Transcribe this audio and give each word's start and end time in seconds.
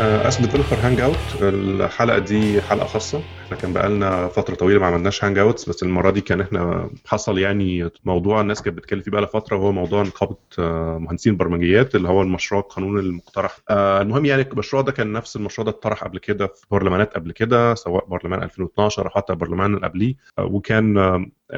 اس 0.00 0.40
developer 0.40 0.66
hangout 0.82 1.16
الحلقة 1.42 2.18
دي 2.18 2.62
حلقة 2.62 2.86
خاصة. 2.86 3.22
إحنا 3.44 3.56
كان 3.56 3.72
بقالنا 3.72 4.28
فترة 4.28 4.54
طويلة 4.54 4.80
ما 4.80 4.86
عملناش 4.86 5.24
hangouts 5.24 5.68
بس 5.68 5.82
المرة 5.82 6.10
دي 6.10 6.20
كان 6.20 6.40
إحنا 6.40 6.90
حصل 7.06 7.38
يعني 7.38 7.90
موضوع 8.04 8.40
الناس 8.40 8.62
كانت 8.62 8.76
بتتكلم 8.76 9.00
فيه 9.00 9.10
بقالها 9.10 9.28
فترة 9.28 9.56
وهو 9.56 9.72
موضوع 9.72 10.02
نقابه 10.02 10.36
آه، 10.58 10.98
مهندسين 10.98 11.32
البرمجيات 11.32 11.94
اللي 11.94 12.08
هو 12.08 12.22
المشروع 12.22 12.60
القانوني 12.60 13.00
المقترح. 13.00 13.58
آه، 13.70 14.02
المهم 14.02 14.24
يعني 14.24 14.42
المشروع 14.42 14.82
ده 14.82 14.92
كان 14.92 15.12
نفس 15.12 15.36
المشروع 15.36 15.64
ده 15.64 15.70
اتطرح 15.70 16.04
قبل 16.04 16.18
كده 16.18 16.46
في 16.46 16.66
برلمانات 16.70 17.14
قبل 17.14 17.32
كده 17.32 17.74
سواء 17.74 18.04
برلمان 18.06 18.42
2012 18.42 19.04
أو 19.04 19.10
حتى 19.10 19.32
البرلمان 19.32 19.74
اللي 19.74 19.86
قبليه. 19.86 20.14
آه، 20.38 20.44
وكان 20.44 20.94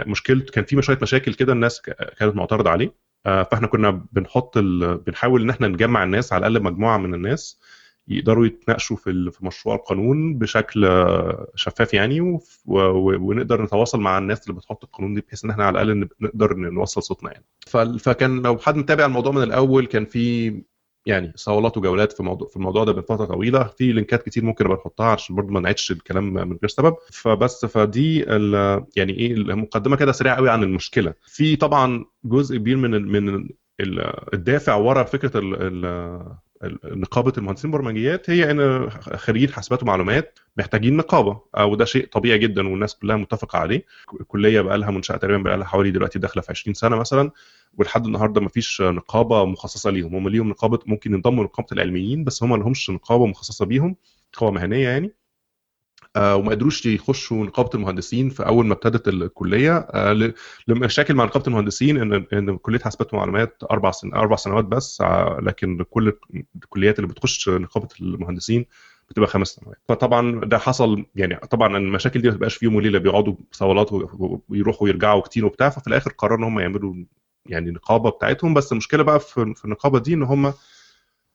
مشكلته 0.06 0.52
كان 0.52 0.64
في 0.64 0.82
شوية 0.82 0.98
مشاكل 1.02 1.34
كده 1.34 1.52
الناس 1.52 1.80
كانت 2.18 2.36
معترضة 2.36 2.70
عليه. 2.70 3.10
فإحنا 3.24 3.66
كنا 3.66 4.02
بنحط 4.12 4.56
ال... 4.56 4.98
بنحاول 4.98 5.42
إن 5.42 5.50
إحنا 5.50 5.68
نجمع 5.68 6.04
الناس 6.04 6.32
على 6.32 6.46
الأقل 6.46 6.64
مجموعة 6.64 6.98
من 6.98 7.14
الناس. 7.14 7.59
يقدروا 8.10 8.46
يتناقشوا 8.46 8.96
في 8.96 9.30
في 9.30 9.46
مشروع 9.46 9.74
القانون 9.74 10.38
بشكل 10.38 10.88
شفاف 11.54 11.94
يعني 11.94 12.38
ونقدر 12.66 13.62
نتواصل 13.62 14.00
مع 14.00 14.18
الناس 14.18 14.42
اللي 14.42 14.54
بتحط 14.60 14.84
القانون 14.84 15.14
دي 15.14 15.20
بحيث 15.20 15.44
إن 15.44 15.50
إحنا 15.50 15.64
على 15.64 15.82
الأقل 15.82 16.08
نقدر 16.20 16.54
نوصل 16.56 17.02
صوتنا 17.02 17.32
يعني. 17.32 17.44
فكان 17.98 18.42
لو 18.42 18.58
حد 18.58 18.76
متابع 18.76 19.04
الموضوع 19.06 19.32
من 19.32 19.42
الأول 19.42 19.86
كان 19.86 20.04
في 20.04 20.54
يعني 21.06 21.32
صولات 21.36 21.76
وجولات 21.78 22.12
في 22.12 22.22
موضوع 22.22 22.48
في 22.48 22.56
الموضوع 22.56 22.84
ده 22.84 22.92
من 22.92 23.02
فترة 23.02 23.24
طويلة. 23.24 23.64
في 23.64 23.92
لينكات 23.92 24.22
كتير 24.22 24.44
ممكن 24.44 24.64
ابقى 24.64 24.76
نحطها 24.76 25.06
عشان 25.06 25.36
برضه 25.36 25.52
ما 25.52 25.60
نعيدش 25.60 25.90
الكلام 25.92 26.34
من 26.34 26.52
غير 26.52 26.68
سبب. 26.68 26.94
فبس 27.12 27.64
فدي 27.64 28.18
يعني 28.96 29.12
إيه 29.12 29.32
المقدمه 29.34 29.96
كده 29.96 30.12
سريعة 30.12 30.36
قوي 30.36 30.50
عن 30.50 30.62
المشكلة. 30.62 31.14
في 31.26 31.56
طبعا 31.56 32.04
جزء 32.24 32.56
كبير 32.56 32.76
من 32.76 32.90
من 32.90 33.48
الدافع 34.34 34.74
ورا 34.74 35.02
فكرة 35.02 35.40
نقابة 36.84 37.32
المهندسين 37.38 37.70
البرمجيات 37.70 38.30
هي 38.30 38.50
إن 38.50 38.90
خريجين 38.90 39.48
حاسبات 39.52 39.82
ومعلومات 39.82 40.38
محتاجين 40.56 40.96
نقابة. 40.96 41.40
وده 41.60 41.84
شيء 41.84 42.06
طبيعي 42.06 42.38
جدا 42.38 42.68
والناس 42.68 42.94
كلها 42.94 43.16
متفقة 43.16 43.58
عليه. 43.58 43.84
الكليه 44.20 44.60
بقى 44.60 44.78
لها 44.78 44.90
منشأة 44.90 45.16
تقريبا 45.16 45.42
بقى 45.42 45.56
لها 45.56 45.66
حوالي 45.66 45.90
دلوقتي 45.90 46.18
داخلة 46.18 46.42
في 46.42 46.50
20 46.50 46.74
سنة 46.74 46.96
مثلا 46.96 47.30
ولحد 47.78 48.06
النهارده 48.06 48.40
ما 48.40 48.48
فيش 48.48 48.80
نقابة 48.82 49.44
مخصصة 49.44 49.90
ليهم. 49.90 50.14
هم 50.14 50.28
ليهم 50.28 50.48
نقابة 50.48 50.78
ممكن 50.86 51.14
ينضموا 51.14 51.44
لنقابة 51.44 51.68
العلميين 51.72 52.24
بس 52.24 52.42
هم 52.42 52.50
ما 52.50 52.56
لهمش 52.56 52.90
نقابة 52.90 53.26
مخصصة 53.26 53.64
بيهم 53.66 53.96
نقابة 54.36 54.52
مهنية 54.52 54.88
يعني. 54.88 55.06
آه، 55.06 55.10
وما 56.16 56.50
قدروش 56.50 56.86
يخشوا 56.86 57.44
نقابة 57.44 57.70
المهندسين 57.74 58.28
في 58.30 58.46
أول 58.46 58.66
ما 58.66 58.74
ابتدت 58.74 59.08
الكلية. 59.08 59.76
آه، 59.76 60.32
لمشاكل 60.68 61.14
مع 61.14 61.24
نقابة 61.24 61.46
المهندسين 61.46 61.96
ان 61.96 62.26
إن 62.32 62.56
كلية 62.56 62.78
حاسبات 62.78 63.14
ومعلومات 63.14 63.62
أربع 63.70 63.90
سن 63.90 64.14
أربع 64.14 64.36
سنوات 64.36 64.64
بس 64.64 65.00
آه، 65.00 65.38
لكن 65.42 65.84
كل 65.90 66.12
الكليات 66.56 66.98
اللي 66.98 67.08
بتخش 67.08 67.48
نقابة 67.48 67.88
المهندسين 68.00 68.66
بتبقى 69.10 69.28
خمس 69.28 69.48
سنوات. 69.48 69.78
فطبعا 69.88 70.40
ده 70.44 70.58
حصل 70.58 71.04
يعني 71.14 71.36
طبعا 71.36 71.76
المشاكل 71.76 72.22
دي 72.22 72.28
ما 72.28 72.34
بتبقاش 72.34 72.54
في 72.56 72.64
يوم 72.64 72.74
وليله 72.74 72.98
بيقعدوا 72.98 73.34
صولات 73.52 73.90
ويروحوا 74.48 74.82
ويرجعوا 74.84 75.20
كتير 75.20 75.44
وبتاع 75.46 75.68
ففي 75.68 75.86
الآخر 75.88 76.10
قرروا 76.18 76.38
إن 76.38 76.44
هم 76.44 76.58
يعملوا 76.60 76.94
يعني 77.46 77.70
نقابة 77.70 78.10
بتاعتهم. 78.10 78.54
بس 78.54 78.72
المشكلة 78.72 79.02
بقى 79.02 79.20
في 79.20 79.54
النقابة 79.64 79.98
دي 79.98 80.14
إن 80.14 80.22
هم 80.22 80.52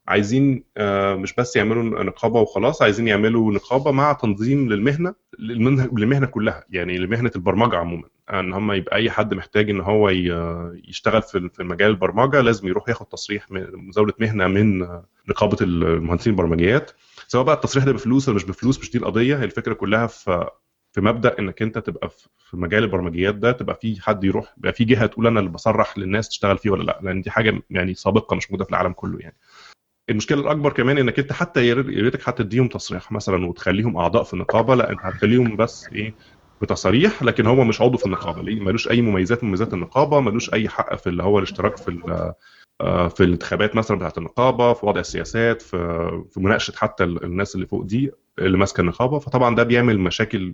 عايزين 0.08 0.64
آه، 0.78 1.16
مش 1.16 1.34
بس 1.34 1.56
يعملوا 1.56 2.03
نقابة 2.03 2.42
وخلاص 2.42 2.81
عايزين 2.81 3.08
يعملوا 3.08 3.53
نقابة 3.53 3.92
مع 3.92 4.14
تنظيم 4.14 4.70
للمهنة 4.70 5.16
للمهنة 5.39 6.25
كلها 6.25 6.64
يعني 6.70 6.97
لمهنة 6.97 7.31
البرمجة 7.36 7.78
عموما. 7.78 8.03
إن 8.34 8.53
هم 8.53 8.72
يبقى 8.72 8.95
أي 8.95 9.09
حد 9.12 9.34
محتاج 9.34 9.70
إن 9.70 9.81
هو 9.81 10.09
يشتغل 10.89 11.22
في 11.22 11.50
مجال 11.59 11.89
البرمجة 11.92 12.42
لازم 12.42 12.67
يروح 12.67 12.89
ياخد 12.89 13.06
تصريح 13.06 13.45
مزاولة 13.52 14.14
مهنة 14.20 14.47
من 14.47 14.80
نقابة 15.30 15.58
المهندسين 15.62 16.34
البرمجيات. 16.34 16.92
سواء 17.28 17.44
بقى 17.45 17.56
التصريح 17.56 17.86
ده 17.86 17.92
بفلوس 17.92 18.28
ولا 18.30 18.36
مش 18.36 18.44
بفلوس 18.44 18.80
مش 18.80 18.92
دي 18.92 18.97
القضية. 18.97 19.44
الفكرة 19.44 19.74
كلها 19.74 20.07
في 20.07 20.50
في 20.91 21.01
مبدأ 21.01 21.40
إنك 21.40 21.62
أنت 21.62 21.78
تبقى 21.78 22.09
في 22.38 22.57
مجال 22.57 22.84
البرمجيات 22.84 23.35
ده 23.35 23.51
تبقى 23.51 23.75
في 23.81 24.01
حد 24.01 24.24
يروح 24.24 24.53
يبقى 24.57 24.74
في 24.74 24.84
جهة 24.84 25.06
تقول 25.06 25.28
أنا 25.28 25.40
اللي 25.40 25.51
بصرح 25.51 25.97
للناس 25.97 26.30
تشتغل 26.30 26.57
فيه 26.57 26.69
ولا 26.69 26.84
لأ. 26.84 27.00
لأن 27.03 27.22
دي 27.22 27.31
حاجة 27.31 27.62
يعني 27.69 27.94
سابقة 27.94 28.35
مش 28.35 28.51
موجودة 28.51 28.63
في 28.66 28.69
العالم 28.69 28.94
كله 28.94 29.19
يعني. 29.19 29.35
المشكلة 30.10 30.42
الأكبر 30.42 30.74
كمان 30.74 30.98
إنك 30.98 31.20
أنت 31.20 31.34
حتى 31.34 31.68
يا 31.68 31.74
ريتك 31.74 32.30
هتديهم 32.30 32.68
تصريح 32.68 33.12
مثلا 33.12 33.46
وتخليهم 33.46 33.98
أعضاء 33.98 34.24
في 34.24 34.34
النقابة 34.34 34.76
لا 34.76 34.90
أنت 34.92 35.00
هتخليهم 35.06 35.56
بس 35.56 35.90
إيه 35.92 36.16
بتصاريح 36.62 37.24
لكن 37.24 37.46
هو 37.48 37.64
مش 37.64 37.82
عضو 37.82 37.98
في 37.98 38.06
النقابة. 38.06 38.44
ليه؟ 38.44 38.60
ملوش 38.60 38.90
أي 38.90 39.02
مميزات 39.02 39.44
من 39.44 39.48
مميزات 39.50 39.74
النقابة 39.74 40.20
ملوش 40.20 40.54
أي 40.54 40.70
حق 40.70 40.96
في 40.96 41.08
اللي 41.08 41.24
هو 41.24 41.38
الاشتراك 41.40 41.78
في 41.78 41.90
آه، 42.82 43.08
في 43.08 43.24
الانتخابات 43.24 43.76
مثلا 43.76 43.98
بتاعت 43.98 44.18
النقابة 44.18 44.74
في 44.74 44.86
وضع 44.86 45.00
السياسات 45.00 45.62
في 45.62 45.78
في 46.32 46.40
مناقشة 46.40 46.74
حتى 46.76 47.04
الناس 47.04 47.56
اللي 47.56 47.68
فوق 47.68 47.84
دي 47.84 48.12
اللي 48.40 48.58
ماسكة 48.58 48.82
النقابة. 48.82 49.20
فطبعا 49.20 49.56
ده 49.56 49.64
بيعمل 49.64 50.00
مشاكل 50.00 50.54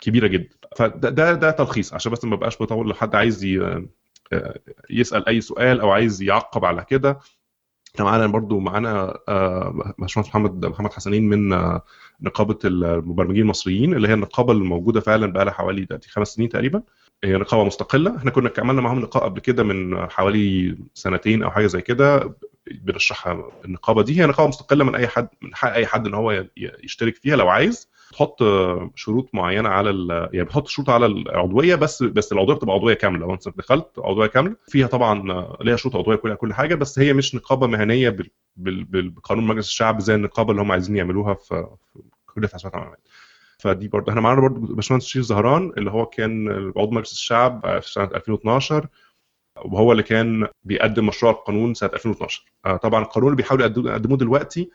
كبيرة 0.00 0.26
جدا. 0.26 0.56
فده 0.76 1.10
ده, 1.10 1.32
ده 1.32 1.50
تلخيص 1.50 1.94
عشان 1.94 2.12
بس 2.12 2.24
ما 2.24 2.36
بقاش 2.36 2.62
بطول 2.62 2.88
لو 2.88 2.94
حد 2.94 3.14
عايز 3.14 3.44
آه، 4.32 4.54
يسأل 4.90 5.28
أي 5.28 5.40
سؤال 5.40 5.80
أو 5.80 5.90
عايز 5.90 6.22
يعقب 6.22 6.64
على 6.64 6.84
كده. 6.88 7.18
إحنا 7.94 8.04
معانا 8.04 8.26
برضو 8.26 8.58
معانا 8.60 9.18
آه، 9.28 9.94
باشمهندس 9.98 10.30
محمد 10.30 10.66
محمد 10.66 10.92
حسنين 10.92 11.28
من 11.28 11.52
آه، 11.52 11.82
نقابة 12.22 12.58
المبرمجين 12.64 13.42
المصريين 13.42 13.94
اللي 13.94 14.08
هي 14.08 14.14
النقابة 14.14 14.52
الموجودة 14.52 15.00
فعلا 15.00 15.32
بقى 15.32 15.44
لها 15.44 15.52
حوالي 15.52 15.86
خمس 16.08 16.28
سنين 16.28 16.48
تقريبا. 16.48 16.82
هي 17.24 17.36
نقابة 17.36 17.64
مستقلة. 17.64 18.16
إحنا 18.16 18.30
كنا 18.30 18.50
عملنا 18.58 18.80
معاهم 18.80 19.00
لقاء 19.00 19.24
قبل 19.24 19.40
كده 19.40 19.62
من 19.62 20.10
حوالي 20.10 20.78
سنتين 20.94 21.42
أو 21.42 21.50
حاجة 21.50 21.66
زي 21.66 21.80
كده 21.80 22.34
بنشرح 22.70 23.38
النقابة 23.64 24.02
دي. 24.02 24.20
هي 24.20 24.26
نقابة 24.26 24.48
مستقلة 24.48 24.84
من 24.84 24.94
أي 24.94 25.08
حد 25.08 25.28
من 25.42 25.54
حق 25.54 25.72
أي 25.72 25.86
حد 25.86 26.06
إن 26.06 26.14
هو 26.14 26.46
يشترك 26.56 27.16
فيها 27.16 27.36
لو 27.36 27.48
عايز. 27.48 27.89
تحط 28.12 28.38
شروط 28.94 29.30
معينة 29.32 29.68
على 29.68 29.90
يعني 30.32 30.44
بتحط 30.44 30.68
شروط 30.68 30.90
على 30.90 31.06
العضويه 31.06 31.74
بس 31.74 32.02
بس 32.02 32.32
العضوية 32.32 32.56
بتبقى 32.56 32.74
عضوية 32.74 32.94
كاملة. 32.94 33.20
لو 33.20 33.34
انت 33.34 33.48
دخلت 33.48 33.98
عضوية 33.98 34.26
كاملة. 34.26 34.56
فيها 34.68 34.86
طبعا 34.86 35.22
ليها 35.60 35.76
شروط 35.76 35.96
عضوية 35.96 36.16
كلها 36.16 36.34
كل 36.34 36.54
حاجة 36.54 36.74
بس 36.74 36.98
هي 36.98 37.12
مش 37.12 37.34
نقابة 37.34 37.66
مهنية 37.66 38.16
بقانون 38.56 39.46
مجلس 39.46 39.66
الشعب 39.68 40.00
زي 40.00 40.14
النقابة 40.14 40.50
اللي 40.50 40.62
هم 40.62 40.72
عايزين 40.72 40.96
يعملوها 40.96 41.34
في 41.34 41.66
كلية 42.34 42.48
حسابات 42.48 42.74
المعلومات 42.74 43.08
فدي 43.58 43.88
برضه 43.88 44.10
إحنا 44.10 44.20
معانا 44.20 44.40
برضه 44.40 44.74
باشمهندس 44.74 45.06
شريف 45.06 45.26
زهران 45.26 45.72
اللي 45.78 45.90
هو 45.90 46.06
كان 46.06 46.48
عضو 46.76 46.90
مجلس 46.90 47.12
الشعب 47.12 47.80
في 47.80 47.92
سنة 47.92 48.04
2012 48.04 48.86
وهو 49.64 49.92
اللي 49.92 50.02
كان 50.02 50.48
بيقدم 50.64 51.06
مشروع 51.06 51.32
القانون 51.32 51.74
سنة 51.74 51.90
2012 51.94 52.44
آه، 52.66 52.76
طبعا 52.76 53.02
القانون 53.02 53.28
اللي 53.28 53.36
بيحاولوا 53.36 53.66
يقدموه 53.66 54.18
دلوقتي 54.18 54.70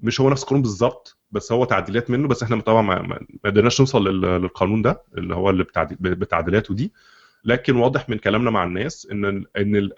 مش 0.00 0.20
هو 0.20 0.30
نفس 0.30 0.42
القانون 0.42 0.62
بالظبط 0.62 1.18
بس 1.30 1.52
هو 1.52 1.64
تعديلات 1.64 2.10
منه 2.10 2.28
بس 2.28 2.42
إحنا 2.42 2.60
طبعا 2.60 2.82
ما 2.82 3.20
قدرناش 3.44 3.80
نوصل 3.80 4.20
للقانون 4.24 4.82
ده 4.82 5.02
اللي 5.18 5.34
هو 5.34 5.50
اللي 5.50 5.64
بتعديلاته 6.00 6.74
دي. 6.74 6.92
لكن 7.44 7.76
واضح 7.76 8.08
من 8.08 8.18
كلامنا 8.18 8.50
مع 8.50 8.64
الناس 8.64 9.08
إن 9.12 9.24
إن 9.56 9.90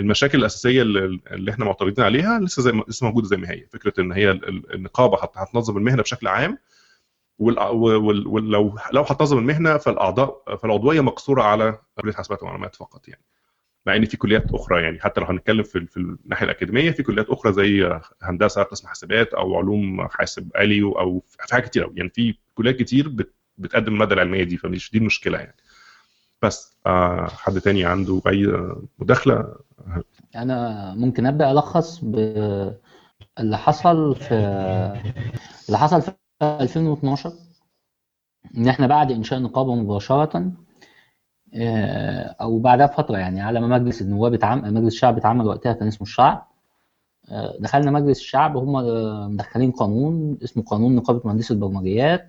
المشاكل 0.00 0.38
الأساسية 0.38 0.82
اللي 0.82 1.50
إحنا 1.50 1.64
معترضين 1.64 2.04
عليها 2.04 2.38
لسه 2.40 2.62
زي 2.62 2.72
لسه 2.88 3.06
موجودة 3.06 3.26
زي 3.28 3.36
ما 3.36 3.50
هي. 3.50 3.66
فكرة 3.72 4.00
إن 4.00 4.12
هي 4.12 4.30
النقابة 4.74 5.18
هتنظم 5.22 5.76
المهنة 5.76 6.02
بشكل 6.02 6.26
عام 6.28 6.58
ولو 7.38 8.10
لو 8.92 9.02
هتنظم 9.02 9.38
المهنة 9.38 9.76
فالاعضاء 9.76 10.56
فالعضوية 10.56 11.00
مقصورة 11.00 11.42
على 11.42 11.78
كلية 12.00 12.12
حاسبات 12.12 12.42
ومعلومات 12.42 12.74
فقط 12.76 13.08
يعني. 13.08 13.22
مع 13.86 13.96
إن 13.96 14.04
في 14.04 14.16
كليات 14.16 14.54
أخرى 14.54 14.82
يعني. 14.82 15.00
حتى 15.00 15.20
لو 15.20 15.26
هنتكلم 15.26 15.62
في 15.62 15.86
في 15.86 15.96
الناحية 15.96 16.44
الأكاديمية 16.44 16.90
في 16.90 17.02
كليات 17.02 17.28
أخرى 17.30 17.52
زي 17.52 18.00
هندسة 18.22 18.62
قسم 18.62 18.88
حاسبات 18.88 19.34
أو 19.34 19.56
علوم 19.56 20.08
حاسب 20.08 20.50
آلي 20.56 20.82
أو 20.82 21.22
في 21.28 21.54
حاجات 21.54 21.64
كتير 21.68 21.84
قوي 21.84 21.94
يعني 21.96 22.08
في 22.10 22.34
كليات 22.54 22.76
كتير 22.76 23.08
بتقدم 23.58 23.92
المادة 23.94 24.14
العلمية 24.14 24.44
دي 24.44 24.56
فمش 24.56 24.92
دي 24.92 24.98
المشكلة 24.98 25.38
يعني. 25.38 25.56
بس 26.42 26.76
آه 26.86 27.26
حد 27.26 27.60
تاني 27.60 27.84
عنده 27.84 28.22
أي 28.26 28.46
مداخلة؟ 28.98 29.54
أنا 30.36 30.94
ممكن 30.94 31.26
أبدأ 31.26 31.50
ألخص 31.50 31.98
باللي 32.04 32.78
حصل 33.58 34.14
في 34.16 34.34
اللي 35.68 35.78
حصل 35.78 36.02
في 36.02 36.12
2012 36.42 37.32
إن 38.56 38.68
إحنا 38.68 38.86
بعد 38.86 39.12
إنشاء 39.12 39.38
النقابة 39.38 39.74
مباشرة 39.74 40.52
أو 42.40 42.58
بعدها 42.58 42.86
بفترة 42.86 43.18
يعني 43.18 43.40
على 43.40 43.60
ما 43.60 43.66
مجلس 43.78 44.02
النواب 44.02 44.34
اتعمل 44.34 44.74
مجلس 44.74 44.94
الشعب 44.94 45.16
اتعمل 45.16 45.46
وقتها 45.46 45.72
كان 45.72 45.88
اسمه 45.88 46.02
الشعب. 46.02 46.46
آه، 47.30 47.56
دخلنا 47.60 47.90
مجلس 47.90 48.18
الشعب 48.20 48.56
هم 48.56 48.72
مدخلين 49.34 49.70
قانون 49.72 50.38
اسمه 50.44 50.62
قانون 50.62 50.96
نقابة 50.96 51.20
مهندسي 51.24 51.54
البرمجيات. 51.54 52.28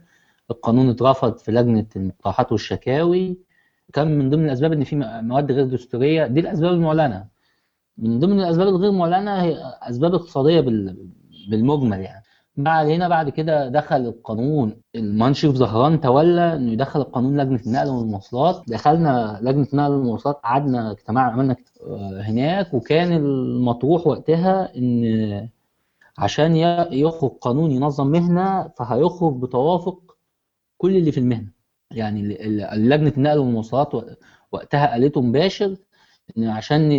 القانون 0.51 0.89
اترفض 0.89 1.37
في 1.37 1.51
لجنة 1.51 1.85
المقترحات 1.95 2.51
والشكاوي. 2.51 3.37
كان 3.93 4.19
من 4.19 4.29
ضمن 4.29 4.45
الأسباب 4.45 4.73
إن 4.73 4.83
في 4.83 4.95
مواد 5.21 5.51
غير 5.51 5.65
دستورية. 5.65 6.27
دي 6.27 6.39
الأسباب 6.39 6.73
المعلنة. 6.73 7.27
من 7.97 8.19
ضمن 8.19 8.39
الأسباب 8.39 8.67
الغير 8.67 8.91
معلنة 8.91 9.41
هي 9.43 9.57
أسباب 9.81 10.13
اقتصادية 10.13 10.61
بالمجمل 11.49 11.99
يعني. 12.01 12.23
بعد 12.57 12.87
هنا 12.87 13.07
بعد 13.07 13.29
كده 13.29 13.69
دخل 13.69 13.95
القانون 13.95 14.75
المنشف 14.95 15.55
زهران 15.55 16.01
تولى 16.01 16.53
إنه 16.55 16.71
يدخل 16.71 16.99
القانون 17.01 17.41
لجنة 17.41 17.59
النقل 17.67 17.89
والمواصلات. 17.89 18.61
دخلنا 18.67 19.39
لجنة 19.41 19.67
النقل 19.73 19.91
والمواصلات 19.91 20.35
قعدنا 20.43 20.91
اجتماع 20.91 21.23
عملنا 21.31 21.55
هناك. 22.21 22.73
وكان 22.73 23.11
المطروح 23.11 24.07
وقتها 24.07 24.75
إن 24.77 25.49
عشان 26.17 26.55
يخرج 26.91 27.31
قانون 27.41 27.71
ينظم 27.71 28.07
مهنة 28.07 28.67
فهيخرج 28.77 29.35
بتوافق 29.41 30.15
كل 30.77 30.95
اللي 30.97 31.11
في 31.11 31.19
المهنة. 31.19 31.51
يعني 31.91 32.21
لجنة 32.75 33.13
النقل 33.17 33.37
والمواصلات 33.37 33.89
وقتها 34.51 34.87
قالته 34.91 35.21
مباشر 35.21 35.75
إن 36.37 36.43
عشان 36.43 36.91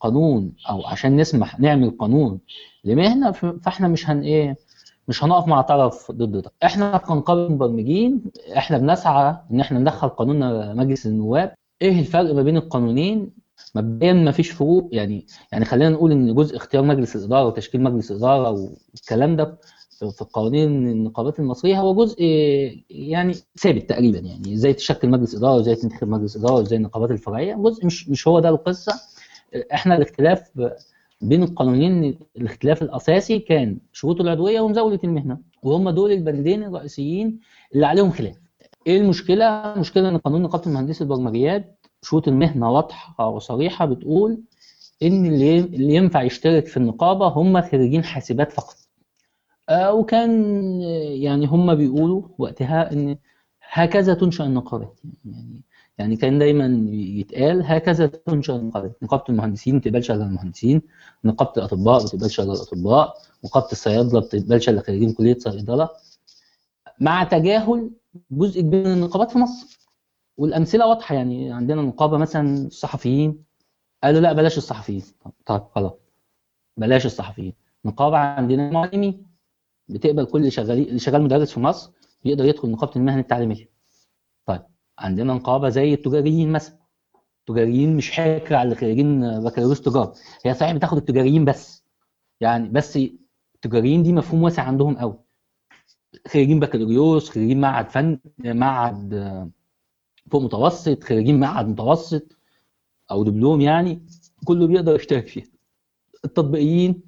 قانون 0.00 0.52
أو 0.70 0.86
عشان 0.86 1.16
نسمح 1.16 1.60
نعمل 1.60 1.90
قانون 1.90 2.40
لمهنة 2.84 3.30
فإحنا 3.32 3.88
مش 3.88 4.10
هن 4.10 4.20
إيه 4.20 4.56
مش 5.08 5.24
هنقف 5.24 5.46
مع 5.48 5.60
طرف 5.60 6.12
ضد 6.12 6.36
ده. 6.42 6.52
إحنا 6.64 6.96
كنقابه 6.98 7.48
مبرمجين 7.48 8.22
إحنا 8.56 8.78
بنسعى 8.78 9.36
إن 9.52 9.60
إحنا 9.60 9.78
ندخل 9.78 10.08
قانون 10.08 10.76
مجلس 10.76 11.06
النواب. 11.06 11.54
إيه 11.82 12.00
الفرق 12.00 12.34
ما 12.34 12.42
بين 12.42 12.56
القانونين؟ 12.56 13.30
مبدئيا 13.74 14.12
ما 14.12 14.30
فيش 14.32 14.50
فروق. 14.50 14.88
يعني 14.92 15.26
يعني 15.52 15.64
خلينا 15.64 15.90
نقول 15.90 16.12
إن 16.12 16.34
جزء 16.34 16.56
اختيار 16.56 16.82
مجلس 16.82 17.16
الإدارة 17.16 17.46
وتشكيل 17.46 17.82
مجلس 17.82 18.10
الإدارة 18.10 18.50
والكلام 18.50 19.36
ده 19.36 19.58
في 20.10 20.24
قوانين 20.32 20.88
النقابات 20.88 21.38
المصرية 21.40 21.80
هو 21.80 21.94
جزء 21.94 22.16
يعني 22.90 23.34
ثابت 23.58 23.88
تقريبا. 23.90 24.18
يعني 24.18 24.54
إزاي 24.54 24.72
تشكل 24.72 25.08
مجلس 25.08 25.34
إدارة 25.34 25.54
وإزاي 25.54 25.74
تنتخب 25.74 26.08
مجلس 26.08 26.36
إدارة 26.36 26.54
وإزاي 26.54 26.76
النقابات 26.78 27.10
الفرعية 27.10 27.54
جزء 27.54 27.86
مش 27.86 28.08
مش 28.08 28.28
هو 28.28 28.40
ده 28.40 28.48
القصة. 28.48 28.92
إحنا 29.74 29.96
الاختلاف 29.96 30.50
بين 31.28 31.42
القانونين 31.42 32.18
الاختلاف 32.36 32.82
الأساسي 32.82 33.38
كان 33.38 33.78
شروط 33.92 34.20
العضويه 34.20 34.60
ومزاولة 34.60 34.98
المهنة 35.04 35.38
وهم 35.62 35.90
دول 35.90 36.12
البندين 36.12 36.62
الرئيسيين 36.64 37.40
اللي 37.74 37.86
عليهم 37.86 38.10
خلاف. 38.10 38.36
إيه 38.86 39.00
المشكلة؟ 39.00 39.74
المشكلة 39.74 40.08
إن 40.08 40.16
قانون 40.18 40.42
نقابة 40.42 40.66
المهندسين 40.66 41.06
البرمجيات 41.06 41.78
شروط 42.02 42.28
المهنة 42.28 42.70
واضحة 42.72 43.28
وصريحة 43.28 43.86
بتقول 43.86 44.40
إن 45.02 45.26
اللي 45.26 45.94
ينفع 45.94 46.22
يشترك 46.22 46.66
في 46.66 46.76
النقابة 46.76 47.26
هم 47.26 47.62
خريجين 47.62 48.04
حاسبات 48.04 48.52
فقط. 48.52 48.76
آه 49.68 49.94
وكان 49.94 50.30
يعني 51.22 51.46
هم 51.46 51.74
بيقولوا 51.74 52.22
وقتها 52.38 52.92
إن 52.92 53.16
هكذا 53.70 54.14
تنشأ 54.14 54.44
النقابات. 54.44 55.00
يعني 55.24 55.60
يعني 55.98 56.16
كان 56.16 56.38
دايما 56.38 56.90
يتقال 56.92 57.62
هكذا 57.64 58.06
تنشا 58.06 58.56
النقابات 58.56 59.02
نقابة 59.02 59.24
المهندسين 59.28 59.74
ما 59.74 59.80
بتقبلش 59.80 60.10
على 60.10 60.24
المهندسين 60.24 60.82
نقابة 61.24 61.52
الأطباء 61.56 61.98
ما 62.00 62.04
بتقبلش 62.06 62.40
على 62.40 62.52
الأطباء 62.52 63.14
نقابة 63.44 63.68
الصيادلة 63.72 64.12
ما 64.12 64.20
بتقبلش 64.20 64.68
على 64.68 64.80
خريجين 64.80 65.12
كلية 65.12 65.38
صيدلة. 65.38 65.88
مع 67.00 67.24
تجاهل 67.24 67.90
جزء 68.30 68.60
كبير 68.60 68.84
من 68.84 68.92
النقابات 68.92 69.30
في 69.30 69.38
مصر. 69.38 69.78
والأمثلة 70.36 70.86
واضحة 70.86 71.14
يعني 71.14 71.52
عندنا 71.52 71.82
نقابة 71.82 72.18
مثلا 72.18 72.66
الصحفيين. 72.66 73.44
قالوا 74.04 74.20
لا 74.20 74.32
بلاش 74.32 74.58
الصحفيين. 74.58 75.02
طيب 75.46 75.62
خلاص. 75.74 75.92
بلاش 76.76 77.06
الصحفيين. 77.06 77.52
نقابة 77.84 78.16
عندنا 78.16 78.68
المعلمين 78.68 79.26
بتقبل 79.88 80.24
كل 80.24 80.52
شغال 80.52 80.88
اللي 80.88 80.98
شغال 80.98 81.22
مدرس 81.22 81.52
في 81.52 81.60
مصر 81.60 81.90
يقدر 82.24 82.44
يدخل 82.44 82.70
نقابة 82.70 82.92
المهن 82.96 83.18
التعليمية. 83.18 83.68
طيب. 84.46 84.62
عندنا 84.98 85.34
نقابة 85.34 85.68
زي 85.68 85.94
التجاريين 85.94 86.52
مثلا. 86.52 86.78
التجاريين 87.40 87.96
مش 87.96 88.10
حكر 88.10 88.54
على 88.54 88.74
خريجين 88.74 89.40
بكالوريوس 89.40 89.80
تجارة. 89.80 90.14
هي 90.44 90.54
صحيح 90.54 90.72
بتاخد 90.72 90.96
التجاريين 90.96 91.44
بس. 91.44 91.84
يعني 92.40 92.68
بس 92.68 92.98
التجاريين 93.54 94.02
دي 94.02 94.12
مفهوم 94.12 94.42
واسع 94.42 94.62
عندهم 94.62 94.96
قوي. 94.96 95.18
خريجين 96.28 96.60
بكالوريوس 96.60 97.30
خريجين 97.30 97.60
معهد 97.60 97.90
فن 97.90 98.18
معهد 98.38 99.14
فوق 100.30 100.42
متوسط 100.42 101.04
خريجين 101.04 101.40
معهد 101.40 101.68
متوسط 101.68 102.38
أو 103.10 103.24
دبلوم 103.24 103.60
يعني 103.60 104.06
كله 104.44 104.66
بيقدر 104.66 104.94
يشترك 104.94 105.26
فيها. 105.28 105.46
التطبيقيين 106.24 107.02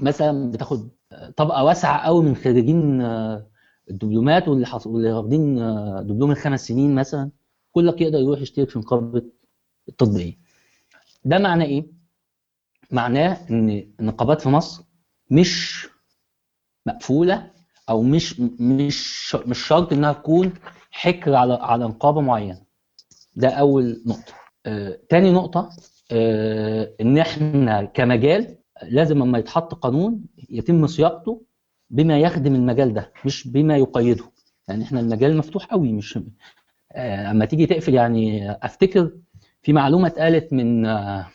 مثلا 0.00 0.50
بتاخد 0.50 0.90
طبقة 1.36 1.64
واسعة 1.64 1.98
قوي 2.06 2.24
من 2.24 2.36
خريجين 2.36 3.02
الدبلومات 3.90 4.48
واللي 4.48 4.66
حص... 4.66 4.86
واللي 4.86 5.12
واخدين 5.12 5.54
دبلوم 6.06 6.30
الخمس 6.30 6.66
سنين 6.68 6.94
مثلا 6.94 7.30
كلك 7.72 8.00
يقدر 8.00 8.18
يروح 8.18 8.40
يشترك 8.40 8.70
في 8.70 8.78
نقابه 8.78 9.22
التطبيقيه 9.88 10.38
ده 11.24 11.38
معناه 11.38 11.64
إيه؟ 11.66 11.86
معناه 12.90 13.46
إن 13.50 13.92
النقابات 14.00 14.40
في 14.40 14.48
مصر 14.48 14.84
مش 15.30 15.86
مقفولة 16.86 17.50
أو 17.88 18.02
مش 18.02 18.40
مش 18.60 19.34
مش 19.34 19.58
شرط 19.66 19.92
إنها 19.92 20.12
تكون 20.12 20.52
حكر 20.90 21.34
على 21.34 21.54
على 21.54 21.84
نقابة 21.84 22.20
معينة. 22.20 22.62
ده 23.36 23.48
أول 23.48 24.02
نقطة. 24.06 24.32
آه، 24.66 24.98
تاني 25.08 25.32
نقطة 25.32 25.70
آه، 26.12 26.94
إن 27.00 27.18
إحنا 27.18 27.84
كمجال 27.84 28.58
لازم 28.82 29.18
لما 29.18 29.38
يتحط 29.38 29.74
قانون 29.74 30.24
يتم 30.50 30.86
صياغته 30.86 31.42
بما 31.90 32.18
يخدم 32.20 32.54
المجال 32.54 32.94
ده 32.94 33.12
مش 33.24 33.48
بما 33.48 33.76
يقيده. 33.76 34.24
يعني 34.68 34.84
إحنا 34.84 35.00
المجال 35.00 35.36
مفتوح 35.36 35.64
قوي 35.64 35.92
مش 35.92 36.18
آه، 36.92 37.30
أما 37.30 37.44
تيجي 37.44 37.66
تقفل 37.66 37.94
يعني 37.94 38.52
أفتكر 38.52 39.12
في 39.62 39.72
معلومة 39.72 40.06
اتقالت 40.06 40.52
من 40.52 40.86
آه، 40.86 41.26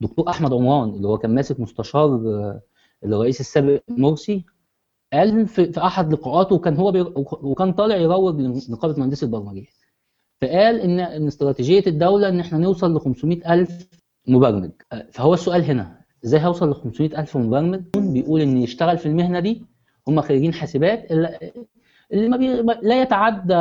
دكتور 0.00 0.28
أحمد 0.28 0.52
عمران 0.52 0.88
اللي 0.88 1.08
هو 1.08 1.18
كان 1.18 1.34
ماسك 1.34 1.60
مستشار 1.60 2.08
آه، 2.14 2.60
الرئيس 3.04 3.40
السابق 3.40 3.82
مرسي. 3.88 4.44
قال 5.12 5.46
في, 5.46 5.72
أحد 5.78 6.12
لقاءاته 6.12 6.54
وكان 6.54 6.76
هو 6.76 7.12
وكان 7.42 7.72
طالع 7.72 7.96
يروج 7.96 8.40
لنقابة 8.40 8.94
مهندسي 8.98 9.26
البرمجيه 9.26 9.66
فقال 10.42 10.80
إن 10.80 11.00
إن 11.00 11.26
استراتيجية 11.26 11.82
الدولة 11.86 12.28
إن 12.28 12.40
إحنا 12.40 12.58
نوصل 12.58 12.96
ل 12.96 13.00
500000 13.00 13.88
مبرمج. 14.28 14.70
فهو 15.12 15.34
السؤال 15.34 15.64
هنا 15.64 16.00
إزاي 16.24 16.40
هوصل 16.44 16.70
ل 16.70 16.74
500000 16.74 17.36
مبرمج؟ 17.36 17.82
بيقول 17.96 18.40
إن 18.40 18.56
يشتغل 18.56 18.98
في 18.98 19.06
المهنة 19.06 19.40
دي 19.40 19.62
هم 20.08 20.20
خريجين 20.20 20.54
حاسبات 20.54 21.10
اللي 22.12 22.28
ما 22.28 22.36
بي... 22.36 22.48
لا 22.82 23.02
يتعدى 23.02 23.54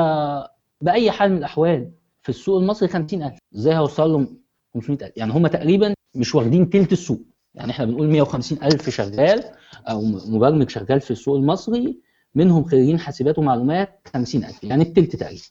بأي 0.82 1.12
حال 1.12 1.32
من 1.32 1.38
الأحوال 1.38 1.92
في 2.22 2.30
السوق 2.30 2.60
المصري 2.60 2.90
50000 2.90 3.38
إزاي 3.56 3.76
هوصل 3.78 4.12
لهم 4.12 4.38
500000 4.74 5.12
يعني 5.18 5.32
هم 5.34 5.48
تقريبا 5.48 5.94
مش 6.16 6.36
واخدين 6.36 6.70
ثلث 6.70 6.92
السوق. 6.94 7.20
يعني 7.56 7.72
إحنا 7.72 7.86
بنقول 7.86 8.08
150000 8.10 8.90
شغال 8.90 9.44
أو 9.90 10.02
مبرمج 10.02 10.70
شغال 10.70 11.02
في 11.02 11.12
السوق 11.12 11.36
المصري 11.36 12.00
منهم 12.36 12.64
خريجين 12.64 13.00
حاسبات 13.00 13.40
ومعلومات 13.40 14.08
50000 14.14 14.64
يعني 14.64 14.84
الثلث 14.84 15.16
تقريبا. 15.16 15.42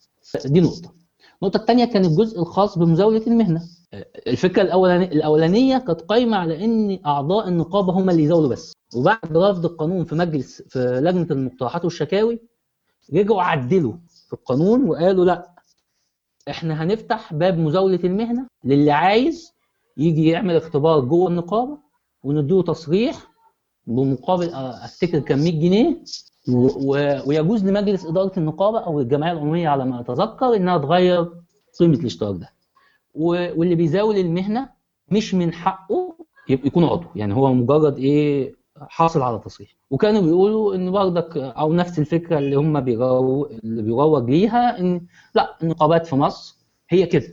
دي 0.45 0.61
نقطة. 0.61 0.95
النقطة 1.43 1.57
الثانية 1.57 1.85
كان 1.85 2.05
الجزء 2.05 2.41
الخاص 2.41 2.79
بمزاولة 2.79 3.27
المهنة. 3.27 3.63
الفكرة 4.27 4.63
الاولانيه 4.63 5.07
الأولانية 5.07 5.79
كانت 5.79 6.01
قايمة 6.01 6.37
على 6.37 6.65
إن 6.65 6.99
أعضاء 7.07 7.49
النقابة 7.49 7.93
هم 7.93 8.11
اللي 8.11 8.23
يزاولوا 8.23 8.49
بس. 8.49 8.73
وبعد 8.97 9.37
رفض 9.37 9.65
القانون 9.65 10.05
في 10.05 10.15
مجلس 10.15 10.63
في 10.63 10.79
لجنة 11.05 11.27
المقترحات 11.31 11.85
والشكاوي 11.85 12.41
رجعوا 13.15 13.43
عدلوا 13.43 13.93
في 14.27 14.33
القانون 14.33 14.89
وقالوا 14.89 15.25
لأ 15.25 15.53
إحنا 16.51 16.83
هنفتح 16.83 17.35
باب 17.35 17.59
مزاولة 17.59 18.01
المهنة 18.05 18.47
للي 18.65 18.91
عايز 18.91 19.53
يجي 19.97 20.29
يعمل 20.29 20.57
اختبار 20.57 21.01
جوه 21.01 21.29
النقابة 21.29 21.79
ونديله 22.25 22.63
تصريح 22.63 23.33
بمقابل 23.87 24.51
أفتكر 24.55 25.19
كان 25.19 25.39
100 25.39 25.61
جنيه 25.61 26.03
ويجوز 27.27 27.65
لمجلس 27.65 28.07
إدارة 28.07 28.33
النقابة 28.39 28.79
أو 28.79 29.01
الجمعية 29.01 29.33
العمومية 29.33 29.69
على 29.69 29.85
ما 29.85 30.01
أتذكر 30.01 30.57
إنها 30.57 30.79
تغير 30.79 31.33
قيمة 31.81 31.95
الاشتراك 31.99 32.37
ده. 32.41 32.49
واللي 33.15 33.75
بيزاول 33.75 34.17
المهنة 34.17 34.69
مش 35.09 35.35
من 35.35 35.53
حقه 35.53 36.17
يكون 36.49 36.85
عضو. 36.85 37.07
يعني 37.17 37.35
هو 37.35 37.55
مجرد 37.55 37.99
إيه 37.99 38.55
حاصل 38.81 39.23
على 39.23 39.39
تصريح 39.39 39.71
وكانوا 39.91 40.21
بيقولوا 40.21 40.75
إن 40.75 40.91
برضك 40.91 41.37
أو 41.37 41.73
نفس 41.73 41.99
الفكرة 41.99 42.39
اللي 42.39 42.57
هم 42.57 42.77
اللي 42.77 43.83
بيروج 43.83 44.31
ليها 44.31 44.79
إن 44.81 45.01
لأ 45.35 45.57
النقابات 45.63 46.07
في 46.07 46.17
مصر 46.17 46.57
هي 46.89 47.07
كده. 47.07 47.29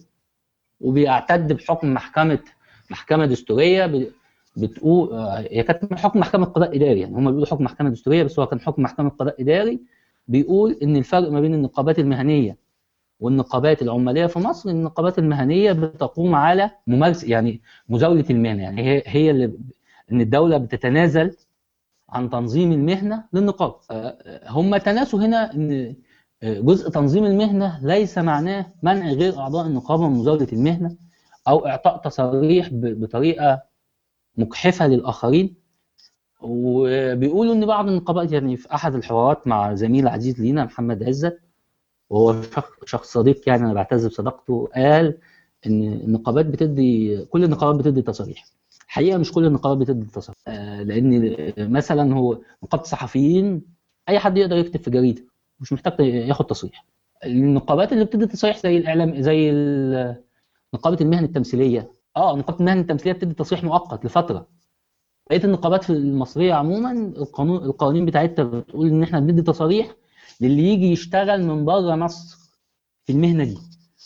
وبيعتد 0.81 1.53
بحكم 1.53 1.93
محكمة 1.93 2.39
محكمة 2.91 3.25
دستورية 3.25 4.09
بتقول 4.57 5.13
هي 5.51 5.63
كانت 5.63 5.93
حكم 5.93 6.19
محكمة 6.19 6.45
قضاء 6.45 6.75
إداري. 6.75 6.99
يعني 6.99 7.15
هم 7.15 7.25
بيقولوا 7.25 7.45
حكم 7.45 7.63
محكمة 7.63 7.89
دستورية 7.89 8.23
بس 8.23 8.39
هو 8.39 8.45
كان 8.47 8.59
حكم 8.59 8.81
محكمة 8.83 9.09
قضاء 9.09 9.41
إداري 9.41 9.79
بيقول 10.27 10.77
إن 10.83 10.97
الفرق 10.97 11.31
ما 11.31 11.41
بين 11.41 11.53
النقابات 11.53 11.99
المهنية 11.99 12.57
والنقابات 13.19 13.81
العمالية 13.81 14.25
في 14.25 14.39
مصر 14.39 14.69
النقابات 14.69 15.19
المهنية 15.19 15.71
بتقوم 15.71 16.35
على 16.35 16.71
ممارسه 16.87 17.27
يعني 17.27 17.61
مزاولة 17.89 18.25
المهنة. 18.29 18.63
يعني 18.63 18.81
هي 18.81 19.03
هي 19.05 19.31
اللي 19.31 19.53
إن 20.11 20.21
الدولة 20.21 20.57
بتتنازل 20.57 21.35
عن 22.09 22.29
تنظيم 22.29 22.71
المهنة 22.71 23.23
للنقابه 23.33 23.75
هم 24.47 24.77
تناسوا 24.77 25.19
هنا 25.19 25.53
إن 25.53 25.95
جزء 26.43 26.89
تنظيم 26.89 27.25
المهنة 27.25 27.79
ليس 27.83 28.17
معناه 28.17 28.65
منع 28.83 29.11
غير 29.11 29.37
أعضاء 29.39 29.67
النقابة 29.67 30.09
من 30.09 30.15
مزاولة 30.19 30.47
المهنة 30.53 30.95
أو 31.47 31.67
إعطاء 31.67 31.97
تصاريح 31.97 32.69
بطريقة 32.73 33.61
مجحفه 34.37 34.87
للآخرين. 34.87 35.55
وبيقولوا 36.41 37.53
إن 37.53 37.65
بعض 37.65 37.87
النقابات 37.87 38.31
يعني 38.31 38.57
في 38.57 38.73
أحد 38.73 38.95
الحوارات 38.95 39.47
مع 39.47 39.73
زميل 39.73 40.07
عزيز 40.07 40.41
لينا 40.41 40.65
محمد 40.65 41.03
عزت 41.03 41.39
وهو 42.09 42.41
شخص 42.85 43.13
صديق 43.13 43.49
يعني 43.49 43.61
أنا 43.65 43.73
بعتز 43.73 44.07
بصداقته 44.07 44.69
قال 44.75 45.17
إن 45.65 45.83
النقابات 45.83 46.45
بتدي 46.45 47.17
كل 47.25 47.43
النقابات 47.43 47.75
بتدي 47.85 48.01
تصاريح 48.01 48.45
الحقيقة 48.87 49.17
مش 49.17 49.31
كل 49.31 49.45
النقابات 49.45 49.77
بتدي 49.77 50.05
تصريح. 50.05 50.35
آه، 50.47 50.83
لأن 50.83 51.35
مثلا 51.57 52.13
هو 52.15 52.39
نقابة 52.63 52.83
الصحفيين 52.83 53.61
أي 54.09 54.19
حد 54.19 54.37
يقدر 54.37 54.55
يكتب 54.57 54.79
في 54.81 54.89
جريدة 54.89 55.21
مش 55.59 55.73
محتاج 55.73 55.99
ياخد 55.99 56.45
تصريح. 56.45 56.85
النقابات 57.25 57.93
اللي 57.93 58.05
بتدي 58.05 58.25
تصريح 58.27 58.57
زي 58.57 58.77
الاعلام 58.77 59.21
زي 59.21 59.51
نقابة 60.73 60.97
المهن 61.01 61.23
التمثيلية. 61.23 61.91
آه 62.17 62.35
نقابة 62.37 62.59
المهن 62.59 62.79
التمثيلية 62.79 63.13
بتدي 63.13 63.33
تصريح 63.33 63.63
مؤقت 63.63 64.05
لفترة. 64.05 64.47
بقية 65.29 65.43
النقابات 65.43 65.89
المصرية 65.89 66.53
عموما 66.53 66.91
القانون 67.17 67.63
القوانين 67.63 68.05
بتاعتها 68.05 68.43
بتقول 68.43 68.87
إن 68.87 69.03
إحنا 69.03 69.19
بندي 69.19 69.41
تصاريح 69.41 69.95
للي 70.41 70.63
يجي 70.73 70.91
يشتغل 70.91 71.43
من 71.43 71.65
بره 71.65 71.95
مصر 71.95 72.37
في 73.05 73.11
المهنة 73.13 73.43
دي. 73.43 73.57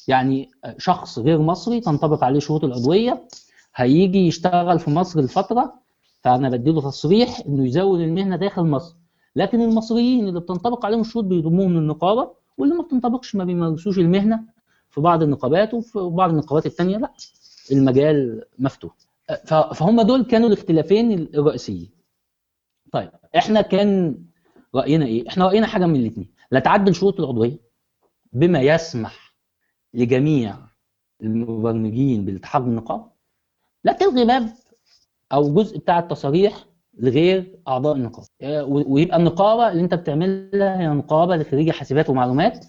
يعني 0.08 0.50
شخص 0.78 1.20
غير 1.20 1.42
مصري 1.42 1.80
تنطبق 1.82 2.24
عليه 2.24 2.40
شروط 2.40 2.64
العضوية 2.64 3.28
هيجي 3.76 4.28
يشتغل 4.28 4.80
في 4.80 4.92
مصر 4.92 5.22
لفترة 5.22 5.74
فأنا 6.22 6.50
بديله 6.50 6.82
تصريح 6.82 7.40
إنه 7.48 7.68
يزود 7.68 8.00
المهنة 8.00 8.36
داخل 8.36 8.64
مصر. 8.64 8.96
لكن 9.36 9.62
المصريين 9.62 10.28
اللي 10.28 10.40
بتنطبق 10.40 10.86
عليهم 10.86 11.02
الشروط 11.02 11.24
بيضموهم 11.26 11.74
للنقابة 11.74 12.32
واللي 12.58 12.76
ما 12.76 12.84
بتنطبقش 12.84 13.36
ما 13.36 13.44
بيمارسوش 13.44 14.00
المهنة 14.00 14.44
في 14.90 15.02
بعض 15.02 15.24
النقابات 15.24 15.74
وفي 15.74 16.00
بعض 16.00 16.30
النقابات 16.30 16.66
الثانية 16.66 16.98
لا 16.98 17.14
المجال 17.72 18.44
مفتوح. 18.60 18.96
فهم 19.50 20.02
دول 20.02 20.24
كانوا 20.26 20.48
الاختلافين 20.48 21.12
الرئيسيين. 21.12 21.90
طيب 22.92 23.10
إحنا 23.38 23.62
كان 23.62 24.18
رأينا 24.76 25.06
إيه؟ 25.06 25.28
إحنا 25.30 25.46
رأينا 25.48 25.68
حاجة 25.68 25.86
من 25.86 25.96
الاثنين 25.96 26.30
لا 26.52 26.60
تعدل 26.60 26.96
شروط 26.96 27.20
العضوية 27.20 27.58
بما 28.34 28.62
يسمح 28.62 29.34
لجميع 29.94 30.56
المبرمجين 31.24 32.26
بالالتحاق 32.26 32.62
بالنقابه 32.62 33.06
لا 33.84 33.94
تلغي 33.94 34.26
باب 34.26 34.50
أو 35.34 35.54
جزء 35.54 35.78
بتاع 35.78 36.00
التصاريح 36.00 36.66
لغير 37.00 37.60
أعضاء 37.68 37.96
النقابه 37.96 38.28
ويبقى 38.68 39.18
النقابة 39.18 39.72
اللي 39.72 39.82
أنت 39.84 39.94
بتعملها 39.94 40.80
هي 40.82 40.88
نقابة 40.88 41.36
لخريجي 41.36 41.72
حاسبات 41.72 42.10
ومعلومات. 42.10 42.66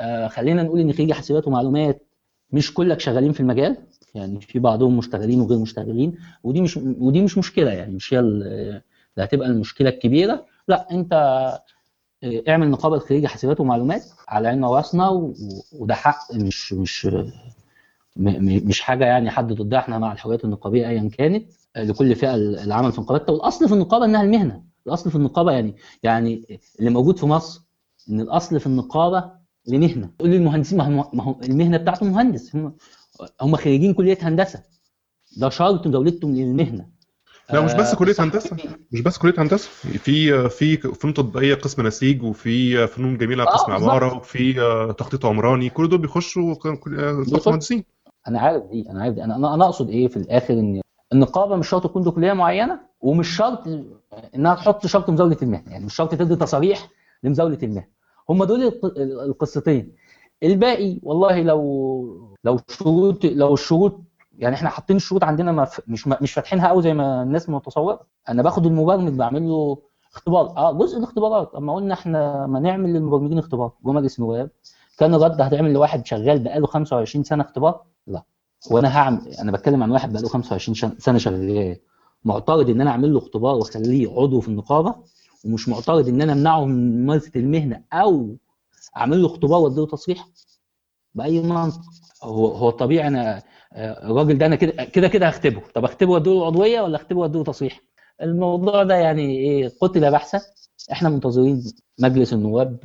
آه 0.00 0.28
خلينا 0.28 0.62
نقول 0.62 0.80
إن 0.80 0.92
خريجي 0.92 1.14
حاسبات 1.14 1.48
ومعلومات 1.48 2.06
مش 2.52 2.74
كلك 2.74 3.00
شغالين 3.00 3.32
في 3.32 3.40
المجال 3.40 3.76
يعني 4.14 4.40
في 4.40 4.58
بعضهم 4.58 4.96
مشتغلين 4.96 5.40
وغير 5.40 5.58
مشتغلين 5.58 6.14
ودي 6.42 6.60
مش 6.60 6.76
ودي 6.76 7.22
مش 7.22 7.38
مشكلة 7.38 7.70
يعني 7.70 7.94
مش 7.94 8.14
هي 8.14 8.18
اللي 8.18 8.82
هتبقى 9.18 9.48
المشكلة 9.48 9.88
الكبيرة. 9.88 10.46
لا 10.68 10.90
انت 10.90 11.12
آه، 11.12 12.42
اعمل 12.48 12.70
نقابة 12.70 12.96
لخريجي 12.96 13.28
حاسبات 13.28 13.60
ومعلومات 13.60 14.02
على 14.28 14.48
عيننا 14.48 14.68
وراسنا 14.68 15.08
وده 15.72 15.94
حق 15.94 16.34
مش 16.34 16.72
مش 16.72 17.08
مش 18.16 18.80
حاجة 18.80 19.04
يعني 19.04 19.30
حد 19.30 19.52
ضدها. 19.52 19.78
إحنا 19.78 19.98
مع 19.98 20.12
الحريات 20.12 20.44
النقابية 20.44 20.88
ايا 20.88 21.08
كانت 21.18 21.52
آه، 21.76 21.84
لكل 21.84 22.14
فئة 22.14 22.34
العمل 22.34 22.92
في 22.92 22.98
النقابات. 22.98 23.30
والاصل 23.30 23.68
في 23.68 23.74
النقابة 23.74 24.04
إنها 24.04 24.22
المهنة. 24.22 24.64
الأصل 24.86 25.10
في 25.10 25.16
النقابة 25.16 25.52
يعني 25.52 25.76
يعني 26.02 26.58
اللي 26.78 26.90
موجود 26.90 27.18
في 27.18 27.26
مصر 27.26 27.60
إن 28.10 28.20
الأصل 28.20 28.60
في 28.60 28.66
النقابة 28.66 29.30
لمهنة. 29.66 30.10
تقول 30.18 30.30
لي 30.30 30.36
المهندسين 30.36 30.78
ما 30.78 31.22
هو 31.22 31.40
المهنة 31.42 31.76
بتاعته 31.76 32.06
مهندس. 32.06 32.56
هم 32.56 32.76
هم 33.40 33.56
خريجين 33.56 33.94
كلية 33.94 34.18
هندسة. 34.22 34.62
ده 35.36 35.48
شرط 35.48 35.88
دولتهم 35.88 36.34
للمهنة. 36.34 36.86
لا 37.52 37.60
مش 37.60 37.72
بس 37.72 37.94
كلية 37.94 38.14
هندسة. 38.18 38.56
مش 38.92 39.00
بس 39.00 39.18
كلية 39.18 39.34
هندسة. 39.38 39.68
في 39.98 40.48
في 40.48 40.76
فنون 40.76 41.14
تطبيقية 41.14 41.54
قسم 41.54 41.86
نسيج 41.86 42.22
وفي 42.22 42.86
فنون 42.86 43.18
جميلة 43.18 43.44
آه، 43.44 43.46
قسم 43.46 43.72
عماره 43.72 44.16
وفي 44.16 44.52
تخطيط 44.98 45.26
عمراني. 45.26 45.70
كل 45.70 45.88
دول 45.88 45.98
بيخشوا 45.98 46.54
مهندسين 47.46 47.84
أنا 48.28 48.40
عارف 48.40 48.62
دي 48.64 48.90
أنا 48.90 49.02
عارف 49.02 49.14
دي. 49.14 49.24
أنا 49.24 49.54
أنا 49.54 49.64
أقصد 49.64 49.88
إيه 49.90 50.08
في 50.08 50.16
الآخر؟ 50.16 50.54
إن 50.54 50.80
النقابة 51.12 51.56
مش 51.56 51.68
شرط 51.68 51.84
تكون 51.84 52.10
كليه 52.10 52.32
معينة 52.32 52.80
ومش 53.00 53.36
شرط 53.36 53.64
إنها 54.34 54.54
تحط 54.54 54.86
شرط 54.86 55.10
مزاوله 55.10 55.36
المهنة. 55.42 55.72
يعني 55.72 55.84
مش 55.84 55.94
شرط 55.94 56.14
تدي 56.14 56.36
تصاريح 56.36 56.88
لمزاولة 57.22 57.58
المهنة. 57.62 57.86
هم 58.28 58.44
دول 58.44 58.80
القصتين. 59.26 59.92
الباقي 60.42 60.98
والله 61.02 61.42
لو 61.42 62.36
لو 62.44 62.58
شروط 62.68 63.24
لو 63.24 63.54
الشروط 63.54 64.00
يعني 64.38 64.54
إحنا 64.54 64.68
حاطين 64.68 64.96
الشروط 64.96 65.24
عندنا 65.24 65.52
ما 65.52 65.68
مش 65.88 66.08
مش 66.08 66.32
فاتحينها 66.32 66.68
قوي 66.68 66.82
زي 66.82 66.94
ما 66.94 67.22
الناس 67.22 67.48
متصورة. 67.48 68.00
أنا 68.28 68.42
باخد 68.42 68.66
المبرمج 68.66 69.12
بعمل 69.12 69.48
له 69.48 69.78
اختبار. 70.14 70.56
آه 70.56 70.72
جزء 70.72 70.98
الاختبارات. 70.98 71.54
اما 71.54 71.74
قلنا 71.74 71.94
إحنا 71.94 72.46
ما 72.46 72.60
نعمل 72.60 72.92
للمبرمجين 72.92 73.38
اختبار. 73.38 73.72
جوه 73.84 73.92
مجلس 73.94 74.18
النواب 74.18 74.50
كان 74.98 75.14
الرد 75.14 75.40
هتعمل 75.40 75.72
لواحد 75.72 76.06
شغال 76.06 76.38
بقاله 76.38 76.66
25 76.66 77.24
سنة 77.24 77.44
اختبار؟ 77.44 77.82
لا. 78.06 78.22
وأنا 78.70 78.96
هعمل 78.98 79.28
أنا 79.42 79.52
بتكلم 79.52 79.82
عن 79.82 79.90
واحد 79.90 80.12
بقاله 80.12 80.28
25 80.28 80.94
سنة 80.98 81.18
شغال. 81.18 81.76
معترض 82.24 82.70
ان 82.70 82.80
أنا 82.80 82.90
اعمل 82.90 83.12
له 83.12 83.18
اختبار 83.18 83.54
واخليه 83.54 84.20
عضو 84.20 84.40
في 84.40 84.48
النقابة 84.48 84.94
ومش 85.44 85.68
معترض 85.68 86.08
ان 86.08 86.22
أنا 86.22 86.32
امنعه 86.32 86.64
من 86.64 87.02
ممارسة 87.04 87.32
المهنة 87.36 87.82
أو 87.92 88.36
اعمل 88.96 89.22
له 89.22 89.26
اختبار 89.26 89.60
واديله 89.60 89.86
تصريح؟ 89.86 90.28
بأي 91.14 91.42
منطق. 91.42 91.80
هو 92.22 92.46
هو 92.46 92.68
الطبيعي 92.68 93.08
أنا 93.08 93.42
الراجل 93.76 94.38
ده 94.38 94.46
أنا 94.46 94.56
كده 94.56 94.84
كده 94.84 95.08
كده 95.08 95.26
هختبه 95.28 95.62
طب 95.74 95.84
اختبه 95.84 96.12
وأديله 96.12 96.46
عضويه 96.46 96.80
ولا 96.80 96.96
اختبه 96.96 97.20
وأديله 97.20 97.44
تصريح؟ 97.44 97.80
الموضوع 98.22 98.82
ده 98.82 98.94
يعني 98.94 99.38
إيه 99.38 99.72
قتل 99.80 100.10
بحثا 100.10 100.40
إحنا 100.92 101.08
منتظرين 101.08 101.64
مجلس 102.00 102.32
النواب 102.32 102.76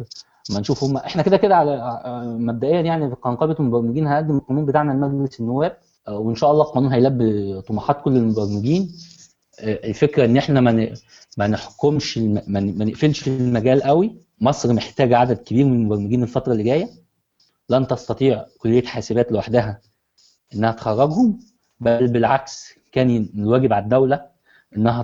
ما 0.52 0.60
نشوف 0.60 0.84
هم 0.84 0.98
إحنا 0.98 1.22
كده 1.22 1.38
كده 1.38 1.56
على 1.56 1.72
آه، 1.72 2.24
مبدئيا 2.40 2.82
يعني 2.82 3.10
في 3.10 3.16
قنقبه 3.16 3.56
المبرمجين 3.60 4.08
هنقدم 4.08 4.38
القانون 4.38 4.66
بتاعنا 4.66 4.92
لمجلس 4.92 5.40
النواب. 5.40 5.78
آه، 6.08 6.18
وإن 6.20 6.36
شاء 6.36 6.52
الله 6.52 6.63
القانون 6.63 6.94
هيلبي 6.94 7.62
طموحات 7.62 8.02
كل 8.02 8.18
المبرمجين. 8.18 8.92
الفكرة 9.63 10.25
إن 10.25 10.38
إحنا 10.38 10.62
ما 10.62 10.94
ما 11.38 11.48
نحكمش 11.48 12.18
ما 12.18 12.60
نقفلش 12.86 13.28
المجال 13.28 13.84
قوي. 13.84 14.16
مصر 14.42 14.74
محتاجة 14.74 15.18
عدد 15.18 15.38
كبير 15.38 15.66
من 15.66 15.74
المبرمجين 15.74 16.24
الفترة 16.24 16.52
اللي 16.52 16.63
جاية. 16.63 16.90
لن 17.70 17.88
تستطيع 17.88 18.46
كلية 18.60 18.84
حاسبات 18.84 19.32
لوحدها 19.32 19.82
إنها 20.55 20.72
تخرجهم 20.72 21.39
بل 21.79 22.07
بالعكس 22.07 22.74
كان 22.91 23.29
الواجب 23.38 23.74
على 23.74 23.83
الدولة 23.83 24.25
إنها 24.77 25.01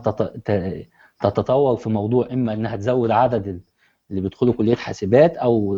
تتطور 1.22 1.76
في 1.78 1.90
موضوع 1.90 2.28
إما 2.34 2.54
إنها 2.54 2.76
تزود 2.76 3.12
عدد 3.12 3.62
اللي 4.10 4.22
بيدخلوا 4.22 4.54
كليه 4.54 4.76
حاسبات 4.76 5.38
أو 5.38 5.78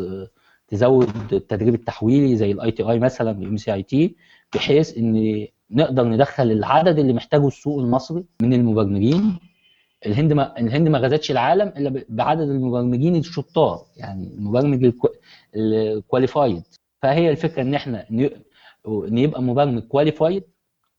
تزود 0.67 1.09
التدريب 1.33 1.73
التحويلي 1.75 2.35
زي 2.35 2.51
ال 2.51 2.71
ITI 2.71 2.99
مثلا 2.99 3.31
ال 3.31 3.57
MCIT 3.57 4.15
بحيث 4.55 4.97
إن 4.97 5.45
نقدر 5.71 6.03
ندخل 6.03 6.51
العدد 6.51 6.99
اللي 6.99 7.13
محتاجه 7.13 7.47
السوق 7.47 7.79
المصري 7.79 8.23
من 8.41 8.53
المبرمجين. 8.53 9.39
الهند 10.05 10.33
ما 10.33 10.59
الهند 10.59 10.87
ما 10.87 10.97
غزتش 10.99 11.31
العالم 11.31 11.67
إلا 11.67 12.03
بعدد 12.09 12.41
المبرمجين 12.49 13.15
الشطار 13.15 13.85
يعني 13.97 14.27
المبرمج 14.37 14.91
ال 15.55 15.66
qualified 15.66 16.63
فهي 17.01 17.29
الفكرة 17.29 17.61
إن 17.61 17.73
إحنا 17.73 18.05
ان 18.87 19.17
يبقى 19.17 19.41
مبرمج 19.41 19.81
qualified 19.83 20.43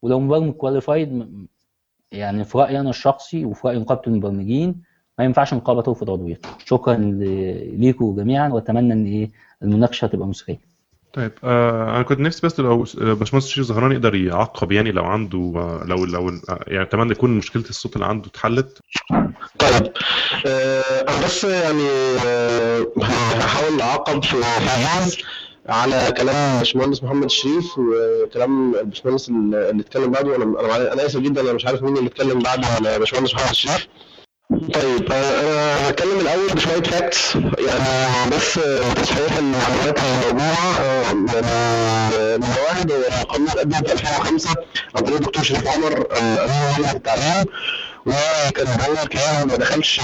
ولو 0.02 0.20
مبرمج 0.20 0.52
qualified 0.52 1.28
يعني 2.12 2.44
في 2.44 2.58
رأيي 2.58 2.80
أنا 2.80 2.90
الشخصي 2.90 3.44
وفي 3.44 3.68
راي 3.68 3.78
نقابه 3.78 4.02
المبرمجين 4.06 4.82
ما 5.18 5.24
ينفعش 5.24 5.52
النقابه 5.52 5.82
ترفض 5.82 6.10
عضويته 6.10 6.48
شكرا 6.66 6.94
ليكم 7.76 8.16
جميعا 8.16 8.48
وأتمنى 8.48 8.92
إن 8.92 9.04
إيه 9.06 9.30
المناقشة 9.62 10.06
تبقى 10.06 10.26
مثرية. 10.28 10.72
طيب 11.12 11.32
آه 11.44 11.94
أنا 11.96 12.02
كنت 12.02 12.20
نفسي 12.20 12.46
بس 12.46 12.60
لو 12.60 12.84
باشمهندس 12.94 13.48
شريف 13.48 13.66
زهران 13.66 13.92
يقدر 13.92 14.14
يعقب 14.14 14.72
يعني 14.72 14.92
لو 14.92 15.04
عنده 15.04 15.38
آه 15.56 15.84
لو 15.86 16.04
لو 16.04 16.28
آه 16.28 16.64
يعني 16.66 16.82
أتمنى 16.82 17.10
يكون 17.12 17.30
مشكلة 17.38 17.62
الصوت 17.70 17.94
اللي 17.96 18.06
عنده 18.06 18.28
اتحلت. 18.28 18.78
طيب 19.58 19.92
آه 20.46 21.04
بس 21.24 21.44
يعني 21.44 21.88
آه 22.26 22.86
هحاول 23.02 23.80
أعقب 23.80 24.22
في 24.24 24.36
فاز 24.42 25.18
على 25.68 26.12
كلام 26.16 26.58
باشمهندس 26.58 27.02
محمد 27.02 27.30
شريف 27.30 27.78
وكلام 27.78 28.74
الباشمهندس 28.74 29.28
اللي 29.28 29.80
اتكلم 29.82 30.10
بعده. 30.10 30.36
أنا 30.36 30.92
أنا 30.92 31.06
آسف 31.06 31.20
جدا 31.20 31.40
أنا 31.40 31.52
مش 31.52 31.66
عارف 31.66 31.82
مين 31.82 31.96
اللي 31.96 32.08
اتكلم 32.08 32.38
بعد 32.38 32.60
باشمهندس 32.82 33.34
محمد 33.34 33.54
شريف. 33.54 33.88
طيب 34.74 35.12
أنا 35.12 35.88
هتكلم 35.88 36.20
الأول 36.20 36.48
بشوية 36.54 36.82
فاكتس 36.82 37.34
يعني 37.36 38.30
بس 38.36 38.54
تصحيح 38.96 39.38
المعلومات 39.38 39.98
الموضوعه 40.30 41.12
من 42.36 42.44
واحد 42.66 42.92
قانون 43.28 43.48
قدم 43.48 43.70
في 43.82 43.92
2005 43.92 44.50
عن 44.96 45.02
طريق 45.02 45.16
الدكتور 45.16 45.42
شريف 45.44 45.66
عمر 45.68 46.06
امين 46.18 46.90
التعليم 46.94 47.44
وكان 48.06 48.66
هو 48.66 49.06
كان 49.10 49.48
ما 49.48 49.56
دخلش 49.56 50.00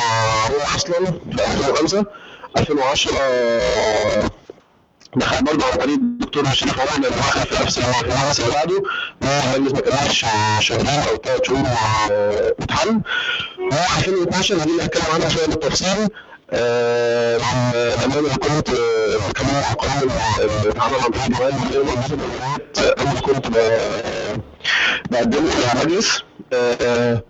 هو 0.51 0.77
أصلا 0.77 1.05
في 1.07 1.33
2005 1.33 2.05
2010 2.57 3.13
دخل 5.17 5.45
برضه 5.45 5.65
عن 5.67 5.79
طريق 5.79 5.95
الدكتور 5.95 6.45
شريف 6.53 6.81
عمر 6.81 7.01
لأن 7.03 7.13
هو 7.13 7.21
في 7.45 7.63
نفس 7.63 7.79
النفس 7.79 8.41
اللي 8.41 8.53
بعده 8.53 8.83
المجلس 9.57 9.73
ما 9.73 9.81
كملش 9.81 10.25
شهرين 10.61 10.89
أو 11.11 11.17
ثلاث 11.25 11.41
شهور 11.47 11.67
اتحل 12.61 12.89
و 13.59 13.73
2012 13.99 14.55
دي 14.59 14.71
اللي 14.71 14.85
هتكلم 14.85 15.15
عنها 15.15 15.29
شوية 15.29 15.47
بالتفصيل. 15.47 16.09
لما 18.05 18.19
أنا 18.19 18.37
كنت 18.37 18.71
كمان 19.37 19.63
القانون 19.73 20.11
اللي 20.41 20.69
اتعمل 20.71 20.95
عن 20.95 21.11
طريق 21.11 21.29
جمال 21.29 21.55
أنا 23.01 23.21
كنت 23.21 23.47
بقدمه 25.11 25.51
للمجلس 25.75 26.23
آه، 26.53 27.23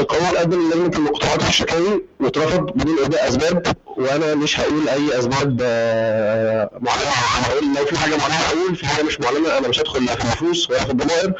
القانون 0.00 0.36
قدم 0.38 0.68
لجنه 0.70 0.98
المقترحات 0.98 1.44
والشكاوي 1.44 2.04
واترفض 2.20 2.60
بدون 2.74 2.98
ابداء 3.04 3.28
أسباب 3.28 3.76
وأنا 3.96 4.34
مش 4.34 4.60
هقول 4.60 4.88
أي 4.88 5.18
أسباب 5.18 5.58
آه، 5.62 6.70
معلنه 6.80 7.10
هقول 7.10 7.64
لو 7.76 7.84
في 7.84 7.98
حاجة 7.98 8.16
معلنه 8.16 8.34
هقول 8.36 8.76
في 8.76 8.86
حاجة 8.86 9.02
مش 9.04 9.20
معلنه 9.20 9.58
أنا 9.58 9.68
مش 9.68 9.80
هدخل 9.80 10.04
لا 10.04 10.14
في 10.14 10.24
النفوس 10.24 10.70
ولا 10.70 10.78
في 10.84 10.90
الضمائر 10.90 11.32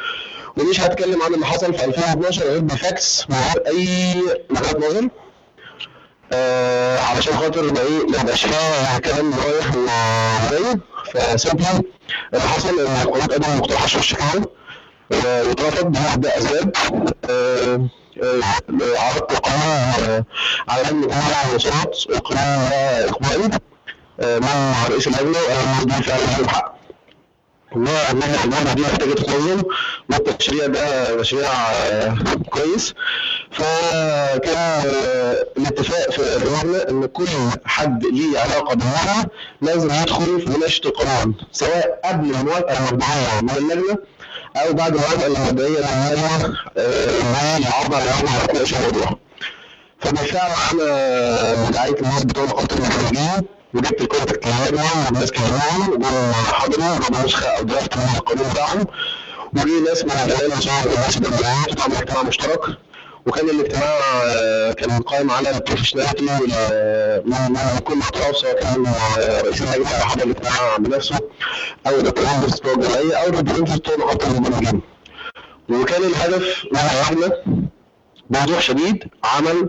ومش 0.57 0.81
هتكلم 0.81 1.23
عن 1.23 1.35
اللي 1.35 1.47
حصل 1.47 1.75
في 1.75 1.85
2012 1.85 2.43
غير 2.43 2.61
بفاكس 2.61 3.25
من 3.31 3.37
غير 3.37 3.67
أي 3.67 4.15
وجهات 4.51 4.77
نظر 4.77 5.09
آه 6.33 6.99
علشان 6.99 7.35
خاطر 7.35 7.63
ما 7.73 7.81
إيه 7.81 8.07
ما 8.07 8.21
يبقاش 8.21 8.45
فيها 8.47 8.99
كلام 8.99 9.35
رايح 9.35 9.77
وجاي 9.77 10.81
فسيمبلي 11.13 11.83
اللي 12.35 12.43
حصل 12.49 12.69
إن 12.81 12.87
القانون 13.03 13.27
قدم 13.27 13.59
مقترحات 13.59 13.95
الشكاوي 13.95 14.45
واترفض 15.11 15.87
بواحد 15.93 16.27
أسباب 16.27 16.73
آه، 17.31 17.75
آه، 17.75 17.89
عرضت 18.99 19.49
آه، 19.49 20.25
على 20.69 20.83
الامراء 20.91 21.47
والوساطات 21.49 21.97
القانون 22.11 22.69
ده 22.71 23.09
اقبالي 23.09 23.59
آه، 24.21 24.39
مع 24.39 24.87
رئيس 24.91 25.07
اللجنه 25.09 25.39
وأنا 25.49 25.85
دي 25.85 26.03
فعلا 26.03 26.25
لهم 26.39 26.49
حق 26.49 26.81
انها 27.77 28.11
انها 28.11 28.45
الموضوع 28.45 28.73
دي 28.73 28.83
محتاجة 28.83 29.13
تتنظم 29.15 29.63
والتشريع 30.11 30.67
ده 30.67 31.17
تشريع 31.23 31.49
آه، 31.53 32.17
كويس. 32.51 32.95
فكان 33.53 34.83
آه، 34.87 35.47
الاتفاق 35.59 36.11
في 36.11 36.19
اللجنه 36.37 36.79
إن 36.79 37.07
كل 37.07 37.27
حد 37.65 38.05
ليه 38.07 38.39
علاقة 38.39 38.75
بالمهنه 38.75 39.27
لازم 39.63 39.91
يدخل 39.91 40.41
في 40.41 40.51
مناقشة 40.51 40.81
القانون 40.87 41.35
سواء 41.53 42.01
قبل 42.05 42.31
الموافقه 42.35 42.89
المبدئيه 42.89 43.41
من 43.43 43.51
اللجنه 43.51 43.99
أو 44.57 44.73
بعد 44.73 44.97
آه، 46.77 47.57
ان 47.57 47.63
يعرض 47.63 47.95
على 47.95 48.05
اللجنه 48.05 48.31
على 48.31 48.53
مناقشه 48.53 48.77
الموضوع 48.79 49.19
فبالفعل 50.01 50.51
أنا 50.73 51.71
دعيت 51.71 52.03
الناس 52.03 52.25
بتوع 52.25 52.45
نقابه 52.45 52.75
المخرجين 52.77 53.43
وجبت 53.75 54.01
ال 54.01 54.07
contact 54.07 54.47
اللجنه 54.47 54.85
والناس 55.07 55.31
كلموهم 55.33 55.91
وجم 55.93 56.33
حضروا 56.53 56.99
جابوا 56.99 57.25
نسخه 57.27 57.47
أو 57.49 57.63
draft 57.65 57.97
من 57.97 58.05
القانون 58.17 58.51
بتاعهم 58.51 58.85
وجي 59.57 59.81
ناس 59.81 60.05
من 60.05 60.11
المصريه 60.11 60.91
والناس 60.93 61.17
الجمعيات 61.17 61.81
وعمل 61.81 61.95
اجتماع 61.97 62.23
مشترك 62.23 62.61
وكان 63.27 63.49
الاجتماع 63.51 63.99
آه، 64.25 64.73
كان 64.73 65.01
قائم 65.03 65.31
على 65.31 65.51
ال 65.57 65.61
professionality 65.61 66.23
من 67.25 67.79
كل 67.85 67.99
اطراف 68.09 68.37
سواء 68.37 68.61
كان 68.63 68.85
رئيس 69.45 69.63
اللجنه 69.63 69.75
اللي 69.77 69.87
حضر 69.87 70.25
الاجتماع 70.25 70.77
بنفسه 70.77 71.19
أو 71.87 71.93
ال 72.01 72.04
representative 72.04 72.55
بتوع 72.61 72.73
الجمعيه 72.73 73.15
أو 73.17 73.29
ال 73.29 73.32
representative 73.32 73.75
بتوع 73.77 73.95
نقابه 73.97 74.27
المبرمجين 74.27 74.81
وكان 75.69 76.03
الهدف 76.03 76.65
من 76.73 76.79
اللجنه 76.79 77.33
بوضوح 78.31 78.61
شديد 78.61 79.05
عمل 79.25 79.69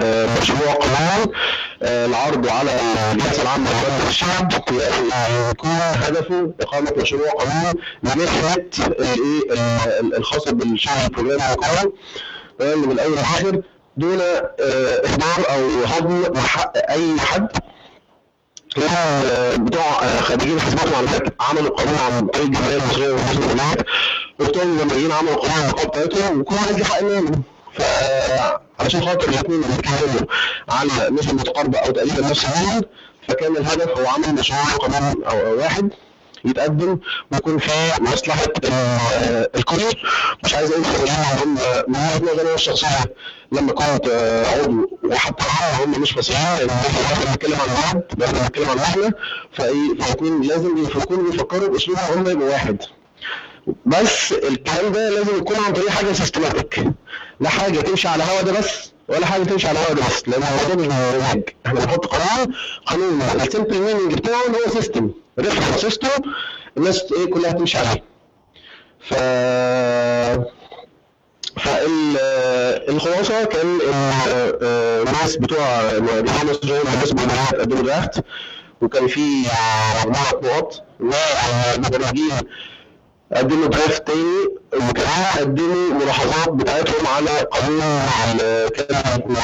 آه، 0.00 0.26
مشروع 0.40 0.72
قانون 0.74 1.34
آه، 1.82 2.06
العرض 2.06 2.48
على 2.48 2.70
الجلسه 3.12 3.42
العامه 3.42 3.70
لمجلس 3.70 4.08
الشعب 4.08 4.52
يكون 5.50 5.70
هدفه 5.80 6.52
إقامة 6.60 6.92
مشروع 6.96 7.30
قانون 7.30 7.74
لمحنة 8.02 8.64
الايه 8.86 9.52
ال- 10.00 10.16
الخاصة 10.16 10.52
بالشغل 10.52 10.92
البروجرامي 11.04 11.42
والقانون 11.50 11.92
لأن 11.92 11.92
من 12.60 12.92
الأول 12.92 13.12
للاخر 13.12 13.62
دون 13.96 14.20
آه، 14.20 14.52
اهدار 15.04 15.44
أو 15.50 15.84
هضم 15.84 16.36
حق 16.38 16.72
أي 16.76 17.20
حد 17.20 17.48
لأن 18.76 18.90
آه، 18.92 19.56
بتوع 19.56 20.02
آه، 20.04 20.20
خريجين 20.20 20.60
حسابات 20.60 20.86
ومعلومات 20.88 21.22
عملوا 21.40 21.70
قانون 21.76 21.94
عن 21.94 22.26
طريق 22.26 22.44
الجمعيه 22.46 22.76
المصريه 22.76 23.08
والنظم 23.12 23.42
الجماعات 23.42 23.78
وبتوع 24.40 24.62
الجمعيين 24.62 25.12
عملوا 25.12 25.34
قانون 25.36 25.56
عن 25.56 25.62
النقابه 25.70 25.88
بتاعتهم 26.04 26.40
وكل 26.40 26.54
واحد 26.54 26.74
ليه 26.76 26.84
حق 26.84 27.02
منهم 27.02 27.42
فعشان 28.78 29.02
خاطر 29.02 29.28
الاثنين 29.28 29.60
بيتكلموا 29.60 30.20
على 30.68 30.90
نسبة 31.10 31.32
متقاربة 31.32 31.78
أو 31.78 31.90
تقريبا 31.90 32.20
نفس 32.28 32.44
العدد 32.44 32.84
فكان 33.28 33.56
الهدف 33.56 33.98
هو 33.98 34.06
عمل 34.06 34.34
مشروع 34.34 34.60
قانون 34.64 35.24
واحد. 35.58 35.90
يتقدم 36.44 36.98
ويكون 37.32 37.58
فيه 37.58 37.92
مصلحه 38.00 38.44
ال- 38.64 39.56
الكل 39.56 39.82
مش 40.44 40.54
عايز 40.54 40.70
أقول 40.72 40.84
وجهه 41.02 41.44
نظري 42.22 42.42
أنا 42.42 42.54
الشخصيه 42.54 43.14
لما 43.52 43.72
كنت 43.72 44.08
آه، 44.10 44.46
عضو 44.46 44.98
وحتى 45.04 45.44
الآن 45.44 45.94
هم 45.94 46.00
مش 46.02 46.16
مسيحيين 46.16 46.58
لأن 46.68 46.70
إحنا 46.70 47.24
بنتكلم 47.24 47.54
عن 47.54 47.68
بعض 47.82 48.22
إحنا 48.24 48.38
بنتكلم 48.42 48.68
عن 48.70 48.78
إحنا 48.78 49.12
فايه 49.52 49.98
فالاثنين 50.00 50.42
لازم 50.42 50.78
يفكروا 50.78 51.30
بيفكروا 51.30 51.68
باسلوب 51.68 51.98
هم 52.16 52.28
يبقوا 52.28 52.48
واحد 52.50 52.76
بس 53.86 54.32
الكلام 54.32 54.92
ده 54.92 55.10
لازم 55.10 55.36
يكون 55.36 55.56
عن 55.56 55.72
طريق 55.72 55.88
حاجة 55.90 56.12
systematic 56.12 56.84
لا 57.40 57.48
حاجة 57.48 57.80
تمشي 57.80 58.08
على 58.08 58.24
هوا 58.24 58.42
ده 58.42 58.52
بس 58.52 58.92
ولا 59.08 59.26
حاجة 59.26 59.42
تمشي 59.44 59.68
على 59.68 59.78
هوا 59.78 59.94
ده 59.94 60.02
بس 60.06 60.28
لأن 60.28 60.42
الموضوع 60.42 60.86
مش 60.86 60.94
مزاج 61.16 61.42
إحنا 61.66 61.80
بنحط 61.80 62.06
قانون 62.06 62.54
قانون 62.86 63.22
ال 63.22 63.30
simple 63.30 63.78
meaning 63.80 64.14
بتاعه 64.14 64.40
ان 64.48 64.54
هو 64.54 64.72
system 64.74 65.10
reference 65.38 65.80
system 65.80 66.08
الناس 66.76 67.12
إيه 67.12 67.26
كلها 67.26 67.52
تمشي 67.52 67.78
عليه. 67.78 68.02
ف 69.00 69.14
فالخلاصه 72.86 73.44
كان 73.44 73.66
ال- 73.76 73.82
آه، 74.62 75.02
الناس 75.02 75.36
بتوع 75.36 75.98
بتوع 75.98 76.44
مصر 76.44 76.88
الناس 76.88 77.12
بالمجموعات 77.12 77.54
قدموا 77.54 77.82
draft 77.82 78.24
وكان 78.80 79.06
في 79.08 79.20
آه، 79.50 80.06
مجموعه 80.06 80.32
نقط 80.58 80.82
والمبرمجين 81.00 82.32
قدموا 83.36 83.66
درافت 83.66 84.06
تاني 84.06 84.46
وكمان 84.74 85.24
قدموا 85.38 85.94
ملاحظات 85.94 86.48
بتاعتهم 86.48 87.06
على 87.06 87.30
قانون 87.40 88.00
كانت 88.68 89.26
مع 89.26 89.42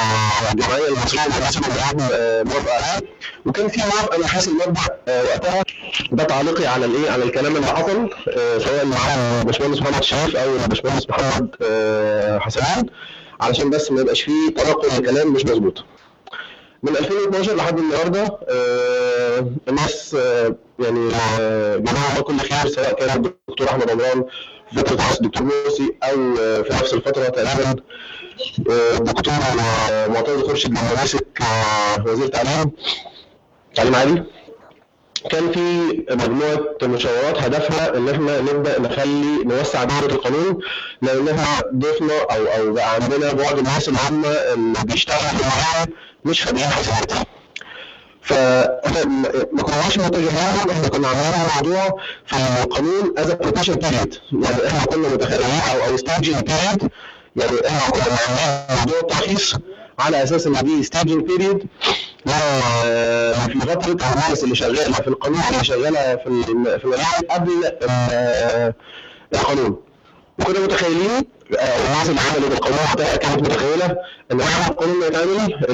الجمعيه 0.52 0.88
المصرية 0.88 1.26
للحاسب 1.26 1.60
والالعاب 1.62 2.00
موافقه 2.46 3.02
وكان 3.46 3.68
في 3.68 3.80
موافقه 3.80 4.18
من 4.18 4.26
حيث 4.26 4.48
المبدا 4.48 4.80
آه، 5.08 5.22
وقتها 5.24 5.62
ده 6.12 6.24
تعليقي 6.24 6.66
على 6.66 6.84
الإيه 6.86 7.10
على 7.10 7.24
الكلام 7.24 7.56
اللي 7.56 7.66
حصل 7.66 8.10
آه، 8.28 8.58
سواء 8.58 8.84
مع 8.86 8.96
الباشمهندس 9.40 9.80
محمد 9.82 10.02
شريف 10.02 10.36
أو 10.36 10.56
الباشمهندس 10.56 11.10
محمد 11.10 11.56
آه، 11.62 12.38
حسن 12.38 12.86
علشان 13.40 13.70
بس 13.70 13.90
ما 13.92 14.00
يبقاش 14.00 14.22
فيه 14.22 14.50
تناقض 14.56 15.00
لكلام 15.00 15.32
مش 15.32 15.44
مظبوط. 15.44 15.84
من 16.82 16.96
2012 16.96 17.56
لحد 17.56 17.78
النهارده 17.78 18.38
الناس 19.68 20.16
يعني 20.78 21.10
آه، 21.40 21.76
جماعة 21.76 22.20
كل 22.20 22.38
خير 22.38 22.66
سواء 22.72 22.92
كان 22.94 23.16
الدكتور 23.16 23.68
أحمد 23.68 23.90
عمران 23.90 24.24
في 24.70 24.76
فتره 24.78 25.00
حس 25.00 25.20
الدكتور 25.20 25.42
مرسي 25.42 25.94
أو 26.02 26.34
آه، 26.40 26.62
في 26.62 26.72
نفس 26.72 26.94
الفترة 26.94 27.28
تقريبا 27.28 27.74
آه، 28.70 28.94
الدكتور 28.98 29.34
معتز 30.08 30.40
خورشيد 30.40 30.70
لما 30.70 30.80
آه، 31.42 32.04
وزير 32.06 32.26
تعليم 32.26 32.70
تعليم 33.74 33.94
عالي 33.94 34.24
كان 35.30 35.52
في 35.52 35.60
مجموعة 36.10 36.60
مشاورات 36.82 37.38
هدفها 37.38 37.96
إن 37.96 38.08
إحنا 38.08 38.40
نبدأ 38.40 38.80
نخلي 38.80 39.44
نوسع 39.44 39.84
دائره 39.84 40.12
القانون 40.12 40.58
لأن 41.02 41.28
إحنا 41.28 41.62
ضفنا 41.74 42.20
أو 42.30 42.44
أو 42.46 42.72
بقى 42.72 42.94
عندنا 42.94 43.32
بعض 43.32 43.58
الناس 43.58 43.88
هم 43.88 44.24
اللي 44.54 44.78
بيشتغلوا 44.84 45.28
في 45.28 45.86
مش 46.24 46.44
خريجين 46.46 46.66
حاسبات 46.66 47.12
فاحنا 48.24 49.04
ما 49.04 49.28
ما 49.52 49.62
كناش 49.62 49.98
متجاهلين 49.98 50.70
إحنا 50.70 50.88
كنا 50.88 51.08
عاملين 51.08 51.32
الموضوع 51.50 52.00
في 52.26 52.36
القانون 52.64 53.14
as 53.18 53.32
protection 53.32 53.74
period 53.74 54.14
يعني 54.32 54.66
إحنا 54.66 54.84
كنا 54.86 55.08
متخيلين 55.08 55.60
أو 55.74 55.90
أو 55.90 55.96
staging 55.96 56.34
period 56.44 56.90
يعني 57.36 57.66
إحنا 57.68 57.90
كنا 57.90 58.02
عاملين 58.28 58.78
موضوع 58.80 59.00
الترخيص 59.00 59.54
على 59.98 60.22
أساس 60.22 60.46
إن 60.46 60.52
دي 60.64 60.82
staging 60.82 61.24
period 61.26 61.66
في 62.26 63.60
فتره 63.60 63.92
الناس 63.92 64.44
اللي 64.44 64.54
شغالة 64.54 64.92
في 64.92 65.08
القانون 65.08 65.40
اللي 65.52 65.64
شغالة 65.64 66.16
في 66.16 66.42
في 66.82 66.86
قبل 67.30 67.50
ال- 67.82 68.72
القانون. 69.34 69.76
وكنا 70.40 70.60
متخيلين 70.60 71.24
آه، 71.58 71.94
عملت 71.96 72.52
القانون 72.52 72.78
وقتها 72.88 73.16
كانت 73.16 73.40
متخيلة 73.40 73.96
إن 74.32 74.40
القانون 74.40 74.96
ما 75.00 75.06
يتعمل 75.06 75.64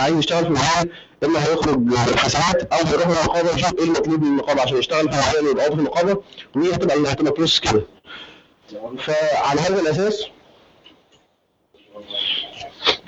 عايز 0.00 0.16
يشتغل 0.18 0.42
في 0.42 0.48
المجال 0.48 0.90
إما 1.24 1.44
هيخرج 1.44 1.78
من 1.78 1.92
الحاسبات 2.08 2.72
أو 2.72 2.78
هيروح 2.86 3.06
النقابة 3.06 3.50
يشوف 3.54 3.74
إيه 3.78 3.84
المطلوب 3.84 4.22
من 4.22 4.26
النقابة 4.28 4.62
عشان 4.62 4.76
يشتغل 4.78 5.08
في 5.12 5.14
المجال 5.14 5.50
يبقى 5.50 5.66
في 5.66 5.72
النقابة 5.72 6.22
وهي 6.56 6.74
هتبقى 6.74 6.96
اللي 6.96 7.08
هتبقى 7.12 7.32
process 7.32 7.60
كده. 7.60 7.82
فعلى 8.98 9.60
هذا 9.60 9.80
الأساس 9.80 10.24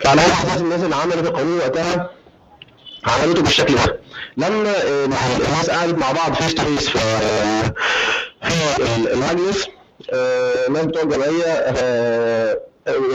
فعلى 0.04 0.20
هذا 0.20 0.42
الأساس 0.42 0.60
الناس 0.60 0.80
اللي 0.82 0.96
عملت 0.96 1.26
القانون 1.26 1.58
وقتها 1.58 2.10
عملته 3.04 3.42
بالشكل 3.42 3.74
ده. 3.74 4.00
لما 4.36 4.70
آه، 4.70 5.04
الناس 5.04 5.70
قعدت 5.70 5.98
مع 5.98 6.12
بعض 6.12 6.34
face 6.34 6.54
to 6.54 6.62
face 6.64 6.88
في 6.88 6.98
في 8.42 8.82
آه، 8.82 9.75
الناس 10.12 10.84
بتوع 10.84 11.02
الجمعيه 11.02 11.44
آه، 11.44 12.58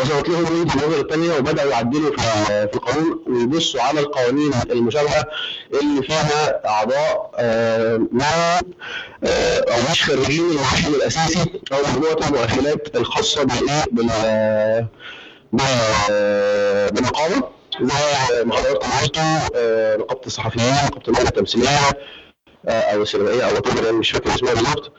وصلت 0.02 0.30
لهم 0.30 0.42
وجهه 0.44 0.74
النظر 0.84 1.00
الثانية 1.02 1.34
وبدأوا 1.38 1.72
يعدلوا 1.72 2.12
في 2.18 2.74
القانون 2.74 3.24
ويبصوا 3.28 3.82
على 3.82 4.00
القوانين 4.00 4.52
المشابهة 4.72 5.26
اللي 5.82 6.04
فيها 6.04 6.68
أعضاء 6.68 7.32
آه، 7.36 8.02
مع 8.12 8.60
آه، 9.24 9.60
أو 9.60 9.92
مش 9.92 10.04
خريجين 10.04 10.50
المؤهل 10.50 10.96
الأساسي 10.96 11.40
أو 11.74 11.78
مجموعة 11.92 12.28
المؤهلات 12.28 12.96
الخاصة 12.96 13.44
بالايه 13.44 13.84
بال 13.92 14.08
بال- 15.54 16.92
بالنقابه 16.92 17.44
زي 17.82 17.94
عرفتوا 18.84 19.24
آه، 19.56 19.98
نقابة 19.98 20.22
الصحفيين 20.28 20.74
نقابة 20.74 21.02
المهنه 21.08 21.28
التمثيلية 21.30 21.68
آه، 22.68 22.72
أو 22.72 23.02
السينمائية 23.02 23.44
أو 23.44 23.94
مش 23.94 24.12
فاكر 24.12 24.36
اسمها 24.36 24.54
بالظبط. 24.54 24.92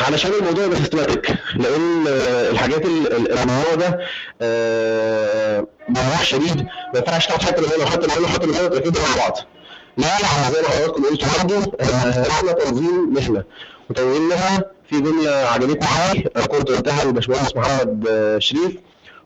علشان 0.00 0.32
الموضوع 0.32 0.64
يبقى 0.64 0.76
سيستماتيك 0.78 1.30
لأن 1.56 2.04
الحاجات 2.50 2.84
ال- 2.86 3.12
ال- 3.12 3.32
النوع 3.38 3.74
ده 3.74 3.98
آه، 4.42 5.66
بوضوح 5.88 6.22
شديد 6.24 6.56
ما 6.62 6.68
ينفعش 6.98 7.26
تاخد 7.26 7.42
حتة 7.42 7.62
من 7.62 7.68
هنا 7.68 7.84
وحته 7.84 8.06
من 8.06 8.10
هنا 8.10 8.26
وحته 8.26 8.46
من 8.46 8.54
هنا 8.54 8.64
وتركبهم 8.64 9.02
مع 9.10 9.16
بعض. 9.16 9.38
لا 9.96 10.06
لا 10.06 10.50
زي 10.52 10.62
ما 10.62 10.68
حضراتكم 10.68 11.02
قلتوا 11.04 11.28
برضه 11.38 11.72
آه، 11.80 12.28
إحنا 12.30 12.52
تنظيم 12.52 13.14
مهنه 13.14 13.44
وتنظيم 13.90 14.28
مهنه 14.28 14.62
في 14.90 15.00
جمله 15.00 15.30
عجبتني 15.30 15.86
قوي 16.08 16.46
كنت 16.46 16.68
قلتها 16.68 17.04
للباشمهندس 17.04 17.56
محمد 17.56 18.06
آه، 18.10 18.38
شريف 18.38 18.72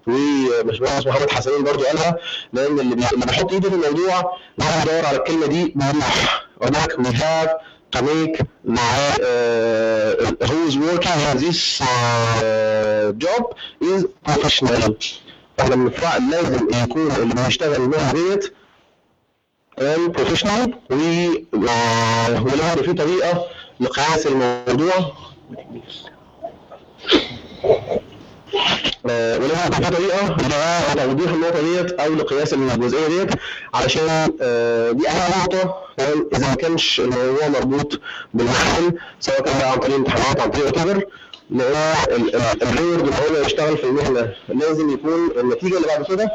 وباشمهندس 0.06 1.06
محمد 1.06 1.30
حسنين 1.30 1.64
برضو 1.64 1.84
قالها 1.84 2.16
لأن 2.52 2.80
اللي 2.80 2.94
بي- 2.96 3.04
اللي 3.14 3.26
بيحط 3.26 3.52
ايده 3.52 3.68
في 3.70 3.74
الموضوع 3.74 4.38
يدور 4.58 5.06
على 5.06 5.16
الكلمة 5.16 5.46
دي 5.46 5.72
بوضوح 5.76 6.46
هناك 6.62 6.92
we 6.92 7.06
have 7.16 7.50
make 7.96 8.36
the 8.64 8.88
uh, 10.40 10.46
who 10.46 10.58
is 10.68 10.76
working 10.78 11.18
in 11.30 11.36
this 11.38 11.80
uh, 11.80 13.12
job 13.18 13.54
is 13.80 14.04
professional. 14.24 14.96
إحنا 15.60 15.74
بنفرع 15.76 16.16
لازم 16.16 16.68
يكون 16.84 17.10
اللي 17.10 17.34
بيشتغل 17.44 17.82
المهنه 17.82 18.12
ديت 18.12 18.54
professional 20.08 20.74
و 20.90 20.94
ولازم 22.42 22.82
في 22.82 22.92
طريقه 22.92 23.44
لقياس 23.80 24.26
الموضوع. 24.26 25.12
آه، 29.10 29.38
في 29.38 29.90
طريقه 29.90 30.36
لتوضيح 30.94 31.30
النقطة 31.32 31.60
ديت 31.62 31.92
أو 32.00 32.14
لقياس 32.14 32.52
الجزئية 32.52 33.08
ديت 33.08 33.30
علشان 33.74 34.32
آه، 34.42 34.90
دي 34.90 35.08
أهم 35.08 35.40
نقطة؟ 35.40 35.74
إذا 36.34 36.48
ما 36.48 36.54
كانش 36.54 37.00
الموضوع 37.00 37.48
مربوط 37.48 38.00
بالمحل 38.34 38.98
سواء 39.20 39.42
كان 39.42 39.60
عن 39.62 39.78
طريق 39.78 39.94
امتحانات 39.96 40.40
عن 40.40 40.50
طريق 40.50 40.66
وات 40.66 40.76
لأن 41.50 42.30
الريورد 42.62 43.00
اللي 43.00 43.14
هو 43.40 43.44
يشتغل 43.46 43.76
في 43.78 43.84
المهنة 43.84 44.32
لازم 44.48 44.90
يكون 44.90 45.30
النتيجة 45.40 45.76
اللي 45.76 45.86
بعد 45.88 46.04
كده 46.04 46.28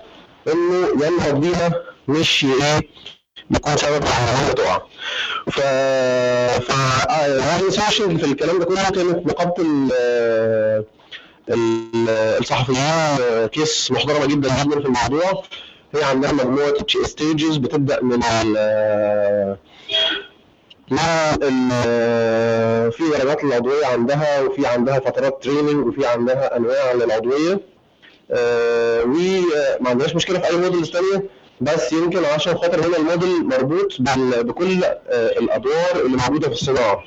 إنه 0.48 0.88
ينهض 1.06 1.42
بيها 1.42 1.74
مش 2.08 2.46
إيه 2.46 2.82
يكون 3.52 3.78
سبب 3.78 4.06
في 4.06 4.54
تقع. 4.54 4.82
ف 5.52 5.60
ف 6.72 6.72
سوشيال 7.70 8.20
في 8.20 8.26
الكلام 8.26 8.60
ده 8.60 8.66
كله 8.66 8.84
كانت 8.90 9.28
نقابه 9.28 9.54
ال- 9.64 10.86
الصحفيين 11.50 13.48
case 13.48 13.92
محترمة 13.92 14.26
جدا 14.26 14.64
جدا 14.64 14.80
في 14.80 14.86
الموضوع. 14.86 15.44
هي 15.96 16.04
عندها 16.04 16.32
مجموعة 16.32 16.74
stages 17.04 17.58
بتبدأ 17.58 18.04
من 18.04 18.24
ال 18.24 18.58
ال- 21.44 22.92
في 22.92 23.04
درجات 23.10 23.44
العضوية 23.44 23.86
عندها 23.86 24.42
وفي 24.42 24.68
عندها 24.68 25.00
فترات 25.00 25.44
training 25.44 25.88
وفي 25.88 26.06
عندها 26.08 26.58
أنواع 26.58 26.94
للعضوية. 26.94 27.60
آه، 28.32 29.04
وما 29.04 29.90
عندناش 29.90 30.16
مشكلة 30.16 30.40
في 30.40 30.50
أي 30.50 30.58
models 30.58 30.90
ثانية 30.92 31.24
بس 31.62 31.94
يمكن 31.94 32.26
عشان 32.26 32.58
خاطر 32.58 32.88
هنا 32.88 32.98
الموديل 32.98 33.46
مربوط 33.46 33.88
بكل 34.42 34.84
آه، 34.84 35.00
الأدوار 35.40 36.06
اللي 36.06 36.18
موجودة 36.18 36.48
في 36.48 36.54
الصناعة 36.54 37.00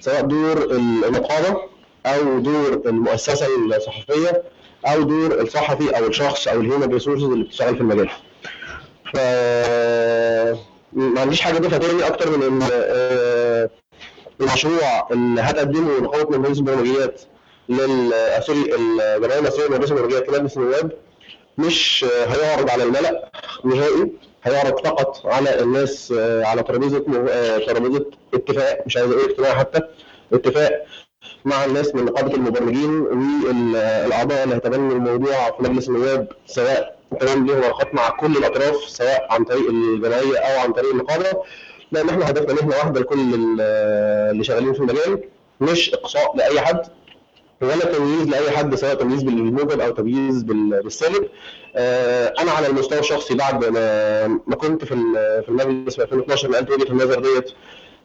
سواء 0.00 0.20
دور 0.20 0.70
النقابه 0.70 1.60
أو 2.06 2.38
دور 2.38 2.82
المؤسسة 2.86 3.46
الصحفية 3.76 4.42
أو 4.86 5.02
دور 5.02 5.40
الصحفي 5.40 5.98
أو 5.98 6.06
الشخص 6.06 6.48
أو 6.48 6.60
ال 6.60 6.65
human 6.65 6.92
resources 6.92 7.24
اللي 7.24 7.44
بتشتغل 7.44 7.74
في 7.74 7.80
المجال. 7.80 8.10
ف 9.14 9.16
ما 10.92 11.20
عنديش 11.20 11.40
حاجة 11.40 11.56
اضيفها 11.56 11.78
تاني 11.78 12.06
أكتر 12.06 12.36
من 12.38 12.42
ان 12.42 12.68
آه، 12.72 13.70
المشروع 14.40 15.08
اللي 15.10 15.40
هتقدمه 15.40 16.00
نقابه 16.00 16.30
من 16.38 16.42
مجلس 16.44 16.58
البرمجيات 16.58 17.20
لل 17.68 18.12
آه، 18.14 18.40
sorry 18.40 18.74
الجمعية 18.74 19.38
المصرية 19.38 19.66
لمجلس 19.68 19.90
البرمجيات 19.92 20.28
لمجلس 20.28 20.56
النواب 20.56 20.92
مش 21.58 22.04
هيعرض 22.28 22.70
على 22.70 22.82
الملأ 22.82 23.30
نهائي 23.64 24.12
هيعرض 24.44 24.86
فقط 24.86 25.26
على 25.26 25.60
الناس 25.60 26.14
آه، 26.18 26.44
على 26.44 26.62
ترابيزة 26.62 26.98
ترابيزة 27.66 28.06
اتفاق 28.34 28.82
مش 28.86 28.96
عايز 28.96 29.10
أقول 29.12 29.24
اجتماع 29.30 29.54
حتى 29.58 29.80
اتفاق 30.32 30.84
مع 31.44 31.64
الناس 31.64 31.94
من 31.94 32.04
نقابة 32.04 32.34
المبرمجين 32.34 33.00
والأعضاء 33.00 34.44
اللي 34.44 34.54
هيتبنوا 34.54 34.92
الموضوع 34.92 35.50
في 35.50 35.62
مجلس 35.62 35.88
النواب 35.88 36.28
سواء 36.46 36.96
تمام 37.20 37.46
ليهم 37.46 37.62
علاقات 37.64 37.94
مع 37.94 38.08
كل 38.08 38.36
الأطراف 38.36 38.76
سواء 38.88 39.26
عن 39.30 39.44
طريق 39.44 39.68
الجمعية 39.70 40.38
أو 40.38 40.60
عن 40.60 40.72
طريق 40.72 40.90
النقابة. 40.90 41.42
لأن 41.92 42.08
إحنا 42.08 42.30
هدفنا 42.30 42.54
مهنه 42.54 42.76
واحدة 42.76 43.00
لكل 43.00 43.18
ال- 43.34 43.60
اللي 44.30 44.44
شغالين 44.44 44.72
في 44.72 44.80
المجال 44.80 45.20
مش 45.60 45.94
إقصاء 45.94 46.36
لأي 46.36 46.60
حد 46.60 46.80
ولا 47.62 47.84
تمييز 47.84 48.28
لأي 48.28 48.50
حد 48.50 48.74
سواء 48.74 48.94
تمييز 48.94 49.22
بالموجب 49.22 49.80
أو 49.80 49.90
تمييز 49.90 50.42
بال- 50.42 50.82
بالسالب. 50.82 51.28
آه، 51.76 52.34
أنا 52.38 52.50
على 52.50 52.66
المستوى 52.66 52.98
الشخصي 52.98 53.34
بعد 53.34 53.64
ما 54.46 54.56
كنت 54.56 54.84
في 54.84 54.94
في 55.42 55.48
المجلس 55.48 55.96
في 55.96 56.02
2012 56.02 56.50
نقلت 56.50 56.70
وجهة 56.70 56.90
النظر 56.92 57.20
ديت 57.20 57.50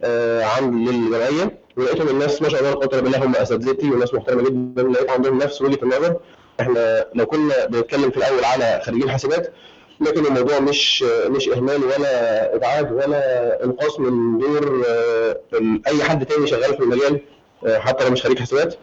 آه، 0.02 0.44
عند 0.44 0.88
للجمعية. 0.88 1.58
ولقيتهم 1.76 2.08
الناس 2.08 2.42
ما 2.42 2.48
شاء 2.48 2.60
الله 2.60 2.72
الا 2.72 3.00
بالله 3.00 3.24
هم 3.24 3.36
أساتذتي 3.36 3.90
وناس 3.90 4.14
محترمة 4.14 4.42
جدا 4.42 4.82
لقيت 4.82 5.10
عندهم 5.10 5.38
نفس 5.38 5.62
وجهه 5.62 5.78
النظر. 5.82 6.16
إحنا 6.60 7.06
لو 7.14 7.26
كنا 7.26 7.66
بنتكلم 7.66 8.10
في 8.10 8.16
الأول 8.16 8.44
على 8.44 8.80
خريجين 8.84 9.10
حاسبات 9.10 9.52
لكن 10.00 10.26
الموضوع 10.26 10.60
مش 10.60 11.02
مش 11.02 11.48
إهمال 11.48 11.84
ولا 11.84 12.54
إبعاد 12.54 12.92
ولا 12.92 13.64
إنقاص 13.64 14.00
من 14.00 14.38
دور 14.38 14.82
آه، 14.88 15.40
أي 15.86 16.02
حد 16.04 16.26
تاني 16.26 16.46
شغال 16.46 16.74
في 16.74 16.80
المجال 16.80 17.20
آه، 17.66 17.78
حتى 17.78 18.04
لو 18.04 18.10
مش 18.10 18.22
خريج 18.22 18.38
حاسبات. 18.38 18.74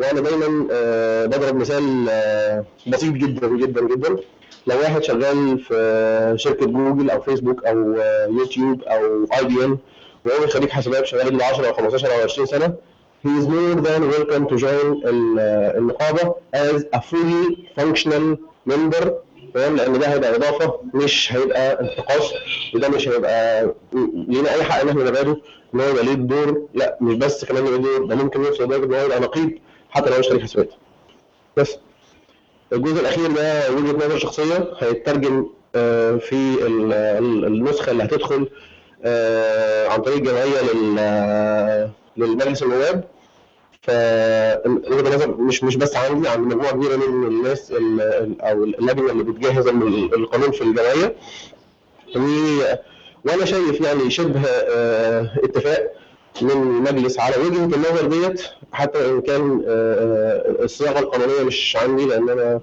وأنا 0.00 0.20
دايما 0.20 0.66
بضرب 1.26 1.56
مثال 1.56 2.06
بسيط 2.86 3.12
جدا 3.12 3.48
جدا 3.48 3.80
جدا. 3.80 4.16
لو 4.66 4.76
واحد 4.78 5.02
شغال 5.02 5.58
في 5.58 6.34
شركة 6.36 6.66
جوجل 6.66 7.10
أو 7.10 7.20
فيسبوك 7.20 7.64
أو 7.64 7.94
يوتيوب 8.38 8.82
أو 8.82 9.26
IBM 9.38 9.78
وهو 10.28 10.46
خريج 10.48 10.68
حاسبات 10.70 11.06
شغال 11.06 11.38
له 11.38 11.44
10 11.44 11.66
أو 11.68 11.72
15 11.74 12.06
أو 12.14 12.20
20 12.24 12.46
سنة. 12.46 12.74
He 13.26 13.28
is 13.40 13.46
more 13.46 13.80
than 13.86 14.02
welcome 14.14 14.46
to 14.52 14.56
join 14.60 15.06
ال- 15.06 15.38
النقابه 15.78 16.34
as 16.56 16.82
a 16.96 17.00
fully 17.00 17.56
functional 17.80 18.36
member. 18.70 19.08
تمام؟ 19.54 19.76
لأن 19.76 19.98
ده 19.98 20.06
هيبقى 20.06 20.36
إضافة 20.36 20.80
مش 20.94 21.32
هيبقى 21.32 21.80
انتقاص. 21.80 22.32
وده 22.74 22.88
مش 22.88 23.08
هيبقى 23.08 23.74
لينا 24.28 24.54
أي 24.54 24.62
حق 24.64 24.80
إن 24.80 24.88
إحنا 24.88 25.04
نبعده 25.04 25.40
إن 25.74 25.80
هو 25.80 25.88
يبقى 25.88 26.04
ليه 26.04 26.14
دور 26.14 26.66
لا 26.74 26.98
مش 27.00 27.14
بس 27.14 27.44
كمان 27.44 27.64
ليه 27.64 27.76
دور 27.76 28.04
ده 28.06 28.14
ممكن 28.16 28.44
يوصل 28.44 28.64
لدرجه 28.64 28.84
إن 28.84 28.94
هو 28.94 29.04
يبقى 29.04 29.20
نقيب 29.20 29.58
حتى 29.90 30.10
لو 30.10 30.18
مش 30.18 30.28
خريج 30.28 30.42
حسابات. 30.42 30.70
بس. 31.56 31.76
الجزء 32.72 33.00
الأخير 33.00 33.26
ده 33.32 33.70
وجهة 33.72 34.06
نظر 34.06 34.18
شخصية 34.18 34.68
هيترجم 34.78 35.46
آه، 35.74 36.16
في 36.16 36.34
ال- 36.66 36.92
ال- 36.92 37.44
النسخة 37.44 37.90
اللي 37.92 38.04
هتدخل 38.04 38.48
عن 39.90 40.02
طريق 40.02 40.16
الجمعيه 40.16 40.60
لل- 40.72 41.90
للمجلس 42.16 42.62
النواب. 42.62 43.04
النظر 43.88 45.30
مش 45.36 45.64
مش 45.64 45.76
بس 45.76 45.96
عندي 45.96 46.28
عند 46.28 46.46
مجموعة 46.46 46.72
كبيرة 46.72 46.96
من 46.96 47.26
الناس 47.26 47.70
ال- 47.72 48.00
ال- 48.00 48.42
أو 48.42 48.64
اللجنه 48.64 49.12
اللي 49.12 49.22
بتجهز 49.24 49.66
ال- 49.66 50.14
القانون 50.14 50.50
في 50.50 50.60
الجمعية. 50.64 51.14
وأنا 53.24 53.44
شايف 53.44 53.80
يعني 53.80 54.10
شبه 54.10 54.40
آه، 54.46 55.30
اتفاق 55.44 55.92
من 56.42 56.50
المجلس 56.50 57.18
على 57.18 57.36
وجهة 57.36 57.64
النظر 57.64 58.06
ديت 58.06 58.42
حتى 58.72 59.10
إن 59.10 59.20
كان 59.20 59.62
آه، 59.68 59.94
آه، 60.60 60.64
الصياغة 60.64 60.98
القانونية 60.98 61.42
مش 61.42 61.76
عندي 61.76 62.04
لأن 62.06 62.28
أنا 62.30 62.60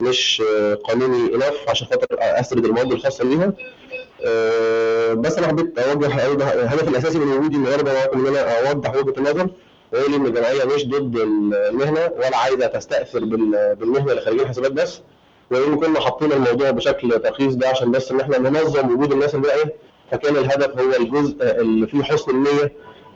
مش 0.00 0.42
آه، 0.58 0.74
قانوني 0.74 1.34
انف 1.34 1.54
عشان 1.68 1.86
خاطر 1.86 2.06
أسرد 2.20 2.64
المواد 2.64 2.92
الخاصة 2.92 3.24
بيها. 3.24 3.52
آه، 4.24 5.12
بس 5.14 5.38
أنا 5.38 5.46
حبيت 5.46 5.78
اوجه 5.78 6.06
الهدف 6.06 6.88
الأساسي 6.88 7.18
من 7.18 7.32
وجودي 7.32 7.56
النهارده 7.56 8.12
إن 8.14 8.26
أنا 8.26 8.68
أوضح 8.68 8.94
وجهة 8.96 9.14
النظر 9.18 9.48
واقول 9.92 10.14
إن 10.14 10.26
الجمعية 10.26 10.64
مش 10.64 10.86
ضد 10.88 11.16
المهنة 11.52 12.10
ولا 12.16 12.36
عايزة 12.36 12.66
تستأثر 12.66 13.18
بال- 13.24 13.76
بالمهنة 13.80 14.10
اللي 14.10 14.20
خارجين 14.20 14.48
حسابات 14.48 14.72
بس 14.72 15.00
وان 15.50 15.76
كنا 15.76 16.00
حاطين 16.00 16.32
الموضوع 16.32 16.70
بشكل 16.70 17.10
ترخيص 17.20 17.54
ده 17.54 17.68
عشان 17.68 17.90
بس 17.90 18.10
إن 18.12 18.20
إحنا 18.20 18.38
ننظم 18.38 18.94
وجود 18.94 19.12
الناس 19.12 19.34
الباقيه 19.34 19.74
فكان 20.12 20.36
الهدف 20.36 20.78
هو 20.80 20.92
الجزء 21.00 21.36
اللي 21.42 21.86
فيه 21.86 22.02
حسن 22.02 22.30
النية 22.30 22.72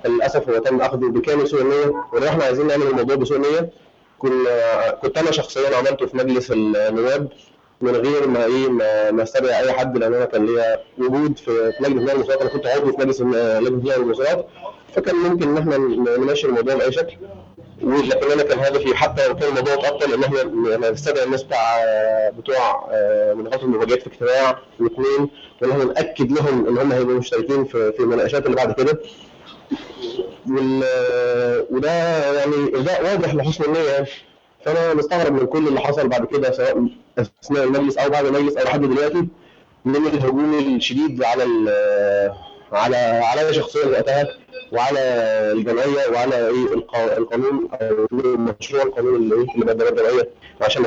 للأسف 0.06 0.48
هو 0.48 0.58
تم 0.58 0.80
أخذه 0.80 1.06
بكامل 1.08 1.48
سوء 1.48 1.62
النية 1.62 1.92
ولو 2.12 2.26
إحنا 2.28 2.44
عايزين 2.44 2.66
نعمل 2.66 2.86
الموضوع 2.86 3.16
بسوء 3.16 3.36
النية 3.36 3.70
كنا 4.18 4.90
كنت 5.02 5.18
أنا 5.18 5.30
شخصيا 5.30 5.76
عملته 5.76 6.06
في 6.06 6.16
مجلس 6.16 6.50
النواب 6.50 7.28
من 7.82 7.96
غير 7.96 8.26
ما 8.28 8.44
إيه 8.44 8.68
ما, 8.68 9.10
ما 9.10 9.22
استدعي 9.22 9.58
أي 9.64 9.72
حد 9.72 9.98
لأن 9.98 10.14
أنا 10.14 10.24
كان 10.24 10.46
ليا 10.46 10.80
وجود 10.98 11.38
في 11.38 11.72
لجنه 11.80 12.00
بناء 12.00 12.14
المسارات 12.16 12.40
أنا 12.40 12.50
كنت 12.50 12.66
عضو 12.66 12.92
في 12.92 12.98
مجلس 12.98 13.20
لجنه 13.20 13.68
بناء 13.78 13.98
المسارات 13.98 14.46
فكان 14.94 15.14
ممكن 15.16 15.48
إن 15.48 15.58
إحنا 15.58 15.76
نمشي 16.16 16.46
الموضوع 16.46 16.74
بأي 16.74 16.92
شكل. 16.92 17.16
ولكن 17.82 18.30
أنا 18.32 18.42
كان 18.42 18.58
هدفي 18.58 18.94
حتى 18.94 19.28
لو 19.28 19.36
كان 19.36 19.48
الموضوع 19.48 19.74
اتقل 19.74 20.12
إن 20.14 20.24
إحنا 20.24 20.90
نستدعي 20.90 21.24
الناس 21.24 21.42
بتاع 21.42 21.80
بتوع 22.38 22.88
مناقشه 23.34 23.64
المفاجآت 23.64 24.02
في 24.02 24.06
اجتماع 24.06 24.58
واثنين 24.80 25.28
وإن 25.62 25.70
إحنا 25.70 25.84
نأكد 25.84 26.32
لهم 26.32 26.66
إن 26.68 26.78
هم 26.78 26.92
هيبقوا 26.92 27.18
مشتركين 27.18 27.64
في 27.64 27.92
في 27.92 28.00
المناقشات 28.00 28.44
اللي 28.46 28.56
بعد 28.56 28.72
كده. 28.72 28.98
وال 30.50 30.82
وده 31.70 31.90
يعني 32.38 32.70
ده 32.70 32.98
واضح 33.02 33.34
لحسن 33.34 33.64
النية. 33.64 33.80
يعني 33.90 34.06
فأنا 34.64 34.94
مستغرب 34.94 35.32
من 35.32 35.46
كل 35.46 35.68
اللي 35.68 35.80
حصل 35.80 36.08
بعد 36.08 36.24
كده 36.26 36.52
سواء 36.52 36.86
أثناء 37.18 37.64
المجلس 37.64 37.98
أو 37.98 38.10
بعد 38.10 38.24
المجلس 38.26 38.56
أو 38.56 38.64
لحد 38.64 38.80
دلوقتي 38.80 39.26
من 39.84 39.96
الهجوم 39.96 40.54
الشديد 40.76 41.22
على 41.24 41.44
على 42.72 42.96
على 42.96 43.54
شخصيا 43.54 43.86
وقتها 43.86 44.26
وعلى 44.72 44.98
الجمعية 45.52 46.08
وعلى 46.12 46.48
إيه 46.48 46.74
القانون 47.18 47.68
أو 47.72 48.06
مشروع 48.60 48.82
القانون 48.82 49.16
اللي 49.16 49.34
إيه 49.34 49.54
اللي 49.54 49.64
بدل 49.64 49.88
الجمعية 49.88 50.30
عشان 50.60 50.86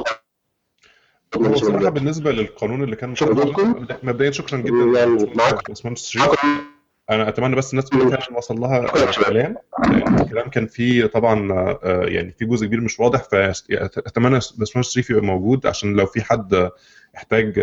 بصراحه 1.35 1.89
بالنسبة 1.89 2.31
للقانون 2.31 2.83
اللي 2.83 2.95
كان 2.95 3.15
مبدئيا 4.03 4.31
شكرا 4.31 4.57
جدا 4.59 4.99
يعني 4.99 5.31
معاك 5.35 5.69
شريف 5.95 6.39
أنا 7.09 7.29
أتمنى 7.29 7.55
بس 7.55 7.71
الناس 7.73 7.89
كلها 7.89 8.17
عشان 8.17 8.35
وصل 8.35 8.55
لها 8.59 8.85
كلام 8.87 9.57
الكلام. 10.21 10.49
كان 10.49 10.67
فيه 10.67 11.05
طبعا 11.05 11.51
يعني 11.83 12.31
في 12.39 12.45
جزء 12.45 12.65
كبير 12.65 12.81
مش 12.81 12.99
واضح 12.99 13.23
فأتمنى 13.23 14.39
باشمهندس 14.57 14.89
شريف 14.89 15.09
يبقى 15.09 15.23
موجود 15.23 15.67
عشان 15.67 15.93
لو 15.93 16.05
في 16.05 16.21
حد 16.23 16.69
يحتاج 17.15 17.57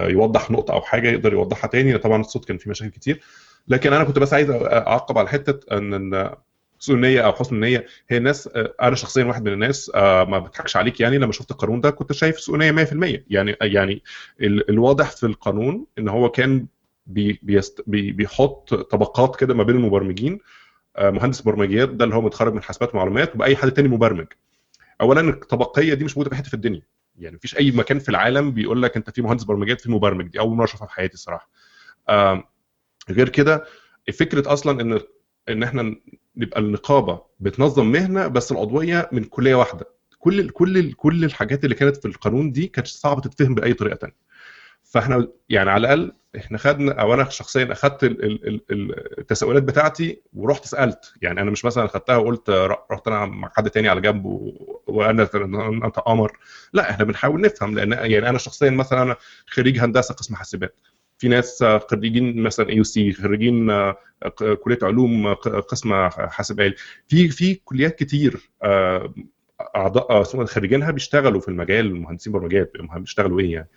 يوضح 0.00 0.50
نقطة 0.50 0.72
أو 0.74 0.80
حاجة 0.80 1.08
يقدر 1.08 1.32
يوضحها 1.32 1.68
تاني. 1.68 1.98
طبعا 1.98 2.20
الصوت 2.20 2.44
كان 2.44 2.58
فيه 2.58 2.70
مشاكل 2.70 2.90
كتير. 2.90 3.20
لكن 3.68 3.92
أنا 3.92 4.04
كنت 4.04 4.18
بس 4.18 4.34
عايز 4.34 4.50
أعقب 4.50 5.18
على 5.18 5.28
حتة 5.28 5.76
إن 5.76 6.30
سوء 6.78 6.96
النية 6.96 7.20
أو 7.20 7.32
حسن 7.32 7.54
النية 7.54 7.86
هي 8.08 8.16
الناس 8.16 8.48
أنا 8.82 8.96
شخصيا 8.96 9.24
واحد 9.24 9.44
من 9.44 9.52
الناس 9.52 9.90
ما 9.94 10.38
بضحكش 10.38 10.76
عليك 10.76 11.00
يعني. 11.00 11.18
لما 11.18 11.32
شفت 11.32 11.50
القانون 11.50 11.80
ده 11.80 11.90
كنت 11.90 12.12
شايف 12.12 12.40
سوء 12.40 12.56
نيه 12.56 12.84
100% 12.84 13.20
يعني 13.30 13.56
يعني 13.62 14.02
الواضح 14.40 15.10
في 15.10 15.26
القانون 15.26 15.86
إن 15.98 16.08
هو 16.08 16.28
كان 16.28 16.66
بي 17.10 17.40
بيست 17.42 17.84
بي 17.86 18.12
بيحط 18.12 18.74
طبقات 18.74 19.36
كده 19.36 19.54
ما 19.54 19.62
بين 19.62 19.76
المبرمجين 19.76 20.38
مهندس 20.98 21.40
برمجيات 21.40 21.88
ده 21.88 22.04
اللي 22.04 22.14
هو 22.14 22.20
متخرج 22.20 22.54
من 22.54 22.62
حاسبات 22.62 22.94
ومعلومات 22.94 23.34
وبأي 23.34 23.56
حد 23.56 23.70
تاني 23.70 23.88
مبرمج. 23.88 24.26
اولا 25.00 25.20
الطبقية 25.20 25.94
دي 25.94 26.04
مش 26.04 26.16
موجودة 26.16 26.30
في 26.30 26.36
حتة 26.36 26.48
في 26.48 26.54
الدنيا. 26.54 26.82
يعني 27.18 27.36
مفيش 27.36 27.56
أي 27.56 27.70
مكان 27.70 27.98
في 27.98 28.08
العالم 28.08 28.50
بيقول 28.50 28.82
لك 28.82 28.96
أنت 28.96 29.10
في 29.10 29.22
مهندس 29.22 29.44
برمجيات 29.44 29.80
في 29.80 29.90
مبرمج. 29.90 30.26
دي 30.28 30.38
أول 30.40 30.56
مرة 30.56 30.64
أشوفها 30.64 30.86
في 30.86 30.92
حياتي 30.92 31.14
الصراحة. 31.14 31.50
غير 33.10 33.28
كده 33.28 33.64
فكرة 34.12 34.52
أصلا 34.52 34.80
إن 34.80 35.00
إن 35.48 35.62
إحنا 35.62 35.96
نبقى 36.36 36.60
النقابة 36.60 37.22
بتنظم 37.40 37.92
مهنة 37.92 38.26
بس 38.26 38.52
العضوية 38.52 39.08
من 39.12 39.24
كلية 39.24 39.54
واحدة. 39.54 39.86
كل 40.18 40.48
كل 40.50 40.92
كل 40.92 41.24
الحاجات 41.24 41.64
اللي 41.64 41.74
كانت 41.74 41.96
في 41.96 42.08
القانون 42.08 42.52
دي 42.52 42.66
كانت 42.66 42.86
صعبة 42.86 43.20
تتفهم 43.20 43.54
بأي 43.54 43.74
طريقة 43.74 43.96
ثانية 43.96 44.16
فإحنا 44.84 45.28
يعني 45.48 45.70
على 45.70 45.80
الأقل 45.80 46.12
إحنا 46.36 46.58
خدنا 46.58 46.92
أو 46.92 47.14
أنا 47.14 47.28
شخصيا 47.28 47.72
أخدت 47.72 48.04
التساؤلات 49.18 49.62
بتاعتي 49.62 50.20
ورحت 50.32 50.64
سألت. 50.64 51.12
يعني 51.22 51.40
أنا 51.40 51.50
مش 51.50 51.64
مثلا 51.64 51.84
اخدتها 51.84 52.16
وقلت 52.16 52.50
رحت 52.90 53.08
أنا 53.08 53.26
مع 53.26 53.50
حد 53.56 53.70
تاني 53.70 53.88
على 53.88 54.00
جنب 54.00 54.24
وأنا 54.86 55.22
أنت 55.84 55.98
قمر. 55.98 56.38
لا 56.72 56.90
إحنا 56.90 57.04
بنحاول 57.04 57.40
نفهم 57.40 57.74
لأن 57.74 57.92
يعني 57.92 58.28
أنا 58.28 58.38
شخصيا 58.38 58.70
مثلا 58.70 59.02
أنا 59.02 59.16
خريج 59.46 59.78
هندسة 59.78 60.14
قسم 60.14 60.34
حاسبات. 60.34 60.76
في 61.18 61.28
ناس 61.28 61.64
خريجين 61.90 62.42
مثلا 62.42 62.68
اي 62.68 62.84
سي 62.84 63.12
خريجين 63.12 63.66
كلية 64.62 64.78
علوم 64.82 65.32
قسم 65.68 66.08
حاسب 66.10 66.60
آلي. 66.60 66.74
في 67.08 67.28
في 67.28 67.54
كليات 67.54 67.98
كتير 67.98 68.50
أعضاء 69.76 70.22
خريجينها 70.44 70.90
بيشتغلوا 70.90 71.40
في 71.40 71.48
المجال 71.48 71.94
مهندسين 71.94 72.32
برمجيات 72.32 72.72
بيشتغلوا 72.96 73.40
إيه 73.40 73.52
يعني. 73.52 73.68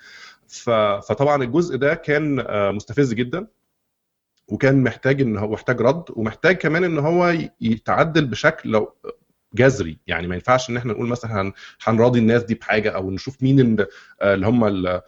فطبعا 0.54 1.44
الجزء 1.44 1.78
ده 1.78 1.94
كان 1.94 2.46
مستفز 2.76 3.14
جدا 3.14 3.48
وكان 4.48 4.84
محتاج 4.84 5.22
إن 5.22 5.38
هو 5.38 5.52
محتاج 5.52 5.82
رد 5.82 6.04
ومحتاج 6.10 6.56
كمان 6.56 6.84
إن 6.84 7.00
هو 7.00 7.36
يتعدل 7.62 8.26
بشكل 8.26 8.70
لو 8.70 8.94
جذري. 9.56 10.00
يعني 10.08 10.28
ما 10.28 10.36
ينفعش 10.36 10.70
إن 10.70 10.78
إحنا 10.78 10.94
نقول 10.94 11.08
مثلا 11.08 11.54
هنراضي 11.84 12.20
الناس 12.20 12.44
دي 12.44 12.56
بحاجة 12.56 12.90
أو 12.90 13.12
نشوف 13.12 13.44
مين 13.44 13.78
اللي 14.22 14.48
هم 14.48 15.02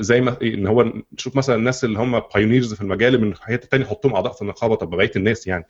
زي 0.00 0.20
ما 0.20 0.36
إن 0.42 0.66
هو 0.66 0.92
نشوف 1.12 1.36
مثلا 1.36 1.56
الناس 1.56 1.84
اللي 1.84 1.98
هم 1.98 2.20
بايونيرز 2.34 2.74
في 2.74 2.80
المجال 2.82 3.20
من 3.20 3.34
حتة 3.36 3.68
ثانية 3.68 3.84
نحطهم 3.84 4.14
أعضاء 4.14 4.32
في 4.32 4.42
النقابة 4.42 4.74
طب 4.74 4.90
بقية 4.90 5.10
الناس 5.16 5.46
يعني. 5.46 5.64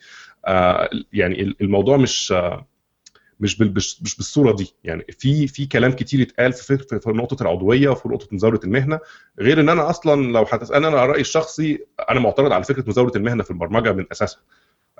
آه 0.46 0.90
يعني 1.12 1.56
الموضوع 1.60 1.96
مش 1.96 2.32
آه 2.32 2.66
مش 3.40 3.60
مش 3.60 4.16
بالصورة 4.16 4.52
دي. 4.52 4.74
يعني 4.84 5.04
في 5.18 5.46
في 5.48 5.66
كلام 5.66 5.92
كتير 5.92 6.22
اتقال 6.22 6.52
في, 6.52 6.78
في, 6.78 7.00
في 7.00 7.10
نقطة 7.10 7.42
العضوية 7.42 7.88
وفي 7.88 8.08
نقطة 8.08 8.28
مزاولة 8.32 8.60
المهنة 8.64 9.00
غير 9.40 9.60
إن 9.60 9.68
أنا 9.68 9.90
أصلا 9.90 10.32
لو 10.32 10.42
هتسالني 10.52 10.88
أنا 10.88 11.06
رأيي 11.06 11.20
الشخصي 11.20 11.84
أنا 12.10 12.20
معترض 12.20 12.52
على 12.52 12.64
فكرة 12.64 12.84
مزاولة 12.88 13.12
المهنة 13.16 13.42
في 13.42 13.50
البرمجة 13.50 13.92
من 13.92 14.06
أساسها. 14.12 14.40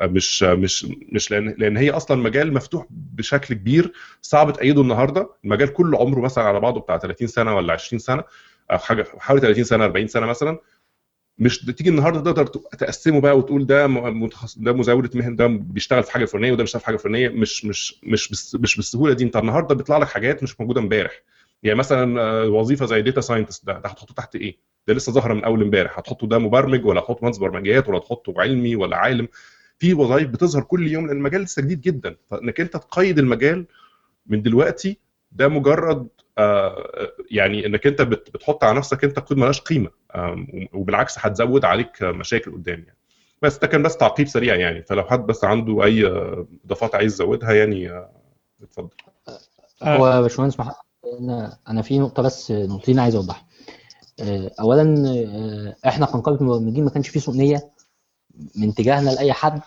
مش 0.02 0.42
مش 0.42 0.86
مش 1.12 1.30
لأن 1.30 1.54
لأن 1.58 1.76
هي 1.76 1.90
أصلا 1.90 2.22
مجال 2.22 2.54
مفتوح 2.54 2.86
بشكل 2.90 3.54
كبير 3.54 3.92
صعب 4.22 4.52
تقيده 4.52 4.80
النهارده. 4.82 5.30
المجال 5.44 5.72
كله 5.72 5.98
عمره 5.98 6.20
مثلا 6.20 6.44
على 6.44 6.60
بعضه 6.60 6.80
بتاع 6.80 6.98
30 6.98 7.28
سنة 7.28 7.56
ولا 7.56 7.72
20 7.72 7.98
سنة 8.00 8.24
أو 8.70 8.78
حاجة 8.78 9.06
حوالي 9.18 9.40
30 9.40 9.64
سنة 9.64 9.84
40 9.84 10.06
سنة 10.08 10.26
مثلا. 10.26 10.58
مش 11.38 11.58
تيجي 11.58 11.90
النهارده 11.90 12.20
تقدر 12.32 12.46
تقسمه 12.46 13.20
بقى 13.20 13.38
وتقول 13.38 13.66
ده 13.66 13.86
متخصص 13.86 14.58
ده 14.58 14.72
مزاولة 14.72 15.10
مهن 15.14 15.36
ده 15.36 15.46
بيشتغل 15.46 16.02
في 16.02 16.12
حاجة 16.12 16.24
فلانيه 16.24 16.52
وده 16.52 16.62
بيشتغل 16.62 16.80
في 16.80 16.86
حاجة 16.86 16.96
فلانيه 16.96 17.28
مش 17.28 17.64
مش 17.64 18.00
مش 18.02 18.28
بس 18.30 18.54
مش 18.54 18.76
بالسهولة 18.76 19.14
دي. 19.14 19.24
انت 19.24 19.36
النهارده 19.36 19.74
بيطلع 19.74 19.98
لك 19.98 20.08
حاجات 20.08 20.42
مش 20.42 20.60
موجودة 20.60 20.80
امبارح. 20.80 21.22
يعني 21.62 21.78
مثلا 21.78 22.22
وظيفة 22.44 22.86
زي 22.86 23.02
data 23.02 23.20
scientist 23.20 23.66
ده 23.66 23.72
ده 23.72 23.88
هتحطه 23.88 24.14
تحت 24.14 24.36
إيه؟ 24.36 24.56
ده 24.88 24.94
لسه 24.94 25.12
ظاهرة 25.12 25.34
من 25.34 25.44
أول 25.44 25.62
امبارح. 25.62 25.98
هتحطه 25.98 26.26
ده 26.26 26.38
مبرمج 26.38 26.84
ولا 26.86 27.00
هتحطه 27.00 27.18
مهندس 27.22 27.38
برمجيات 27.38 27.88
ولا 27.88 27.98
تحطه 27.98 28.34
علمي 28.38 28.76
ولا 28.76 28.96
عالم؟ 28.96 29.28
في 29.78 29.94
وظائف 29.94 30.28
بتظهر 30.28 30.62
كل 30.62 30.86
يوم 30.88 31.06
لأن 31.06 31.16
المجال 31.16 31.42
لسه 31.42 31.62
جديد 31.62 31.80
جدا. 31.80 32.16
فإنك 32.30 32.60
أنت 32.60 32.76
تقيد 32.76 33.18
المجال 33.18 33.66
من 34.26 34.42
دلوقتي 34.42 34.98
ده 35.32 35.48
مجرد 35.48 35.98
آه 35.98 36.17
يعني 37.30 37.66
إنك 37.66 37.86
أنت 37.86 38.02
بتحط 38.02 38.64
على 38.64 38.78
نفسك 38.78 39.04
أنت 39.04 39.18
قيود 39.18 39.38
مالهاش 39.38 39.60
قيمة 39.60 39.90
آه 40.14 40.46
وبالعكس 40.72 41.18
هتزود 41.18 41.64
عليك 41.64 42.02
مشاكل 42.02 42.52
قدام 42.52 42.78
يعني. 42.78 42.98
بس 43.42 43.58
ده 43.58 43.66
كان 43.66 43.82
بس 43.82 43.96
تعقيب 43.96 44.28
سريع 44.28 44.54
يعني. 44.54 44.82
فلو 44.82 45.04
حد 45.04 45.26
بس 45.26 45.44
عنده 45.44 45.84
أي 45.84 46.06
إضافات 46.64 46.94
عايز 46.94 47.12
يزودها 47.12 47.52
يعني 47.52 47.90
آه 47.90 48.10
اتفضل. 48.62 48.88
هو 49.82 50.08
يا 50.08 50.20
باشمهندس 50.20 50.60
محمد 50.60 50.74
أنا 51.68 51.82
في 51.82 51.98
نقطة 51.98 52.22
بس 52.22 52.50
نقطتين 52.50 52.98
عايز 52.98 53.14
أوضحها. 53.14 53.46
اولا 54.60 54.94
إحنا 55.86 56.06
كنقابه 56.06 56.40
المبرمجين 56.40 56.84
ما 56.84 56.90
كانش 56.90 57.08
في 57.08 57.20
سوء 57.20 57.36
نية 57.36 57.70
من 58.56 58.74
تجاهنا 58.74 59.10
لأي 59.10 59.32
حد. 59.32 59.60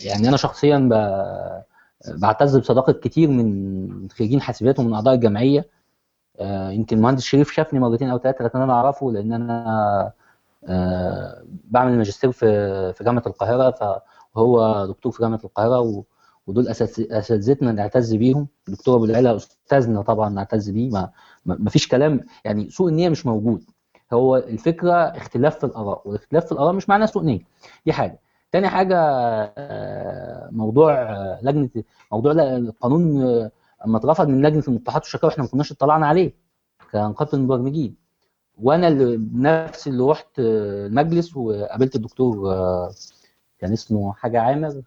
يعني 0.00 0.28
أنا 0.28 0.36
شخصيا 0.36 0.88
بعتز 2.08 2.56
بصداقة 2.56 2.92
كتير 2.92 3.28
من 3.30 4.10
خريجين 4.10 4.40
حاسبات 4.40 4.78
ومن 4.78 4.94
أعضاء 4.94 5.14
الجمعية. 5.14 5.68
يمكن 6.70 6.96
المهندس 6.96 7.22
شريف 7.22 7.50
شافني 7.52 7.80
مرتين 7.80 8.10
أو 8.10 8.18
ثلاثة 8.18 8.44
لكن 8.44 8.60
أنا 8.60 8.72
أعرفه 8.72 9.12
لأن 9.12 9.32
أنا 9.32 10.12
بعمل 11.64 11.96
ماجستير 11.96 12.32
في 12.32 12.92
في 12.92 13.04
جامعة 13.04 13.22
القاهرة 13.26 13.70
فهو 14.34 14.86
دكتور 14.86 15.12
في 15.12 15.22
جامعة 15.22 15.40
القاهرة 15.44 16.04
ودول 16.46 16.68
أساتذتنا 16.68 17.72
نعتز 17.72 18.14
بيهم. 18.14 18.48
الدكتور 18.68 18.96
أبو 18.96 19.04
العلا 19.04 19.36
أستاذنا 19.36 20.02
طبعا 20.02 20.28
نعتز 20.28 20.70
بيه 20.70 20.90
ما, 20.90 21.10
ما 21.46 21.70
فيش 21.70 21.88
كلام. 21.88 22.20
يعني 22.44 22.70
سوء 22.70 22.88
النية 22.88 23.08
مش 23.08 23.26
موجود. 23.26 23.64
هو 24.12 24.36
الفكرة 24.36 24.92
اختلاف 24.94 25.58
في 25.58 25.64
الآراء 25.64 26.02
والاختلاف 26.04 26.46
في 26.46 26.52
الآراء 26.52 26.72
مش 26.72 26.88
معناه 26.88 27.06
سوء 27.06 27.22
نية. 27.22 27.40
دي 27.86 27.92
حاجة. 27.92 28.20
تاني 28.52 28.68
حاجة 28.68 28.96
موضوع 30.50 30.92
لجنة 31.42 31.68
موضوع 32.12 32.32
القانون 32.32 33.22
اما 33.86 33.98
اترفض 33.98 34.28
من 34.28 34.46
لجنة 34.46 34.62
المصطلحات 34.68 35.02
والشكاوى 35.02 35.32
إحنا 35.32 35.44
ما 35.44 35.50
كناش 35.50 35.72
اطلعنا 35.72 36.06
عليه 36.06 36.32
كنقابه 36.92 37.30
المبرمجين 37.34 37.94
وأنا 38.62 38.88
اللي 38.88 39.16
بنفسي 39.16 39.90
اللي 39.90 40.02
رحت 40.04 40.28
المجلس 40.38 41.36
وقابلت 41.36 41.96
الدكتور 41.96 42.36
كان 43.58 43.72
اسمه 43.72 44.12
حاجة 44.12 44.40
عامر 44.40 44.82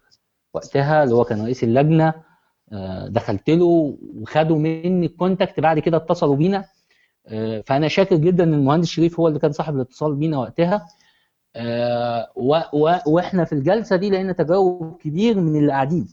وقتها 0.54 1.04
اللي 1.04 1.14
هو 1.14 1.24
كان 1.24 1.42
رئيس 1.44 1.64
اللجنة 1.64 2.14
دخلت 3.08 3.50
له 3.50 3.96
وخدوا 4.16 4.58
مني 4.58 5.06
الكونتاكت 5.06 5.60
بعد 5.60 5.78
كده 5.78 5.96
اتصلوا 5.96 6.36
بينا. 6.36 6.64
فأنا 7.66 7.88
شاكر 7.88 8.16
جدا 8.16 8.44
إن 8.44 8.54
المهندس 8.54 8.88
شريف 8.88 9.20
هو 9.20 9.28
اللي 9.28 9.38
كان 9.38 9.52
صاحب 9.52 9.76
الاتصال 9.76 10.14
بينا 10.14 10.38
وقتها. 10.38 10.86
و 12.36 12.60
وإحنا 13.06 13.44
في 13.44 13.52
الجلسة 13.52 13.96
دي 13.96 14.10
لقينا 14.10 14.32
تجاوب 14.32 14.96
كبير 15.00 15.40
من 15.40 15.56
اللي 15.56 15.72
قاعدين. 15.72 16.08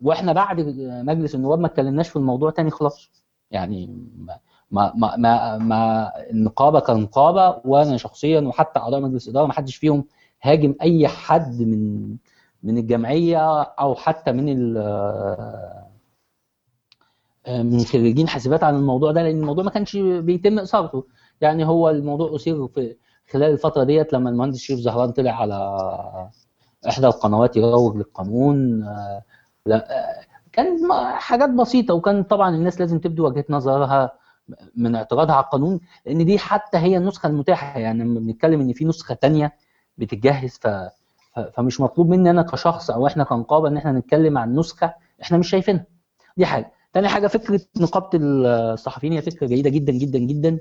وإحنا 0.00 0.32
بعد 0.32 0.60
مجلس 1.04 1.34
النواب 1.34 1.58
ما 1.60 1.66
اتكلمناش 1.66 2.08
في 2.08 2.16
الموضوع 2.16 2.50
تاني 2.50 2.70
خلاص. 2.70 3.10
يعني 3.50 3.86
ما 4.18 4.38
ما 4.70 4.92
ما, 4.96 5.16
ما, 5.16 5.58
ما 5.58 6.12
النقابه 6.30 6.80
كنقابة 6.80 7.60
وأنا 7.64 7.96
شخصيا 7.96 8.40
وحتى 8.40 8.78
أعضاء 8.78 9.00
مجلس 9.00 9.24
الإدارة 9.26 9.46
ما 9.46 9.52
حدش 9.52 9.76
فيهم 9.76 10.04
هاجم 10.42 10.74
أي 10.82 11.08
حد 11.08 11.60
من 11.62 12.10
من 12.62 12.78
الجمعية 12.78 13.62
أو 13.62 13.94
حتى 13.94 14.32
من 14.32 14.74
من 17.48 17.80
خريجين 17.84 18.28
حاسبات 18.28 18.62
عن 18.64 18.74
الموضوع 18.76 19.12
ده 19.12 19.22
لأن 19.22 19.40
الموضوع 19.40 19.64
ما 19.64 19.70
كانش 19.70 19.96
بيتم 19.96 20.58
اثارته 20.58 21.04
يعني 21.40 21.64
هو 21.66 21.90
الموضوع 21.90 22.34
أثير 22.36 22.66
في 22.68 22.96
خلال 23.32 23.52
الفترة 23.52 23.84
ديت 23.84 24.12
لما 24.12 24.30
المهندس 24.30 24.58
شريف 24.58 24.80
زهران 24.80 25.10
طلع 25.12 25.30
على 25.40 25.56
إحدى 26.88 27.06
القنوات 27.06 27.56
يروج 27.56 27.96
للقانون 27.96 28.80
لا 29.66 29.86
كان 30.52 30.78
حاجات 31.14 31.50
بسيطة 31.50 31.94
وكان 31.94 32.22
طبعا 32.22 32.56
الناس 32.56 32.80
لازم 32.80 32.98
تبدو 32.98 33.26
وجهة 33.26 33.44
نظرها 33.50 34.12
من 34.76 34.94
اعتراضها 34.96 35.34
على 35.34 35.44
القانون 35.44 35.80
لأن 36.06 36.24
دي 36.24 36.38
حتى 36.38 36.78
هي 36.78 36.96
النسخة 36.96 37.26
المتاحة 37.26 37.78
يعني 37.80 38.04
لما 38.04 38.20
بنتكلم 38.20 38.60
إن 38.60 38.72
في 38.72 38.84
نسخة 38.84 39.14
ثانية 39.14 39.52
بتتجهز 39.98 40.58
ف... 40.62 40.68
فمش 41.54 41.80
مطلوب 41.80 42.08
مني 42.08 42.30
أنا 42.30 42.42
كشخص 42.42 42.90
أو 42.90 43.06
إحنا 43.06 43.24
كنقابة 43.24 43.68
إن 43.68 43.76
إحنا 43.76 43.92
نتكلم 43.92 44.38
عن 44.38 44.56
نسخة 44.56 44.94
إحنا 45.22 45.38
مش 45.38 45.50
شايفينها. 45.50 45.84
دي 46.36 46.46
حاجة. 46.46 46.72
تاني 46.92 47.08
حاجة 47.08 47.26
فكرة 47.26 47.60
نقابة 47.80 48.08
الصحفيين 48.14 49.12
هي 49.12 49.22
فكرة 49.22 49.46
جيدة 49.46 49.70
جدا 49.70 49.92
جدا 49.92 50.18
جدا 50.18 50.58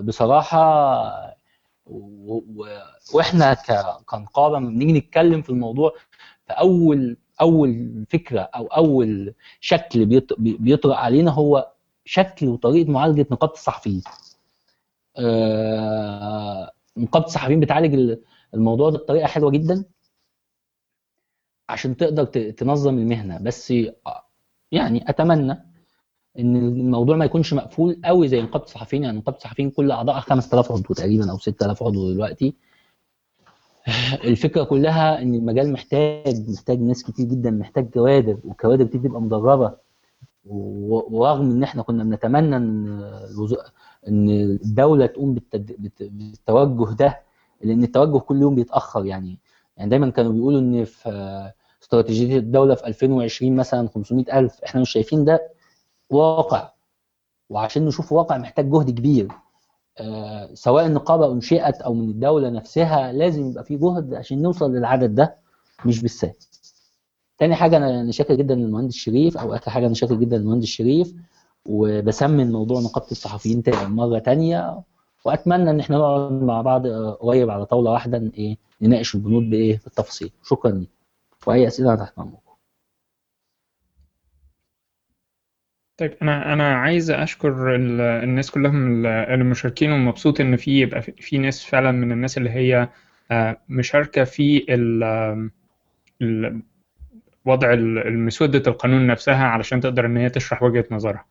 بصراحة 0.00 0.60
و... 0.60 1.06
و... 1.06 1.39
وإحنا. 3.14 3.54
كنقابة 4.06 4.58
لما 4.58 4.70
بنيجي 4.70 4.92
نتكلم 4.92 5.42
في 5.42 5.50
الموضوع 5.50 5.94
في 6.46 6.52
أول 7.40 8.06
فكرة 8.10 8.40
أو 8.40 8.66
أول 8.66 9.34
شكل 9.60 10.06
بيط... 10.06 10.34
بيطرق 10.38 10.96
علينا 10.96 11.30
هو 11.30 11.72
شكل 12.04 12.48
وطريقة 12.48 12.90
معالجة 12.90 13.26
نقابة 13.30 13.52
الصحفيين. 13.52 14.02
آه... 15.16 16.72
نقابة 16.96 17.26
الصحفيين 17.26 17.60
بتعالج 17.60 18.18
الموضوع 18.54 18.90
ده 18.90 18.98
بطريقة 18.98 19.26
حلوة 19.26 19.50
جدا 19.50 19.84
عشان 21.68 21.96
تقدر 21.96 22.24
تنظم 22.50 22.98
المهنة 22.98 23.38
بس 23.42 23.72
يعني 24.72 25.10
أتمنى 25.10 25.69
إن 26.38 26.56
الموضوع 26.56 27.16
ما 27.16 27.24
يكونش 27.24 27.54
مقفول 27.54 28.00
قوي 28.04 28.28
زي 28.28 28.42
نقابة 28.42 28.64
الصحفيين. 28.64 29.04
يعني 29.04 29.18
نقابة 29.18 29.36
الصحفيين 29.36 29.70
كل 29.70 29.90
اعضائها 29.90 30.20
5000 30.20 30.72
عضو 30.72 30.94
تقريبا 30.94 31.30
أو 31.30 31.38
6000 31.38 31.82
عضو 31.82 32.12
دلوقتي. 32.12 32.54
الفكرة 34.24 34.64
كلها 34.64 35.22
إن 35.22 35.34
المجال 35.34 35.72
محتاج 35.72 36.48
محتاج 36.50 36.80
ناس 36.80 37.02
كتير 37.02 37.26
جدا 37.26 37.50
محتاج 37.50 37.90
كوادر 37.90 38.36
والكوادر 38.44 38.84
دي 38.84 38.98
تبقى 38.98 39.20
مدربة. 39.22 39.72
ورغم 40.46 41.50
إن 41.50 41.62
إحنا 41.62 41.82
كنا 41.82 42.04
بنتمنى 42.04 42.56
إن 42.56 42.88
إن 44.08 44.30
الدولة 44.30 45.06
تقوم 45.06 45.34
بالتوجه 46.00 46.94
ده 46.94 47.20
لأن 47.62 47.82
التوجه 47.82 48.18
كل 48.18 48.40
يوم 48.40 48.54
بيتأخر. 48.54 49.04
يعني 49.06 49.38
يعني 49.76 49.90
دايما 49.90 50.10
كانوا 50.10 50.32
بيقولوا 50.32 50.60
إن 50.60 50.84
في 50.84 51.50
استراتيجية 51.82 52.38
الدولة 52.38 52.74
في 52.74 52.86
2020 52.86 53.56
مثلا 53.56 53.88
500000 53.88 54.60
إحنا 54.64 54.80
مش 54.80 54.90
شايفين 54.90 55.24
ده. 55.24 55.59
واقع. 56.10 56.70
وعشان 57.50 57.86
نشوف 57.86 58.12
واقع 58.12 58.38
محتاج 58.38 58.70
جهد 58.70 58.90
كبير. 58.90 59.28
آه 59.98 60.54
سواء 60.54 60.86
النقابه 60.86 61.32
انشئت 61.32 61.80
أو 61.82 61.94
من 61.94 62.08
الدولة 62.10 62.48
نفسها 62.50 63.12
لازم 63.12 63.50
يبقى 63.50 63.64
في 63.64 63.76
جهد 63.76 64.14
عشان 64.14 64.42
نوصل 64.42 64.72
للعدد 64.72 65.14
ده 65.14 65.36
مش 65.86 66.00
بالسهل. 66.02 66.34
تاني 67.38 67.54
حاجة 67.54 67.76
أنا 67.76 68.12
شاكر 68.12 68.34
جدا 68.34 68.54
للمهندس 68.54 68.94
شريف 68.94 69.38
أو 69.38 69.54
آخر 69.54 69.70
حاجة 69.70 69.86
أنا 69.86 69.94
شاكر 69.94 70.14
جدا 70.14 70.38
للمهندس 70.38 70.66
شريف 70.66 71.14
وبسمن 71.66 72.52
موضوع 72.52 72.80
نقابة 72.80 73.10
الصحفيين 73.10 73.62
مرة 73.76 74.18
تانية 74.18 74.80
وأتمنى 75.24 75.70
إن 75.70 75.80
إحنا 75.80 75.98
نقعد 75.98 76.32
مع 76.32 76.62
بعض 76.62 76.86
قريب 77.20 77.50
على 77.50 77.66
طاولة 77.66 77.90
واحدة 77.90 78.30
إيه 78.38 78.56
نناقش 78.82 79.14
البنود 79.14 79.50
بإيه 79.50 79.80
بالتفصيل. 79.84 80.30
شكرا 80.44 80.70
لي 80.70 80.86
وأي 81.46 81.66
أسئلة 81.66 81.94
تحت 81.94 82.18
امركم 82.18 82.49
طيب 86.00 86.14
أنا 86.22 86.52
أنا 86.52 86.74
عايز 86.74 87.10
أشكر 87.10 87.74
الناس 87.76 88.50
كلهم 88.50 89.06
المشاركين 89.06 89.92
ومبسوط 89.92 90.40
إن 90.40 90.56
في 90.56 90.80
يبقى 90.80 91.02
في 91.02 91.38
ناس 91.38 91.64
فعلا 91.64 91.90
من 91.92 92.12
الناس 92.12 92.38
اللي 92.38 92.50
هي 92.50 92.88
مشاركة 93.68 94.24
في 94.24 94.64
وضع 97.44 97.74
مسوده 98.06 98.62
القانون 98.66 99.06
نفسها 99.06 99.44
علشان 99.46 99.80
تقدر 99.80 100.06
إن 100.06 100.16
هي 100.16 100.30
تشرح 100.30 100.62
وجهة 100.62 100.84
نظرها. 100.90 101.24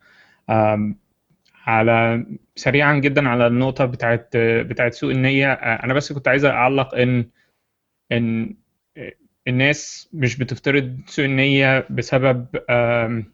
على 1.66 2.26
سريعا 2.56 2.94
جدا 2.94 3.30
على 3.30 3.48
النقطة 3.48 3.86
بتاعت 3.86 4.30
بتاعت 4.38 4.94
سوء 4.94 5.12
النية. 5.12 5.54
أنا 5.54 5.94
بس 5.94 6.14
كنت 6.14 6.28
عايز 6.28 6.46
أعلق 6.46 6.96
إن 6.96 7.26
إن 8.12 8.56
الناس 9.48 10.10
مش 10.14 10.38
بتفترض 10.38 11.00
سوء 11.08 11.26
النية 11.26 11.86
بسبب 11.90 12.46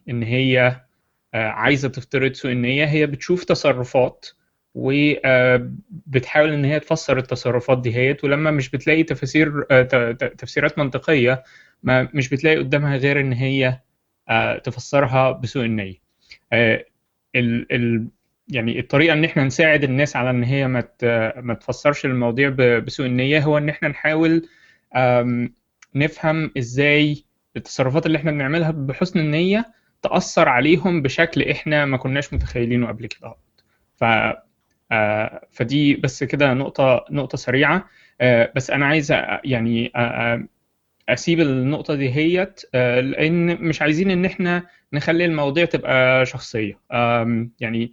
إن 0.09 0.23
هي 0.23 0.81
عايزة 1.35 1.89
تفترض 1.89 2.33
سوء 2.33 2.51
النية 2.51 2.85
هي 2.85 3.05
بتشوف 3.05 3.43
تصرفات 3.43 4.25
وبتحاول 4.75 6.53
إن 6.53 6.65
هي 6.65 6.79
تفسر 6.79 7.17
التصرفات 7.17 7.81
دي 7.81 7.95
هيت 7.95 8.23
ولما 8.23 8.51
مش 8.51 8.69
بتلاقي 8.69 9.03
تفاسير 9.03 9.61
تفسيرات 10.37 10.79
منطقية 10.79 11.43
ما 11.83 12.09
مش 12.13 12.29
بتلاقي 12.29 12.57
قدامها 12.57 12.97
غير 12.97 13.19
إن 13.19 13.33
هي 13.33 13.79
تفسرها 14.63 15.31
بسوء 15.31 15.65
النية. 15.65 15.95
ال 16.53 16.85
ال 17.71 18.07
يعني 18.49 18.79
الطريقة 18.79 19.13
إن 19.13 19.23
إحنا 19.25 19.43
نساعد 19.43 19.83
الناس 19.83 20.15
على 20.15 20.29
إن 20.29 20.43
هي 20.43 20.67
ما 20.67 20.83
ما 21.41 21.53
تفسرش 21.53 22.05
المواضيع 22.05 22.49
بسوء 22.79 23.05
النية 23.05 23.39
هو 23.39 23.57
إن 23.57 23.69
إحنا 23.69 23.87
نحاول 23.89 24.47
نفهم 25.95 26.51
إزاي 26.57 27.23
التصرفات 27.57 28.05
اللي 28.05 28.17
إحنا 28.17 28.31
بنعملها 28.31 28.71
بحسن 28.71 29.19
النية 29.19 29.65
تأثر 30.09 30.49
عليهم 30.49 31.01
بشكل 31.01 31.41
إحنا 31.41 31.85
ما 31.85 31.97
كناش 31.97 32.33
متخيلينه 32.33 32.87
قبل 32.87 33.05
كده. 33.07 33.35
ف 33.95 34.03
فدي 35.51 35.95
بس 35.95 36.23
كده 36.23 36.53
نقطة 36.53 37.05
نقطة 37.11 37.37
سريعة. 37.37 37.89
بس 38.55 38.69
أنا 38.71 38.85
عايز 38.85 39.11
يعني 39.43 39.91
أسيب 41.09 41.39
النقطة 41.39 41.95
دي 41.95 42.09
هيت 42.15 42.61
لأن 42.73 43.45
مش 43.61 43.81
عايزين 43.81 44.11
إن 44.11 44.25
إحنا 44.25 44.63
نخلي 44.93 45.25
المواضيع 45.25 45.65
تبقى 45.65 46.25
شخصية. 46.25 46.79
يعني 47.59 47.91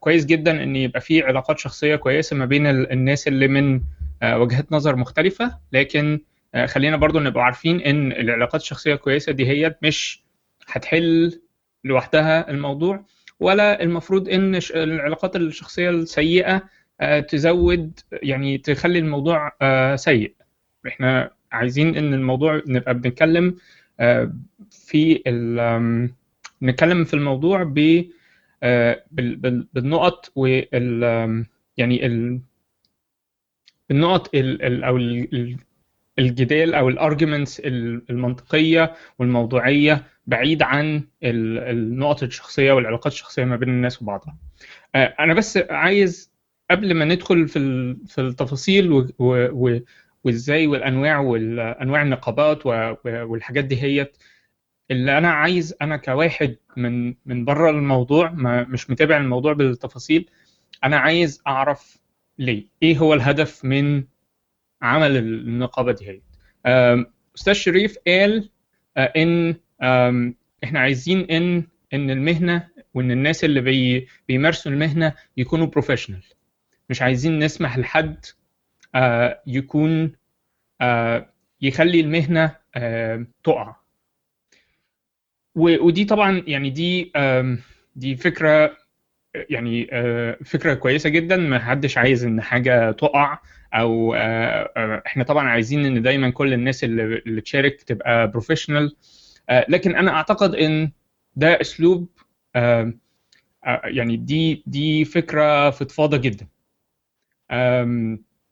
كويس 0.00 0.24
جدا 0.26 0.62
إن 0.62 0.76
يبقى 0.76 1.00
في 1.00 1.22
علاقات 1.22 1.58
شخصية 1.58 1.96
كويسة 1.96 2.36
ما 2.36 2.44
بين 2.44 2.66
الناس 2.66 3.28
اللي 3.28 3.48
من 3.48 3.80
وجهات 4.24 4.72
نظر 4.72 4.96
مختلفة. 4.96 5.58
لكن 5.72 6.20
خلينا 6.66 6.96
برضو 6.96 7.20
نبقى 7.20 7.44
عارفين 7.44 7.80
إن 7.80 8.12
العلاقات 8.12 8.60
الشخصية 8.60 8.94
الكويسة 8.94 9.32
دي 9.32 9.46
هيت 9.48 9.76
مش 9.82 10.22
هتحل 10.68 11.40
لوحدها 11.86 12.50
الموضوع 12.50 13.04
ولا 13.40 13.82
المفروض 13.82 14.28
إن 14.28 14.60
العلاقات 14.74 15.36
الشخصية 15.36 15.90
السيئة 15.90 16.62
تزود 17.28 18.00
يعني 18.12 18.58
تخلي 18.58 18.98
الموضوع 18.98 19.52
سيء. 19.96 20.34
إحنا 20.86 21.30
عايزين 21.52 21.96
إن 21.96 22.14
الموضوع 22.14 22.62
نبقى 22.66 22.94
بنتكلم 22.94 23.56
في 24.70 25.22
نتكلم 26.62 27.04
في 27.04 27.14
الموضوع 27.14 27.62
ب 27.62 28.04
بالنقط 29.74 30.32
وال 30.36 31.44
يعني 31.76 32.06
ال 32.06 32.40
النقط 33.90 34.30
ال 34.34 34.84
أو 34.84 34.96
الجدال 36.18 36.74
أو 36.74 36.88
الارجيومنتس 36.88 37.60
المنطقية 38.10 38.94
والموضوعية. 39.18 40.04
بعيد 40.26 40.62
عن 40.62 41.02
النقط 41.22 42.22
الشخصية 42.22 42.72
والعلاقات 42.72 43.12
الشخصية 43.12 43.44
ما 43.44 43.56
بين 43.56 43.68
الناس 43.68 44.02
وبعضها. 44.02 44.36
أنا 44.94 45.34
بس 45.34 45.58
عايز 45.70 46.32
قبل 46.70 46.94
ما 46.94 47.04
ندخل 47.04 47.48
في 47.48 47.96
في 48.06 48.20
التفاصيل 48.20 49.12
وإزاي 50.24 50.66
والأنواع 50.66 51.18
والانواع 51.18 52.02
النقابات 52.02 52.66
والحاجات 53.06 53.64
دي 53.64 53.82
هيت 53.82 54.16
اللي 54.90 55.18
أنا 55.18 55.30
عايز 55.30 55.74
أنا 55.82 55.96
كواحد 55.96 56.56
من 56.76 57.14
من 57.26 57.44
بره 57.44 57.70
الموضوع 57.70 58.30
ما 58.30 58.64
مش 58.64 58.90
متابع 58.90 59.16
الموضوع 59.16 59.52
بالتفاصيل 59.52 60.30
أنا 60.84 60.96
عايز 60.96 61.42
أعرف 61.46 61.98
ليه؟ 62.38 62.66
إيه 62.82 62.98
هو 62.98 63.14
الهدف 63.14 63.64
من 63.64 64.04
عمل 64.82 65.16
النقابة 65.16 65.92
دي 65.92 66.08
هي 66.08 66.20
أستاذ 67.36 67.52
شريف 67.52 67.96
قال 68.06 68.50
إن 68.98 69.54
إحنا 70.64 70.80
عايزين 70.80 71.20
ان 71.30 71.64
ان 71.94 72.10
المهنة 72.10 72.68
وان 72.94 73.10
الناس 73.10 73.44
اللي 73.44 73.60
بي 73.60 74.08
بيمارسوا 74.28 74.72
المهنة 74.72 75.12
يكونوا 75.36 75.66
professional 75.66 76.22
مش 76.90 77.02
عايزين 77.02 77.38
نسمح 77.38 77.78
لحد 77.78 78.24
يكون 79.46 80.12
يخلي 81.62 82.00
المهنة 82.00 82.56
تقع. 83.44 83.76
و- 85.54 85.86
ودي 85.86 86.04
طبعا 86.04 86.42
يعني 86.46 86.70
دي 86.70 87.12
دي 87.96 88.16
فكرة 88.16 88.76
يعني 89.34 89.88
آه، 89.92 90.38
فكرة 90.44 90.74
كويسة 90.74 91.10
جدا. 91.10 91.36
ما 91.36 91.58
حدش 91.58 91.98
عايز 91.98 92.24
إن 92.24 92.40
حاجة 92.42 92.90
تقع 92.92 93.38
أو 93.74 94.14
آه، 94.14 94.18
آه، 94.76 95.02
إحنا 95.06 95.24
طبعا 95.24 95.48
عايزين 95.48 95.86
إن 95.86 96.02
دايما 96.02 96.30
كل 96.30 96.52
الناس 96.52 96.84
اللي 96.84 97.40
تشارك 97.40 97.82
تبقى 97.82 98.30
بروفيشنال 98.30 98.96
لكن 99.50 99.96
أنا 99.96 100.10
أعتقد 100.10 100.54
إن 100.54 100.90
ده 101.36 101.60
أسلوب 101.60 102.08
آه، 102.56 102.92
آه، 103.64 103.80
يعني 103.84 104.16
دي 104.16 104.62
دي 104.66 105.04
فكرة 105.04 105.70
فضفاضة 105.70 106.16
جدا. 106.16 106.46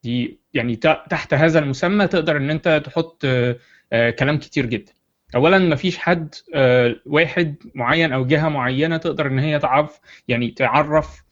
دي 0.02 0.38
يعني 0.54 0.76
تحت 1.10 1.34
هذا 1.34 1.58
المسمى 1.58 2.06
تقدر 2.06 2.36
إن 2.36 2.50
أنت 2.50 2.82
تحط 2.84 3.24
آه، 3.24 3.56
آه، 3.92 4.10
كلام 4.10 4.38
كتير 4.38 4.66
جدا. 4.66 4.92
اولا 5.34 5.58
ما 5.58 5.76
فيش 5.76 5.98
حد 5.98 6.34
آه، 6.54 6.96
واحد 7.06 7.54
معين 7.74 8.12
أو 8.12 8.26
جهة 8.26 8.48
معينة 8.48 8.96
تقدر 8.96 9.26
إن 9.26 9.38
هي 9.38 9.58
تعرف 9.58 10.00
يعني 10.28 10.50
تعرف 10.50 11.22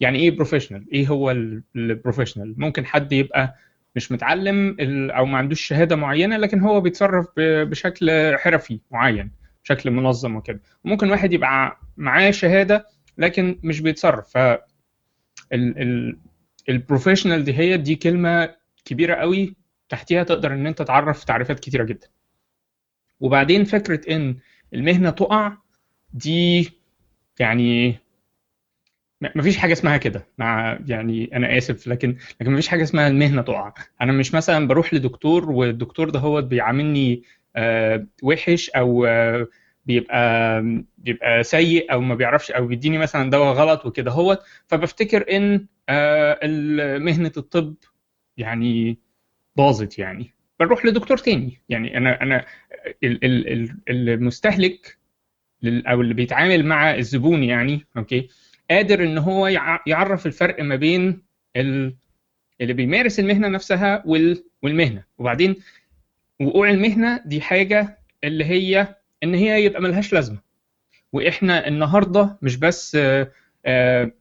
يعني 0.00 0.18
إيه 0.18 0.30
professional 0.30 0.86
إيه 0.92 1.08
هو 1.08 1.30
ال 1.76 1.82
professional 1.82 2.54
ممكن 2.58 2.86
حد 2.86 3.12
يبقى 3.12 3.54
مش 3.96 4.12
متعلم 4.12 4.76
أو 5.10 5.26
ما 5.26 5.38
عندوش 5.38 5.60
شهادة 5.60 5.96
معينة 5.96 6.36
لكن 6.36 6.60
هو 6.60 6.80
بيتصرف 6.80 7.26
بشكل 7.38 8.36
حرفي 8.38 8.80
معين 8.90 9.30
بشكل 9.64 9.90
منظم 9.90 10.36
وكده. 10.36 10.60
وممكن 10.84 11.10
واحد 11.10 11.32
يبقى 11.32 11.78
معاه 11.96 12.30
شهادة 12.30 12.86
لكن 13.18 13.58
مش 13.62 13.80
بيتصرف. 13.80 14.28
ف 14.30 14.36
ال- 14.36 14.58
ال- 15.52 16.18
ال 16.68 16.74
professional 16.74 17.44
دي 17.44 17.52
هي 17.58 17.76
دي 17.76 17.94
كلمة 17.94 18.54
كبيرة 18.84 19.14
قوي 19.14 19.56
تحتيها 19.88 20.22
تقدر 20.22 20.52
إن 20.52 20.66
أنت 20.66 20.82
تعرف 20.82 21.24
تعريفات 21.24 21.60
كتيرة 21.60 21.84
جدا. 21.84 22.06
وبعدين 23.20 23.64
فكرة 23.64 24.16
إن 24.16 24.36
المهنة 24.74 25.10
تقع 25.10 25.52
دي 26.12 26.70
يعني 27.40 27.98
مفيش 29.36 29.56
حاجة 29.56 29.72
اسمها 29.72 29.96
كده. 29.96 30.26
مع 30.38 30.78
يعني 30.86 31.30
أنا 31.36 31.58
آسف 31.58 31.86
لكن 31.86 32.16
لكن 32.40 32.52
مفيش 32.52 32.68
حاجة 32.68 32.82
اسمها 32.82 33.08
المهنة 33.08 33.42
تقع. 33.42 33.72
أنا 34.00 34.12
مش 34.12 34.34
مثلا 34.34 34.68
بروح 34.68 34.94
لدكتور 34.94 35.50
والدكتور 35.50 36.10
ده 36.10 36.20
هو 36.20 36.42
بيعاملني 36.42 37.22
آه، 37.56 38.06
وحش 38.22 38.70
أو 38.70 39.04
آه، 39.04 39.46
بيبقى 39.86 40.62
بيبقى 40.98 41.42
سيء 41.42 41.92
أو 41.92 42.00
ما 42.00 42.14
بيعرفش 42.14 42.50
أو 42.50 42.66
بيديني 42.66 42.98
مثلا 42.98 43.30
دواء 43.30 43.52
غلط 43.54 43.86
وكده 43.86 44.10
هو 44.10 44.38
فبفتكر 44.66 45.36
إن 45.36 45.66
آه، 45.88 46.38
مهنه 46.98 47.32
الطب 47.36 47.74
يعني 48.36 48.98
باظت 49.56 49.98
يعني. 49.98 50.34
بنروح 50.60 50.84
لدكتور 50.86 51.16
تاني. 51.18 51.60
يعني 51.68 51.96
أنا 51.96 52.22
أنا 52.22 52.44
ال- 53.04 53.24
ال- 53.24 53.52
ال- 53.52 54.08
المستهلك 54.08 54.98
أو 55.64 56.00
اللي 56.00 56.14
بيتعامل 56.14 56.66
مع 56.66 56.94
الزبون 56.94 57.42
يعني 57.42 57.86
أوكي؟ 57.96 58.28
قادر 58.72 59.02
إن 59.04 59.18
هو 59.18 59.46
يع- 59.46 59.80
يعرف 59.86 60.26
الفرق 60.26 60.62
ما 60.62 60.76
بين 60.76 61.22
ال- 61.56 61.96
اللي 62.60 62.72
بيمارس 62.72 63.20
المهنة 63.20 63.48
نفسها 63.48 64.02
وال- 64.06 64.44
والمهنة. 64.62 65.04
وبعدين 65.18 65.56
وقوع 66.40 66.70
المهنة 66.70 67.20
دي 67.26 67.40
حاجة 67.40 67.98
اللي 68.24 68.44
هي 68.44 68.96
إن 69.22 69.34
هي 69.34 69.64
يبقى 69.64 69.82
ملهاش 69.82 70.12
لازمة. 70.12 70.38
وإحنا 71.12 71.68
النهارده 71.68 72.38
مش 72.42 72.56
بس 72.56 72.94
آه، 73.00 73.32
آه، 73.66 74.12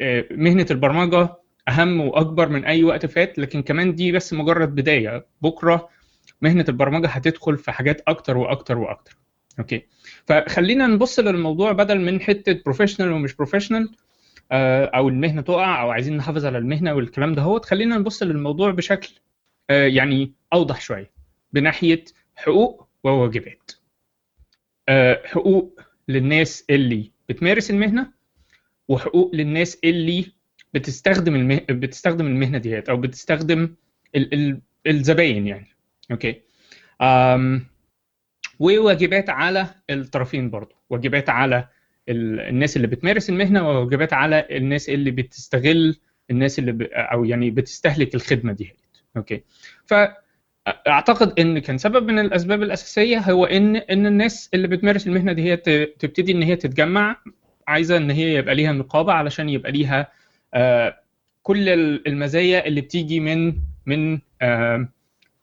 آه، 0.00 0.24
مهنة 0.30 0.66
البرمجة 0.70 1.28
أهم 1.68 2.00
وأكبر 2.00 2.48
من 2.48 2.64
أي 2.64 2.84
وقت 2.84 3.06
فات 3.06 3.38
لكن 3.38 3.62
كمان 3.62 3.94
دي 3.94 4.12
بس 4.12 4.32
مجرد 4.32 4.74
بداية. 4.74 5.26
بكرة 5.42 5.88
مهنة 6.42 6.64
البرمجة 6.68 7.06
هتدخل 7.08 7.56
في 7.58 7.72
حاجات 7.72 8.02
أكتر 8.08 8.36
وأكتر 8.36 8.78
وأكتر. 8.78 9.16
okay. 9.58 9.82
فخلينا 10.26 10.86
نبص 10.86 11.18
للموضوع 11.18 11.72
بدل 11.72 12.00
من 12.00 12.20
حتة 12.20 12.62
professional 12.64 13.12
ومش 13.12 13.34
professional 13.34 13.90
أو 14.52 15.08
المهنة 15.08 15.42
تقع 15.42 15.82
أو 15.82 15.90
عايزين 15.90 16.16
نحافظ 16.16 16.46
على 16.46 16.58
المهنة 16.58 16.94
والكلام 16.94 17.34
ده 17.34 17.42
هو 17.42 17.60
خلينا 17.60 17.98
نبص 17.98 18.22
للموضوع 18.22 18.70
بشكل 18.70 19.10
آه، 19.70 19.86
يعني 19.86 20.32
أوضح 20.52 20.80
شوية. 20.80 21.10
بناحية 21.52 22.04
حقوق 22.36 22.88
وواجبات. 23.04 23.72
آه، 24.88 25.22
حقوق 25.24 25.80
للناس 26.08 26.64
اللي 26.70 27.10
بتمارس 27.28 27.70
المهنة 27.70 28.12
وحقوق 28.88 29.34
للناس 29.34 29.78
اللي 29.84 30.32
بتستخدم 30.74 31.34
المه... 31.34 31.60
بتستخدم 31.70 32.26
المهنة 32.26 32.58
ديت 32.58 32.88
أو 32.88 32.96
بتستخدم 32.96 33.74
ال... 34.16 34.34
ال... 34.34 34.60
الزباين 34.86 35.46
يعني. 35.46 35.68
أوكي. 36.10 36.40
أم... 37.02 37.66
وواجبات 38.58 39.30
على 39.30 39.66
الطرفين 39.90 40.50
برضو 40.50 40.74
واجبات 40.90 41.28
على 41.30 41.68
ال... 42.08 42.40
الناس 42.40 42.76
اللي 42.76 42.86
بتمارس 42.86 43.30
المهنة 43.30 43.68
وواجبات 43.68 44.12
على 44.12 44.46
الناس 44.50 44.88
اللي 44.88 45.10
بتستغل 45.10 45.96
الناس 46.30 46.58
اللي 46.58 46.72
ب... 46.72 46.82
أو 46.92 47.24
يعني 47.24 47.50
بتستهلك 47.50 48.14
الخدمة 48.14 48.52
دي 48.52 48.72
أوكي 49.16 49.42
فأعتقد 49.86 51.40
إن 51.40 51.58
كان 51.58 51.78
سبب 51.78 52.06
من 52.06 52.18
الأسباب 52.18 52.62
الأساسية 52.62 53.18
هو 53.18 53.44
ان 53.44 53.76
إن 53.76 54.06
الناس 54.06 54.50
اللي 54.54 54.68
بتمارس 54.68 55.06
المهنة 55.06 55.32
دي 55.32 55.42
هي. 55.42 55.56
تبتدي 55.98 56.32
إن 56.32 56.42
هي 56.42 56.56
تتجمع 56.56 57.16
عايزة 57.68 57.96
إن 57.96 58.10
هي 58.10 58.34
يبقى 58.34 58.54
ليها 58.54 58.72
نقابة 58.72 59.12
علشان 59.12 59.48
يبقى 59.48 59.72
ليها 59.72 60.12
آه، 60.54 60.96
كل 61.42 61.68
المزايا 62.06 62.66
اللي 62.66 62.80
بتيجي 62.80 63.20
من 63.20 63.54
من 63.86 64.18
آه، 64.42 64.88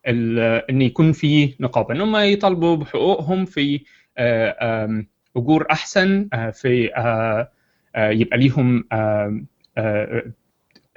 إن 0.08 0.82
يكون 0.82 1.12
في 1.12 1.56
نقابة. 1.60 1.93
ان 1.95 2.01
هم 2.01 2.16
يطالبوا 2.16 2.76
بحقوقهم 2.76 3.45
في 3.45 3.82
آه، 4.18 5.06
أجور 5.38 5.68
أحسن 5.72 6.28
آه، 6.34 6.49
في 6.49 6.95
آه، 6.95 7.49
يبقى 8.10 8.38
ليهم 8.38 8.84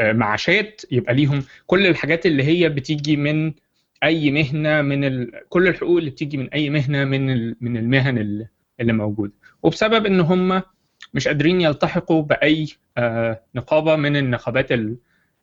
معاشات 0.00 0.82
يبقى 0.90 1.14
ليهم 1.14 1.42
كل 1.66 1.86
الحاجات 1.86 2.26
اللي 2.26 2.42
هي 2.44 2.68
بتيجي 2.68 3.16
من 3.16 3.52
أي 4.04 4.30
مهنة 4.30 4.82
من 4.82 5.04
ال... 5.04 5.32
كل 5.48 5.68
الحقوق 5.68 5.98
اللي 5.98 6.10
بتيجي 6.10 6.36
من 6.36 6.48
أي 6.50 6.70
مهنة 6.70 7.04
من 7.04 7.30
ال... 7.30 7.56
من 7.60 7.76
المهن 7.76 8.18
اللي, 8.18 8.92
موجودة. 8.92 9.32
وبسبب 9.62 10.06
إن 10.06 10.20
هم 10.20 10.62
مش 11.14 11.28
قادرين 11.28 11.60
يلتحقوا 11.60 12.22
بأي 12.22 12.66
نقابة 13.54 13.96
من 13.96 14.16
النقابات 14.16 14.72
ال- 14.72 14.96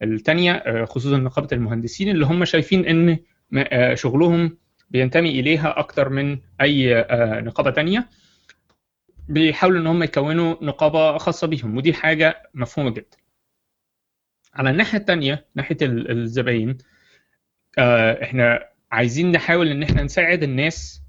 التانية 0.04 0.86
خصوصا 0.86 1.18
نقابة 1.18 1.48
المهندسين 1.52 2.10
اللي 2.10 2.26
هم 2.26 2.46
شايفين 2.46 2.86
إن 2.86 3.18
شغلهم 3.94 4.58
بينتمي 4.90 5.30
إليها 5.40 5.80
أكتر 5.80 6.10
من 6.10 6.40
أي 6.62 6.96
آه، 7.00 7.40
نقابة 7.42 7.72
تانية 7.72 8.10
بيحاولوا 9.30 9.82
إن 9.82 9.88
هم 9.88 10.04
يكونوا 10.04 10.56
نقابة 10.64 11.18
خاصة 11.18 11.48
بيهم 11.48 11.78
ودي 11.78 11.94
حاجة 11.94 12.50
مفهومة 12.54 12.90
جدا 12.90 13.18
على 14.54 14.70
الناحية 14.70 14.98
التانية 14.98 15.46
ناحية 15.56 15.78
ال- 15.82 16.12
الزباين 16.12 16.78
آه، 17.78 18.24
إحنا 18.24 18.70
عايزين 18.92 19.32
نحاول 19.32 19.68
إن 19.68 19.84
إحنا 19.84 20.04
نساعد 20.04 20.44
الناس 20.44 21.02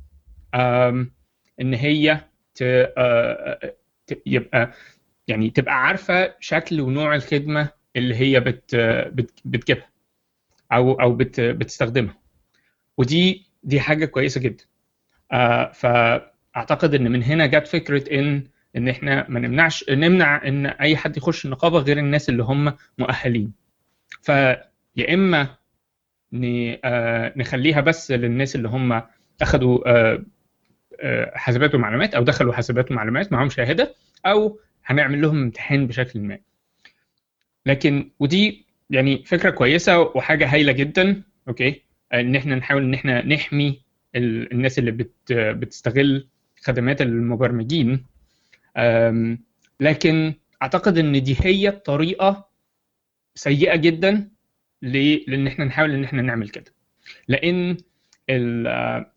إن 1.61 1.75
هي. 1.75 2.21
آه، 2.63 3.75
يبقى 4.27 4.73
يعني 5.29 5.51
تبقى 5.51 5.75
عارفة 5.87 6.35
شكل 6.41 6.81
ونوع 6.81 7.15
الخدمة 7.15 7.69
اللي 7.97 8.15
هي 8.15 8.41
بت 8.41 8.75
بت 9.13 9.31
بتجيبها 9.45 9.89
أو 10.73 10.93
أو 10.93 11.13
بت 11.13 11.41
بتستخدمها 11.41 12.19
ودي 12.99 13.47
دي 13.63 13.81
حاجة 13.81 14.05
كويسة 14.05 14.41
جدا. 14.41 14.65
آه 15.33 15.73
فأعتقد 15.73 16.95
إن 16.95 17.11
من 17.13 17.23
هنا 17.23 17.47
جت 17.47 17.67
فكرة 17.67 18.19
إن 18.21 18.45
إن 18.77 18.89
إحنا 18.89 19.27
ما 19.29 19.41
نمنعش 19.41 19.85
نمنع 19.91 20.49
إن 20.49 20.67
أي 20.67 20.97
حد 20.97 21.17
يخش 21.17 21.45
النقابه 21.45 21.79
غير 21.79 21.99
الناس 21.99 22.29
اللي 22.29 22.43
هم 22.43 22.73
مؤهلين. 22.99 23.53
فيا 24.23 25.15
إما 25.15 25.57
آه، 26.35 27.33
نخليها 27.37 27.81
بس 27.81 28.11
للناس 28.11 28.57
اللي 28.57 28.69
هم 28.69 29.03
اخذوا 29.43 29.91
آه، 29.91 30.25
آه، 31.01 31.33
حاسبات 31.35 31.75
ومعلومات 31.75 32.15
أو 32.15 32.23
دخلوا 32.23 32.53
حاسبات 32.53 32.91
ومعلومات 32.91 33.33
معاهم 33.33 33.49
شهادة 33.49 33.95
أو 34.27 34.61
هنعمل 34.85 35.21
لهم 35.23 35.43
امتحان 35.43 35.87
بشكل 35.87 36.21
ما. 36.21 36.39
لكن 37.67 38.11
ودي 38.21 38.67
يعني 38.91 39.25
فكرة 39.25 39.51
كويسة 39.51 40.01
وحاجة 40.01 40.55
هايلة 40.55 40.73
جدا 40.73 41.23
أوكي؟ 41.49 41.83
إن 42.15 42.37
إحنا 42.37 42.55
نحاول 42.55 42.83
إن 42.83 42.95
إحنا 42.95 43.27
نحمي 43.27 43.83
ال- 44.17 44.53
الناس 44.53 44.79
اللي 44.79 44.91
بت 44.91 45.33
بتستغل 45.33 46.27
خدمات 46.63 47.03
المبرمجين. 47.03 48.05
لكن 49.81 50.35
أعتقد 50.63 50.99
إن 50.99 51.23
دي 51.23 51.37
هي 51.41 51.69
الطريقة 51.69 52.49
سيئة 53.35 53.77
جدا 53.77 54.29
لإن 54.83 55.47
إحنا 55.47 55.65
نحاول 55.65 55.91
إن 55.91 56.05
إحنا 56.05 56.23
نعمل 56.23 56.49
كده. 56.49 56.73
لأن 57.29 57.77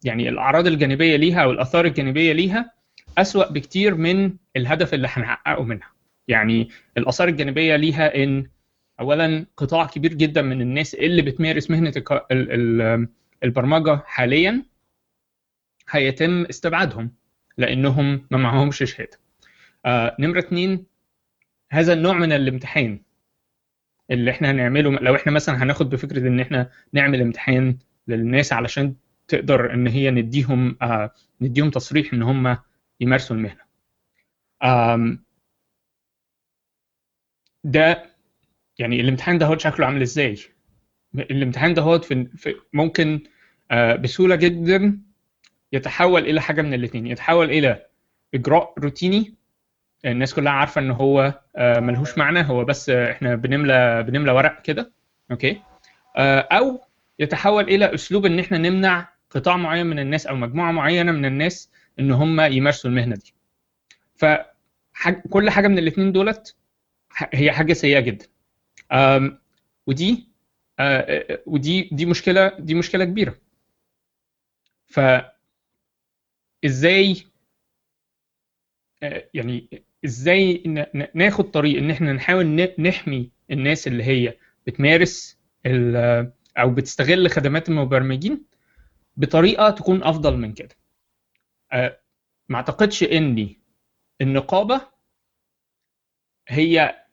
يعني 0.03 0.29
الأعراض 0.29 0.67
الجانبية 0.67 1.15
ليها 1.15 1.43
أو 1.43 1.51
الآثار 1.51 1.85
الجانبية 1.85 2.33
ليها 2.33 2.71
أسوأ 3.17 3.51
بكتير 3.51 3.95
من 3.95 4.33
الهدف 4.57 4.93
اللي 4.93 5.07
هنحققه 5.11 5.63
منها. 5.63 5.91
يعني 6.27 6.69
الآثار 6.97 7.27
الجانبية 7.27 7.75
ليها 7.75 8.23
إن 8.23 8.45
اولا 8.99 9.45
قطاع 9.57 9.85
كبير 9.85 10.13
جدا 10.13 10.41
من 10.41 10.61
الناس 10.61 10.95
اللي 10.95 11.21
بتمارس 11.21 11.71
مهنة 11.71 11.93
البرمجة 13.43 13.95
حاليا 14.05 14.65
هيتم 15.89 16.45
استبعادهم 16.45 17.11
لأنهم 17.57 18.27
ما 18.31 18.37
معهمش 18.37 18.77
شهادة. 18.77 19.19
آه 19.85 20.15
نمرة 20.19 20.39
اتنين 20.39 20.85
هذا 21.71 21.93
النوع 21.93 22.13
من 22.13 22.31
الامتحان 22.31 23.01
اللي 24.11 24.31
إحنا 24.31 24.51
هنعمله 24.51 24.91
لو 24.91 25.15
إحنا 25.15 25.31
مثلا 25.31 25.63
هناخد 25.63 25.89
بفكرة 25.89 26.27
إن 26.27 26.39
إحنا 26.39 26.71
نعمل 26.93 27.21
امتحان 27.21 27.77
للناس 28.07 28.53
علشان 28.53 28.95
تقدر 29.27 29.73
إن 29.73 29.87
هي 29.87 30.11
نديهم 30.11 30.77
آه 30.81 31.13
نديهم 31.41 31.69
تصريح 31.69 32.13
إن 32.13 32.21
هم 32.23 32.57
يمارسوا 32.99 33.35
المهنة. 33.35 33.61
ده 37.63 38.05
يعني 38.79 39.01
الامتحان 39.01 39.37
ده 39.37 39.57
شكله 39.57 39.85
عامل 39.85 40.01
إزاي؟ 40.01 40.37
الامتحان 41.15 41.73
ده 41.73 41.97
في 41.99 42.25
في- 42.37 42.55
ممكن 42.73 43.19
آه، 43.71 43.95
بسهولة 43.95 44.35
جدا 44.35 44.99
يتحول 45.73 46.21
إلى 46.21 46.41
حاجة 46.41 46.61
من 46.61 46.73
الاثنين 46.73 47.07
يتحول 47.07 47.49
إلى 47.49 47.85
إجراء 48.33 48.73
روتيني 48.79 49.33
الناس 50.05 50.33
كلها 50.33 50.51
عارفة 50.51 50.81
إن 50.81 50.91
هو 50.91 51.41
آه، 51.55 51.79
ملهوش 51.79 52.17
معنى 52.17 52.41
هو 52.49 52.65
بس 52.65 52.89
إحنا 52.89 53.35
بنملى 53.35 54.03
بنملى 54.03 54.31
ورق 54.31 54.61
كده 54.61 54.91
أوكي؟ 55.31 55.61
آه، 56.17 56.39
أو 56.39 56.81
يتحول 57.19 57.63
إلى 57.63 57.93
أسلوب 57.93 58.25
إن 58.25 58.39
إحنا 58.39 58.57
نمنع 58.57 59.09
قطاع 59.29 59.57
معين 59.57 59.85
من 59.85 59.99
الناس 59.99 60.27
أو 60.27 60.35
مجموعة 60.35 60.71
معينة 60.71 61.11
من 61.11 61.25
الناس 61.25 61.71
إن 61.99 62.11
هم 62.11 62.41
يمارسوا 62.41 62.89
المهنة 62.89 63.15
دي. 63.15 63.33
فكل 64.15 65.49
حاجة 65.49 65.67
من 65.67 65.77
الاثنين 65.77 66.11
دولت 66.11 66.55
هي 67.33 67.51
حاجة 67.51 67.73
سيئة 67.73 67.99
جدا. 67.99 68.25
ودي 69.87 70.27
ودي 71.45 71.89
دي 71.91 72.05
مشكلة 72.05 72.47
دي 72.59 72.75
مشكلة 72.75 73.05
كبيرة. 73.05 73.35
ف 74.85 74.99
إزاي 76.65 77.23
يعني 79.33 79.83
إزاي 80.05 80.63
ناخد 81.13 81.51
طريق 81.51 81.77
إن 81.77 81.91
إحنا 81.91 82.13
نحاول 82.13 82.45
نحمي 82.79 83.31
الناس 83.51 83.87
اللي 83.87 84.03
هي 84.03 84.37
بتمارس 84.67 85.39
أو 86.57 86.69
بتستغل 86.73 87.29
خدمات 87.29 87.69
المبرمجين 87.69 88.45
بطريقة 89.17 89.69
تكون 89.69 90.03
أفضل 90.03 90.37
من 90.37 90.53
كده. 90.53 90.75
ما 92.49 92.55
أعتقدش 92.55 93.03
ان 93.03 93.55
النقابة 94.21 94.81
هي 96.47 97.05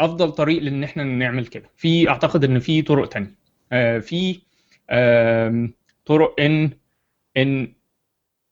أفضل 0.00 0.32
طريق 0.32 0.62
لإن 0.62 0.84
إحنا 0.84 1.04
نعمل 1.04 1.46
كده. 1.46 1.70
في 1.76 2.08
أعتقد 2.08 2.44
إن 2.44 2.58
في 2.58 2.82
طرق 2.82 3.08
تانية. 3.08 3.34
آه، 3.72 3.98
في 3.98 4.40
طرق 6.06 6.40
إن 6.40 6.70
إن 7.36 7.72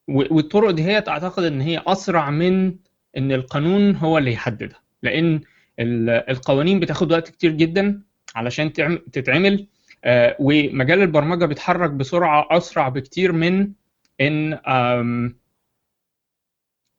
والطرق 0.08 0.70
دي 0.70 0.82
هي 0.82 1.04
أعتقد 1.08 1.44
إن 1.44 1.60
هي 1.60 1.82
أسرع 1.86 2.30
من 2.30 2.76
إن 3.16 3.32
القانون 3.32 3.96
هو 3.96 4.18
اللي 4.18 4.32
يحددها. 4.32 4.80
لإن 5.02 5.40
ال- 5.78 6.10
القوانين 6.30 6.80
بتاخد 6.80 7.12
وقت 7.12 7.28
كتير 7.28 7.50
جدا 7.52 8.02
علشان 8.34 8.72
تعم- 8.72 8.98
تتعمل. 9.12 9.66
آه، 10.04 10.36
ومجال 10.40 11.02
البرمجة 11.02 11.44
بيتحرك 11.44 11.90
بسرعة 11.90 12.48
أسرع 12.50 12.88
بكتير 12.88 13.32
من 13.32 13.72
إن 14.20 14.52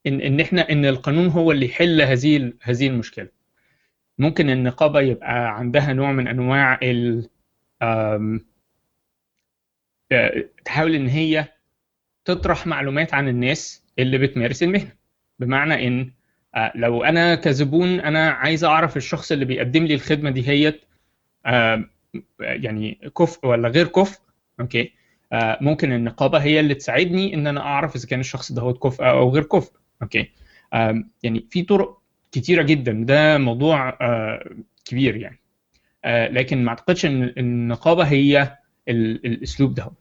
إن 0.07 0.21
إن 0.21 0.39
إحنا 0.39 0.69
إن 0.71 0.85
القانون 0.85 1.27
هو 1.27 1.51
اللي 1.51 1.65
يحل 1.65 2.01
هذه 2.01 2.53
هذه 2.61 2.87
المشكلة. 2.87 3.27
ممكن 4.20 4.49
النقابة 4.49 5.01
يبقى 5.01 5.57
عندها 5.57 5.93
نوع 5.93 6.11
من 6.11 6.28
أنواع 6.28 6.80
ال 6.84 7.30
آه، 7.82 8.39
تحاول 10.65 10.95
إن 10.95 11.07
هي 11.07 11.45
تطرح 12.26 12.67
معلومات 12.67 13.13
عن 13.13 13.28
الناس 13.28 13.84
اللي 13.99 14.17
بتمارس 14.17 14.63
المهنة. 14.63 14.91
بمعنى 15.39 15.88
إن 15.88 16.11
آه، 16.55 16.72
لو 16.76 17.03
أنا 17.03 17.36
كزبون 17.36 17.99
أنا 17.99 18.30
عايز 18.30 18.63
أعرف 18.63 18.97
الشخص 18.97 19.32
اللي 19.32 19.45
بيقدم 19.45 19.86
لي 19.86 19.93
الخدمة 19.93 20.30
دي 20.30 20.49
هي 20.49 20.74
يعني 22.39 23.11
كفء 23.17 23.47
ولا 23.47 23.70
غير 23.70 23.88
كفء 23.88 24.20
okay؟ 24.59 24.93
آه، 25.34 25.57
ممكن 25.61 25.91
النقابة 25.93 26.38
هي 26.38 26.59
اللي 26.59 26.74
تساعدني 26.76 27.34
إن 27.34 27.47
أنا 27.47 27.61
أعرف 27.61 27.95
إذا 27.95 28.07
كان 28.07 28.20
الشخص 28.20 28.51
ده 28.51 28.61
هو 28.61 28.74
كفء 28.74 29.09
أو 29.09 29.30
غير 29.30 29.43
كفء 29.43 29.72
okay؟ 30.01 30.32
آم، 30.74 31.09
يعني 31.24 31.47
في 31.49 31.61
طرق 31.61 31.98
كتيرة 32.32 32.63
جدا. 32.63 32.91
ده 33.05 33.38
موضوع 33.38 33.89
آه، 34.01 34.49
كبير 34.86 35.15
يعني. 35.15 35.39
آه، 36.05 36.27
لكن 36.27 36.63
ما 36.63 36.69
أعتقدش 36.69 37.05
إن 37.05 37.34
النقابة 37.38 38.03
هي 38.03 38.57
ال- 38.89 39.25
الأسلوب 39.25 39.73
ده. 39.73 39.91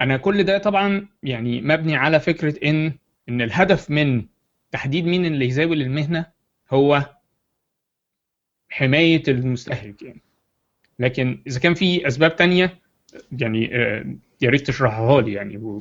أنا 0.00 0.16
كل 0.16 0.44
ده 0.44 0.58
طبعا 0.58 1.08
يعني 1.22 1.60
مبني 1.60 1.96
على 1.96 2.20
فكرة 2.20 2.68
إن 2.70 2.92
إن 3.28 3.42
الهدف 3.42 3.90
من 3.90 4.24
تحديد 4.70 5.04
مين 5.06 5.26
اللي 5.26 5.46
يزاول 5.46 5.82
المهنة 5.82 6.26
هو 6.70 7.02
حماية 8.68 9.22
المستهلك 9.28 10.02
يعني. 10.02 10.20
لكن 10.98 11.42
إذا 11.46 11.60
كان 11.60 11.74
في 11.74 12.06
أسباب 12.06 12.36
تانية 12.36 12.78
يعني 13.32 13.76
آه، 13.76 14.04
يا 14.40 14.50
ريت 14.50 14.66
تشرحها 14.66 15.20
لي 15.20 15.32
يعني. 15.32 15.80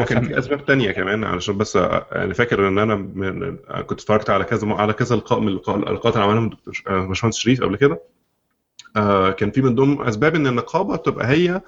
هو 0.00 0.04
كان. 0.04 0.24
في 0.24 0.38
أسباب 0.38 0.64
تانية 0.66 0.90
كمان 0.90 1.24
علشان 1.24 1.58
بس 1.58 1.76
أنا 1.76 2.34
فاكر 2.34 2.68
إن 2.68 2.78
أنا 2.78 2.94
من 2.94 3.56
كنت 3.86 4.00
اتفرجت 4.00 4.30
على 4.30 4.44
كذا 4.44 4.68
على 4.72 4.92
كذا 4.92 5.16
لقاء 5.16 5.40
من 5.40 5.48
اللقاء- 5.48 5.68
اللقاءات 5.88 6.14
اللي 6.16 6.26
عملهم 6.26 6.50
آه، 6.88 7.06
باشمهندس 7.06 7.36
شريف 7.38 7.62
قبل 7.62 7.76
كده. 7.76 8.00
آه، 8.96 9.30
كان 9.30 9.50
في 9.50 9.62
من 9.62 9.74
ضمن 9.74 10.02
أسباب 10.02 10.34
إن 10.34 10.46
النقابة 10.46 10.96
تبقى 10.96 11.26
هي 11.28 11.60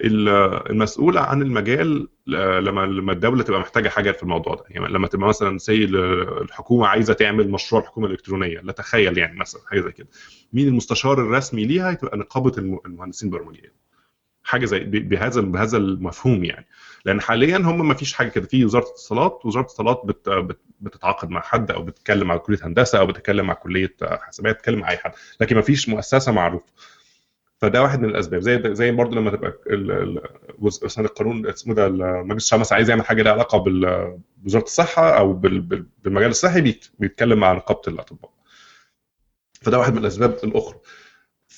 ال- 0.00 0.28
المسؤولة 0.70 1.20
عن 1.20 1.42
المجال 1.42 2.08
آه، 2.34 2.60
لما 2.60 2.80
لما 2.86 3.12
الدولة 3.12 3.42
تبقى 3.42 3.60
محتاجة 3.60 3.88
حاجة 3.88 4.12
في 4.12 4.22
الموضوع 4.22 4.54
ده. 4.54 4.64
يعني 4.70 4.88
لما 4.88 5.06
تبقى 5.08 5.28
مثلا 5.28 5.58
سي 5.58 5.84
الحكومة 5.84 6.86
عايزة 6.86 7.14
تعمل 7.14 7.50
مشروع 7.50 7.82
الحكومة 7.82 8.06
الإلكترونية 8.06 8.60
لا 8.60 8.72
تخيل 8.72 9.18
يعني 9.18 9.38
مثلا 9.38 9.60
حاجة 9.70 9.80
زي 9.80 9.92
كده. 9.92 10.08
مين 10.52 10.68
المستشار 10.68 11.20
الرسمي 11.20 11.64
ليها؟ 11.64 11.92
تبقى 11.94 12.16
نقابة 12.18 12.52
الم- 12.58 12.80
المهندسين 12.86 13.28
البرمجيين 13.34 13.70
حاجة 14.44 14.64
زي 14.64 14.78
بهذا 14.80 15.40
بهذا 15.40 15.76
المفهوم 15.76 16.44
يعني. 16.44 16.66
لأن 17.06 17.20
حاليا 17.20 17.56
هم 17.56 17.88
ما 17.88 17.94
فيش 17.94 18.12
حاجة 18.12 18.28
كده. 18.28 18.46
في 18.46 18.64
وزارة 18.64 18.84
الاتصالات 18.84 19.40
وزارة 19.46 19.62
الاتصالات 19.62 20.02
بت 20.04 20.28
بت 20.28 20.58
بتتعاقد 20.80 21.30
مع 21.30 21.40
حد 21.40 21.70
أو 21.70 21.82
بتتكلم 21.82 22.26
مع 22.28 22.36
كلية 22.36 22.58
هندسة 22.62 22.98
أو 22.98 23.06
بتتكلم 23.06 23.46
مع 23.46 23.54
كلية 23.54 23.94
حسابات 24.02 24.54
بتتكلم 24.54 24.78
مع 24.78 24.90
أي 24.90 24.96
حد 24.96 25.12
لكن 25.40 25.56
ما 25.56 25.62
فيش 25.62 25.88
مؤسسة 25.88 26.32
معروفة. 26.32 26.64
فده 27.58 27.82
واحد 27.82 28.00
من 28.00 28.08
الأسباب. 28.08 28.40
زي 28.40 28.74
زي 28.74 28.90
برضه 28.90 29.16
لما 29.16 29.30
تبقى 29.30 29.52
مثلا 30.82 31.04
القانون 31.04 31.46
اسمه 31.46 31.74
ده 31.74 31.88
مجلس 32.22 32.44
الشعب 32.44 32.60
مثلا 32.60 32.76
عايز 32.76 32.90
يعمل 32.90 33.04
حاجة 33.04 33.22
لها 33.22 33.32
علاقة 33.32 33.58
بوزاره 34.38 34.62
الصحة 34.64 35.18
أو 35.18 35.32
بال- 35.32 35.60
بال- 35.60 35.86
بالمجال 36.04 36.30
الصحي 36.30 36.60
بيت- 36.60 36.86
بيتكلم 36.98 37.38
مع 37.38 37.52
نقابه 37.52 37.80
الأطباء. 37.88 38.30
فده 39.62 39.78
واحد 39.78 39.92
من 39.92 39.98
الأسباب 39.98 40.36
الأخرى. 40.44 40.78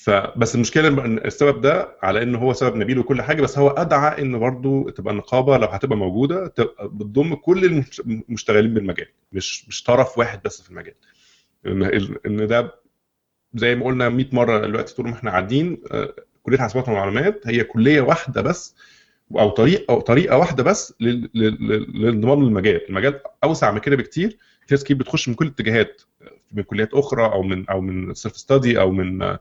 فبس 0.03 0.55
المشكلة 0.55 0.87
السبب 1.05 1.61
ده 1.61 1.97
على 2.03 2.23
إن 2.23 2.35
هو 2.35 2.53
سبب 2.53 2.75
نبيل 2.75 2.99
وكل 2.99 3.21
حاجة 3.21 3.41
بس 3.41 3.57
هو 3.57 3.69
أدعى 3.69 4.21
إن 4.21 4.39
برضو 4.39 4.89
تبقى 4.89 5.11
النقابة 5.13 5.57
لو 5.57 5.67
هتبقى 5.67 5.97
موجودة 5.97 6.47
تبقى 6.47 6.87
بتضم 6.89 7.35
كل 7.35 7.65
المش- 7.65 7.99
المشتغلين 7.99 8.73
بالمجال 8.73 9.07
مش 9.31 9.67
مش 9.67 9.83
طرف 9.83 10.17
واحد 10.17 10.39
بس 10.45 10.61
في 10.61 10.69
المجال. 10.69 10.93
إن 11.65 12.15
إن 12.25 12.47
ده 12.47 12.75
زي 13.53 13.75
ما 13.75 13.85
قلنا 13.85 14.09
100 14.09 14.25
مرة 14.31 14.59
دلوقتي 14.59 14.95
طول 14.95 15.07
ما 15.07 15.13
إحنا 15.13 15.31
قاعدين 15.31 15.81
آه، 15.91 16.13
كلية 16.43 16.57
حاسبات 16.57 16.89
ومعلومات 16.89 17.41
هي 17.47 17.63
كلية 17.63 18.01
واحدة 18.01 18.41
بس 18.41 18.75
أو 19.31 19.49
طريق 19.49 19.91
أو 19.91 20.01
طريقة 20.01 20.37
واحدة 20.37 20.63
بس 20.63 20.93
لل- 20.99 21.29
لل- 21.33 21.57
لل- 21.67 21.91
للانضمام 22.01 22.43
للمجال 22.43 22.89
المجال 22.89 23.19
أوسع 23.43 23.71
من 23.71 23.79
كده 23.79 23.95
بكتير. 23.95 24.37
في 24.67 24.73
ناس 24.75 24.83
كتير 24.83 24.97
بتخش 24.97 25.29
من 25.29 25.35
كل 25.35 25.45
الاتجاهات 25.45 26.01
من 26.51 26.63
كليات 26.63 26.93
أخرى 26.93 27.25
أو 27.25 27.43
من 27.43 27.69
أو 27.69 27.81
من 27.81 28.13
self 28.13 28.37
study 28.37 28.79
أو 28.79 28.91
من 28.91 29.37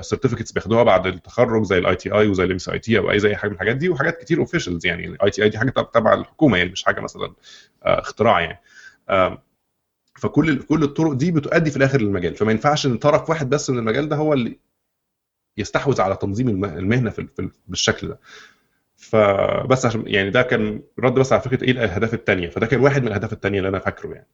certificates 0.00 0.52
بياخدوها 0.52 0.82
بعد 0.82 1.06
التخرج 1.06 1.62
زي 1.64 1.78
ال 1.78 1.94
ITI 1.96 2.26
وزي 2.28 2.44
ال 2.44 2.58
MIT 2.72 2.98
أو 2.98 3.10
أي 3.10 3.18
زي 3.18 3.36
حاجة 3.36 3.48
من 3.50 3.54
الحاجات 3.54 3.76
دي 3.76 3.88
وحاجات 3.88 4.18
كتير 4.20 4.38
officials 4.38 4.86
يعني. 4.86 5.06
ال 5.06 5.30
ITI 5.30 5.48
دي 5.48 5.58
حاجة 5.58 5.70
تبع- 5.70 6.14
الحكومة 6.14 6.56
يعني 6.58 6.70
مش 6.70 6.84
حاجة 6.84 7.00
مثلا 7.00 7.34
آه، 7.84 8.00
اختراع 8.00 8.40
يعني. 8.40 8.60
فكل 10.18 10.62
كل 10.62 10.82
الطرق 10.82 11.12
دي 11.12 11.30
بتؤدي 11.32 11.70
في 11.70 11.76
الآخر 11.76 12.00
للمجال. 12.00 12.34
فما 12.36 12.50
ينفعش 12.52 12.86
إن 12.86 12.96
طرف 12.98 13.30
واحد 13.30 13.50
بس 13.50 13.70
من 13.70 13.78
المجال 13.78 14.08
ده 14.08 14.16
هو 14.16 14.32
اللي 14.32 14.58
يستحوذ 15.56 16.00
على 16.00 16.16
تنظيم 16.16 16.48
الم- 16.48 16.64
المهنة 16.64 17.10
في- 17.10 17.50
بالشكل 17.68 18.08
ده. 18.08 18.18
فبس 19.00 19.86
عشان 19.86 20.04
يعني 20.06 20.30
ده 20.30 20.42
كان 20.42 20.82
رد 20.98 21.14
بس 21.14 21.32
على 21.32 21.42
فكرة 21.42 21.64
إيه 21.64 21.70
الأهداف 21.70 22.14
الثانية 22.14 22.48
فده 22.48 22.66
كان 22.66 22.80
واحد 22.80 23.02
من 23.02 23.08
الأهداف 23.08 23.32
الثانية 23.32 23.58
اللي 23.58 23.68
أنا 23.68 23.78
فاكره 23.78 24.14
يعني. 24.14 24.26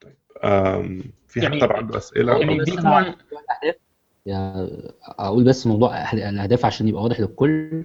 طيب 0.00 0.16
في 1.28 1.40
حد 1.40 1.42
يعني- 1.42 1.60
طبعا 1.60 1.76
عنده 1.76 1.96
أسئلة؟ 1.98 2.38
يعني 2.38 2.64
دي 2.64 2.76
طبعا 2.76 3.16
يعني 4.26 4.70
أقول 5.02 5.44
بس 5.44 5.66
موضوع 5.66 6.04
أهد- 6.10 6.14
الأهداف 6.14 6.64
عشان 6.64 6.88
يبقى 6.88 7.02
واضح 7.02 7.20
للكل. 7.20 7.84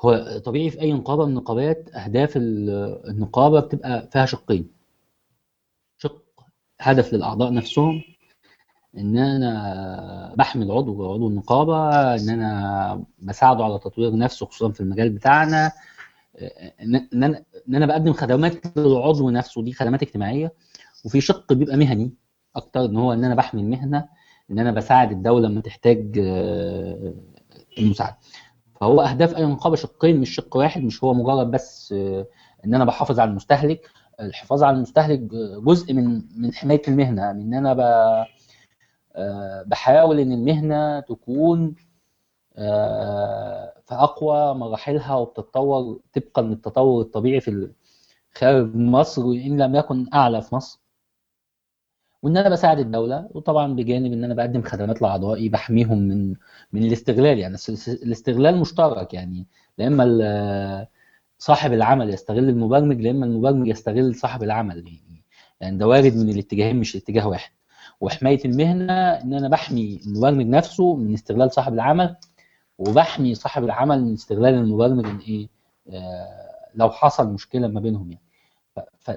هو 0.00 0.38
طبيعي 0.44 0.70
في 0.70 0.80
أي 0.80 0.92
نقابة 0.92 1.24
من 1.24 1.30
النقابات 1.30 1.90
أهداف 1.94 2.36
ال- 2.36 3.02
النقابة 3.08 3.60
بتبقى 3.60 4.08
فيها 4.12 4.26
شقين. 4.26 4.70
شق 5.98 6.22
هدف 6.80 7.12
للأعضاء 7.14 7.52
نفسهم 7.52 8.02
إن 8.98 9.18
أنا 9.18 10.34
بحمي 10.36 10.64
العضو 10.64 11.12
عضو 11.12 11.28
النقابة 11.28 11.90
إن 12.14 12.28
أنا 12.28 13.04
بساعده 13.18 13.64
على 13.64 13.78
تطوير 13.78 14.16
نفسه 14.16 14.46
خصوصا 14.46 14.72
في 14.72 14.80
المجال 14.80 15.10
بتاعنا. 15.10 15.72
إن 16.82 16.94
إن 17.14 17.24
أنا 17.24 17.42
إن 17.68 17.74
أنا 17.74 17.86
بقدم 17.86 18.12
خدمات 18.12 18.78
للعضو 18.78 19.30
نفسه 19.30 19.62
دي 19.62 19.72
خدمات 19.72 20.02
اجتماعية. 20.02 20.52
وفي 21.04 21.20
شق 21.20 21.52
بيبقى 21.52 21.76
مهني 21.76 22.12
أكتر 22.56 22.84
إن 22.84 22.96
هو 22.96 23.12
إن 23.12 23.24
أنا 23.24 23.34
بحمي 23.34 23.60
المهنه 23.62 24.08
إن 24.50 24.58
أنا 24.58 24.70
بساعد 24.72 25.10
الدولة 25.12 25.48
لما 25.48 25.60
تحتاج 25.60 26.18
آه، 26.22 27.14
المساعدة. 27.78 28.16
فهو 28.80 29.00
أهداف 29.00 29.36
أي 29.36 29.44
نقابة 29.44 29.76
شقين 29.76 30.20
مش 30.20 30.30
شق 30.34 30.56
واحد 30.56 30.82
مش 30.82 31.04
هو 31.04 31.14
مجرد 31.14 31.50
بس 31.50 31.92
آه، 31.96 32.26
إن 32.64 32.74
أنا 32.74 32.84
بحافظ 32.84 33.20
على 33.20 33.30
المستهلك. 33.30 33.90
الحفاظ 34.20 34.62
على 34.62 34.76
المستهلك 34.76 35.20
جزء 35.64 35.92
من 35.94 36.22
من 36.36 36.54
حماية 36.54 36.82
المهنة. 36.88 37.30
إن 37.30 37.54
أنا 37.54 37.74
ب 37.74 37.80
بحاول 39.66 40.20
إن 40.20 40.32
المهنة 40.32 41.00
تكون 41.00 41.74
آه، 42.58 43.72
في 43.86 43.94
أقوى 43.94 44.54
مراحلها 44.54 45.14
وبتتطور 45.14 46.00
طبقا 46.14 46.42
للتطور 46.42 47.02
الطبيعي 47.02 47.40
في 47.40 47.70
خارج 48.34 48.74
مصر 48.76 49.26
وإن 49.26 49.62
لم 49.62 49.76
يكن 49.76 50.06
أعلى 50.14 50.42
في 50.42 50.54
مصر. 50.54 50.80
وإن 52.22 52.36
أنا 52.36 52.48
بساعد 52.48 52.78
الدولة 52.78 53.28
وطبعا 53.34 53.74
بجانب 53.74 54.12
إن 54.12 54.24
أنا 54.24 54.34
بقدم 54.34 54.62
خدمات 54.62 55.02
لأعضائي 55.02 55.48
بحميهم 55.48 55.98
من 55.98 56.34
من 56.72 56.82
الاستغلال 56.84 57.38
يعني. 57.38 57.56
الاستغلال 57.88 58.60
مشترك 58.60 59.14
يعني. 59.14 59.46
لا 59.78 59.86
إما 59.86 60.86
صاحب 61.38 61.72
العمل 61.72 62.10
يستغل 62.10 62.48
المبرمج 62.48 63.00
لا 63.00 63.10
إما 63.10 63.26
المبرمج 63.26 63.68
يستغل 63.68 64.14
صاحب 64.14 64.42
العمل 64.42 64.76
يعني. 64.76 65.24
يعني 65.60 65.78
ده 65.78 65.86
وارد 65.86 66.14
من 66.16 66.28
الاتجاهين 66.30 66.76
مش 66.76 66.96
اتجاه 66.96 67.28
واحد. 67.28 67.55
وحماية 68.00 68.40
المهنة 68.44 68.92
إن 68.94 69.34
أنا 69.34 69.48
بحمي 69.48 70.00
المبرمج 70.06 70.46
نفسه 70.46 70.94
من 70.96 71.14
استغلال 71.14 71.52
صاحب 71.52 71.72
العمل 71.74 72.16
وبحمي 72.78 73.34
صاحب 73.34 73.64
العمل 73.64 74.04
من 74.04 74.12
استغلال 74.12 74.54
المبرمج 74.54 75.06
إن 75.06 75.18
إيه 75.18 75.48
آه 75.90 76.46
لو 76.74 76.90
حصل 76.90 77.28
مشكلة 77.32 77.68
ما 77.68 77.80
بينهم 77.80 78.10
يعني. 78.12 78.22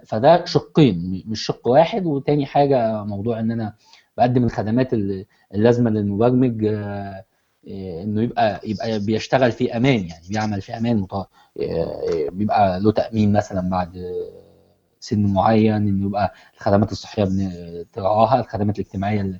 فده 0.06 0.46
شقين 0.46 1.24
مش 1.28 1.46
شق 1.46 1.68
واحد 1.68 2.06
وتاني 2.06 2.46
حاجة 2.46 3.04
موضوع 3.04 3.40
إن 3.40 3.52
أنا 3.52 3.74
بقدم 4.18 4.44
الخدمات 4.44 4.94
ال- 4.94 5.26
اللازمة 5.56 5.90
للمبرمج 5.90 6.66
آه، 6.66 7.26
آه، 7.68 8.04
إنه 8.04 8.22
يبقى 8.22 8.60
يبقى 8.64 9.00
بيشتغل 9.00 9.52
في 9.52 9.78
أمان 9.78 10.06
يعني 10.06 10.28
بيعمل 10.30 10.62
في 10.62 10.78
أمان 10.78 11.08
بيبقى 12.32 12.80
له 12.80 12.92
تأمين 12.92 13.34
مثلا 13.34 13.70
بعد 13.70 13.98
سن 15.00 15.34
معين 15.34 15.74
إنه 15.74 16.06
يبقى 16.08 16.34
الخدمات 16.56 16.92
الصحية 16.92 17.26
ترعاها 17.94 18.40
الخدمات 18.40 18.80
الاجتماعية 18.80 19.22
ال- 19.22 19.40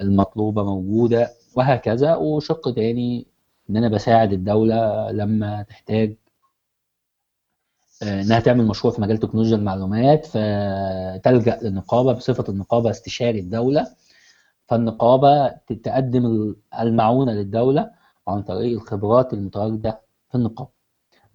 المطلوبة 0.00 0.64
موجودة 0.64 1.30
وهكذا. 1.56 2.14
وشق 2.16 2.74
تاني 2.74 3.26
إن 3.70 3.76
أنا 3.76 3.88
بساعد 3.88 4.32
الدولة 4.32 5.10
لما 5.10 5.62
تحتاج. 5.62 6.16
آه، 8.02 8.22
إنها 8.22 8.40
تعمل 8.40 8.66
مشروع 8.66 8.94
في 8.94 9.00
مجال 9.00 9.18
تكنولوجيا 9.18 9.56
المعلومات 9.56 10.26
فتلجأ 10.26 11.58
للنقابة 11.62 12.12
بصفة 12.12 12.44
النقابة 12.48 12.90
استشاري 12.90 13.40
الدولة. 13.40 13.86
فالنقابة 14.68 15.48
تقدم 15.48 16.54
المعونة 16.80 17.32
للدولة 17.32 17.90
عن 18.28 18.42
طريق 18.42 18.80
الخبرات 18.80 19.32
المتواجدة 19.32 20.00
في 20.30 20.34
النقابة. 20.34 20.75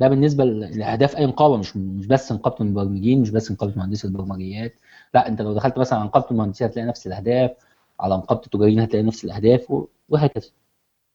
ده 0.01 0.07
بالنسبة 0.07 0.43
لأهداف 0.45 1.15
أي 1.17 1.25
نقابه 1.25 1.57
مش 1.57 1.77
مش 1.77 2.05
بس 2.07 2.31
نقابه 2.31 2.55
المبرمجين 2.61 3.21
مش 3.21 3.29
بس 3.29 3.51
نقابه 3.51 3.73
مهندسي 3.77 4.07
البرمجيات. 4.07 4.75
لا 5.13 5.27
انت 5.27 5.41
لو 5.41 5.53
دخلت 5.53 5.77
مثلا 5.77 5.99
على 5.99 6.07
نقابه 6.07 6.27
المهندسين 6.31 6.67
هتلاقي 6.67 6.87
نفس 6.87 7.07
الأهداف 7.07 7.51
على 7.99 8.15
نقابه 8.17 8.41
التجاريين 8.45 8.79
هتلاقي 8.79 9.03
نفس 9.03 9.25
الأهداف 9.25 9.71
و- 9.71 9.87
وهكذا. 10.09 10.49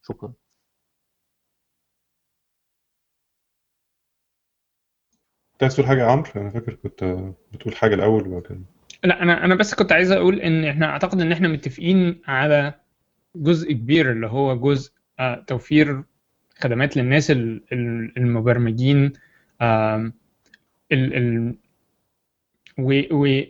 شكرا. 0.08 0.32
كنت 5.52 5.62
عايز 5.62 5.74
تقول 5.74 5.86
حاجة 5.86 6.00
يا 6.00 6.06
عمرو؟ 6.06 6.30
أنا 6.36 6.50
فاكر 6.50 6.74
كنت 6.74 7.04
بتقول 7.52 7.76
حاجة 7.76 7.94
الأول 7.94 8.28
وبعدين 8.28 8.66
لا 9.04 9.22
أنا 9.22 9.44
أنا 9.44 9.54
بس 9.54 9.74
كنت 9.74 9.92
عايز 9.92 10.10
أقول 10.12 10.40
إن 10.40 10.64
إحنا 10.64 10.86
أعتقد 10.86 11.20
إن 11.20 11.32
إحنا 11.32 11.48
متفقين 11.48 12.20
على 12.26 12.74
جزء 13.36 13.72
كبير 13.72 14.12
اللي 14.12 14.26
هو 14.26 14.56
جزء 14.60 14.92
آه، 15.20 15.44
توفير 15.46 16.04
خدمات 16.60 16.96
للناس 16.96 17.30
ال- 17.30 17.62
ال- 17.72 18.12
المبرمجين 18.18 19.12
ال 19.62 20.12
ال 20.92 21.54
و 22.78 23.00
و 23.10 23.42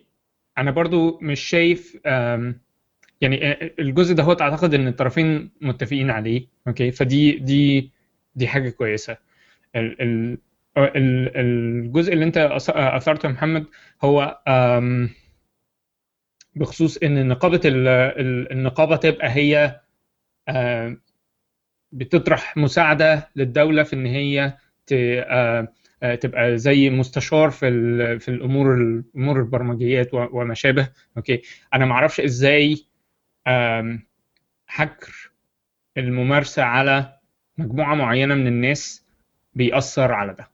أنا 0.59 0.71
برضو 0.71 1.19
مش 1.23 1.41
شايف 1.41 1.99
يعني 3.21 3.47
آه، 3.51 3.71
الجزء 3.79 4.15
ده 4.15 4.23
هو 4.23 4.33
أعتقد 4.33 4.75
إن 4.75 4.89
الطرفين 4.89 5.51
متفقين 5.61 6.11
عليه 6.11 6.47
أوكي؟ 6.69 6.91
فدي 6.91 7.33
دي 7.33 7.91
دي 8.35 8.49
حاجة 8.49 8.71
كويسة. 8.71 9.17
ال- 9.77 10.39
الجزء 11.37 12.13
اللي 12.13 12.25
أنت 12.25 12.39
أث- 12.39 12.77
أثرته 12.77 13.27
يا 13.27 13.33
محمد 13.33 13.67
هو 14.05 14.39
بخصوص 16.57 16.97
إن 16.97 17.29
نقابة 17.29 17.61
ال- 17.65 17.89
ال- 17.89 18.53
النقابة 18.53 18.97
تبقى 18.97 19.31
هي 19.31 19.81
بتطرح 21.93 22.57
مساعدة 22.57 23.29
للدولة 23.37 23.83
في 23.83 23.93
إن 23.97 24.07
هي 24.07 24.59
آه، 24.93 25.69
آه، 26.03 26.15
تبقى 26.15 26.59
زي 26.59 26.91
مستشار 26.91 27.51
في 27.51 28.19
في 28.19 28.29
الأمور 28.29 28.75
الأمور 28.75 29.41
البرمجيات 29.41 30.15
وما 30.15 30.55
شابه. 30.55 30.93
أوكي. 31.17 31.43
أنا 31.75 31.87
ما 31.87 31.93
أعرفش 31.93 32.21
إزاي 32.21 32.87
حكر 34.67 35.31
الممارسة 35.97 36.63
على 36.63 37.19
مجموعة 37.59 37.95
معينة 37.95 38.35
من 38.35 38.47
الناس 38.47 39.07
بيأثر 39.55 40.13
على 40.13 40.35
ده. 40.35 40.51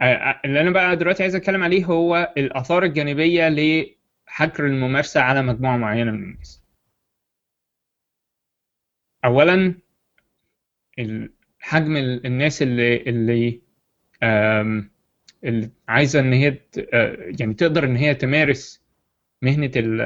آه، 0.00 0.40
اللي 0.44 0.60
أنا 0.60 0.70
بقى 0.70 0.96
دلوقتي 0.96 1.22
عايز 1.22 1.34
أتكلم 1.34 1.62
عليه 1.62 1.84
هو 1.84 2.32
الآثار 2.36 2.82
الجانبية 2.84 3.48
لحكر 3.48 4.66
الممارسة 4.66 5.20
على 5.20 5.42
مجموعة 5.42 5.76
معينة 5.76 6.10
من 6.10 6.22
الناس. 6.22 6.62
اولا 9.24 9.74
حجم 11.58 11.96
ال- 11.96 12.26
الناس 12.26 12.62
اللي 12.62 12.96
اللي 12.96 13.60
اللي 15.44 15.70
عايزة 15.88 16.20
إن 16.20 16.32
هي 16.32 16.58
يعني 17.40 17.54
تقدر 17.54 17.84
إن 17.84 17.96
هي 17.96 18.14
تمارس 18.14 18.82
مهنة 19.42 19.70
ال- 19.76 20.00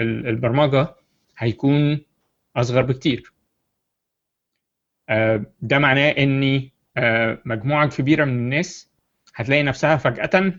ال- 0.00 0.26
البرمجة 0.26 0.94
هيكون 1.38 2.00
أصغر 2.56 2.82
بكتير. 2.82 3.32
ده 5.62 5.78
معناه 5.78 6.10
إن 6.10 6.70
مجموعة 7.44 7.88
كبيرة 7.88 8.24
من 8.24 8.32
الناس 8.32 8.90
هتلاقي 9.34 9.62
نفسها 9.62 9.96
فجأة 9.96 10.52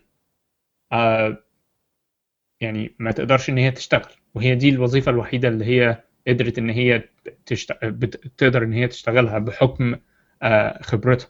يعني 2.62 2.96
ما 3.00 3.12
تقدرش 3.12 3.50
إن 3.50 3.58
هي 3.58 3.72
تشتغل. 3.72 4.12
وهي 4.36 4.56
دي 4.56 4.70
الوظيفة 4.70 5.12
الوحيدة 5.12 5.48
اللي 5.48 5.66
هي 5.66 6.04
قدرت 6.28 6.58
إن 6.58 6.70
هي 6.70 7.04
تشت... 7.46 7.72
بت... 7.84 8.28
تقدر 8.38 8.64
إن 8.64 8.74
هي 8.74 8.88
تشتغلها 8.88 9.40
بحكم 9.40 9.96
آه، 10.42 10.82
خبرتها. 10.84 11.30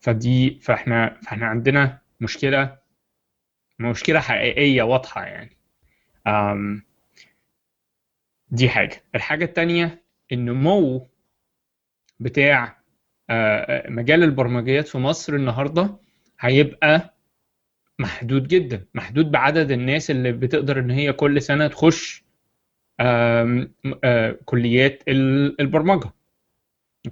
فدي 0.00 0.60
فإحنا 0.62 1.20
فإحنا 1.22 1.46
عندنا 1.46 1.98
مشكلة 2.20 2.78
مشكلة 3.78 4.20
حقيقية 4.20 4.82
واضحة 4.82 5.24
يعني. 5.24 5.56
دي 8.48 8.68
حاجة. 8.68 9.04
الحاجة 9.14 9.44
التانية 9.44 10.04
النمو 10.32 11.08
بتاع 12.20 12.82
آه، 13.30 13.90
مجال 13.90 14.22
البرمجيات 14.22 14.88
في 14.88 14.98
مصر 14.98 15.34
النهارده 15.34 15.96
هيبقى 16.40 17.14
محدود 17.98 18.48
جدا 18.48 18.86
محدود 18.94 19.30
بعدد 19.30 19.70
الناس 19.70 20.10
اللي 20.10 20.32
بتقدر 20.32 20.78
إن 20.78 20.90
هي 20.90 21.12
كل 21.12 21.42
سنة 21.42 21.66
تخش 21.66 22.21
كليات 24.44 25.02
ال- 25.08 25.60
البرمجة. 25.60 26.10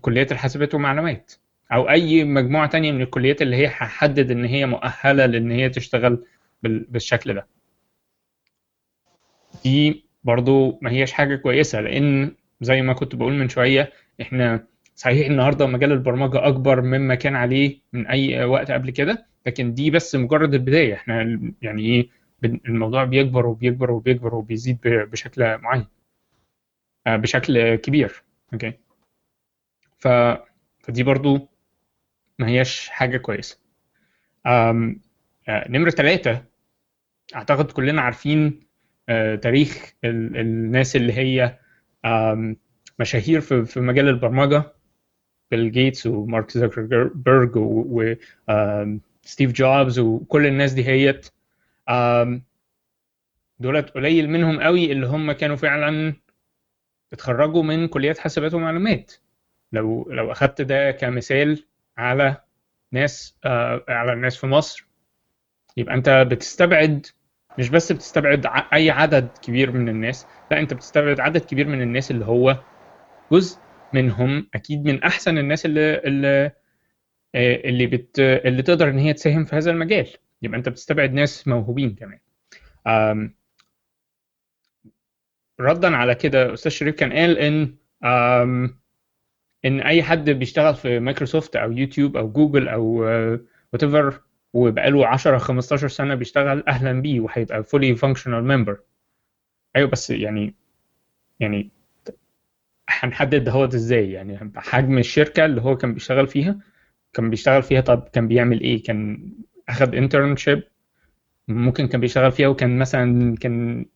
كليات 0.00 0.32
الحاسبات 0.32 0.74
والمعلومات. 0.74 1.32
أو 1.72 1.90
أي 1.90 2.24
مجموعة 2.24 2.66
تانية 2.66 2.92
من 2.92 3.02
الكليات 3.02 3.42
اللي 3.42 3.56
هي 3.56 3.66
هحدد 3.66 4.30
إن 4.30 4.44
هي 4.44 4.66
مؤهلة 4.66 5.26
لإن 5.26 5.50
هي 5.50 5.68
تشتغل 5.68 6.24
بال- 6.62 6.86
بالشكل 6.88 7.34
ده. 7.34 7.46
دي 9.64 10.04
برضو 10.24 10.78
ما 10.82 10.90
هياش 10.90 11.12
حاجة 11.12 11.36
كويسة 11.36 11.80
لأن 11.80 12.32
زي 12.60 12.82
ما 12.82 12.92
كنت 12.92 13.14
بقول 13.14 13.32
من 13.32 13.48
شوية 13.48 13.92
إحنا 14.20 14.66
صحيح 14.96 15.26
النهارده 15.26 15.66
مجال 15.66 15.92
البرمجة 15.92 16.46
أكبر 16.48 16.80
مما 16.82 17.14
كان 17.14 17.36
عليه 17.36 17.78
من 17.92 18.06
أي 18.06 18.44
وقت 18.44 18.70
قبل 18.70 18.90
كده 18.90 19.26
لكن 19.46 19.74
دي 19.74 19.90
بس 19.90 20.14
مجرد 20.16 20.54
البداية. 20.54 20.94
إحنا 20.94 21.40
يعني 21.62 21.82
إيه 21.82 22.08
الموضوع 22.44 23.04
بيكبر 23.04 23.46
وبيكبر 23.46 23.90
وبيكبر 23.90 24.34
وبيزيد 24.34 24.78
بشكل 24.84 25.58
معين. 25.58 25.86
آه، 27.06 27.16
بشكل 27.16 27.74
كبير. 27.74 28.22
okay؟ 28.52 28.72
ف 29.98 30.08
فدي 30.80 31.02
برضو 31.02 31.48
ما 32.38 32.46
هياش 32.48 32.88
حاجة 32.88 33.16
كويسة. 33.16 33.58
آه، 34.46 34.94
نمرة 35.48 35.90
ثلاثة 35.90 36.44
أعتقد 37.34 37.70
كلنا 37.72 38.02
عارفين 38.02 38.60
آه، 39.08 39.34
تاريخ 39.34 39.92
ال- 40.04 40.36
الناس 40.36 40.96
اللي 40.96 41.12
هي 41.12 41.58
مشاهير 42.98 43.40
في 43.40 43.80
مجال 43.80 44.08
البرمجة. 44.08 44.72
بيل 45.50 45.72
جيتس 45.72 46.06
ومارك 46.06 46.50
زوكربيرج 46.50 47.50
وستيف 47.56 49.52
جوبز 49.52 49.98
وكل 49.98 50.46
الناس 50.46 50.72
دي 50.72 50.86
هيت. 50.86 51.28
دولت 53.58 53.90
قليل 53.90 54.30
منهم 54.30 54.60
قوي 54.60 54.92
اللي 54.92 55.06
هم 55.06 55.32
كانوا 55.32 55.56
فعلا 55.56 56.14
اتخرجوا 57.12 57.62
من 57.62 57.88
كليات 57.88 58.18
حاسبات 58.18 58.54
ومعلومات. 58.54 59.12
لو 59.72 60.08
لو 60.10 60.32
أخدت 60.32 60.62
ده 60.62 60.90
كمثال 60.90 61.64
على 61.98 62.36
ناس 62.92 63.38
آه، 63.44 63.84
على 63.88 64.12
الناس 64.12 64.36
في 64.36 64.46
مصر 64.46 64.86
يبقى 65.76 65.94
أنت 65.94 66.26
بتستبعد 66.30 67.06
مش 67.58 67.68
بس 67.68 67.92
بتستبعد 67.92 68.46
أي 68.72 68.90
عدد 68.90 69.28
كبير 69.42 69.70
من 69.72 69.88
الناس 69.88 70.26
لا 70.50 70.60
أنت 70.60 70.74
بتستبعد 70.74 71.20
عدد 71.20 71.40
كبير 71.40 71.66
من 71.68 71.82
الناس 71.82 72.10
اللي 72.10 72.24
هو 72.24 72.56
جزء 73.32 73.58
منهم 73.94 74.48
أكيد 74.54 74.84
من 74.84 75.02
أحسن 75.02 75.38
الناس 75.38 75.66
اللي 75.66 75.98
اللي 75.98 76.52
آه، 77.34 77.56
اللي 77.68 77.86
بت 77.86 78.18
اللي 78.20 78.62
تقدر 78.62 78.88
إن 78.88 78.98
هي 78.98 79.12
تساهم 79.12 79.44
في 79.44 79.56
هذا 79.56 79.70
المجال. 79.70 80.08
يبقى 80.42 80.58
أنت 80.58 80.68
بتستبعد 80.68 81.12
ناس 81.12 81.48
موهوبين 81.48 81.94
كمان. 81.94 82.18
ردا 85.60 85.96
على 85.96 86.14
كده 86.14 86.54
أستاذ 86.54 86.72
شريف 86.72 86.94
كان 86.94 87.12
قال 87.12 87.38
إن 87.38 87.74
إن 89.64 89.80
أي 89.80 90.02
حد 90.02 90.30
بيشتغل 90.30 90.74
في 90.74 90.98
مايكروسوفت 91.00 91.56
أو 91.56 91.72
يوتيوب 91.72 92.16
أو 92.16 92.32
جوجل 92.32 92.68
أو 92.68 92.84
whatever 93.72 94.20
وبقاله 94.52 95.06
10 95.06 95.38
15 95.38 95.88
سنة 95.88 96.14
بيشتغل 96.14 96.64
أهلا 96.68 96.92
بيه 97.00 97.20
وهيبقى 97.20 97.64
fully 97.64 97.96
functional 97.96 98.44
member 98.44 98.80
أيوه 99.76 99.88
بس 99.88 100.10
يعني 100.10 100.54
يعني 101.40 101.70
هنحدد 102.88 103.44
دهوت 103.44 103.74
إزاي؟ 103.74 104.12
يعني 104.12 104.52
حجم 104.56 104.98
الشركة 104.98 105.44
اللي 105.44 105.60
هو 105.62 105.76
كان 105.76 105.94
بيشتغل 105.94 106.26
فيها 106.26 106.58
كان 107.12 107.30
بيشتغل 107.30 107.62
فيها 107.62 107.80
طب 107.80 108.08
كان 108.12 108.28
بيعمل 108.28 108.60
إيه؟ 108.60 108.82
كان 108.82 109.32
اخد 109.70 109.94
انترنشيب 109.94 110.62
ممكن 111.48 111.88
كان 111.88 112.00
بيشتغل 112.00 112.32
فيها 112.32 112.48
وكان 112.48 112.78
مثلا 112.78 113.36
كان 113.36 113.86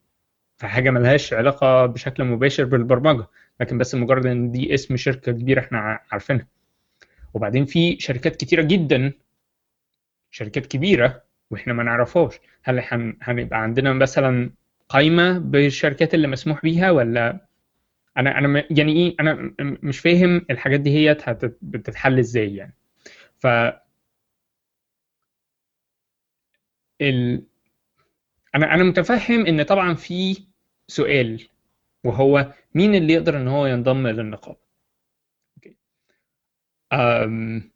في 0.59 0.67
حاجة 0.69 0.91
ملهاش 0.91 1.33
علاقة 1.35 1.87
بشكل 1.87 2.25
مباشر 2.25 2.65
بالبرمجة 2.65 3.27
لكن 3.61 3.79
بس 3.79 3.95
مجرد 3.95 4.27
إن 4.27 4.51
دي 4.51 4.75
اسم 4.75 4.97
شركة 4.97 5.33
كبيرة 5.33 5.61
إحنا 5.61 6.01
عارفينها. 6.13 6.47
وبعدين 7.35 7.65
في 7.65 7.97
شركات 8.01 8.37
كتيرة 8.37 8.63
جدا 8.63 9.13
شركات 10.31 10.67
كبيرة 10.67 11.23
وإحنا 11.51 11.73
ما 11.73 11.83
نعرفهاش. 11.83 12.35
هل 12.63 12.81
هن- 12.89 13.17
هنبقى 13.23 13.63
عندنا 13.63 13.93
مثلا 13.93 14.51
قائمه 14.89 15.39
بالشركات 15.39 16.15
اللي 16.15 16.29
مسموح 16.29 16.63
بيها 16.63 16.91
ولا؟ 16.91 17.47
أنا 18.17 18.39
أنا 18.39 18.65
يعني 18.71 18.93
إيه 18.93 19.17
أنا 19.21 19.53
مش 19.61 19.99
فاهم 19.99 20.47
الحاجات 20.51 20.81
دي 20.81 20.91
هي 20.91 21.17
بتتحل 21.63 22.19
إزاي 22.19 22.57
يعني. 22.57 22.75
ف 23.39 23.47
ال... 27.01 27.43
أنا 28.55 28.75
أنا 28.75 28.85
متفهم 28.85 29.47
إن 29.47 29.63
طبعا 29.63 29.95
في 29.95 30.47
سؤال 30.89 31.49
وهو 32.05 32.53
مين 32.75 32.95
اللي 32.95 33.13
يقدر 33.13 33.37
إن 33.37 33.49
هو 33.49 33.67
ينضم 33.67 34.07
للنقابه. 34.07 34.59
أم... 36.93 37.71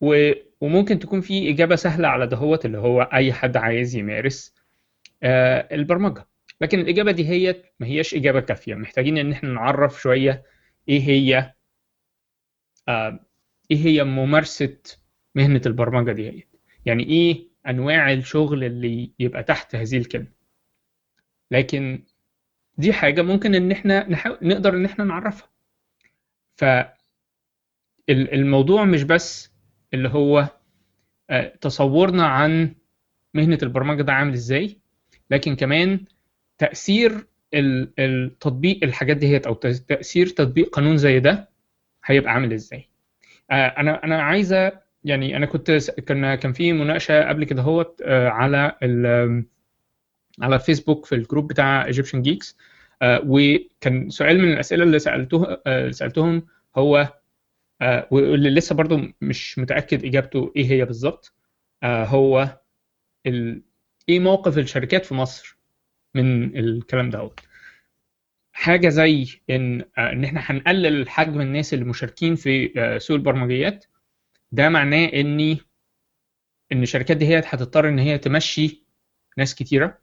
و... 0.00 0.32
وممكن 0.60 0.98
تكون 0.98 1.20
في 1.20 1.50
إجابة 1.50 1.76
سهلة 1.76 2.08
على 2.08 2.26
دهوت 2.26 2.66
اللي 2.66 2.78
هو 2.78 3.02
أي 3.02 3.32
حد 3.32 3.56
عايز 3.56 3.96
يمارس 3.96 4.54
آه، 5.22 5.68
البرمجة. 5.74 6.26
لكن 6.60 6.80
الإجابة 6.80 7.12
دي 7.12 7.28
هي 7.28 7.62
ما 7.80 7.86
هياش 7.86 8.14
إجابة 8.14 8.40
كافية. 8.40 8.74
محتاجين 8.74 9.18
إن 9.18 9.32
إحنا 9.32 9.48
نعرف 9.50 10.00
شوية 10.02 10.44
إيه 10.88 11.00
هي 11.00 11.54
آه، 12.88 13.20
إيه 13.70 13.76
هي 13.86 14.04
ممارسة 14.04 14.78
مهنة 15.34 15.60
البرمجة 15.66 16.12
دي 16.12 16.30
هي. 16.30 16.42
يعني 16.86 17.04
إيه 17.04 17.48
أنواع 17.70 18.12
الشغل 18.12 18.64
اللي 18.64 19.10
يبقى 19.18 19.42
تحت 19.42 19.74
هذه 19.74 19.96
الكلمة. 19.98 20.32
لكن 21.50 22.02
دي 22.78 22.92
حاجة 22.92 23.22
ممكن 23.22 23.54
إن 23.54 23.72
إحنا 23.72 24.08
نحاول 24.08 24.38
نقدر 24.42 24.74
إن 24.74 24.84
إحنا 24.84 25.04
نعرفها. 25.04 25.48
فالموضوع 28.08 28.84
مش 28.84 29.02
بس 29.02 29.52
اللي 29.94 30.08
هو 30.08 30.48
آه، 31.30 31.56
تصورنا 31.60 32.26
عن 32.26 32.74
مهنة 33.34 33.58
البرمجة 33.62 34.02
ده 34.02 34.12
عامل 34.12 34.32
إزاي 34.32 34.78
لكن 35.30 35.56
كمان 35.56 36.00
تأثير 36.58 37.26
ال- 37.54 37.92
التطبيق 38.00 38.84
الحاجات 38.84 39.16
دي 39.16 39.26
هي 39.28 39.40
أو 39.46 39.54
تأثير 39.54 40.26
تطبيق 40.26 40.68
قانون 40.70 40.96
زي 40.96 41.20
ده 41.20 41.48
هيبقى 42.04 42.32
عامل 42.32 42.52
إزاي. 42.52 42.88
آه، 43.50 43.66
أنا 43.66 44.04
أنا 44.04 44.22
عايزة 44.22 44.80
يعني 45.06 45.36
أنا 45.36 45.46
كنت 45.46 45.70
س- 45.72 45.90
كان 45.90 46.34
كان 46.34 46.52
في 46.52 46.72
مناقشة 46.72 47.28
قبل 47.28 47.44
كده 47.44 47.62
هوت 47.62 48.02
آه، 48.04 48.28
على 48.28 48.76
ال- 48.82 49.44
على 50.42 50.58
فيسبوك 50.58 51.06
في 51.06 51.14
الجروب 51.14 51.48
بتاع 51.48 51.84
Egyptian 51.86 52.22
Geeks 52.22 52.56
وكان 53.04 54.10
سؤال 54.10 54.38
من 54.38 54.52
الأسئلة 54.52 54.84
اللي 54.84 54.98
سالته 54.98 55.58
آه، 55.66 55.90
سألتهم 55.90 56.46
هو 56.76 57.14
آه، 57.82 58.08
واللي 58.10 58.50
لسه 58.50 58.74
برضو 58.74 59.00
مش 59.20 59.58
متأكد 59.58 60.04
إجابته 60.04 60.52
إيه 60.56 60.70
هي 60.72 60.84
بالظبط 60.84 61.34
آه، 61.82 62.04
هو 62.04 62.60
ال... 63.26 63.62
إيه 64.08 64.20
موقف 64.20 64.58
الشركات 64.58 65.06
في 65.06 65.14
مصر 65.14 65.58
من 66.14 66.58
الكلام 66.58 67.10
ده 67.10 67.30
حاجة 68.52 68.88
زي 68.88 69.26
إن 69.50 69.80
آه، 69.98 70.12
إن 70.12 70.24
إحنا 70.24 70.40
هنقلل 70.44 71.08
حجم 71.08 71.40
الناس 71.40 71.74
اللي 71.74 71.84
مشاركين 71.84 72.34
في 72.36 72.72
آه، 72.80 72.98
سوق 72.98 73.16
البرمجيات 73.16 73.84
ده 74.52 74.68
معناه 74.68 75.04
ان 75.06 75.58
إن 76.72 76.82
الشركات 76.82 77.16
دي 77.16 77.26
هي 77.28 77.38
هتضطر 77.38 77.88
إن 77.88 77.98
هي 77.98 78.18
تمشي 78.18 78.84
ناس 79.38 79.54
كتيرة 79.54 79.98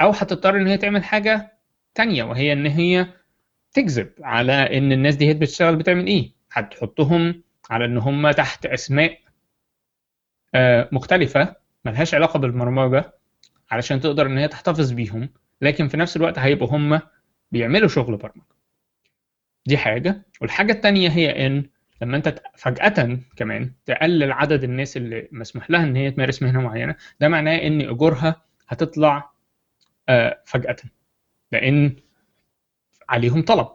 أو 0.00 0.10
هتضطر 0.10 0.56
إن 0.56 0.66
هي 0.66 0.76
تعمل 0.76 1.04
حاجة 1.04 1.58
تانية 1.94 2.24
وهي 2.24 2.52
إن 2.52 2.66
هي 2.66 3.06
تكذب 3.72 4.12
على 4.22 4.52
إن 4.78 4.92
الناس 4.92 5.16
دي 5.16 5.28
هي 5.28 5.34
بتشتغل 5.34 5.76
بتعمل 5.76 6.06
إيه. 6.06 6.32
هتحطهم 6.52 7.42
على 7.70 7.84
إن 7.84 7.98
هم 7.98 8.30
تحت 8.30 8.66
أسماء 8.66 9.18
آه، 10.54 10.88
مختلفة 10.92 11.56
ملهاش 11.84 12.14
علاقة 12.14 12.38
بالبرمجة 12.38 13.14
علشان 13.70 14.00
تقدر 14.00 14.26
إن 14.26 14.38
هي 14.38 14.48
تحتفظ 14.48 14.92
بيهم 14.92 15.28
لكن 15.60 15.88
في 15.88 15.96
نفس 15.96 16.16
الوقت 16.16 16.38
هيبقوا 16.38 16.68
هم 16.76 17.00
بيعملوا 17.52 17.88
شغل 17.88 18.16
برمجة. 18.16 18.46
دي 19.66 19.78
حاجة. 19.78 20.26
والحاجة 20.40 20.72
التانية 20.72 21.08
هي 21.08 21.46
إن 21.46 21.64
لما 22.02 22.16
انت 22.16 22.42
فجأة 22.56 23.18
كمان 23.36 23.72
تقلل 23.86 24.32
عدد 24.32 24.64
الناس 24.64 24.96
اللي 24.96 25.28
مسموح 25.32 25.70
لها 25.70 25.84
إن 25.84 25.96
هي 25.96 26.10
تمارس 26.10 26.42
مهنة 26.42 26.60
معينة 26.60 26.96
ده 27.20 27.28
معناه 27.28 27.56
إن 27.56 27.80
أجورها 27.80 28.42
هتطلع 28.68 29.30
آه، 30.08 30.42
فجأة 30.46 30.76
لأن 31.52 31.96
عليهم 33.08 33.42
طلب. 33.42 33.68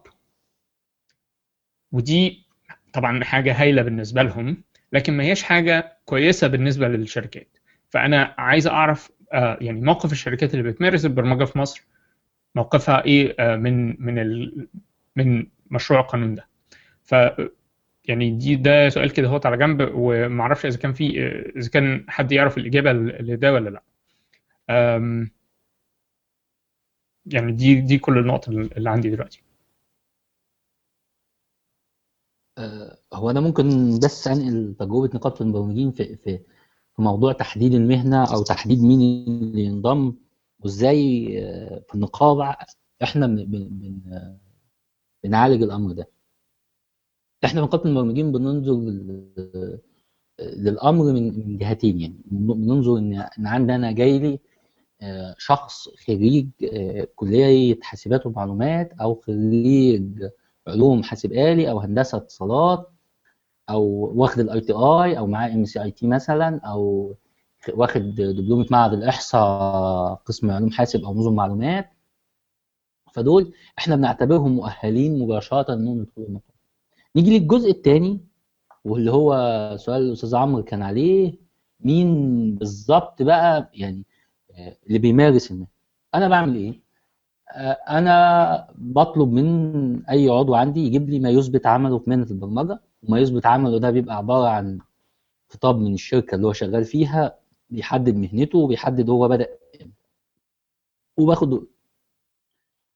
ودي 1.91 2.45
طبعا 2.93 3.23
حاجة 3.23 3.61
هايلة 3.61 3.81
بالنسبة 3.81 4.23
لهم 4.23 4.63
لكن 4.93 5.13
ما 5.17 5.23
هيش 5.23 5.43
حاجة 5.43 5.97
كويسة 6.05 6.47
بالنسبة 6.47 6.87
للشركات. 6.87 7.57
فأنا 7.89 8.35
عايز 8.37 8.67
أعرف 8.67 9.11
آه، 9.33 9.57
يعني 9.61 9.81
موقف 9.81 10.11
الشركات 10.11 10.53
اللي 10.53 10.71
بتمارس 10.71 11.05
البرمجة 11.05 11.43
في 11.43 11.57
مصر 11.59 11.83
موقفها 12.55 13.05
إيه 13.05 13.35
آه، 13.39 13.55
من 13.55 14.01
من 14.05 14.19
ال 14.19 14.67
من 15.15 15.47
مشروع 15.71 15.99
القانون 15.99 16.35
ده؟ 16.35 16.47
ف 17.03 17.15
يعني 18.07 18.31
دي 18.31 18.55
ده 18.55 18.89
سؤال 18.89 19.13
كده 19.13 19.27
هوت 19.27 19.45
على 19.45 19.57
جنب 19.57 19.91
وما 19.95 20.41
أعرفش 20.43 20.65
إذا 20.65 20.77
كان 20.77 20.93
في 20.93 21.21
إذا 21.57 21.69
كان 21.69 22.05
حد 22.09 22.31
يعرف 22.31 22.57
الإجابة 22.57 22.93
لده 22.93 23.53
ولا 23.53 23.69
لأ. 23.69 23.83
يعني 27.25 27.51
دي 27.51 27.81
دي 27.81 27.97
كل 27.97 28.17
النقط 28.17 28.49
اللي 28.49 28.89
عندي 28.89 29.09
دلوقتي. 29.09 29.43
آه، 32.57 32.97
هو 33.13 33.29
أنا 33.29 33.39
ممكن 33.41 33.99
بس 33.99 34.27
أنقل 34.27 34.75
تجربة 34.79 35.09
نقابة 35.15 35.35
المبرمجين 35.41 35.91
في 35.91 36.15
في 36.15 36.37
في 36.95 37.01
موضوع 37.01 37.33
تحديد 37.33 37.73
المهنة 37.73 38.33
أو 38.33 38.43
تحديد 38.43 38.79
مين 38.83 39.01
اللي 39.27 39.61
ينضم 39.65 40.15
وإزاي 40.59 41.27
آه، 41.45 41.83
في 41.89 41.95
النقابة 41.95 42.55
إحنا 43.03 43.27
بن 43.27 43.45
بن 43.45 43.69
بن- 43.69 44.37
بنعالج 45.23 45.63
الأمر 45.63 45.91
ده. 45.93 46.09
إحنا 47.43 47.61
في 47.61 47.67
نقابه 47.67 47.85
المبرمجين 47.89 48.31
بننظر 48.31 48.73
لل- 48.73 49.79
للأمر 50.39 51.03
من 51.13 51.57
جهتين 51.57 51.99
يعني 52.01 52.15
بننظر 52.25 52.97
إن 52.97 53.27
عندي 53.47 53.75
أنا 53.75 53.91
جاي 53.91 54.19
لي 54.19 54.39
آه، 55.01 55.35
شخص 55.37 55.89
خريج 56.07 56.47
آه، 56.73 57.07
كلية 57.15 57.79
حاسبات 57.81 58.25
ومعلومات 58.25 58.93
أو 59.01 59.15
خريج 59.15 60.23
علوم 60.67 61.03
حاسب 61.03 61.31
آلي 61.33 61.69
أو 61.71 61.79
هندسة 61.79 62.17
اتصالات 62.17 62.89
أو 63.69 63.83
واخد 64.15 64.39
ال 64.39 64.61
ITI 64.61 65.17
أو 65.17 65.27
معاه 65.27 65.49
MCIT 65.53 66.07
مثلا 66.07 66.59
أو 66.65 67.15
واخد 67.73 68.01
دبلومة 68.15 68.65
معهد 68.71 68.93
الإحصاء 68.93 70.13
قسم 70.25 70.51
علوم 70.51 70.71
حاسب 70.71 71.03
أو 71.03 71.13
نظم 71.13 71.35
معلومات. 71.35 71.89
فدول 73.13 73.53
إحنا 73.79 73.95
بنعتبرهم 73.95 74.51
مؤهلين 74.55 75.19
مباشرة 75.19 75.73
إنهم 75.73 76.01
يدخلوا 76.01 76.27
النقابه 76.27 76.54
نيجي 77.15 77.39
للجزء 77.39 77.71
الثاني 77.71 78.19
واللي 78.85 79.11
هو 79.11 79.33
سؤال 79.79 80.01
الأستاذ 80.01 80.35
عمرو 80.35 80.63
كان 80.63 80.81
عليه 80.81 81.35
مين 81.79 82.55
بالظبط 82.55 83.21
بقى 83.21 83.69
يعني 83.73 84.05
آه، 84.51 84.77
اللي 84.87 84.99
بيمارس 84.99 85.51
المهنه 85.51 85.67
أنا 86.15 86.27
بعمل 86.27 86.55
إيه؟ 86.55 86.81
آه، 87.51 87.71
أنا 87.89 88.67
بطلب 88.77 89.31
من 89.31 90.05
أي 90.05 90.29
عضو 90.29 90.55
عندي 90.55 90.79
يجيب 90.79 91.09
لي 91.09 91.19
ما 91.19 91.29
يثبت 91.29 91.65
عمله 91.67 91.99
في 91.99 92.09
مهنه 92.09 92.27
البرمجة. 92.31 92.81
وما 93.03 93.19
يثبت 93.19 93.45
عمله 93.45 93.79
ده 93.79 93.91
بيبقى 93.91 94.17
عبارة 94.17 94.47
عن 94.49 94.79
خطاب 95.49 95.79
من 95.79 95.93
الشركة 95.93 96.35
اللي 96.35 96.47
هو 96.47 96.53
شغال 96.53 96.85
فيها 96.85 97.39
بيحدد 97.69 98.15
مهنته 98.15 98.59
وبيحدد 98.59 99.09
هو 99.09 99.27
بدأ 99.27 99.47
وباخد 101.17 101.67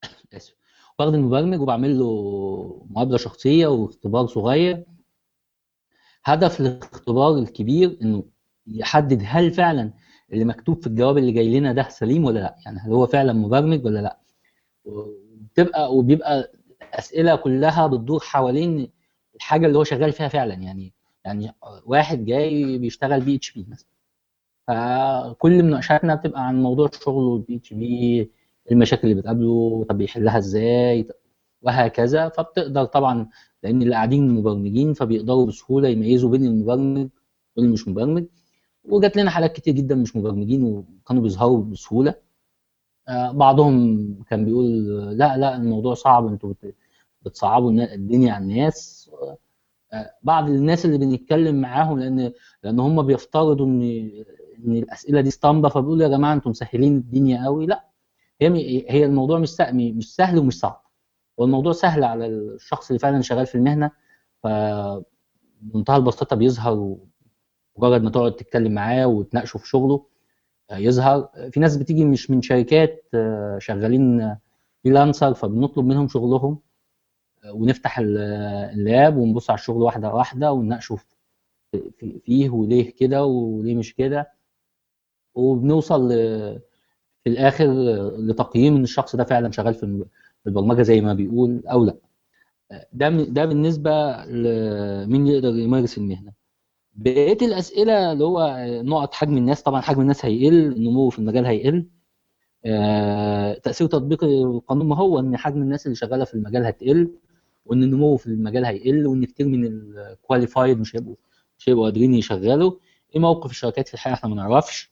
آسف. 0.34 0.59
باخد 1.00 1.14
المبرمج 1.14 1.62
وبعمل 1.62 2.00
له 2.00 2.86
مقابله 2.89 3.18
شخصية 3.18 3.68
واختبار 3.68 4.28
صغير. 4.28 4.84
هدف 6.24 6.60
الاختبار 6.62 7.38
الكبير 7.38 7.97
إنه 8.02 8.24
يحدد 8.68 9.22
هل 9.26 9.52
فعلا 9.52 9.93
اللي 10.34 10.45
مكتوب 10.45 10.82
في 10.82 10.88
الجواب 10.88 11.18
اللي 11.18 11.32
جاي 11.32 11.60
لنا 11.60 11.74
ده 11.74 11.89
سليم 11.89 12.26
ولا 12.26 12.39
لأ. 12.39 12.56
يعني 12.66 12.80
هل 12.80 12.91
هو 12.91 13.06
فعلا 13.08 13.34
مبرمج 13.34 13.86
ولا 13.86 14.00
لأ. 14.00 14.20
وبتبقى 14.86 15.95
وبيبقى 15.95 16.52
اسئله 16.93 17.36
كلها 17.36 17.88
بتدور 17.88 18.20
حوالين 18.20 18.89
الحاجة 19.36 19.66
اللي 19.68 19.78
هو 19.78 19.84
شغال 19.84 20.12
فيها 20.12 20.28
فعلا. 20.28 20.54
يعني 20.54 20.93
يعني 21.26 21.56
واحد 21.86 22.26
جاي 22.26 22.78
بيشتغل 22.78 23.22
PHP 23.22 23.66
مثلا. 23.70 23.89
فكل 24.68 25.64
مناقشاتنا 25.64 26.16
بتبقى 26.16 26.47
عن 26.47 26.64
موضوع 26.64 26.89
شغله 27.04 27.36
ال 27.36 27.55
PHP 27.55 28.32
المشاكل 28.72 29.07
اللي 29.07 29.22
بتقابله 29.22 29.86
طب 29.89 29.97
بيحلها 29.97 30.38
إزاي؟ 30.38 31.07
وهكذا. 31.61 32.30
فبتقدر 32.30 32.86
طبعا 32.86 33.28
لأن 33.63 33.82
اللي 33.82 33.95
قاعدين 33.95 34.30
مبرمجين 34.36 34.93
فبيقدروا 34.93 35.45
بسهولة 35.45 35.88
يميزوا 35.89 36.30
بين 36.30 36.45
المبرمج 36.45 37.09
واللي 37.55 37.72
مش 37.72 37.88
مبرمج. 37.88 38.26
وجات 38.86 39.17
لنا 39.17 39.30
حالات 39.32 39.53
كتير 39.55 39.74
جدا 39.74 39.95
مش 39.95 40.15
مبرمجين 40.15 40.63
وكانوا 40.63 41.22
بيظهروا 41.24 41.63
بسهولة. 41.63 42.15
آه، 43.07 43.32
بعضهم 43.32 44.13
كان 44.30 44.45
بيقول 44.45 44.65
لا 45.17 45.38
لا 45.38 45.55
الموضوع 45.57 45.93
صعب 45.93 46.28
أنتوا 46.28 46.49
بت- 46.53 46.76
بتصعبوا 47.22 47.72
الدنيا 47.72 48.34
على 48.34 48.43
الناس. 48.43 49.09
آه، 49.93 50.11
بعض 50.24 50.49
الناس 50.49 50.86
اللي 50.86 50.97
بنتكلم 50.97 51.61
معاهم 51.61 51.99
لأن 51.99 52.32
لأن 52.63 52.80
هم 52.80 53.01
بيفترضوا 53.01 53.65
إن 53.65 53.82
إن 54.65 54.76
الأسئلة 54.76 55.22
دي 55.22 55.30
اسطمبة 55.30 55.70
فبيقولوا 55.70 56.03
يا 56.03 56.09
جماعة 56.09 56.34
أنتم 56.34 56.49
مسهلين 56.49 56.97
الدنيا 56.97 57.45
قوي 57.45 57.65
لا 57.65 57.89
هي 58.42 58.86
هي 58.92 59.06
الموضوع 59.06 59.40
مش 59.40 59.56
مش 59.72 60.16
سهل 60.16 60.38
ومش 60.40 60.60
صعب. 60.60 60.82
هو 61.40 61.44
الموضوع 61.46 61.72
سهل 61.74 62.04
على 62.04 62.26
الشخص 62.28 62.88
اللي 62.90 63.00
فعلا 63.00 63.22
شغال 63.22 63.46
في 63.46 63.56
المهنة 63.56 63.92
فبمنتهى 64.44 65.96
البساطة 65.98 66.36
بيظهر 66.36 66.98
مجرد 67.78 68.02
ما 68.04 68.10
تقعد 68.10 68.36
تتكلم 68.36 68.72
معاه 68.74 69.08
وتناقشه 69.08 69.58
في 69.58 69.68
شغله 69.68 70.06
آه، 70.72 70.78
يظهر. 70.78 71.30
في 71.52 71.60
ناس 71.60 71.78
بتيجي 71.78 72.06
مش 72.06 72.32
من 72.32 72.42
شركات 72.42 73.06
آه، 73.14 73.58
شغالين 73.60 74.36
freelancer 74.84 75.34
فبنطلب 75.34 75.86
منهم 75.86 76.08
شغلهم 76.08 76.60
آه، 77.46 77.54
ونفتح 77.54 78.00
ال- 78.00 78.18
ال 78.74 78.85
lap 78.85 79.18
ونبص 79.18 79.50
على 79.50 79.60
الشغل 79.60 79.82
واحدة 79.82 80.14
واحدة 80.14 80.52
ونناقشه 80.54 80.96
في- 81.72 81.92
في- 81.98 82.20
فيه 82.20 82.50
وليه 82.50 82.92
كده 82.96 83.26
وليه 83.26 83.76
مش 83.76 83.96
كده. 83.96 84.32
وبنوصل 85.36 86.12
في 87.24 87.30
الآخر 87.30 87.65
لتقييم 88.17 88.76
إن 88.76 88.84
الشخص 88.84 89.15
ده 89.15 89.24
فعلا 89.24 89.51
شغال 89.51 89.74
في 89.74 90.05
البرمجة 90.47 90.82
زي 90.82 91.01
ما 91.01 91.13
بيقول 91.13 91.63
أو 91.67 91.86
لأ. 91.86 91.95
ده 92.93 93.09
ده 93.09 93.45
بالنسبة 93.45 93.91
لمين 94.26 95.28
يقدر 95.28 95.49
يمارس 95.55 95.97
المهنة. 95.97 96.32
بقية 96.95 97.38
الأسئلة 97.41 98.11
اللي 98.11 98.24
هو 98.24 98.55
نقط 98.84 99.13
حجم 99.13 99.38
الناس 99.38 99.63
طبعا 99.63 99.82
حجم 99.82 100.01
الناس 100.01 100.26
هيقل 100.26 100.53
النمو 100.74 101.09
في 101.09 101.20
المجال 101.20 101.45
هيقل. 101.45 101.86
آه، 102.65 103.53
تأثير 103.53 103.88
تطبيق 103.88 104.24
القانون 104.24 104.88
ما 104.88 104.95
هو 104.97 105.20
إن 105.20 105.38
حجم 105.38 105.61
الناس 105.61 105.86
اللي 105.86 105.95
شغالة 105.95 106.24
في 106.26 106.34
المجال 106.34 106.65
هتقل 106.65 107.11
وإن 107.65 107.84
النمو 107.84 108.17
في 108.17 108.28
المجال 108.28 108.65
هيقل 108.65 109.07
وإن 109.07 109.26
كتير 109.26 109.47
من 109.47 109.65
الكواليفايد 109.65 110.80
مش 110.80 110.95
هيبقوا 110.95 111.15
مش 111.59 111.70
هيبقوا 111.70 111.86
قادرين 111.86 112.13
يشغلوا. 112.13 112.72
إيه 113.15 113.22
موقف 113.22 113.51
الشركات 113.51 113.88
في 113.88 113.93
الحقيقة 113.93 114.15
إحنا 114.17 114.30
ما 114.30 114.36
نعرفش. 114.36 114.91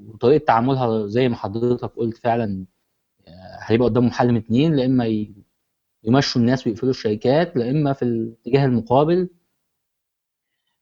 وطريقة 0.00 0.44
تعاملها 0.44 1.06
زي 1.06 1.28
ما 1.28 1.36
حضرتك 1.36 1.84
قلت 1.96 2.16
فعلا 2.16 2.64
آه، 3.28 3.58
هيبقى 3.60 3.88
قدامهم 3.88 4.10
حل 4.10 4.28
من 4.32 4.36
اتنين 4.36 4.74
لا 4.76 4.84
إما 4.86 5.26
يمشوا 6.04 6.40
الناس 6.40 6.66
ويقفلوا 6.66 6.90
الشركات 6.90 7.56
لا 7.56 7.70
إما 7.70 7.92
في 7.92 8.02
الاتجاه 8.04 8.64
المقابل 8.64 9.28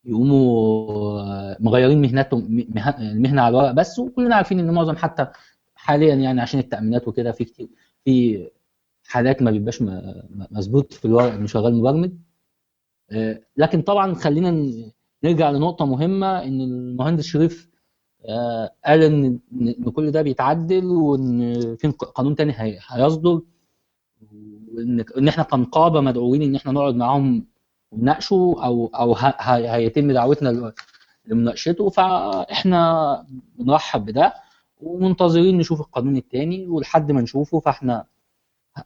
يقوموا 0.04 1.62
مغيرين 1.62 2.02
مهنتهم 2.02 2.46
مه- 2.74 2.88
المهنة 2.98 3.42
على 3.42 3.56
الورق 3.58 3.70
بس 3.72 3.98
وكلنا 3.98 4.36
عارفين 4.36 4.58
إن 4.60 4.70
معظم 4.74 4.96
حتى 4.96 5.26
حاليا 5.74 6.14
يعني 6.14 6.40
عشان 6.40 6.60
التأمينات 6.60 7.08
وكده 7.08 7.32
في 7.32 7.44
كتير 7.44 7.68
في 8.04 9.10
حالات 9.10 9.42
ما 9.42 9.50
بيبقاش 9.50 9.82
مظبوط 10.50 10.92
في 10.92 11.04
الورق 11.04 11.32
إنه 11.32 11.46
شغال 11.46 11.74
مبرمج. 11.74 12.12
آه، 13.10 13.40
لكن 13.56 13.82
طبعا 13.82 14.14
خلينا 14.14 14.72
نرجع 15.24 15.50
لنقطة 15.50 15.86
مهمة 15.86 16.42
إن 16.44 16.60
المهندس 16.60 17.24
شريف 17.24 17.68
آه، 17.68 17.71
قال 18.86 19.02
ان 19.02 19.38
ان 19.52 19.90
كل 19.90 20.10
ده 20.10 20.22
بيتعدل 20.22 20.86
وإن 20.86 21.76
في 21.76 21.88
قانون 21.88 22.34
تاني 22.36 22.52
هي- 22.56 22.78
هيصدر 22.88 23.40
وإن 24.74 25.04
ان 25.18 25.28
إحنا 25.28 25.42
كنقابة 25.44 26.00
مدعوين 26.00 26.42
إن 26.42 26.54
إحنا 26.54 26.72
نقعد 26.72 26.94
معاهم 26.94 27.46
ونناقشه 27.92 28.34
أو 28.64 28.86
أو 28.94 29.14
هيتم 29.44 30.12
دعوتنا 30.12 30.72
لمناقشته 31.26 31.88
فإحنا 31.88 33.26
بنرحب 33.58 34.04
بده 34.04 34.34
ومنتظرين 34.80 35.58
نشوف 35.58 35.80
القانون 35.80 36.16
الثاني 36.16 36.66
ولحد 36.66 37.12
ما 37.12 37.20
نشوفه 37.20 37.60
فإحنا 37.60 38.04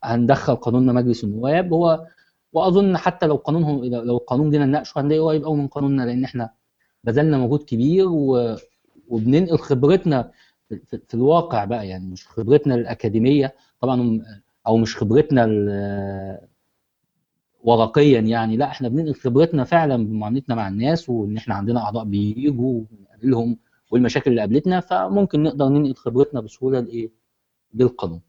هندخل 0.04 0.56
قانوننا 0.56 0.92
مجلس 0.92 1.24
النواب. 1.24 1.72
هو 1.72 2.06
وأظن 2.52 2.96
حتى 2.96 3.26
لو 3.26 3.36
قانون 3.36 3.84
لو 3.90 4.16
القانون 4.16 4.50
جينا 4.50 4.66
نناقشه 4.66 5.00
هنلاقيه 5.00 5.20
قريب 5.22 5.44
قوي 5.44 5.56
من 5.56 5.66
قانوننا 5.68 6.02
لأن 6.02 6.24
إحنا 6.24 6.50
بذلنا 7.04 7.38
مجهود 7.38 7.62
كبير 7.62 8.06
و... 8.08 8.56
وبننقل 9.08 9.58
خبرتنا 9.58 10.30
في, 10.68 11.14
الواقع 11.14 11.64
بقى 11.64 11.88
يعني 11.88 12.06
مش 12.10 12.28
خبرتنا 12.28 12.74
الأكاديمية 12.74 13.54
طبعا 13.80 14.20
أو 14.66 14.76
مش 14.76 14.96
خبرتنا 14.96 15.46
ورقيا 17.64 18.20
يعني 18.20 18.56
لا 18.56 18.64
إحنا 18.66 18.88
بننقل 18.88 19.14
خبرتنا 19.14 19.64
فعلا 19.64 20.06
بمعاملتنا 20.06 20.54
مع 20.54 20.68
الناس 20.68 21.08
وإن 21.08 21.36
إحنا 21.36 21.54
عندنا 21.54 21.80
أعضاء 21.80 22.04
بيجوا 22.04 22.82
ونقابلهم 22.90 23.58
والمشاكل 23.90 24.30
اللي 24.30 24.40
قابلتنا 24.40 24.80
فممكن 24.80 25.42
نقدر 25.42 25.68
ننقل 25.68 25.94
خبرتنا 25.94 26.40
بسهوله 26.40 26.80
لايه؟ 26.80 27.10
للقانون. 27.74 28.20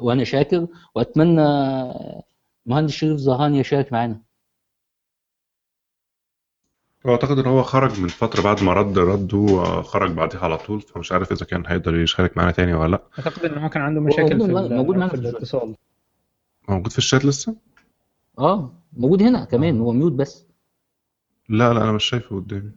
وأنا 0.00 0.24
شاكر 0.24 0.66
وأتمنى 0.94 1.42
مهندس 2.66 2.92
شريف 2.92 3.16
زهران 3.16 3.54
يشارك 3.54 3.92
معانا. 3.92 4.22
اعتقد 7.08 7.38
إن 7.38 7.46
هو 7.46 7.62
خرج 7.62 8.00
من 8.00 8.08
فترة 8.08 8.42
بعد 8.42 8.62
ما 8.62 8.72
رد 8.72 8.98
رده 8.98 9.38
آه، 9.38 9.82
خرج 9.82 10.10
بعدها 10.10 10.40
على 10.40 10.58
طول 10.58 10.80
فمش 10.80 11.12
عارف 11.12 11.32
إذا 11.32 11.46
كان 11.46 11.64
هيقدر 11.66 11.96
يشارك 11.96 12.36
معانا 12.36 12.50
تاني 12.50 12.74
ولا 12.74 12.90
لأ. 12.90 13.02
أعتقد 13.18 13.44
ان 13.44 13.58
هو 13.58 13.68
كان 13.68 13.82
عنده 13.82 14.00
مشاكل 14.00 14.36
موجود 14.36 14.68
في, 14.68 14.74
موجود 14.74 14.96
معانا 14.96 15.12
في. 15.12 15.18
الاتصال. 15.18 15.74
موجود 16.68 16.92
في 16.92 16.98
الشات 16.98 17.24
لسه؟ 17.24 17.56
آه 18.38 18.72
موجود 18.92 19.22
هنا 19.22 19.44
كمان 19.44 19.80
هو 19.80 19.92
ميوت 19.92 20.12
بس. 20.12 20.46
لا 21.48 21.72
لا 21.74 21.82
أنا 21.82 21.92
مش 21.92 22.04
شايفه 22.04 22.36
قدامي. 22.36 22.70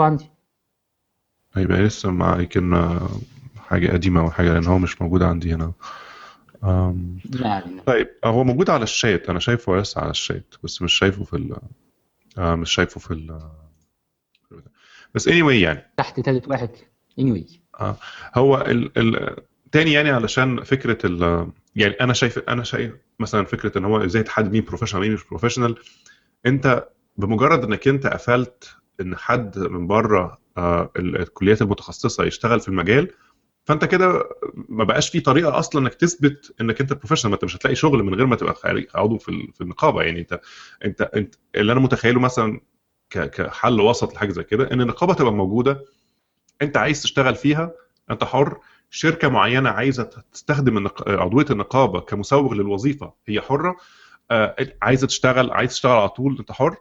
هو 0.00 0.04
عندي. 0.04 0.30
هيبقى 1.54 1.82
لسه 1.82 2.10
مع 2.10 2.40
يمكن 2.40 2.74
آه، 2.74 3.08
حاجة 3.58 3.92
قديمة 3.92 4.20
أو 4.20 4.30
حاجة 4.30 4.52
لأن 4.52 4.66
هو 4.66 4.78
مش 4.78 5.02
موجود 5.02 5.22
عندي 5.22 5.54
هنا. 5.54 5.72
علينا 6.62 7.82
طيب 7.86 8.08
آه، 8.24 8.28
هو 8.28 8.44
موجود 8.44 8.70
على 8.70 8.82
الشات 8.82 9.30
أنا 9.30 9.38
شايفه 9.38 9.76
لسه 9.76 10.00
على 10.00 10.10
الشات 10.10 10.54
بس 10.64 10.82
مش 10.82 10.94
شايفه 10.94 11.24
في 11.24 11.36
ال 11.36 11.56
آه، 12.38 12.54
مش 12.54 12.70
شايفه 12.72 13.00
في 13.00 13.10
ال 13.10 13.40
بس 15.14 15.28
anyway 15.28 15.32
يعني. 15.50 15.92
تحت 15.96 16.20
ثالث 16.20 16.48
واحد. 16.48 16.70
Anyway. 17.20 17.56
هو 18.34 18.60
ال 18.60 18.98
ال 18.98 19.36
تاني 19.72 19.92
يعني 19.92 20.10
علشان 20.10 20.62
فكرة 20.64 20.98
ال 21.06 21.50
يعني 21.76 21.94
أنا 21.94 22.12
شايف 22.12 22.38
أنا 22.38 22.62
شايف 22.62 22.92
مثلا 23.20 23.44
فكرة 23.44 23.78
إن 23.78 23.84
هو 23.84 24.04
إزاي 24.04 24.22
تحدد 24.22 24.52
مين 24.52 24.64
professional 24.64 25.02
مين 25.02 25.12
مش 25.12 25.24
professional 25.24 25.76
أنت 26.46 26.88
بمجرد 27.16 27.64
إنك 27.64 27.88
أنت 27.88 28.06
قفلت 28.06 28.76
إن 29.00 29.16
حد 29.16 29.58
من 29.58 29.86
بره 29.86 30.38
آه، 30.56 30.90
ال- 30.96 31.16
الكليات 31.20 31.62
المتخصصة 31.62 32.24
يشتغل 32.24 32.60
في 32.60 32.68
المجال 32.68 33.10
فانت 33.66 33.84
كده 33.84 34.28
ما 34.54 34.84
بقاش 34.84 35.08
في 35.10 35.20
طريقة 35.20 35.58
أصلا 35.58 35.82
إنك 35.82 35.94
تثبت 35.94 36.54
إنك 36.60 36.80
أنت 36.80 36.92
بروفيشنال 36.92 37.30
ما 37.30 37.34
أنت 37.34 37.44
مش 37.44 37.56
هتلاقي 37.56 37.74
شغل 37.74 38.02
من 38.02 38.14
غير 38.14 38.26
ما 38.26 38.36
تبقى 38.36 38.54
عضو 38.94 39.18
في 39.18 39.52
في 39.54 39.60
النقابة. 39.60 40.02
يعني 40.02 40.20
انت 40.20 40.40
انت 40.84 41.00
انت 41.02 41.34
اللي 41.54 41.72
أنا 41.72 41.80
متخيله 41.80 42.20
مثلا 42.20 42.60
كحل 43.10 43.80
وسط 43.80 44.14
لحاجة 44.14 44.30
زي 44.32 44.42
كده 44.42 44.70
إن 44.72 44.80
النقابة 44.80 45.14
تبقى 45.14 45.32
موجودة 45.32 45.84
أنت 46.62 46.76
عايز 46.76 47.02
تشتغل 47.02 47.34
فيها 47.34 47.72
أنت 48.10 48.24
حر. 48.24 48.58
شركة 48.90 49.28
معينة 49.28 49.70
عايزة 49.70 50.10
تستخدم. 50.32 50.88
عضوية 51.06 51.46
النقابة 51.50 52.00
كمسوغ 52.00 52.54
للوظيفة 52.54 53.12
هي 53.26 53.40
حرة. 53.40 53.76
آه، 54.30 54.56
عايزة 54.82 55.06
تشتغل 55.06 55.50
عايز 55.50 55.70
تشتغل 55.70 55.92
على 55.92 56.08
طول 56.08 56.36
أنت 56.38 56.52
حر. 56.52 56.76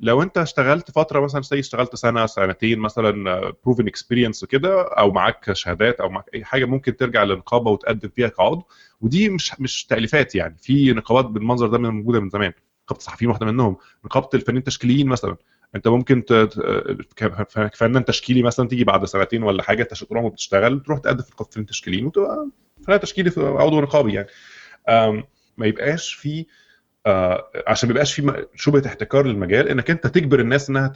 لو 0.00 0.22
انت 0.22 0.38
اشتغلت 0.38 0.90
فترة 0.90 1.20
مثلا 1.20 1.42
زي 1.42 1.58
اشتغلت 1.58 1.96
سنة 1.96 2.26
سنتين 2.26 2.78
مثلا 2.78 3.52
proven 3.64 3.86
experience 3.86 4.42
وكده 4.42 4.82
أو 4.82 5.10
معاك 5.12 5.52
شهادات 5.52 6.00
أو 6.00 6.08
معاك 6.08 6.24
أي 6.34 6.44
حاجة 6.44 6.64
ممكن 6.64 6.96
ترجع 6.96 7.22
للنقابة 7.22 7.70
وتقدم 7.70 8.08
فيها 8.08 8.28
كعضو. 8.28 8.66
ودي 9.00 9.28
مش 9.28 9.60
مش 9.60 9.84
تأليفات 9.86 10.34
يعني. 10.34 10.56
في 10.58 10.92
نقابات 10.92 11.24
بالمنظر 11.24 11.66
ده 11.66 11.78
موجودة 11.78 12.20
من 12.20 12.30
زمان. 12.30 12.52
نقابة 12.84 12.98
الصحفيين 12.98 13.30
واحدة 13.30 13.46
منهم. 13.46 13.76
نقابة 14.04 14.28
الفنانين 14.34 14.58
التشكيليين 14.58 15.06
مثلا. 15.08 15.36
أنت 15.74 15.88
ممكن. 15.88 16.22
كفنان 17.46 18.04
تشكيلي 18.04 18.42
مثلا 18.42 18.68
تيجي 18.68 18.84
بعد 18.84 19.04
سنتين 19.04 19.42
ولا 19.42 19.62
حاجة 19.62 19.82
تروح 19.82 20.24
وبتشتغل 20.24 20.80
تروح 20.80 20.98
تقدم 20.98 21.22
في 21.22 21.30
نقابة 21.32 21.48
الفنانين 21.48 21.64
التشكيليين 21.64 22.06
وتبقى 22.06 22.48
فنان 22.86 23.00
تشكيلي 23.00 23.32
عضو 23.36 23.80
نقابي 23.80 24.12
يعني. 24.14 24.28
ما 25.58 25.66
يبقاش 25.66 26.14
في 26.14 26.46
آه 27.06 27.50
عشان 27.66 27.88
ما 27.88 27.92
يبقاش 27.92 28.14
في 28.14 28.46
شبهة 28.54 28.86
احتكار 28.86 29.26
للمجال 29.26 29.68
إنك 29.68 29.90
أنت 29.90 30.06
تجبر 30.06 30.40
الناس 30.40 30.70
إنها 30.70 30.88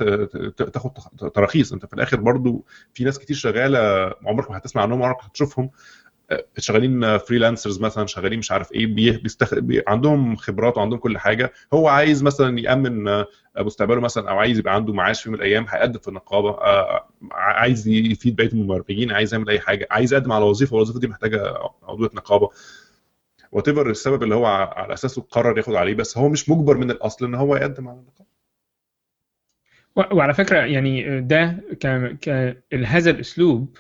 تاخد 0.73 0.91
تراخيص. 1.35 1.73
أنت 1.73 1.87
في 1.87 1.93
الآخر 1.95 2.21
برضو 2.21 2.65
في 2.95 3.05
ناس 3.05 3.19
كتير 3.19 3.37
شغالة 3.37 3.79
عمرك 4.25 4.51
ما 4.51 4.57
هتسمع 4.59 4.83
عنهم 4.83 5.03
عمرك 5.03 5.17
هتشوفهم. 5.23 5.71
شغالين 6.59 7.19
freelancers 7.19 7.81
مثلا 7.81 8.07
شغالين 8.07 8.39
مش 8.39 8.53
عارف 8.53 8.73
إيه 8.73 8.87
بيستخ... 9.23 9.55
بي... 9.55 9.83
عندهم 9.87 10.37
خبرات 10.37 10.77
وعندهم 10.79 10.99
كل 10.99 11.19
حاجة. 11.19 11.53
هو 11.75 11.89
عايز 11.89 12.23
مثلا 12.23 12.61
يأمن 12.61 13.25
مستقبله 13.59 14.01
مثلا 14.01 14.31
أو 14.31 14.39
عايز 14.39 14.59
يبقى 14.59 14.75
عنده 14.75 14.93
معاش 14.93 15.23
في 15.23 15.29
يوم 15.29 15.39
من 15.39 15.45
الأيام 15.45 15.67
هيقدم 15.69 15.99
في 15.99 16.09
النقابة. 16.09 16.57
عايز 17.33 17.89
يفيد 17.89 18.37
بقيه 18.37 18.49
المبرمجين 18.49 19.13
عايز 19.13 19.35
يعمل 19.35 19.49
أي 19.51 19.61
حاجة 19.61 19.89
عايز 19.91 20.13
يقدم 20.13 20.33
على 20.33 20.45
وظيفة 20.45 20.75
والوظيفة 20.75 21.01
دي 21.01 21.09
محتاجة 21.09 21.55
عضوية 21.83 22.11
نقابة. 22.15 22.51
وات 23.53 23.69
ايفر 23.69 23.91
السبب 23.91 24.23
اللي 24.23 24.35
هو 24.35 24.47
على 24.47 24.95
أساسه 24.95 25.23
قرر 25.23 25.59
ياخد 25.59 25.75
عليه 25.75 25.95
بس 25.95 26.19
هو 26.19 26.29
مش 26.29 26.49
مجبر 26.49 26.77
من 26.77 26.91
الأصل 26.91 27.25
إن 27.27 27.35
هو 27.35 27.57
يقدم 27.57 27.89
على 27.89 27.99
النقابه 27.99 28.29
وعلى 29.97 30.35
فكرة 30.35 30.59
يعني 30.59 31.21
ده 31.21 31.57
ك... 31.81 31.87
ك... 32.21 32.57
هذا 32.75 33.11
الأسلوب 33.11 33.79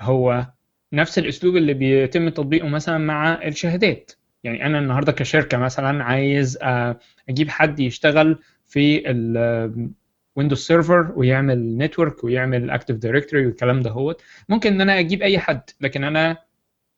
هو 0.00 0.46
نفس 0.92 1.18
الأسلوب 1.18 1.56
اللي 1.56 1.74
بيتم 1.74 2.28
تطبيقه 2.28 2.68
مثلا 2.68 2.98
مع 2.98 3.34
الشهادات. 3.46 4.12
يعني 4.44 4.66
أنا 4.66 4.78
النهارده 4.78 5.12
كشركة 5.12 5.58
مثلا 5.58 6.04
عايز 6.04 6.58
أجيب 7.28 7.48
حد 7.48 7.80
يشتغل 7.80 8.38
في 8.66 9.02
ال 9.10 9.28
Windows 9.28 10.58
Server 10.58 11.12
ويعمل 11.16 11.78
network 11.78 12.24
ويعمل 12.24 12.70
Active 12.70 12.96
Directory 12.96 13.46
والكلام 13.46 13.80
ده 13.82 13.90
هو 13.90 14.16
ممكن 14.48 14.72
إن 14.72 14.80
أنا 14.80 14.98
أجيب 14.98 15.22
أي 15.22 15.38
حد 15.38 15.70
لكن 15.80 16.04
أنا 16.04 16.36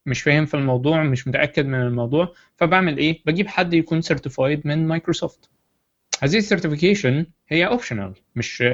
مش 0.07 0.22
فاهم 0.22 0.46
في 0.46 0.55
الموضوع 0.55 1.03
مش 1.03 1.28
متأكد 1.28 1.66
من 1.66 1.80
الموضوع 1.80 2.34
فبعمل 2.57 2.98
إيه؟ 2.98 3.20
بجيب 3.26 3.48
حد 3.48 3.74
يكون 3.74 4.01
certified 4.00 4.66
من 4.66 4.86
مايكروسوفت 4.88 5.51
هذه 6.22 6.36
ال 6.36 6.43
certification 6.43 7.26
هي 7.48 7.66
optional 7.66 8.12
مش 8.36 8.64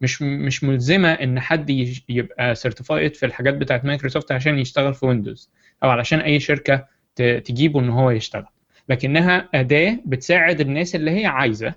مش 0.00 0.22
مش 0.22 0.64
ملزمة 0.64 1.12
إن 1.12 1.40
حد 1.40 1.70
يبقى 2.08 2.54
certified 2.54 3.14
في 3.14 3.26
الحاجات 3.26 3.54
بتاعت 3.54 3.84
مايكروسوفت 3.84 4.32
عشان 4.32 4.58
يشتغل 4.58 4.94
في 4.94 5.06
ويندوز 5.06 5.50
أو 5.82 5.90
علشان 5.90 6.18
أي 6.18 6.40
شركة 6.40 6.86
تجيبه 7.16 7.80
إن 7.80 7.88
هو 7.90 8.10
يشتغل. 8.10 8.46
لكنها 8.88 9.48
أداة 9.54 9.98
بتساعد 10.04 10.60
الناس 10.60 10.94
اللي 10.94 11.10
هي 11.10 11.26
عايزة 11.26 11.74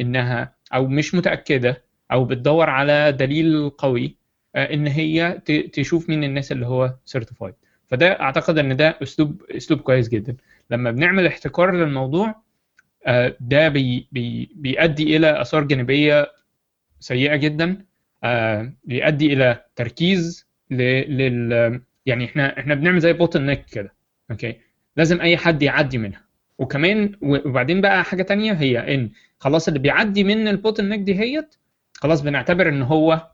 إنها 0.00 0.54
أو 0.74 0.86
مش 0.86 1.14
متأكدة 1.14 1.82
أو 2.12 2.24
بتدور 2.24 2.70
على 2.70 3.12
دليل 3.12 3.70
قوي 3.70 4.16
إن 4.56 4.86
هي 4.86 5.40
تشوف 5.72 6.08
مين 6.08 6.24
الناس 6.24 6.52
اللي 6.52 6.66
هو 6.66 6.94
certified 7.04 7.54
فده 7.88 8.20
أعتقد 8.20 8.58
إن 8.58 8.76
ده 8.76 8.98
أسلوب 9.02 9.42
أسلوب 9.50 9.80
كويس 9.80 10.08
جدا. 10.08 10.36
لما 10.70 10.90
بنعمل 10.90 11.26
احتكار 11.26 11.74
للموضوع 11.74 12.34
ده 13.40 13.68
بي 13.68 14.08
بي 14.12 14.50
بيؤدي 14.54 15.16
إلى 15.16 15.40
آثار 15.40 15.64
جانبية 15.64 16.32
سيئة 17.00 17.36
جدا 17.36 17.84
بيؤدي 18.84 19.32
إلى 19.32 19.64
تركيز 19.76 20.46
لل 20.70 21.80
يعني 22.06 22.24
إحنا 22.24 22.58
إحنا 22.58 22.74
بنعمل 22.74 23.00
زي 23.00 23.12
bottle 23.12 23.42
neck 23.42 23.64
كده 23.72 23.94
أوكي؟ 24.30 24.56
لازم 24.96 25.20
أي 25.20 25.36
حد 25.36 25.62
يعدي 25.62 25.98
منها. 25.98 26.24
وكمان 26.58 27.12
وبعدين 27.22 27.80
بقى 27.80 28.04
حاجة 28.04 28.22
تانية 28.22 28.52
هي 28.52 28.94
إن 28.94 29.10
خلاص 29.38 29.68
اللي 29.68 29.80
بيعدي 29.80 30.24
من 30.24 30.48
ال 30.48 30.54
bottle 30.54 30.88
neck 30.88 31.00
دي 31.00 31.20
هيت 31.20 31.54
خلاص 31.94 32.20
بنعتبر 32.22 32.68
إن 32.68 32.82
هو 32.82 33.30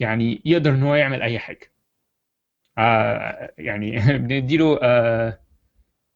يعني 0.00 0.42
يقدر 0.44 0.70
إن 0.70 0.82
هو 0.82 0.94
يعمل 0.94 1.22
أي 1.22 1.38
حاجة. 1.38 1.60
آه 1.60 1.77
يعني 3.58 3.98
بنديله 4.18 4.78
آه 4.82 5.40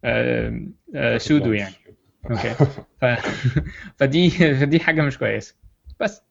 آه 0.04 0.60
آه 0.96 1.18
sudo 1.18 1.52
يعني. 1.52 1.74
أوكي 2.30 2.54
ف... 3.00 3.04
فدي 3.98 4.30
فدي 4.30 4.80
حاجة 4.80 5.02
مش 5.02 5.18
كويسة. 5.18 5.54
بس. 6.00 6.22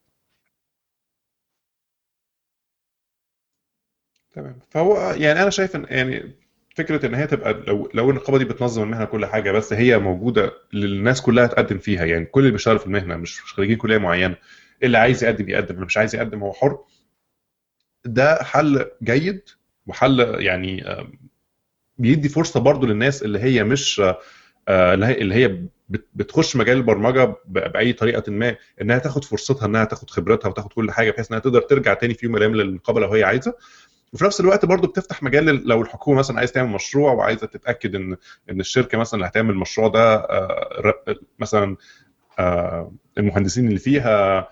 تمام. 4.34 4.58
فهو 4.70 4.96
يعني 5.16 5.42
أنا 5.42 5.50
شايف 5.50 5.76
إن 5.76 5.86
يعني 5.90 6.32
فكرة 6.76 7.06
إن 7.06 7.14
هي 7.14 7.26
تبقى 7.26 7.52
لو 7.52 7.90
لو 7.94 8.10
النقابة 8.10 8.38
دي 8.38 8.44
بتنظم 8.44 8.82
المهنه 8.82 9.04
كل 9.04 9.26
حاجة 9.26 9.52
بس 9.52 9.72
هي 9.72 9.98
موجودة 9.98 10.52
للناس 10.72 11.20
كلها 11.22 11.46
تقدم 11.46 11.78
فيها. 11.78 12.04
يعني 12.04 12.24
كل 12.24 12.40
اللي 12.40 12.52
بيشتغل 12.52 12.78
في 12.78 12.86
المهنة 12.86 13.16
مش 13.16 13.40
خريجين 13.42 13.76
كلية 13.76 13.98
معينة. 13.98 14.36
اللي 14.82 14.98
عايز 14.98 15.24
يقدم 15.24 15.48
يقدم 15.48 15.74
اللي 15.74 15.86
مش 15.86 15.96
عايز 15.96 16.14
يقدم 16.14 16.42
هو 16.42 16.52
حر. 16.52 16.78
ده 18.04 18.42
حل 18.44 18.90
جيد. 19.02 19.42
وحل 19.86 20.20
يعني 20.42 20.84
بيدي 21.98 22.28
فرصة 22.28 22.60
برضو 22.60 22.86
للناس 22.86 23.22
اللي 23.22 23.38
هي 23.38 23.64
مش 23.64 24.02
اللي 24.68 25.34
هي 25.34 25.58
بتخش 26.14 26.56
مجال 26.56 26.76
البرمجة 26.76 27.34
بأي 27.46 27.92
طريقة 27.92 28.32
ما 28.32 28.56
إنها 28.80 28.98
تاخد 28.98 29.24
فرصتها 29.24 29.66
إنها 29.66 29.84
تاخد 29.84 30.10
خبرتها 30.10 30.48
وتاخد 30.48 30.72
كل 30.72 30.90
حاجة 30.90 31.10
بحيث 31.10 31.30
إنها 31.30 31.40
تقدر 31.40 31.60
ترجع 31.60 31.94
تاني 31.94 32.14
في 32.14 32.26
يوم 32.26 32.32
من 32.34 32.38
الأيام 32.42 32.56
للنقابه 32.56 33.00
لو 33.00 33.08
هي 33.12 33.24
عايزة. 33.24 33.54
وفي 34.12 34.24
نفس 34.24 34.40
الوقت 34.40 34.64
برضو 34.64 34.86
بتفتح 34.88 35.22
مجال 35.22 35.68
لو 35.68 35.82
الحكومة 35.82 36.18
مثلا 36.18 36.38
عايز 36.38 36.52
تعمل 36.52 36.70
مشروع 36.70 37.12
وعايزة 37.12 37.46
تتأكد 37.46 37.94
إن 37.94 38.16
إن 38.50 38.60
الشركة 38.60 38.98
مثلا 38.98 39.14
اللي 39.18 39.26
هتعمل 39.26 39.50
المشروع 39.50 39.88
ده 39.88 40.26
مثلا 41.38 41.76
المهندسين 43.18 43.68
اللي 43.68 43.78
فيها 43.78 44.48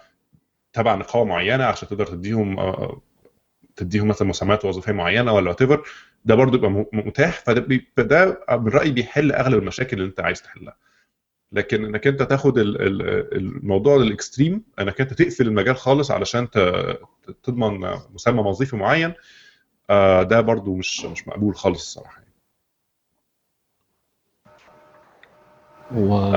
تبع 0.72 0.94
نقابة 0.94 1.24
معينة 1.24 1.64
عشان 1.64 1.88
تقدر 1.88 2.06
تديهم 2.06 2.56
تديهم 3.80 4.08
مثلا 4.08 4.28
مسميات 4.28 4.64
وظيفيه 4.64 4.92
معينة 4.92 5.32
ولا 5.32 5.50
وات 5.50 5.62
ده 6.24 6.34
برضو 6.34 6.56
يبقى 6.56 6.70
متاح 6.92 7.40
فده 7.40 7.80
فده 7.96 8.44
بالرأي 8.50 8.90
بيحل 8.90 9.32
أغلب 9.32 9.58
المشاكل 9.58 9.96
اللي 9.96 10.08
أنت 10.08 10.20
عايز 10.20 10.42
تحلها. 10.42 10.76
لكن 11.52 11.84
إنك 11.84 12.06
أنت 12.06 12.22
تاخد 12.22 12.58
الموضوع 12.58 13.96
للإكستريم 13.96 14.62
إنك 14.78 15.00
أنت 15.00 15.12
تقفل 15.12 15.46
المجال 15.48 15.76
خالص 15.76 16.10
علشان 16.10 16.50
تضمن 17.42 17.90
مسمى 18.14 18.40
وظيفي 18.40 18.76
معين 18.76 19.14
ده 20.22 20.40
برضو 20.40 20.74
مش 20.74 21.04
مش 21.04 21.28
مقبول 21.28 21.56
خالص 21.56 21.80
الصراحة. 21.80 22.20
هو 25.92 26.30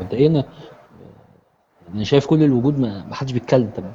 مبدئيا 0.00 0.44
أنا 1.94 2.04
شايف 2.04 2.26
كل 2.26 2.42
الوجود 2.42 2.78
ما 2.78 3.14
حدش 3.14 3.32
بيتكلم. 3.32 3.70
طب 3.76 3.92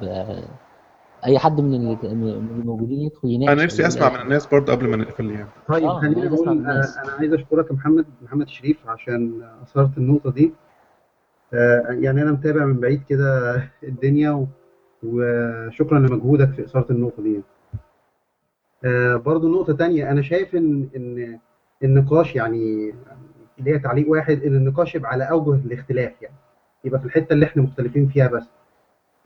أي 1.24 1.38
حد 1.38 1.60
من 1.60 1.96
الموجودين 2.04 3.00
يدخل 3.00 3.28
يناقش 3.28 3.52
أنا 3.52 3.64
نفسي 3.64 3.86
أسمع 3.86 4.08
من 4.08 4.20
الناس 4.20 4.46
برضه 4.46 4.72
قبل 4.72 4.88
ما 4.88 4.96
نقفل 4.96 5.30
يعني. 5.30 5.48
طيب 5.68 5.84
آه 5.84 6.00
خليني 6.00 6.26
أقول 6.28 6.48
أنا 6.48 6.82
عايز 7.18 7.32
أشكرك 7.32 7.66
يا 7.70 7.72
محمد 7.74 8.04
محمد 8.22 8.48
شريف 8.48 8.88
عشان 8.88 9.42
أثرت 9.62 9.98
النقطة 9.98 10.30
دي. 10.30 10.52
آه 11.54 11.82
يعني 11.90 12.22
أنا 12.22 12.32
متابع 12.32 12.64
من 12.64 12.80
بعيد 12.80 13.02
كده 13.08 13.62
الدنيا 13.82 14.46
وشكرا 15.02 15.98
لمجهودك 15.98 16.50
في 16.52 16.64
إثارة 16.64 16.92
النقطة 16.92 17.22
دي. 17.22 17.40
آه 18.84 19.16
برضه 19.16 19.48
نقطة 19.48 19.72
تانية 19.72 20.10
أنا 20.10 20.22
شايف 20.22 20.54
إن 20.56 20.88
إن 20.96 21.38
النقاش 21.84 22.36
يعني 22.36 22.94
ليا 23.58 23.78
تعليق 23.78 24.10
واحد 24.10 24.42
إن 24.42 24.54
النقاش 24.56 24.94
يبقى 24.94 25.10
على 25.10 25.24
أوجه 25.30 25.54
الاختلاف 25.66 26.12
يعني. 26.22 26.36
يبقى 26.84 27.00
في 27.00 27.06
الحتة 27.06 27.32
اللي 27.32 27.46
إحنا 27.46 27.62
مختلفين 27.62 28.08
فيها 28.08 28.26
بس. 28.28 28.44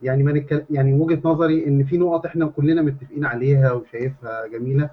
يعني 0.02 0.22
ما 0.22 0.32
نتكلم 0.32 0.64
يعني 0.70 0.94
وجهة 0.94 1.20
نظري 1.24 1.66
إن 1.66 1.84
في 1.84 1.98
نقط 1.98 2.26
إحنا 2.26 2.46
كلنا 2.46 2.82
متفقين 2.82 3.24
عليها 3.24 3.72
وشايفها 3.72 4.46
جميلة 4.46 4.90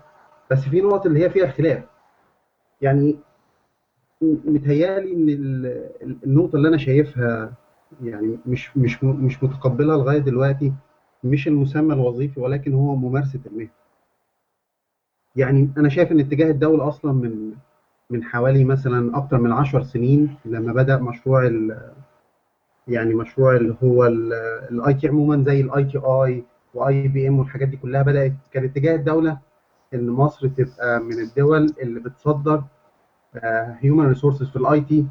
بس 0.51 0.60
في 0.60 0.82
نقط 0.82 1.05
اللي 1.05 1.24
هي 1.26 1.30
فيها 1.30 1.47
خلاف 1.47 1.84
يعني 2.82 3.16
متهيألي 4.22 5.14
إن 5.14 5.30
النقطة 6.26 6.55
اللي 6.55 6.68
أنا 6.68 6.78
شايفها 6.78 7.53
يعني 8.03 8.38
مش 8.45 8.78
مش 8.78 9.03
مش 9.03 9.43
متقبلها 9.43 9.97
لغاية 9.97 10.18
دلوقتي 10.20 10.74
مش 11.24 11.47
المسمى 11.47 11.93
الوظيفي 11.93 12.39
ولكن 12.39 12.74
هو 12.74 12.95
ممارسة 12.95 13.39
المهنة. 13.45 13.70
يعني 15.36 15.70
أنا 15.78 15.89
شايف 15.89 16.12
إن 16.12 16.20
اتجاه 16.20 16.51
الدولة 16.51 16.88
أصلا 16.88 17.12
من 17.14 17.51
من 18.10 18.24
حوالي 18.24 18.64
مثلا 18.64 19.18
أكتر 19.18 19.38
من 19.38 19.51
10 19.51 19.84
سنين 19.84 20.36
لما 20.45 20.74
بدأ 20.74 20.97
مشروع 20.97 21.49
يعني 22.88 23.13
مشروع 23.15 23.55
اللي 23.55 23.75
هو 23.83 24.05
ال 24.72 24.93
IT 24.93 25.07
عموما 25.07 25.43
زي 25.43 25.61
ال 25.61 25.84
ITI 25.84 25.97
و 25.97 26.43
IBM 26.74 27.39
والحاجات 27.39 27.67
دي 27.67 27.77
كلها 27.77 28.01
بدأت 28.01 28.33
كان 28.51 28.63
اتجاه 28.63 28.95
الدولة 28.95 29.38
إن 29.93 30.09
مصر 30.09 30.47
تبقى 30.47 30.99
من 30.99 31.19
الدول 31.19 31.73
اللي 31.81 31.99
بتصدر 31.99 32.63
human 33.80 34.07
resources 34.07 34.49
في 34.49 34.55
ال 34.55 34.82
IT 34.82 35.05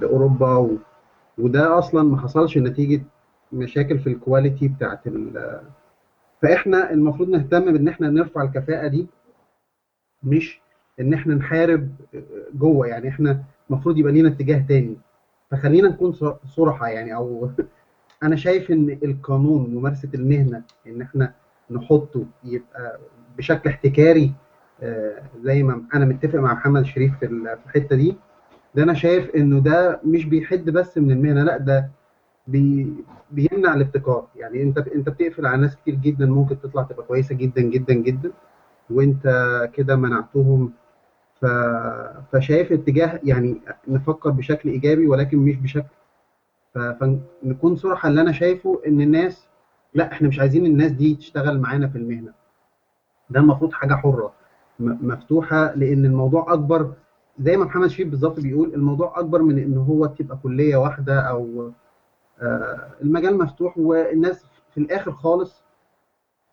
لأوروبا 0.00 0.56
و... 0.56 0.76
وده 1.38 1.78
أصلا 1.78 2.02
ما 2.02 2.20
حصلش 2.20 2.58
نتيجة 2.58 3.02
مشاكل 3.52 3.98
في 3.98 4.06
ال 4.06 4.14
quality 4.14 4.68
بتاعت 4.68 5.06
ال... 5.06 5.60
فإحنا 6.42 6.90
المفروض 6.90 7.28
نهتم 7.28 7.72
بإن 7.72 7.88
إحنا 7.88 8.10
نرفع 8.10 8.42
الكفاءة 8.42 8.86
دي 8.88 9.06
مش 10.22 10.60
إن 11.00 11.14
إحنا 11.14 11.34
نحارب 11.34 11.88
جوه 12.54 12.86
يعني 12.86 13.08
إحنا 13.08 13.42
المفروض 13.70 13.98
يبقى 13.98 14.12
لينا 14.12 14.28
اتجاه 14.28 14.64
تاني. 14.68 14.96
فخلينا 15.50 15.88
نكون 15.88 16.12
صراحة 16.46 16.88
يعني 16.88 17.14
أو 17.14 17.50
أنا 18.22 18.36
شايف 18.36 18.70
إن 18.70 18.98
القانون 19.04 19.74
ممارسة 19.74 20.08
المهنة 20.14 20.62
إن 20.86 21.02
إحنا 21.02 21.32
نحطه 21.70 22.24
يبقى 22.44 22.98
بشكل 23.38 23.68
احتكاري 23.70 24.32
زي 25.42 25.62
ما 25.62 25.82
أنا 25.94 26.04
متفق 26.04 26.38
مع 26.38 26.54
محمد 26.54 26.84
شريف 26.84 27.18
في 27.18 27.26
الحتة 27.66 27.96
دي 27.96 28.16
ده 28.74 28.82
أنا 28.82 28.94
شايف 28.94 29.30
إنه 29.30 29.60
ده 29.60 30.00
مش 30.04 30.24
بيحد 30.24 30.64
بس 30.70 30.98
من 30.98 31.10
المهنة 31.10 31.42
لأ 31.44 31.56
ده 31.56 31.90
بي 32.46 32.92
بيمنع 33.30 33.74
الابتكار. 33.74 34.26
يعني 34.36 34.62
أنت 34.62 34.78
أنت 34.78 35.08
بتقفل 35.08 35.46
على 35.46 35.62
ناس 35.62 35.76
كتير 35.76 35.94
جدا 35.94 36.26
ممكن 36.26 36.60
تطلع 36.60 36.82
تبقى 36.82 37.06
كويسة 37.06 37.34
جدا 37.34 37.60
جدا 37.62 37.94
جدا 37.94 38.30
وأنت 38.90 39.24
كده 39.74 39.96
منعتهم 39.96 40.72
ف... 41.40 41.46
فشايف 42.32 42.72
اتجاه 42.72 43.20
يعني 43.24 43.60
نفكر 43.88 44.30
بشكل 44.30 44.68
إيجابي 44.68 45.06
ولكن 45.06 45.38
مش 45.38 45.56
بشكل. 45.56 45.88
ف... 46.74 46.78
فنكون 46.78 47.76
صراحة 47.76 48.08
اللي 48.08 48.20
أنا 48.20 48.32
شايفه 48.32 48.80
إن 48.86 49.00
الناس 49.00 49.46
لا 49.94 50.12
إحنا 50.12 50.28
مش 50.28 50.40
عايزين 50.40 50.66
الناس 50.66 50.92
دي 50.92 51.14
تشتغل 51.14 51.60
معانا 51.60 51.88
في 51.88 51.98
المهنة. 51.98 52.32
ده 53.30 53.40
المفروض 53.40 53.72
حاجة 53.72 53.94
حرة 53.94 54.32
مفتوحة 54.80 55.74
لأن 55.74 56.04
الموضوع 56.04 56.52
أكبر 56.52 56.92
زي 57.38 57.56
ما 57.56 57.64
محمد 57.64 57.86
شريف 57.88 58.08
بالظبط 58.08 58.40
بيقول 58.40 58.74
الموضوع 58.74 59.18
أكبر 59.18 59.42
من 59.42 59.58
إن 59.58 59.76
هو 59.76 60.06
تبقى 60.06 60.36
كلية 60.42 60.76
واحدة 60.76 61.20
أو 61.20 61.72
آه 62.42 62.90
المجال 63.02 63.38
مفتوح 63.38 63.78
والناس 63.78 64.46
في 64.74 64.78
الآخر 64.80 65.12
خالص 65.12 65.62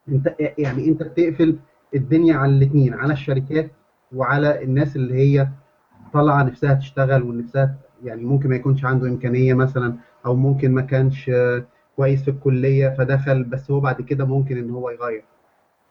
أنت 0.10 0.36
يعني 0.58 0.88
أنت 0.88 1.04
بتقفل 1.04 1.58
الدنيا 1.96 2.36
على 2.36 2.52
الاثنين 2.52 2.94
على 2.94 3.14
الشركات 3.14 3.72
وعلى 4.16 4.64
الناس 4.64 4.96
اللي 4.96 5.14
هي 5.14 5.48
طالعة 6.14 6.44
نفسها 6.44 6.74
تشتغل 6.74 7.24
ونفسها 7.24 7.76
يعني 8.04 8.26
ممكن 8.26 8.50
ما 8.50 8.56
يكونش 8.56 8.86
عنده 8.86 9.08
إمكانية 9.08 9.54
مثلا 9.54 9.96
أو 10.26 10.36
ممكن 10.36 10.72
ما 10.72 10.82
كانش 10.82 11.32
كويس 11.96 12.24
في 12.24 12.32
الكلية 12.32 12.90
فدخل 12.90 13.44
بس 13.44 13.72
هو 13.72 13.80
بعد 13.80 14.02
كده 14.02 14.26
ممكن 14.26 14.58
إن 14.58 14.70
هو 14.70 14.90
يغير 14.90 15.24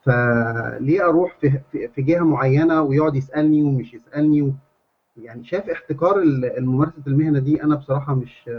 فليه 0.03 1.05
أروح 1.09 1.37
في 1.41 1.61
في 1.95 2.03
جهة 2.03 2.21
معينة 2.25 2.83
ويقعد 2.83 3.17
يسألني 3.17 3.63
ومش 3.63 3.95
يسألني. 3.95 4.55
يعني 5.17 5.45
شايف 5.45 5.71
احتكار 5.71 6.23
الممارسة 6.59 7.03
المهنة 7.07 7.39
دي 7.39 7.63
أنا 7.63 7.75
بصراحة 7.77 8.15
مش 8.15 8.51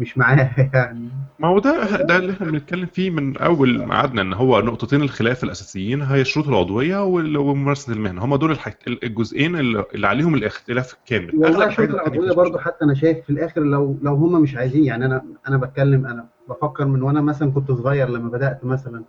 مش 0.00 0.18
معاها 0.18 0.70
يعني. 0.74 1.08
ما 1.38 1.48
هو 1.48 1.58
ده 1.58 2.02
ده 2.02 2.16
اللي 2.16 2.32
إحنا 2.32 2.46
بنتكلم 2.46 2.86
فيه 2.86 3.10
من 3.10 3.36
أول 3.36 3.86
ما 3.86 3.94
قعدنا 3.94 4.22
إن 4.22 4.32
هو 4.32 4.60
نقطتين 4.60 5.02
الخلاف 5.02 5.44
الأساسيين 5.44 6.02
هي 6.02 6.20
الشروط 6.20 6.48
العضوية 6.48 7.04
وممارسة 7.04 7.92
المهنة. 7.92 8.24
هم 8.24 8.36
دول 8.36 8.56
الجزئين 8.86 9.56
اللي 9.56 10.06
عليهم 10.06 10.34
الاختلاف 10.34 10.94
الكامل 10.94 11.30
والله 11.34 11.66
الشروط 11.66 11.90
العضوية 11.90 12.32
برضه 12.32 12.58
حتى 12.58 12.84
أنا 12.84 12.94
شايف 12.94 13.24
في 13.24 13.30
الآخر 13.30 13.60
لو 13.60 13.98
لو 14.02 14.14
هم 14.14 14.42
مش 14.42 14.56
عايزين 14.56 14.84
يعني 14.84 15.06
أنا 15.06 15.24
أنا 15.48 15.56
بتكلم 15.56 16.06
أنا 16.06 16.26
بفكر 16.48 16.84
من 16.84 17.02
وأنا 17.02 17.20
مثلا 17.20 17.52
كنت 17.52 17.72
صغير 17.72 18.08
لما 18.08 18.28
بدأت 18.28 18.64
مثلا 18.64 19.04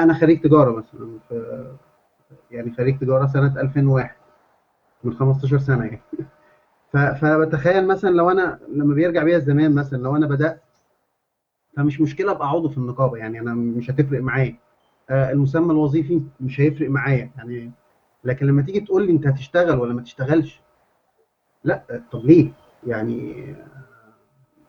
أنا 0.00 0.14
خريج 0.14 0.40
تجارة 0.40 0.70
مثلا 0.70 1.18
يعني 2.50 2.74
خريج 2.78 2.98
تجارة 2.98 3.26
سنة 3.26 3.60
2001 3.60 4.10
من 5.04 5.14
15 5.14 5.58
سنة 5.58 5.84
يعني. 5.84 6.00
فبتخيل 6.92 7.86
مثلا 7.86 8.10
لو 8.10 8.30
أنا 8.30 8.58
لما 8.68 8.94
بيرجع 8.94 9.22
بيا 9.22 9.36
الزمان 9.36 9.74
مثلا 9.74 9.98
لو 10.02 10.16
أنا 10.16 10.26
بدأت 10.26 10.62
فمش 11.76 12.00
مشكلة 12.00 12.32
أبقى 12.32 12.48
عضو 12.48 12.68
في 12.68 12.78
النقابة 12.78 13.16
يعني 13.16 13.40
أنا 13.40 13.54
مش 13.54 13.90
هتفرق 13.90 14.20
معايا. 14.22 14.56
المسمى 15.10 15.72
الوظيفي 15.72 16.22
مش 16.40 16.60
هيفرق 16.60 16.90
معايا 16.90 17.30
يعني 17.36 17.70
لكن 18.24 18.46
لما 18.46 18.62
تيجي 18.62 18.80
تقول 18.80 19.06
لي 19.06 19.12
أنت 19.12 19.26
هتشتغل 19.26 19.78
ولا 19.78 19.94
ما 19.94 20.02
تشتغلش 20.02 20.60
لا 21.64 22.02
طب 22.12 22.24
ليه؟ 22.24 22.50
يعني 22.86 23.44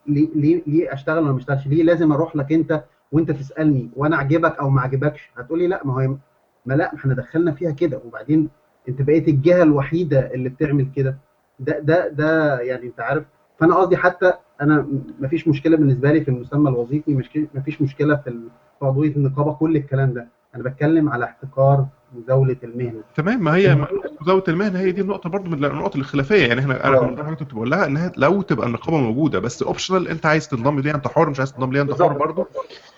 ليه 0.07 0.61
ليه 0.67 0.93
أشتغل 0.93 1.17
ولا 1.23 1.31
ما 1.31 1.37
أشتغلش؟ 1.37 1.67
ليه 1.67 1.83
لازم 1.83 2.11
أروح 2.11 2.35
لك 2.35 2.51
أنت 2.51 2.83
وأنت 3.11 3.31
تسألني 3.31 3.89
وأنا 3.95 4.15
أعجبك 4.15 4.57
أو 4.59 4.69
ما 4.69 4.79
أعجبكش؟ 4.79 5.29
هتقولي 5.37 5.67
لا 5.67 5.81
ما 5.85 5.93
هو 5.93 6.17
ما 6.65 6.73
لا 6.73 6.91
ما 6.93 6.99
إحنا 6.99 7.13
دخلنا 7.13 7.51
فيها 7.51 7.71
كده. 7.71 8.01
وبعدين 8.05 8.49
أنت 8.89 9.01
بقيت 9.01 9.27
الجهة 9.27 9.63
الوحيدة 9.63 10.33
اللي 10.33 10.49
بتعمل 10.49 10.91
كده. 10.95 11.17
ده 11.59 11.79
ده 11.79 12.07
ده 12.07 12.59
يعني 12.61 12.85
انت 12.85 12.99
عارف. 12.99 13.23
فأنا 13.59 13.75
قصدي 13.75 13.97
حتى 13.97 14.33
أنا 14.61 14.87
ما 15.19 15.27
فيش 15.27 15.47
مشكلة 15.47 15.77
بالنسبة 15.77 16.11
لي 16.11 16.21
في 16.21 16.31
المسمى 16.31 16.69
الوظيفي 16.69 17.13
مش 17.13 17.39
ما 17.53 17.61
فيش 17.61 17.81
مشكلة 17.81 18.15
في 18.15 18.39
عضويه 18.81 19.15
النقابة 19.15 19.53
كل 19.53 19.75
الكلام 19.75 20.13
ده. 20.13 20.27
أنا 20.55 20.63
بتكلم 20.63 21.09
على 21.09 21.25
احتكار 21.25 21.85
مزاوله 22.15 22.55
المهنة. 22.63 23.01
تمام 23.15 23.43
ما 23.43 23.55
هي 23.55 23.77
مزاوله 24.21 24.43
المهنة 24.47 24.79
هي 24.79 24.91
دي 24.91 25.01
النقطة 25.01 25.29
برضو 25.29 25.49
من 25.49 25.65
النقط 25.65 25.95
الخلافية. 25.95 26.47
يعني 26.47 26.59
إحنا 26.61 26.87
أنا 26.87 27.01
من 27.01 27.15
ضمن 27.15 27.35
كنت 27.35 27.53
بقول 27.53 27.69
لها 27.71 27.85
إنها 27.85 28.11
لو 28.17 28.41
تبقى 28.41 28.67
النقابة 28.67 28.97
موجودة 28.97 29.39
بس 29.39 29.63
اوبشنال 29.63 30.07
أنت 30.07 30.25
عايز 30.25 30.47
تنضم 30.47 30.79
ليها 30.79 30.95
أنت 30.95 31.07
حر 31.07 31.29
مش 31.29 31.39
عايز 31.39 31.53
تنضم 31.53 31.71
ليها 31.73 31.81
أنت 31.81 32.01
حر 32.01 32.13
برضو. 32.17 32.47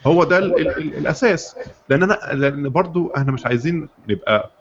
هو 0.07 0.23
ده 0.23 0.37
ال 0.37 0.59
ال 0.59 0.77
ال 0.77 0.97
الأساس. 0.97 1.55
لأن 1.89 2.03
أنا 2.03 2.17
لأن 2.33 2.69
برضو 2.69 3.11
إحنا 3.17 3.31
مش 3.31 3.45
عايزين 3.45 3.89
نبقى 4.09 4.51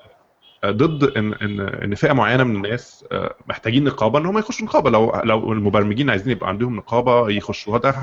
ضد 0.66 1.04
ان 1.16 1.32
ان 1.34 1.60
إن 1.60 1.94
فئة 1.94 2.12
معينة 2.12 2.44
من 2.44 2.56
الناس 2.56 3.04
محتاجين 3.48 3.84
نقابة 3.84 4.18
إن 4.18 4.26
هم 4.26 4.38
يخشوا 4.38 4.66
نقابة. 4.66 4.90
لو 4.90 5.12
لو 5.24 5.52
المبرمجين 5.52 6.10
عايزين 6.10 6.32
يبقى 6.32 6.48
عندهم 6.48 6.76
نقابة 6.76 7.30
يخشوا. 7.30 7.78
ده 7.78 7.94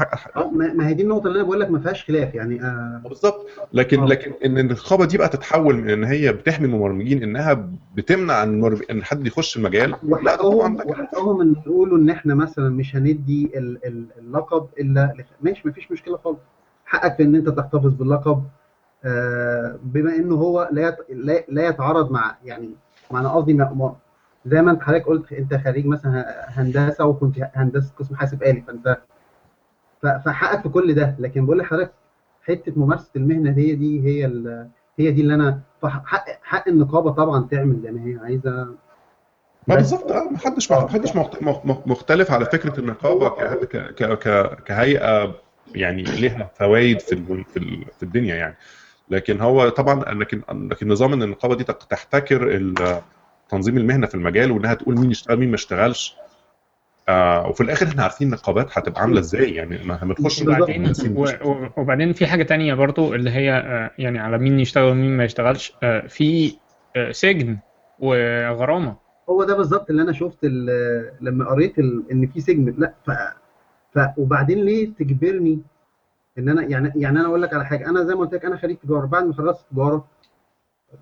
ما 0.53 0.87
هي 0.87 0.93
دي 0.93 1.03
النقطة 1.03 1.27
اللي 1.27 1.39
أنا 1.39 1.43
بقول 1.47 1.59
لك 1.59 1.71
ما 1.71 1.79
فيهاش 1.79 2.03
خلاف 2.05 2.35
يعني 2.35 2.61
آه. 2.61 3.01
بالظبط. 3.09 3.47
لكن 3.73 3.99
آه. 3.99 4.05
لكن 4.05 4.33
إن 4.45 4.57
النقابة 4.57 5.05
دي 5.05 5.17
بقى 5.17 5.29
تتحول 5.29 5.75
من 5.75 5.89
إن 5.89 6.03
هي 6.03 6.33
بتحمي 6.33 6.65
المبرمجين 6.67 7.23
إنها 7.23 7.69
بتمنع 7.95 8.43
إن 8.43 8.77
إن 8.91 9.03
حد 9.03 9.27
يخش 9.27 9.57
المجال 9.57 9.95
لا 10.23 10.35
طبعا 10.35 10.77
وحقهم 10.85 11.41
إن 11.41 11.55
يقولوا 11.67 11.97
إن 11.97 12.09
إحنا 12.09 12.35
مثلا 12.35 12.69
مش 12.69 12.95
هندي 12.95 13.51
اللقب 14.19 14.67
إلا 14.79 15.13
ماشي 15.41 15.61
ما 15.65 15.71
فيش 15.71 15.91
مشكلة 15.91 16.17
خالص. 16.17 16.39
حقك 16.85 17.15
في 17.17 17.23
إن 17.23 17.35
أنت 17.35 17.49
تحتفظ 17.49 17.93
باللقب 17.93 18.43
بما 19.83 20.15
إنه 20.15 20.35
هو 20.35 20.69
لا 20.71 20.97
لا 21.49 21.67
يتعارض 21.67 22.11
مع 22.11 22.35
يعني 22.43 22.69
معنى 23.11 23.27
قصدي 23.27 23.57
زي 24.45 24.61
ما 24.61 24.71
أنت 24.71 24.81
حضرتك 24.81 25.05
قلت 25.05 25.33
أنت 25.33 25.53
خريج 25.55 25.85
مثلا 25.85 26.45
هندسة 26.47 27.05
وكنت 27.05 27.49
هندسة 27.55 27.93
قسم 27.99 28.15
حاسب 28.15 28.43
آلي 28.43 28.61
فانت 28.61 28.97
فحقك 30.01 30.61
في 30.61 30.69
كل 30.69 30.93
ده. 30.93 31.15
لكن 31.19 31.45
بقول 31.45 31.57
لحضرتك 31.57 31.91
حتة 32.43 32.73
ممارسة 32.75 33.09
المهنة 33.15 33.51
هي 33.57 33.75
دي 33.75 34.05
هي 34.05 34.25
هي 34.99 35.11
دي 35.11 35.21
اللي 35.21 35.33
أنا 35.33 35.59
حق 35.83 36.25
حق 36.43 36.67
النقابة 36.67 37.11
طبعا 37.11 37.47
تعمل 37.51 37.81
زي 37.81 37.91
ما 37.91 38.05
هي 38.05 38.19
عايزه 38.23 38.75
بالظبط 39.67 40.11
آه 40.11 40.29
محدش 40.29 40.71
محدش 40.71 41.15
مختلف 41.65 42.31
على 42.31 42.45
فكرة 42.45 42.79
النقابة 42.79 43.29
كهيئة 44.65 45.35
يعني 45.75 46.03
ليها 46.03 46.51
فوائد 46.55 46.99
في 46.99 47.43
في 47.99 48.03
الدنيا 48.03 48.35
يعني. 48.35 48.55
لكن 49.09 49.41
هو 49.41 49.69
طبعا 49.69 50.13
لكن 50.13 50.41
لكن 50.71 50.87
نظام 50.87 51.13
ان 51.13 51.23
النقابة 51.23 51.55
دي 51.55 51.63
تحتكر 51.63 52.71
تنظيم 53.49 53.77
المهنة 53.77 54.07
في 54.07 54.15
المجال 54.15 54.51
وإنها 54.51 54.73
تقول 54.73 54.99
مين 54.99 55.11
يشتغل 55.11 55.37
مين 55.39 55.49
ما 55.49 55.55
يشتغلش. 55.55 56.15
آه 57.09 57.47
وفي 57.47 57.61
الآخر 57.61 57.87
إحنا 57.87 58.03
عارفين 58.03 58.27
النقابات 58.27 58.77
هتبقى 58.77 59.01
عاملة 59.01 59.19
إزاي 59.19 59.51
يعني 59.55 59.83
ما 59.83 60.03
هنخش 60.03 60.41
وبعدين 60.41 60.93
وبعدين 61.77 62.13
في 62.13 62.27
حاجة 62.27 62.43
تانية 62.43 62.73
برضو 62.73 63.13
اللي 63.15 63.29
هي 63.29 63.45
يعني 63.97 64.19
على 64.19 64.37
مين 64.37 64.59
يشتغل 64.59 64.83
ومين 64.91 65.17
ما 65.17 65.23
يشتغلش. 65.23 65.73
آه 65.83 66.07
في 66.07 66.53
سجن 67.11 67.57
وغرامة. 67.99 68.95
هو 69.29 69.43
ده 69.43 69.57
بالظبط 69.57 69.89
اللي 69.89 70.01
أنا 70.01 70.11
شفت 70.13 70.45
لما 71.21 71.45
قريت 71.49 71.79
إن 72.11 72.27
في 72.33 72.41
سجن 72.41 72.75
لا 72.77 72.93
ف, 73.05 73.11
ف 73.99 74.07
وبعدين 74.17 74.65
ليه 74.65 74.89
تجبرني 74.99 75.59
إن 76.37 76.49
أنا 76.49 76.63
يعني 76.63 76.91
يعني 76.95 77.19
أنا 77.19 77.27
أقول 77.27 77.41
لك 77.41 77.53
على 77.53 77.65
حاجة. 77.65 77.89
أنا 77.89 78.03
زي 78.03 78.13
ما 78.13 78.19
قلت 78.19 78.33
لك 78.33 78.45
أنا 78.45 78.57
خريج 78.57 78.77
تجارة. 78.77 79.05
بعد 79.05 79.23
ما 79.23 79.33
خلصت 79.33 79.65
تجارة 79.71 80.07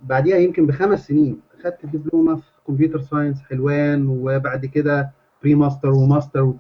بعديها 0.02 0.38
يمكن 0.38 0.68
بخمس 0.68 1.08
سنين 1.08 1.42
خدت 1.64 1.86
دبلومة 1.86 2.36
في 2.36 2.44
كمبيوتر 2.68 3.02
ساينس 3.02 3.42
حلوان 3.42 4.08
وبعد 4.08 4.66
كده 4.66 5.12
pre-master 5.44 5.56
و 5.56 5.90
master 5.90 6.54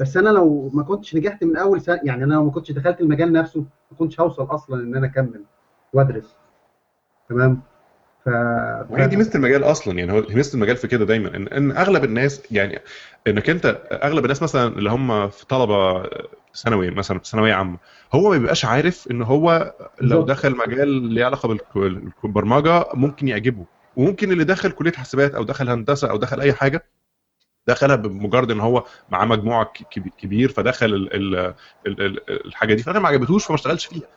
بس 0.00 0.16
أنا 0.16 0.28
لو 0.28 0.70
ما 0.74 0.82
كنتش 0.82 1.16
نجحت 1.16 1.44
من 1.44 1.56
أول 1.56 1.80
سنة 1.80 2.00
يعني 2.04 2.24
أنا 2.24 2.34
لو 2.34 2.44
ما 2.44 2.50
كنتش 2.50 2.72
دخلت 2.72 3.00
المجال 3.00 3.32
نفسه 3.32 3.60
ما 3.90 3.96
كنتش 3.98 4.20
هوصل 4.20 4.44
أصلا 4.44 4.82
إن 4.82 4.96
أنا 4.96 5.06
أكمل 5.06 5.44
وأدرس. 5.92 6.36
تمام؟ 7.28 7.62
ف... 8.24 8.28
وهي 8.90 9.06
دي 9.08 9.16
ميزة 9.16 9.34
المجال 9.34 9.64
أصلا 9.64 9.98
يعني 9.98 10.12
هو 10.12 10.22
ميزة 10.30 10.54
المجال 10.54 10.76
في 10.76 10.88
كده 10.88 11.04
دايما 11.04 11.36
إن, 11.36 11.48
إن 11.48 11.76
أغلب 11.76 12.04
الناس 12.04 12.42
يعني 12.50 12.80
إنك 13.26 13.50
أنت 13.50 13.80
أغلب 13.92 14.24
الناس 14.24 14.42
مثلا 14.42 14.78
اللي 14.78 14.90
هم 14.90 15.28
في 15.28 15.46
طلبة 15.46 16.02
ثانوي 16.54 16.90
مثلا 16.90 17.18
في 17.18 17.28
ثانوية 17.28 17.54
عامة 17.54 17.78
هو 18.12 18.30
ما 18.30 18.38
بيبقاش 18.38 18.64
عارف 18.64 19.10
إن 19.10 19.22
هو 19.22 19.74
لو. 20.00 20.22
دخل 20.22 20.56
مجال 20.56 20.88
ليه 20.88 21.24
علاقة 21.24 21.58
بالبرمجة 22.22 22.86
ممكن 22.94 23.28
يعجبه 23.28 23.64
وممكن 23.96 24.32
اللي 24.32 24.44
دخل 24.44 24.70
كلية 24.70 24.92
حاسبات 24.92 25.34
أو 25.34 25.42
دخل 25.42 25.68
هندسة 25.68 26.10
أو 26.10 26.16
دخل 26.16 26.40
أي 26.40 26.52
حاجة 26.52 26.84
دخلها 27.68 27.96
بمجرد 27.96 28.50
إن 28.50 28.60
هو 28.60 28.84
معاه 29.10 29.24
مجموعة 29.24 29.72
كبير 30.18 30.48
فدخل 30.48 30.86
ال 30.86 31.14
ال 31.14 31.36
ال 31.86 32.00
ال 32.00 32.46
الحاجة 32.46 32.74
دي 32.74 32.82
فأنا 32.82 32.98
ما 32.98 33.08
عجبتوش 33.08 33.44
فما 33.44 33.54
اشتغلش 33.54 33.86
فيها 33.86 34.08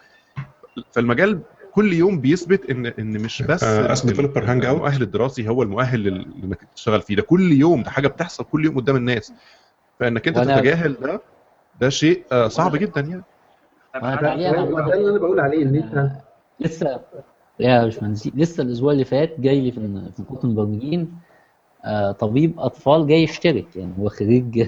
فالمجال 0.92 1.42
كل 1.78 1.94
يوم 1.94 2.22
بيثبت 2.22 2.70
ان 2.70 2.86
إن 2.86 3.22
مش 3.22 3.41
بس 3.41 3.64
آه، 3.64 3.91
اسم 3.94 4.10
ال- 4.10 4.16
developer 4.16 4.38
hangout. 4.48 4.66
المؤهل 4.70 5.02
الدراسي 5.02 5.49
هو 5.49 5.64
المؤهل 5.64 5.99
لل- 6.04 6.44
انك 6.44 6.60
تشتغل 6.76 7.02
فيه. 7.02 7.16
ده 7.16 7.22
كل 7.22 7.52
يوم 7.52 7.84
ده 7.84 7.90
حاجة 7.91 8.08
بتحصل 8.08 8.44
كل 8.44 8.66
يوم 8.66 8.76
قدام 8.76 8.95
الناس. 8.95 9.34
فإنك 9.99 10.28
أنت 10.28 10.38
تتجاهل 10.60 10.94
ده 10.94 11.22
ده 11.82 11.90
شيء 11.90 12.24
آه، 12.32 12.48
صعب 12.48 12.76
جدا 12.76 13.02
يعني. 13.02 13.24
ده 13.94 14.34
اللي 14.34 15.10
أنا 15.10 15.18
بقول 15.20 15.40
عليه 15.40 15.64
إن 15.64 15.76
أنت 15.76 16.12
لسه 16.60 17.02
يا 17.60 17.84
باشمهندس 17.84 18.28
لسه 18.36 18.64
الأسبوع 18.64 18.91
اللي 18.91 19.06
فات 19.06 19.40
جاي 19.40 19.62
لي 19.62 19.72
في 19.72 20.12
في 20.18 20.44
المبرمجين 20.44 21.20
آه، 21.86 22.12
طبيب 22.12 22.60
أطفال 22.60 23.08
جاي 23.08 23.24
يشترك. 23.24 23.76
يعني 23.76 23.94
هو 23.99 24.10
خريج 24.10 24.68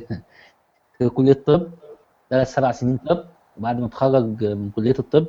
كلية 1.15 1.33
طب 1.33 1.67
درس 2.31 2.55
سبع 2.55 2.71
سنين 2.71 2.97
طب 2.97 3.23
وبعد 3.57 3.79
ما 3.79 3.85
اتخرج 3.85 4.43
من 4.43 4.69
كلية 4.71 4.95
الطب 4.99 5.25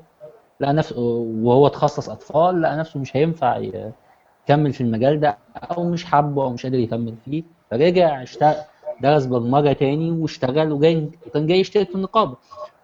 لقى 0.60 0.72
نفسه 0.72 0.98
وهو 1.42 1.68
تخصص 1.68 2.08
أطفال 2.10 2.62
لقى 2.62 2.76
نفسه 2.76 3.00
مش 3.00 3.16
هينفع 3.16 3.56
يكمل 4.48 4.72
في 4.72 4.80
المجال 4.80 5.20
ده 5.20 5.38
أو 5.56 5.90
مش 5.90 6.04
حابه 6.04 6.42
أو 6.42 6.50
مش 6.52 6.62
قادر 6.66 6.78
يكمل 6.78 7.14
فيه. 7.24 7.42
فرجع 7.70 8.22
اشتغل 8.22 8.54
درس 9.00 9.26
برمجة 9.26 9.72
تاني 9.72 10.10
واشتغل 10.10 10.72
وجاي 10.72 11.10
وكان 11.26 11.46
جاي 11.46 11.60
يشترك 11.60 11.88
في 11.88 11.94
النقابة. 11.94 12.36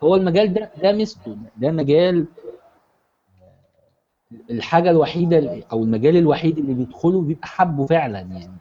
هو 0.02 0.16
المجال 0.16 0.54
ده 0.54 0.70
ده 0.82 0.92
ميزته 0.92 1.36
ده 1.56 1.70
مجال 1.70 2.26
الحاجة 4.50 4.90
الوحيدة 4.90 5.62
أو 5.72 5.84
المجال 5.84 6.16
الوحيد 6.16 6.58
اللي 6.58 6.74
بيدخله 6.74 7.20
بيبقى 7.22 7.46
حبه 7.48 7.86
فعلا 7.86 8.18
يعني. 8.20 8.56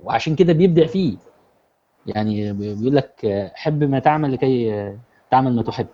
وعشان 0.00 0.34
كده 0.36 0.52
بيبدع 0.52 0.86
فيه. 0.86 1.16
يعني 2.06 2.52
بي- 2.52 2.74
بيقول 2.74 2.96
لك 2.96 3.50
حب 3.54 3.84
ما 3.84 3.98
تعمل 3.98 4.32
لكي 4.32 4.96
تعمل 5.30 5.56
ما 5.56 5.62
تحب. 5.62 5.86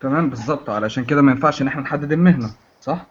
تمام؟ 0.00 0.30
بالظبط. 0.30 0.70
علشان 0.70 1.04
كده 1.04 1.22
ما 1.22 1.30
ينفعش 1.32 1.62
إن 1.62 1.66
إحنا 1.68 1.82
نحدد 1.82 2.12
المهنة 2.12 2.50
صح؟ 2.80 3.06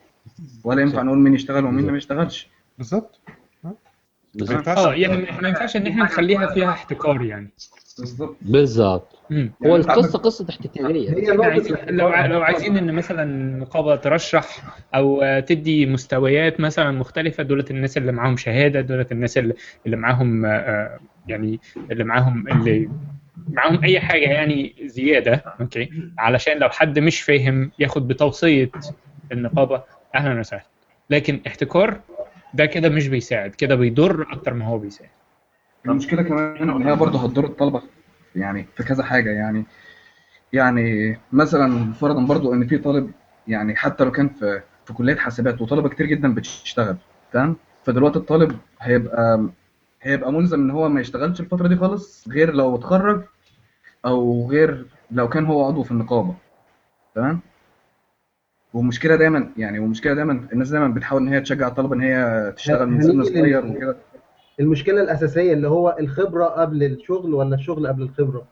ولا 0.63 0.81
ينفع 0.81 1.01
نقول 1.01 1.17
مين 1.17 1.33
يشتغل 1.33 1.65
ومين 1.65 1.91
ما 1.91 1.97
يشتغلش. 1.97 2.47
بالظبط. 2.77 3.19
آه 4.67 4.93
يعني 4.93 5.27
ما 5.41 5.47
ينفعش 5.47 5.75
إن 5.75 5.87
إحنا 5.87 6.03
نخليها 6.03 6.47
فيها 6.53 6.69
احتكار 6.69 7.21
يعني. 7.21 7.49
بالظبط. 7.99 8.35
بالظبط. 8.41 9.19
هو 9.31 9.35
يعني 9.61 9.75
القصة 9.75 10.19
قصة 10.19 10.45
احتكارية. 10.49 11.09
عايزين 11.43 11.75
لو 11.89 12.07
ع- 12.07 12.25
لو 12.25 12.41
عايزين 12.41 12.77
إن 12.77 12.93
مثلا 12.95 13.23
النقابه 13.23 13.95
ترشح 13.95 14.63
أو 14.95 15.23
تدي 15.47 15.85
مستويات 15.85 16.59
مثلا 16.59 16.91
مختلفة 16.91 17.43
دولت 17.43 17.71
الناس 17.71 17.97
اللي 17.97 18.11
معاهم 18.11 18.37
شهادة 18.37 18.81
دولت 18.81 19.11
الناس 19.11 19.37
اللي 19.37 19.53
اللي 19.85 19.97
معاهم 19.97 20.45
آه، 20.45 20.49
آه، 20.49 20.99
يعني 21.27 21.59
اللي 21.91 22.03
معاهم 22.03 22.47
اللي 22.47 22.89
معاهم 23.49 23.83
أي 23.83 23.99
حاجة 23.99 24.25
يعني 24.25 24.75
زيادة 24.85 25.33
أوكي؟ 25.61 25.89
علشان 26.17 26.57
لو 26.57 26.69
حد 26.69 26.99
مش 26.99 27.21
فاهم 27.21 27.71
ياخد 27.79 28.07
بتوصية 28.07 28.69
النقابة 29.31 29.83
أهلا 30.15 30.39
وسهلا. 30.39 30.63
لكن 31.09 31.39
احتكار 31.47 31.99
ده 32.53 32.65
كده 32.65 32.89
مش 32.89 33.07
بيساعد 33.07 33.55
كده 33.55 33.75
بيضر 33.75 34.27
أكتر 34.31 34.53
ما 34.53 34.65
هو 34.65 34.77
بيساعد. 34.77 35.09
المشكلة 35.85 36.21
كمان 36.21 36.69
إن 36.69 36.87
هي 36.87 36.95
برضه 36.95 37.19
هتضر 37.23 37.45
الطلبة 37.45 37.81
يعني 38.35 38.65
في 38.77 38.83
كذا 38.83 39.03
حاجة. 39.03 39.29
يعني 39.29 39.65
يعني 40.53 41.17
مثلا 41.31 41.93
فرضا 41.93 42.25
برضه 42.25 42.53
إن 42.53 42.67
في 42.67 42.77
طالب 42.77 43.11
يعني 43.47 43.75
حتى 43.75 44.03
لو 44.03 44.11
كان 44.11 44.29
في 44.29 44.61
في 44.85 44.93
كلية 44.93 45.15
حاسبات 45.15 45.61
وطلبة 45.61 45.89
كتير 45.89 46.05
جدا 46.05 46.33
بتشتغل 46.33 46.97
تمام؟ 47.33 47.55
فدلوقتي 47.85 48.19
الطالب 48.19 48.57
هيبقى 48.81 49.49
هيبقى 50.05 50.31
ملزم 50.33 50.59
إن 50.61 50.71
هو 50.71 50.89
ما 50.89 51.01
يشتغلش 51.01 51.39
الفترة 51.39 51.67
دي 51.67 51.75
خالص 51.75 52.27
غير 52.29 52.53
لو 52.53 52.75
اتخرج 52.75 53.23
أو 54.05 54.49
غير 54.49 54.85
لو 55.11 55.29
كان 55.29 55.45
هو 55.45 55.65
عضو 55.65 55.83
في 55.83 55.91
النقابة. 55.91 56.35
تمام؟ 57.15 57.39
والمشكلة 58.73 59.15
دايما 59.15 59.49
يعني 59.57 59.79
والمشكلة 59.79 60.13
دايما 60.13 60.47
الناس 60.53 60.69
دايما 60.69 60.87
بتحاول 60.87 61.21
إن 61.21 61.27
هي 61.27 61.41
تشجع 61.41 61.67
الطلبه 61.67 61.95
إن 61.95 62.01
هي 62.01 62.53
تشتغل 62.55 62.89
من 62.89 63.01
سن 63.01 63.23
صغير 63.23 63.65
وكده. 63.65 63.97
المشكلة 64.59 65.01
الأساسية 65.01 65.53
اللي 65.53 65.67
هو 65.67 65.95
الخبرة 65.99 66.45
قبل 66.45 66.83
الشغل 66.83 67.33
ولا 67.33 67.55
الشغل 67.55 67.87
قبل 67.87 68.01
الخبرة؟ 68.01 68.45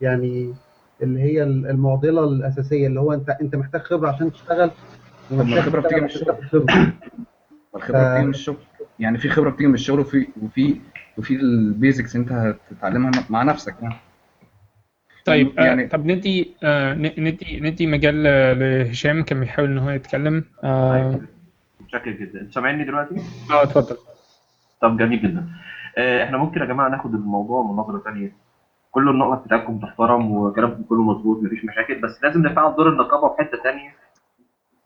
يعني 0.00 0.54
اللي 1.02 1.20
هي 1.20 1.42
المعضلة 1.42 2.24
الأساسية 2.24 2.86
اللي 2.86 3.00
هو 3.00 3.12
انت 3.12 3.30
أنت 3.30 3.56
محتاج 3.56 3.80
خبرة 3.80 4.08
عشان 4.08 4.32
تشتغل 4.32 4.70
طب 5.30 5.36
ما 5.36 5.42
الخبرة 5.42 5.80
بتيجي 5.80 6.00
من 6.00 6.08
خبرة. 6.08 6.92
الخبرة 7.76 8.08
بتيجي 8.10 8.24
من 8.24 8.30
الشغل. 8.30 8.56
يعني 8.98 9.18
في 9.18 9.28
خبرة 9.28 9.50
بتيجي 9.50 9.66
من 9.68 9.74
الشغل 9.74 10.00
وفي 10.00 10.26
وفي 10.42 10.80
وفي 11.18 11.36
البيزكس 11.36 12.16
انت 12.16 12.32
هتتعلمها 12.32 13.10
مع 13.30 13.42
نفسك 13.42 13.74
يعني. 13.82 13.94
طيب 15.24 15.58
آه 15.58 15.64
يعني- 15.64 15.86
طب 15.86 16.06
ندي 16.06 16.54
آه 16.62 16.94
ن- 16.94 17.12
ندي 17.24 17.60
ندي 17.60 17.86
مجال 17.86 18.26
آه، 18.26 18.52
لهشام 18.52 19.22
كان 19.22 19.40
بيحاول 19.40 19.70
إن 19.70 19.78
هو 19.78 19.90
يتكلم. 19.90 20.44
آه 20.64 21.20
متشكر 21.80 22.10
جدا 22.10 22.40
انت 22.40 22.52
سامعني 22.54 22.84
دلوقتي؟ 22.84 23.14
آه، 23.50 23.62
اتفضل. 23.62 23.96
طب 24.80 24.96
جميل 24.98 25.22
جدا. 25.22 25.48
آه، 25.98 26.24
إحنا 26.24 26.38
ممكن 26.38 26.60
يا 26.60 26.66
جماعة 26.66 26.88
ناخد 26.88 27.14
الموضوع 27.14 27.62
من 27.62 27.76
نظرة 27.76 27.98
ثانية 28.04 28.32
كل 28.90 29.08
النقط 29.08 29.44
بتاعتكم 29.44 29.78
تحترم 29.78 30.30
وكلامكم 30.32 30.82
كله 30.82 31.02
مظبوط 31.02 31.42
مفيش 31.42 31.64
مشاكل 31.64 32.00
بس 32.00 32.22
لازم 32.22 32.42
نفعل 32.46 32.76
دور 32.76 32.88
النقابة 32.88 33.28
في 33.28 33.42
حتة 33.42 33.62
ثانية 33.62 33.94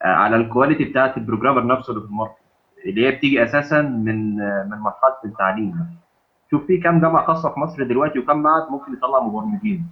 على 0.03 0.37
ال 0.37 0.43
quality 0.43 0.85
بتاعت 0.85 1.17
ال 1.17 1.21
programmer 1.21 1.67
نفسه 1.67 1.91
اللي 1.91 2.01
في 2.05 2.07
ال 2.11 2.14
market 2.14 2.35
اللي 2.87 3.07
هي 3.07 3.11
بتيجي 3.11 3.45
أساسا 3.45 3.83
من 3.83 4.41
آه، 4.41 4.65
من 4.71 4.79
مرحلة 4.79 5.17
التعليم. 5.25 5.87
شوف 6.51 6.67
في 6.67 6.77
كام 6.77 7.01
جامعة 7.01 7.27
خاصة 7.27 7.55
في 7.55 7.61
مصر 7.61 7.83
دلوقتي 7.85 8.19
وكم 8.19 8.37
معهد 8.43 8.71
ممكن 8.71 8.93
يطلع 8.93 9.21
مبرمجين. 9.21 9.87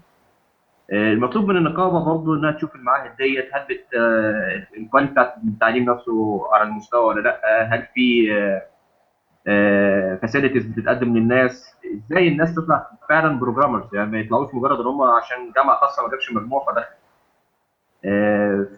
آه، 0.93 1.13
المطلوب 1.13 1.45
من 1.49 1.57
النقابة 1.57 2.05
برضه 2.05 2.35
إنها 2.35 2.53
تشوف 2.53 2.75
المعاهد 2.77 3.17
ديت 3.17 3.49
هل 3.55 3.65
بت 3.71 3.95
آه، 3.99 4.67
ال 4.77 4.81
quality 4.81 5.13
بتاعت 5.13 5.35
التعليم 5.45 5.85
نفسه 5.91 6.43
على 6.53 6.63
المستوى 6.63 7.05
ولا 7.05 7.21
لأ؟ 7.21 7.69
هل 7.75 7.87
في 7.95 8.29
facilities 10.23 10.67
بتتقدم 10.67 11.17
للناس؟ 11.17 11.77
إزاي 11.95 12.29
الناس 12.29 12.55
تطلع 12.55 12.91
فعلا 13.09 13.39
programmers 13.39 13.95
يعني 13.95 14.11
ما 14.11 14.19
يطلعوش 14.19 14.55
مجرد 14.55 14.81
إن 14.81 14.87
هم 14.87 15.03
عشان 15.03 15.53
جامعة 15.57 15.77
خاصة 15.77 16.03
ما 16.03 16.09
جابش 16.11 16.33
مجموع 16.33 16.65
فدخل. 16.67 16.81
آه، 16.81 16.98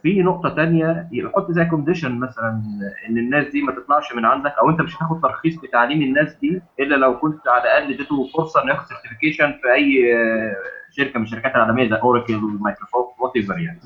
في 0.03 0.23
نقطة 0.23 0.49
تانية 0.49 1.09
يحط 1.13 1.51
زي 1.51 1.65
condition 1.65 2.19
مثلا 2.19 2.63
إن 3.09 3.19
الناس 3.19 3.49
دي 3.49 3.63
ما 3.63 3.73
تطلعش 3.73 4.15
من 4.15 4.25
عندك 4.25 4.53
أو 4.59 4.71
أنت 4.71 4.81
مش 4.81 4.97
هتاخد 4.97 5.21
ترخيص 5.21 5.57
بتعليم 5.61 6.03
الناس 6.03 6.35
دي 6.35 6.63
إلا 6.81 6.97
لو 6.97 7.19
كنت 7.19 7.49
على 7.49 7.63
الأقل 7.63 7.93
اديته 7.95 8.29
فرصة 8.35 8.63
إنه 8.63 8.73
ياخد 8.73 8.87
certification 8.87 9.53
في 9.63 9.73
أي 9.73 10.15
آه، 10.15 10.53
شركة 10.91 11.19
من 11.19 11.25
الشركات 11.25 11.55
العالمية 11.55 11.89
زي 11.89 11.97
أوراكل 11.97 12.35
ومايكروسوفت 12.35 13.21
whatever 13.21 13.59
يعني. 13.59 13.81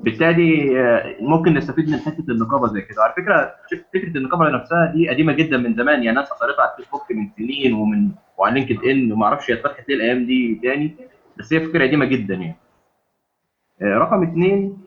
بالتالي 0.00 0.80
آه، 0.80 1.16
ممكن 1.20 1.54
نستفيد 1.54 1.90
من 1.90 1.98
حتة 1.98 2.24
النقابة 2.28 2.68
زي 2.68 2.80
كده، 2.82 3.02
على 3.02 3.12
فكرة 3.16 3.54
فكرة 3.94 4.18
النقابة 4.18 4.50
نفسها 4.50 4.92
دي 4.94 5.08
قديمة 5.08 5.32
جدا 5.32 5.56
من 5.56 5.74
زمان 5.74 6.02
يعني 6.02 6.16
ناس 6.16 6.32
أثرتها 6.32 6.62
على 6.62 6.72
الفيسبوك 6.78 7.12
من 7.12 7.28
سنين 7.36 7.72
ومن 7.74 8.08
وعلى 8.38 8.54
لينكد 8.60 8.84
إن 8.84 9.12
وما 9.12 9.26
أعرفش 9.26 9.50
هي 9.50 9.54
اتفتحت 9.54 9.88
ليه 9.88 9.96
الأيام 9.96 10.26
دي 10.26 10.60
تاني 10.62 10.96
بس 11.38 11.52
هي 11.52 11.60
فكرة 11.60 11.86
قديمة 11.86 12.04
جدا 12.04 12.34
يعني. 12.34 12.56
آه، 13.82 13.98
رقم 13.98 14.22
اثنين 14.22 14.78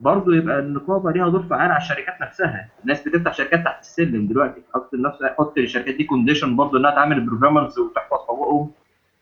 برضه 0.00 0.36
يبقى 0.36 0.58
النقابة 0.58 1.10
ليها 1.12 1.28
دور 1.28 1.42
فعال 1.42 1.70
على 1.70 1.76
الشركات 1.76 2.20
نفسها، 2.20 2.68
الناس 2.82 3.08
بتفتح 3.08 3.32
شركات 3.34 3.64
تحت 3.64 3.80
السلم 3.80 4.26
دلوقتي، 4.26 4.62
حط 4.74 4.94
لنفسها 4.94 5.34
حط 5.38 5.58
للشركات 5.58 5.94
دي 5.94 6.04
condition 6.04 6.56
برضه 6.56 6.78
إنها 6.78 6.90
تعمل 6.90 7.20
programmers 7.20 7.78
وتحفظ 7.78 8.16
حقوقهم 8.16 8.70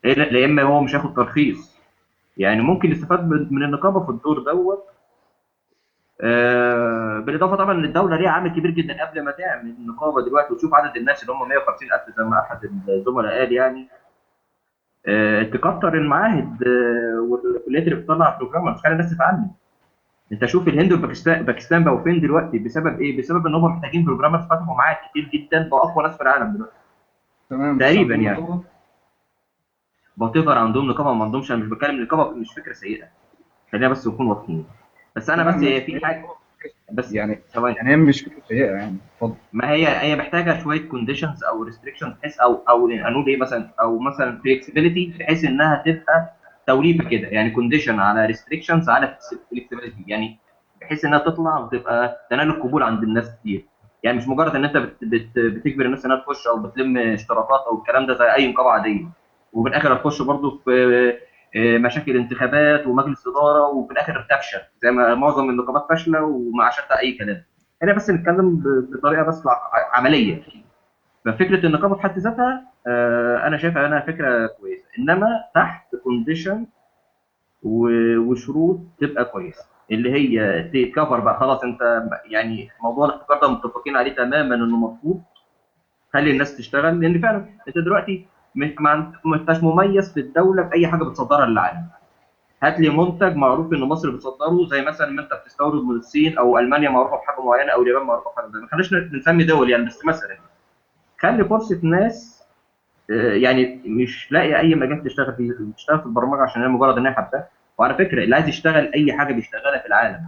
لا 0.03 0.45
إما 0.45 0.61
هو 0.61 0.81
مش 0.81 0.95
هياخد 0.95 1.13
ترخيص. 1.15 1.77
يعني 2.37 2.61
ممكن 2.61 2.91
يستفاد 2.91 3.29
من 3.29 3.63
النقابة 3.63 3.99
في 4.05 4.09
الدور 4.09 4.39
دوت. 4.39 4.83
آه 6.21 7.19
بالإضافة 7.19 7.55
طبعا 7.55 7.71
إن 7.73 7.85
الدولة 7.85 8.17
ليها 8.17 8.29
عامل 8.29 8.49
كبير 8.49 8.71
جدا 8.71 9.05
قبل 9.05 9.21
ما 9.21 9.31
تعمل 9.31 9.69
النقابة 9.69 10.21
دلوقتي 10.25 10.53
وتشوف 10.53 10.73
عدد 10.73 10.97
الناس 10.97 11.21
اللي 11.23 11.33
هم 11.33 11.49
150000 11.49 12.17
زي 12.17 12.23
ما 12.23 12.39
أحد 12.39 12.59
الزملاء 12.89 13.39
قال 13.39 13.51
يعني. 13.53 13.87
آه، 15.07 15.43
تكتر 15.43 15.93
المعاهد 15.93 16.63
آه، 16.63 17.27
والكليات 17.29 17.83
اللي 17.83 17.95
بتطلع 17.95 18.37
programmers 18.37 18.79
خلي 18.79 18.93
الناس 18.93 19.15
تتعلم. 19.15 19.51
انت 20.31 20.45
شوف 20.45 20.67
الهند 20.67 20.91
والباكستان 20.91 21.43
باكستان 21.43 21.83
بقوا 21.83 22.03
فين 22.03 22.21
دلوقتي؟ 22.21 22.59
بسبب 22.59 23.01
إيه؟ 23.01 23.17
بسبب 23.17 23.47
إن 23.47 23.55
هم 23.55 23.63
محتاجين 23.63 24.05
programmers 24.05 24.45
فتحوا 24.45 24.75
معاهد 24.75 24.97
كتير 25.09 25.29
جدا 25.33 25.67
بقوا 25.67 25.91
أقوى 25.91 26.03
ناس 26.03 26.15
في 26.17 26.23
العالم 26.23 26.53
دلوقتي. 26.53 26.75
تمام. 27.49 27.79
تقريباً 27.79 28.15
يعني. 28.15 28.59
ever 30.35 30.57
عندهم 30.57 30.87
نقابة 30.87 31.13
ما 31.13 31.23
عندهمش 31.23 31.51
أنا 31.51 31.59
مش 31.63 31.67
بتكلم 31.67 31.95
النقابه 31.95 32.31
مش 32.31 32.53
فكرة 32.53 32.73
سيئة. 32.73 33.05
خلينا 33.71 33.87
بس 33.87 34.07
نكون 34.07 34.27
واضحين. 34.27 34.65
بس 35.15 35.29
أنا 35.29 35.43
بس 35.43 35.55
في 35.55 36.05
حاجة 36.05 36.25
بس 36.91 37.13
يعني 37.13 37.39
ثواني. 37.53 37.75
يعني 37.75 37.89
هي 37.91 37.95
مش 37.95 38.21
فكرة 38.21 38.41
سيئة 38.47 38.71
يعني. 38.71 38.97
اتفضل. 39.15 39.35
ما 39.53 39.71
هي 39.71 39.87
هي 39.87 40.15
محتاجة 40.15 40.63
شوية 40.63 40.89
conditions 40.89 41.43
أو 41.43 41.63
restrictions 41.63 42.13
بحيث 42.13 42.39
أو 42.39 42.61
أو 42.69 42.87
نقول 42.87 43.27
إيه 43.27 43.37
مثلا 43.37 43.69
أو 43.81 43.99
مثلا 43.99 44.39
flexibility 44.41 45.13
بحيث 45.19 45.45
إنها 45.45 45.83
تبقى 45.85 46.33
توليفة 46.67 47.09
كده. 47.09 47.27
يعني 47.27 47.49
condition 47.51 47.99
على 47.99 48.25
restrictions 48.25 48.89
على 48.89 49.17
flexibility 49.51 50.03
يعني 50.07 50.37
بحيث 50.81 51.05
إنها 51.05 51.19
تطلع 51.19 51.57
وتبقى 51.59 52.27
تنال 52.29 52.47
القبول 52.47 52.83
عند 52.83 53.03
الناس 53.03 53.35
كتير. 53.39 53.65
يعني 54.03 54.17
مش 54.17 54.27
مجرد 54.27 54.55
إن 54.55 54.65
أنت 54.65 54.77
بت 54.77 54.95
بت 55.01 55.39
بتجبر 55.39 55.85
الناس 55.85 56.05
إنها 56.05 56.17
تخش 56.17 56.47
أو 56.47 56.59
بتلم 56.59 56.97
اشتراكات 56.97 57.59
أو 57.71 57.77
الكلام 57.77 58.05
ده 58.05 58.13
زي 58.13 58.25
أي 58.35 58.51
نقابه 58.51 58.69
عادية. 58.69 59.05
وفي 59.53 59.69
الآخر 59.69 59.93
هتخش 59.93 60.21
برضه 60.21 60.61
في 60.65 61.13
مشاكل 61.57 62.17
انتخابات 62.17 62.87
ومجلس 62.87 63.27
إدارة 63.27 63.67
وفي 63.67 63.93
الآخر 63.93 64.27
تفشل 64.29 64.59
زي 64.81 64.91
ما 64.91 65.15
معظم 65.15 65.49
النقابات 65.49 65.85
فاشلة 65.89 66.21
ومع 66.23 66.69
شتى 66.69 66.99
أي 67.01 67.17
كلام. 67.17 67.43
هنا 67.83 67.93
بس 67.93 68.09
نتكلم 68.09 68.63
بطريقة 68.93 69.23
بس 69.23 69.43
عملية. 69.93 70.41
ففكرة 71.25 71.65
النقابة 71.65 71.95
في 71.95 72.01
حد 72.01 72.19
ذاتها 72.19 72.63
آه، 72.87 73.47
أنا 73.47 73.57
شايفها 73.57 73.87
إنها 73.87 73.99
فكرة 73.99 74.47
كويسة. 74.47 74.85
إنما 74.99 75.27
تحت 75.55 75.95
كونديشن 76.03 76.65
وشروط 77.63 78.79
تبقى 79.01 79.25
كويسة. 79.25 79.65
اللي 79.91 80.11
هي 80.13 80.63
تكفر 80.85 81.19
بقى 81.19 81.39
خلاص 81.39 81.63
أنت 81.63 82.03
يعني 82.25 82.69
موضوع 82.83 83.05
الاحتكار 83.05 83.39
ده 83.41 83.47
متفقين 83.51 83.95
عليه 83.97 84.15
تماما 84.15 84.55
إنه 84.55 84.77
مرفوض 84.77 85.21
خلي 86.13 86.31
الناس 86.31 86.57
تشتغل 86.57 87.01
لأن 87.01 87.21
فعلا 87.21 87.45
أنت 87.67 87.77
دلوقتي 87.77 88.27
مش 88.55 88.69
ما 88.79 89.35
انتش 89.35 89.63
مميز 89.63 90.13
في 90.13 90.19
الدولة 90.19 90.63
في 90.63 90.73
أي 90.75 90.87
حاجة 90.87 91.03
بتصدرها 91.03 91.45
للعالم. 91.45 91.87
هات 92.63 92.79
لي 92.79 92.89
منتج 92.89 93.35
معروف 93.35 93.73
إن 93.73 93.79
مصر 93.79 94.09
بتصدره 94.09 94.65
زي 94.65 94.81
مثلا 94.81 95.09
ما 95.09 95.21
أنت 95.21 95.33
بتستورد 95.33 95.83
من 95.83 95.95
الصين 95.95 96.37
أو 96.37 96.59
ألمانيا 96.59 96.89
معروفة 96.89 97.17
بحاجة 97.17 97.41
معينة 97.45 97.71
أو 97.71 97.81
اليابان 97.81 98.03
معروفة 98.07 98.31
بحاجة 98.31 98.45
معينة. 98.45 98.61
ما 98.61 98.67
خليناش 98.67 99.13
نسمي 99.13 99.43
دول 99.43 99.69
يعني 99.69 99.85
بس 99.85 100.05
مثلا. 100.05 100.37
خلي 101.19 101.45
فرصة 101.45 101.79
ناس 101.83 102.43
آه، 103.11 103.33
يعني 103.33 103.81
مش 103.85 104.31
لاقي 104.31 104.59
أي 104.59 104.75
مجال 104.75 105.03
تشتغل 105.03 105.33
فيه 105.35 105.51
تشتغل 105.75 105.99
في 105.99 106.05
البرمجة 106.05 106.41
عشان 106.41 106.61
هي 106.61 106.67
مجرد 106.67 106.97
إن 106.97 107.07
هي 107.07 107.15
وعلى 107.77 107.93
فكرة 107.93 108.23
اللي 108.23 108.35
عايز 108.35 108.47
يشتغل 108.47 108.93
أي 108.93 109.13
حاجة 109.13 109.33
بيشتغلها 109.33 109.79
في 109.79 109.87
العالم. 109.87 110.25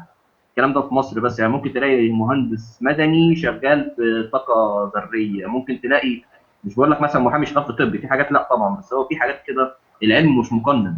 الكلام 0.49 0.73
ده 0.73 0.81
في 0.81 0.93
مصر 0.93 1.19
بس. 1.19 1.39
يعني 1.39 1.52
ممكن 1.52 1.73
تلاقي 1.73 2.10
مهندس 2.11 2.80
مدني 2.81 3.35
شغال 3.35 3.93
في 3.95 4.30
طاقة 4.34 4.91
ذرية. 4.95 5.45
ممكن 5.45 5.81
تلاقي 5.81 6.22
مش 6.65 6.75
بقول 6.75 6.91
لك 6.91 7.01
مثلا 7.01 7.21
محامي 7.21 7.45
شغال 7.45 7.65
في 7.65 7.73
طب 7.73 7.97
في 7.97 8.07
حاجات 8.07 8.31
لا 8.31 8.47
طبعا 8.49 8.75
بس 8.75 8.93
هو 8.93 9.07
في 9.07 9.15
حاجات 9.15 9.43
كده 9.47 9.75
العلم 10.03 10.39
مش 10.39 10.53
مقنن. 10.53 10.97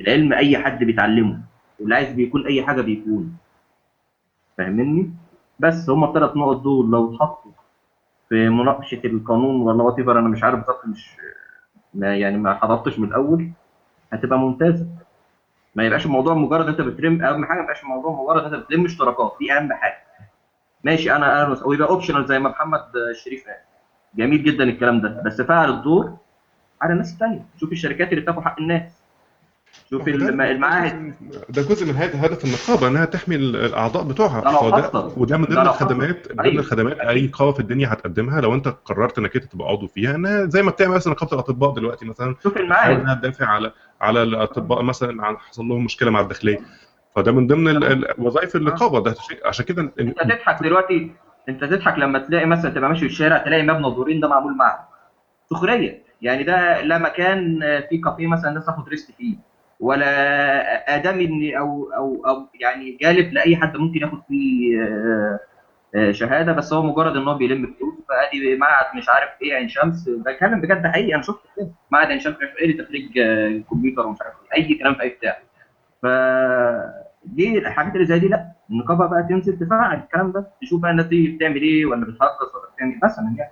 العلم 0.00 0.32
أي 0.32 0.58
حد 0.58 0.84
بيتعلمه 0.84 1.40
واللي 1.80 1.94
عايز 1.94 2.12
بيكون 2.12 2.46
أي 2.46 2.62
حاجة 2.62 2.80
بيكون. 2.82 3.36
فاهمني؟ 4.58 5.10
بس 5.60 5.90
هما 5.90 6.08
الثلاث 6.08 6.36
نقط 6.36 6.56
دول 6.56 6.90
لو 6.90 7.14
اتحطوا 7.14 7.50
في 8.28 8.48
مناقشة 8.48 9.00
القانون 9.04 9.60
ولا 9.60 9.82
وات 9.82 9.98
أنا 9.98 10.20
مش 10.28 10.42
عارف 10.44 10.58
بالظبط 10.58 10.86
مش 10.86 11.16
ما 11.94 12.16
يعني 12.16 12.38
ما 12.38 12.54
حضرتش 12.54 12.98
من 12.98 13.08
الأول. 13.08 13.50
هتبقى 14.12 14.38
ممتازة. 14.38 14.86
ما 15.74 15.84
يبقاش 15.84 16.06
الموضوع 16.06 16.34
مجرد 16.34 16.68
أنت 16.68 16.80
بترم 16.80 17.22
أهم 17.22 17.44
حاجة 17.44 17.56
ما 17.58 17.62
يبقاش 17.64 17.82
الموضوع 17.82 18.22
مجرد 18.22 18.54
أنت 18.54 18.64
بتلم 18.64 18.84
اشتراكات 18.84 19.36
دي 19.40 19.52
أهم 19.52 19.72
حاجة. 19.72 19.98
ماشي 20.84 21.12
أنا 21.16 21.46
أنا 21.46 21.62
أو 21.62 21.72
يبقى 21.72 21.88
اوبشنال 21.88 22.26
زي 22.26 22.38
ما 22.38 22.48
محمد 22.50 22.96
الشريف 23.10 23.44
قال. 23.46 23.56
جميل 24.16 24.44
جدا 24.44 24.64
الكلام 24.64 25.00
ده. 25.00 25.22
بس 25.26 25.40
فعل 25.40 25.70
الدور 25.70 26.16
على 26.82 26.92
الناس 26.92 27.12
الثانية 27.12 27.44
شوف 27.60 27.72
الشركات 27.72 28.10
اللي 28.10 28.20
بتاخد 28.20 28.42
حق 28.42 28.60
الناس. 28.60 28.82
شوف 29.90 30.08
المعاهد. 30.08 31.14
ده 31.48 31.62
جزء 31.62 31.86
من 31.86 31.94
هذا 31.94 32.26
هدف 32.26 32.44
النقابة 32.44 32.88
إنها 32.88 33.04
تحمي 33.04 33.36
ال- 33.36 33.56
الأعضاء 33.56 34.04
بتوعها. 34.04 34.40
ده. 34.80 35.12
وده 35.16 35.36
من 35.36 35.44
ضمن. 35.44 35.58
الخدمات 35.58 36.28
من 36.30 36.36
ضمن 36.36 36.40
أيوة. 36.40 36.60
الخدمات 36.60 36.98
أي 36.98 37.26
نقابه 37.26 37.52
في 37.52 37.60
الدنيا 37.60 37.92
هتقدمها 37.92 38.40
لو 38.40 38.54
أنت 38.54 38.68
قررت 38.68 39.18
إنك 39.18 39.36
أنت 39.36 39.44
تبقى 39.44 39.68
عضو 39.68 39.86
فيها. 39.86 40.14
انها 40.14 40.44
زي 40.46 40.62
ما 40.62 40.70
بتعمل 40.70 40.94
مثلا 40.94 41.12
نقابة 41.12 41.32
الأطباء 41.32 41.74
دلوقتي 41.74 42.06
مثلا. 42.06 42.34
شوف 42.42 42.56
المعاهد. 42.56 43.00
إنها 43.00 43.14
تدافع 43.14 43.46
على 43.46 43.72
على 44.00 44.22
الأطباء 44.22 44.82
مثلا 44.82 45.24
عن 45.26 45.36
حصل 45.36 45.64
لهم 45.64 45.84
مشكلة 45.84 46.10
مع 46.10 46.20
الداخلية. 46.20 46.58
فده 47.16 47.32
من 47.32 47.46
ضمن 47.46 48.04
وظائف 48.18 48.56
النقابة. 48.56 49.00
ده 49.02 49.14
شيء 49.14 49.46
عشان 49.46 49.64
كده 49.64 49.82
أنت 50.00 50.18
تضحك 50.22 50.62
دلوقتي. 50.62 51.12
انت 51.48 51.64
تضحك 51.64 51.98
لما 51.98 52.18
تلاقي 52.18 52.46
مثلا 52.46 52.70
تبقى 52.70 52.88
ماشي 52.88 53.00
في 53.00 53.06
الشارع 53.06 53.38
تلاقي 53.38 53.62
مبنى 53.62 53.82
دورين 53.94 54.20
ده 54.20 54.28
معمول 54.28 54.56
معهد 54.56 54.78
سخرية. 55.50 56.02
يعني 56.22 56.42
ده 56.44 56.80
لا 56.80 56.98
مكان 56.98 57.60
فيه 57.90 58.00
كافيه 58.00 58.26
مثلا 58.26 58.48
الناس 58.50 58.66
تاخد 58.66 58.88
ريست 58.88 59.10
فيه. 59.12 59.36
ولا 59.80 60.06
ادمي 60.96 61.58
أو 61.58 61.90
أو 61.96 62.22
أو 62.26 62.46
يعني 62.60 62.98
جالب 63.00 63.32
لأي 63.32 63.56
حد 63.56 63.76
ممكن 63.76 64.00
ياخد 64.00 64.22
فيه 64.28 64.82
آه، 64.82 65.38
آه، 65.94 66.12
شهادة 66.12 66.52
بس 66.52 66.72
هو 66.72 66.82
مجرد 66.82 67.16
إن 67.16 67.28
هو 67.28 67.34
بيلم 67.34 67.66
فلوس. 67.78 67.94
فأدي 68.08 68.56
معهد 68.56 68.96
مش 68.96 69.08
عارف 69.08 69.30
إيه 69.42 69.54
عين 69.54 69.68
شمس. 69.68 70.08
بتكلم 70.08 70.60
بجد 70.60 70.86
حقيقي 70.86 71.14
أنا 71.14 71.22
شفت 71.22 71.40
كده. 71.56 71.70
معهد 71.90 72.06
عين 72.08 72.20
شمس 72.20 72.36
مش 72.36 72.42
عارف 72.42 72.56
إيه 72.58 72.66
لتخريج 72.80 73.12
كمبيوتر 73.70 74.06
ومش 74.06 74.18
عارف 74.22 74.34
إيه. 74.56 74.62
أي 74.64 74.74
كلام 74.74 74.94
في 74.94 75.02
أي 75.02 75.08
بتاع. 75.08 75.38
ف 76.02 76.06
دي 77.24 77.58
الحاجات 77.58 77.94
اللي 77.94 78.06
زي 78.06 78.18
دي؟ 78.18 78.28
لا 78.28 78.52
النقابة 78.70 79.06
بقى 79.06 79.26
تنزل 79.28 79.58
تفعل 79.58 79.96
الكلام 79.98 80.32
ده 80.32 80.46
تشوف 80.62 80.80
بقى 80.80 80.90
الناس 80.90 81.06
دي 81.06 81.28
بتعمل 81.28 81.62
إيه 81.62 81.86
ولا 81.86 82.04
بتهجص 82.04 82.54
ولا 82.54 82.74
بتعمل 82.74 82.92
إيه 82.92 83.00
مثلا 83.04 83.34
يعني. 83.38 83.50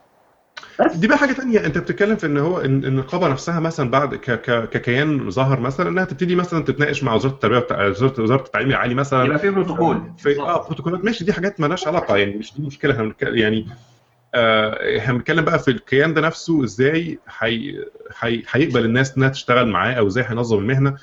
بس. 0.81 0.97
دي 0.97 1.09
بقى 1.09 1.19
حاجة 1.19 1.33
تانية. 1.33 1.67
أنت 1.67 1.79
بتتكلم 1.79 2.17
في 2.17 2.27
إن 2.27 2.39
هو 2.39 2.61
النقابة 2.61 3.29
نفسها 3.29 3.61
مثلا 3.61 3.91
بعد 3.91 4.15
ك 4.15 4.31
ك 4.31 4.69
ككيان 4.71 5.31
ظهر 5.31 5.61
مثلا 5.61 5.89
إنها 5.89 6.05
تبتدي 6.05 6.37
مثلا 6.37 6.65
تتناقش 6.65 7.05
مع 7.05 7.15
وزارة 7.15 7.33
التربية 7.33 7.89
وزارة 7.89 8.23
وزارة 8.23 8.43
التعليم 8.43 8.69
العالي 8.71 8.95
مثلا. 8.95 9.25
يبقى 9.25 9.39
في 9.39 9.51
بروتوكول. 9.51 10.03
في 10.19 10.41
آه 10.41 10.65
بروتوكولات. 10.67 11.05
ماشي 11.05 11.25
دي 11.25 11.33
حاجات 11.33 11.61
مالهاش 11.61 11.87
علاقة 11.89 12.17
يعني 12.17 12.35
مش 12.35 12.55
دي 12.61 12.67
مشكلة. 12.67 12.93
إحنا 12.95 13.13
يعني 13.23 13.67
آه، 14.35 14.99
إحنا 14.99 15.15
بنتكلم 15.15 15.45
بقى 15.45 15.59
في 15.59 15.71
الكيان 15.71 16.15
ده 16.15 16.21
نفسه 16.21 16.65
إزاي 16.65 17.19
هي- 17.41 17.85
هي- 18.21 18.43
هيقبل 18.51 18.85
الناس 18.85 19.17
إنها 19.17 19.29
تشتغل 19.29 19.69
معاه 19.69 19.93
أو 19.93 20.07
إزاي 20.07 20.25
هينظم 20.29 20.59
المهنة. 20.59 20.97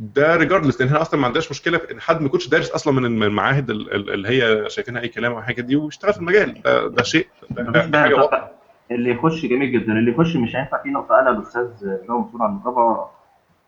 ده 0.00 0.36
regardless 0.36 0.80
لأن 0.80 0.88
إحنا 0.88 1.02
أصلا 1.02 1.20
ما 1.20 1.26
عندناش 1.26 1.50
مشكلة 1.50 1.78
في 1.78 1.92
إن 1.92 2.00
حد 2.00 2.20
ما 2.20 2.26
يكونش 2.26 2.48
دارس 2.48 2.70
أصلا 2.70 2.92
من 3.00 3.22
المعاهد 3.22 3.70
ال- 3.70 3.94
ال- 3.94 4.10
اللي 4.10 4.28
هي 4.28 4.70
شايفينها 4.70 5.02
أي 5.02 5.08
كلام 5.08 5.32
أو 5.32 5.42
حاجة 5.42 5.60
دي 5.62 5.76
ويشتغل 5.76 6.12
في 6.12 6.18
المجال. 6.18 6.62
ده, 6.62 6.88
ده 6.88 7.02
شيء 7.02 7.26
ده, 7.50 7.86
ده 7.86 8.02
حاجة 8.02 8.14
واضحه 8.14 8.50
اللي 8.90 9.10
يخش 9.10 9.46
جميل 9.46 9.72
جدا. 9.72 9.92
اللي 9.92 10.10
يخش 10.10 10.36
مش 10.36 10.56
هينفع 10.56 10.82
في 10.82 10.88
نقطة 10.88 11.14
قالها 11.14 11.32
الأستاذ 11.32 11.68
اللي 11.82 12.12
هو 12.12 12.20
مسؤول 12.20 12.42
عن 12.42 12.50
النقابه 12.50 13.06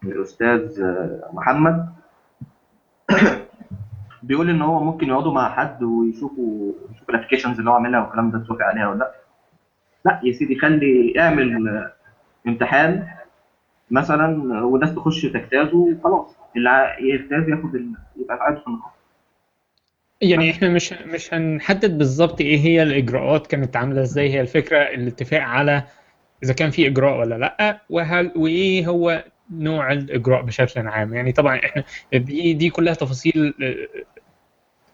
الأستاذ 0.04 0.82
محمد. 1.32 1.88
بيقول 4.22 4.50
إن 4.50 4.62
هو 4.62 4.84
ممكن 4.84 5.08
يقعدوا 5.08 5.32
مع 5.32 5.50
حد 5.56 5.82
ويشوفوا 5.82 6.72
يشوفوا 6.94 7.14
ال 7.14 7.18
applications 7.18 7.58
اللي 7.58 7.70
هو 7.70 7.74
عاملها 7.74 8.00
والكلام 8.00 8.30
ده 8.30 8.38
توافق 8.38 8.62
عليها 8.64 8.88
ولا 8.88 8.98
لأ. 8.98 9.12
لأ 10.04 10.20
يا 10.24 10.32
سيدي 10.32 10.58
خلي 10.58 11.14
اعمل 11.18 11.90
امتحان 12.46 13.06
مثلا 13.92 14.26
والناس 14.64 14.94
تخش 14.94 15.22
تجتازه 15.22 15.76
وخلاص. 15.76 16.36
اللي 16.56 16.70
يجتاز 17.00 17.48
ياخد. 17.48 17.74
يبقى 18.16 18.36
قاعد 18.36 18.58
في 18.58 18.66
النقابه 18.66 18.92
يعني 20.20 20.50
إحنا 20.50 20.68
مش 20.68 20.92
مش 20.92 21.34
هنحدد 21.34 21.98
بالظبط 21.98 22.40
إيه 22.40 22.58
هي 22.58 22.82
الإجراءات 22.82 23.46
كانت 23.46 23.76
عاملة 23.76 24.00
إزاي. 24.02 24.30
هي 24.30 24.40
الفكرة 24.40 24.78
الاتفاق 24.78 25.40
على 25.42 25.82
إذا 26.42 26.52
كان 26.52 26.70
في 26.70 26.86
إجراء 26.86 27.18
ولا 27.20 27.34
لأ 27.38 27.80
وهل 27.90 28.32
وإيه 28.36 28.86
هو 28.88 29.24
نوع 29.50 29.92
الإجراء 29.92 30.42
بشكل 30.42 30.88
عام. 30.88 31.14
يعني 31.14 31.32
طبعا 31.32 31.56
إحنا 31.64 31.84
دي 32.12 32.54
دي 32.54 32.70
كلها 32.70 32.94
تفاصيل 32.94 33.54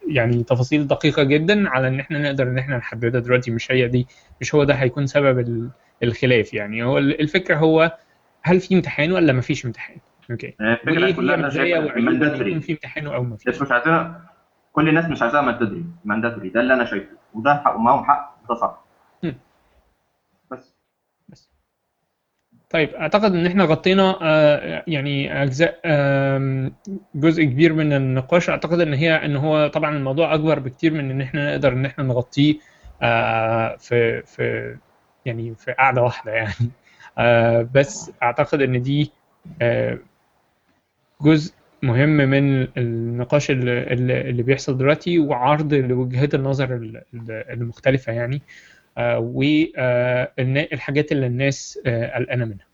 يعني 0.09 0.43
تفاصيل 0.43 0.87
دقيقة 0.87 1.23
جدا 1.23 1.69
على 1.69 1.89
إن 1.89 2.01
إحنا 2.01 2.19
نقدر 2.19 2.45
إن 2.49 2.59
إحنا 2.59 2.77
نحددها 2.77 3.21
دلوقتي. 3.21 3.51
مش 3.51 3.73
هي 3.73 3.89
دي 3.89 4.07
مش 4.41 4.55
هو 4.55 4.65
ده 4.65 4.75
هيكون 4.75 5.07
سبب 5.07 5.39
ال- 5.39 5.71
الخلاف 6.03 6.55
يعني. 6.55 6.83
هو 6.85 6.99
ال- 6.99 7.21
الفكرة 7.21 7.57
هو 7.57 7.97
هل 8.49 8.61
في 8.61 8.75
امتحان 8.75 9.13
ولا 9.13 9.33
ما 9.33 9.41
فيش 9.41 9.67
امتحان؟ 9.67 9.97
okay. 10.31 10.55
الفكرة 10.61 11.11
كلها 11.11 11.35
أنا 11.35 11.97
إن 11.97 12.05
mandatory 12.05 12.61
في 12.61 12.73
امتحان 12.73 13.07
أو 13.07 13.23
ما 13.23 13.37
فيش؟ 13.37 13.63
مش 13.63 13.73
عايزاها 13.73 14.31
كل 14.73 14.89
الناس 14.89 15.05
مش 15.05 15.23
عايزاها 15.23 15.43
mandatory 15.43 15.85
mandatory 16.05 16.49
ده 16.49 16.61
اللي 16.61 16.75
أنا 16.75 16.85
شايفه. 16.85 17.17
وده 17.35 17.55
حق 17.55 17.77
معاهم 17.77 18.05
حق 18.05 18.37
ده 18.49 18.55
صح. 18.55 18.85
بس. 20.51 20.75
بس. 21.29 21.51
طيب 22.71 22.95
أعتقد 22.95 23.35
إن 23.35 23.47
إحنا 23.47 23.65
غطينا 23.65 24.19
آه، 24.23 24.85
يعني 24.87 25.43
أجزاء 25.43 25.81
جزء 27.15 27.45
كبير 27.45 27.73
من 27.73 27.93
النقاش. 27.93 28.51
أعتقد 28.51 28.81
إن 28.81 28.95
هي 28.95 29.25
إن 29.25 29.37
هو 29.37 29.69
طبعا 29.69 29.97
الموضوع 29.97 30.35
أكبر 30.35 30.59
بكتير 30.59 30.93
من 30.93 31.11
إن 31.11 31.21
إحنا 31.21 31.51
نقدر 31.51 31.73
إن 31.73 31.87
إحنا 31.87 32.05
نغطيه 32.05 32.55
آه، 33.03 33.77
في 33.77 34.23
في 34.23 34.77
يعني 35.27 35.55
في 35.55 35.73
قعده 35.73 36.03
واحدة 36.03 36.33
يعني. 36.33 36.55
بس 37.63 38.11
أعتقد 38.23 38.63
إن 38.63 38.83
دي 38.83 39.11
آه، 39.63 39.99
جزء 41.23 41.55
مهم 41.83 42.09
من 42.09 42.69
النقاش 42.77 43.51
اللي, 43.51 43.83
بيحصل 44.43 44.79
دلوقتي 44.79 45.19
وعرض 45.19 45.75
لوجهات 45.75 46.35
النظر 46.35 46.75
ال- 46.77 47.03
ال- 47.15 47.31
المختلفة 47.51 48.13
يعني. 48.13 48.43
والحاجات 49.19 51.13
اللي 51.13 51.27
الناس 51.27 51.79
آه، 51.87 52.17
قلقانة 52.17 52.45
منها. 52.45 52.69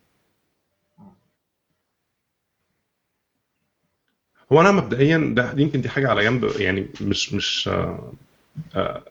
هو 4.52 4.60
أنا 4.60 4.70
مبدئيا 4.72 5.32
ده 5.36 5.54
يمكن 5.56 5.80
دي 5.80 5.88
حاجة 5.88 6.08
على 6.10 6.22
جنب 6.24 6.44
يعني 6.60 6.86
مش 7.00 7.32
مش 7.32 7.68
آه، 7.68 8.12
آه، 8.76 9.04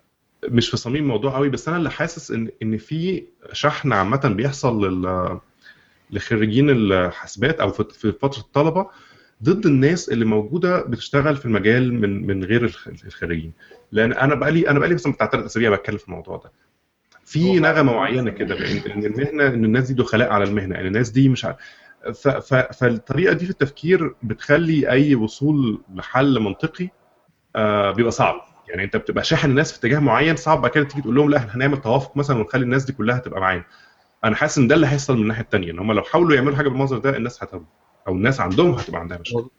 مش 0.48 0.70
في 0.70 0.78
صميم 0.78 1.04
الموضوع 1.04 1.36
قوي 1.36 1.50
بس 1.50 1.68
أنا 1.68 1.78
اللي 1.78 1.92
حاسس 1.92 2.32
إن 2.32 2.50
إن 2.62 2.78
في 2.78 3.24
شحن 3.52 3.94
عامة 3.94 4.34
بيحصل 4.38 4.86
لل 4.86 5.40
لخريجين 6.12 6.70
الحاسبات 6.70 7.60
أو 7.60 7.70
في 7.72 8.12
فترة 8.12 8.40
الطلبة 8.42 8.88
ضد 9.44 9.66
الناس 9.66 10.10
اللي 10.10 10.26
موجودة 10.26 10.82
بتشتغل 10.82 11.38
في 11.38 11.46
المجال 11.46 11.94
من 11.94 12.28
من 12.28 12.44
غير 12.44 12.64
الخ- 12.66 12.88
الخريجين. 12.88 13.52
لأن 13.92 14.14
أنا 14.14 14.36
بقالي 14.36 14.70
أنا 14.70 14.80
بقالي 14.80 14.94
مثلا 14.96 15.14
بتاع 15.14 15.28
ثلاث 15.30 15.46
أسابيع 15.46 15.76
بتكلم 15.76 15.98
في 15.98 16.08
الموضوع 16.08 16.38
ده. 16.38 16.52
في 17.26 17.60
نغمة 17.60 17.94
معينة 17.94 18.32
كده 18.32 18.56
بان 18.56 18.78
إن 18.92 19.06
المهنة 19.06 19.48
إن 19.48 19.66
الناس 19.66 19.88
دي 19.88 19.94
دخلاء 19.94 20.30
على 20.32 20.44
المهنة 20.44 20.80
ان 20.80 20.86
الناس 20.86 21.10
دي 21.10 21.30
مش 21.30 21.46
ع- 21.46 21.56
ف- 22.14 22.28
ف- 22.28 22.78
فالطريقة 22.78 23.34
دي 23.34 23.46
في 23.46 23.52
التفكير 23.52 24.16
بتخلي 24.24 24.90
أي 24.90 25.16
وصول 25.16 25.82
لحل 25.96 26.40
منطقي 26.40 26.90
آه، 27.56 27.92
بيبقى 27.92 28.12
صعب. 28.12 28.36
يعني 28.70 28.84
انت 28.84 28.98
بتبقى 28.98 29.24
شاحن 29.24 29.50
الناس 29.50 29.72
في 29.72 29.80
اتجاه 29.80 30.00
معين 30.00 30.36
صعب 30.36 30.62
بعد 30.62 30.72
كده 30.72 30.84
تيجي 30.84 31.02
تقول 31.02 31.16
لهم 31.16 31.30
لا 31.30 31.38
إحنا 31.38 31.56
هنعمل 31.56 31.82
توافق 31.82 32.18
مثلا 32.18 32.38
ونخلي 32.38 32.64
الناس 32.64 32.84
دي 32.86 32.94
كلها 32.94 33.20
تبقى 33.20 33.42
معانا. 33.42 33.64
أنا 34.24 34.36
حاسس 34.36 34.58
إن 34.58 34.68
ده 34.68 34.76
اللي 34.76 34.88
هيحصل 34.88 35.16
من 35.16 35.22
الناحية 35.22 35.42
الثانية 35.44 35.72
إن 35.72 35.80
هم 35.80 35.92
لو 35.92 36.02
حاولوا 36.04 36.36
يعملوا 36.36 36.56
حاجة 36.56 36.70
بالمنظر 36.70 36.98
ده 36.98 37.18
الناس 37.18 37.44
هتهرب. 37.44 37.66
أو 38.08 38.14
الناس 38.14 38.40
عندهم 38.40 38.72
هتبقى 38.72 39.00
عندها 39.02 39.18
مشكلة. 39.18 39.50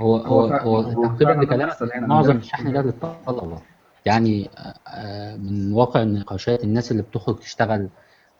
هو 0.00 0.16
هو 0.16 0.46
هو 0.46 0.76
هو 0.80 1.06
تقريبا 1.06 1.54
هنا 1.54 1.76
معظم 2.06 2.30
عندنا. 2.30 2.32
الشحن 2.38 2.72
ده 2.72 2.82
للطلبه 2.82 3.62
يعني 4.06 4.50
آه، 4.88 5.36
من 5.36 5.72
واقع 5.72 6.02
النقاشات 6.02 6.64
الناس 6.64 6.92
اللي 6.92 7.02
بتخرج 7.02 7.38
تشتغل 7.38 7.88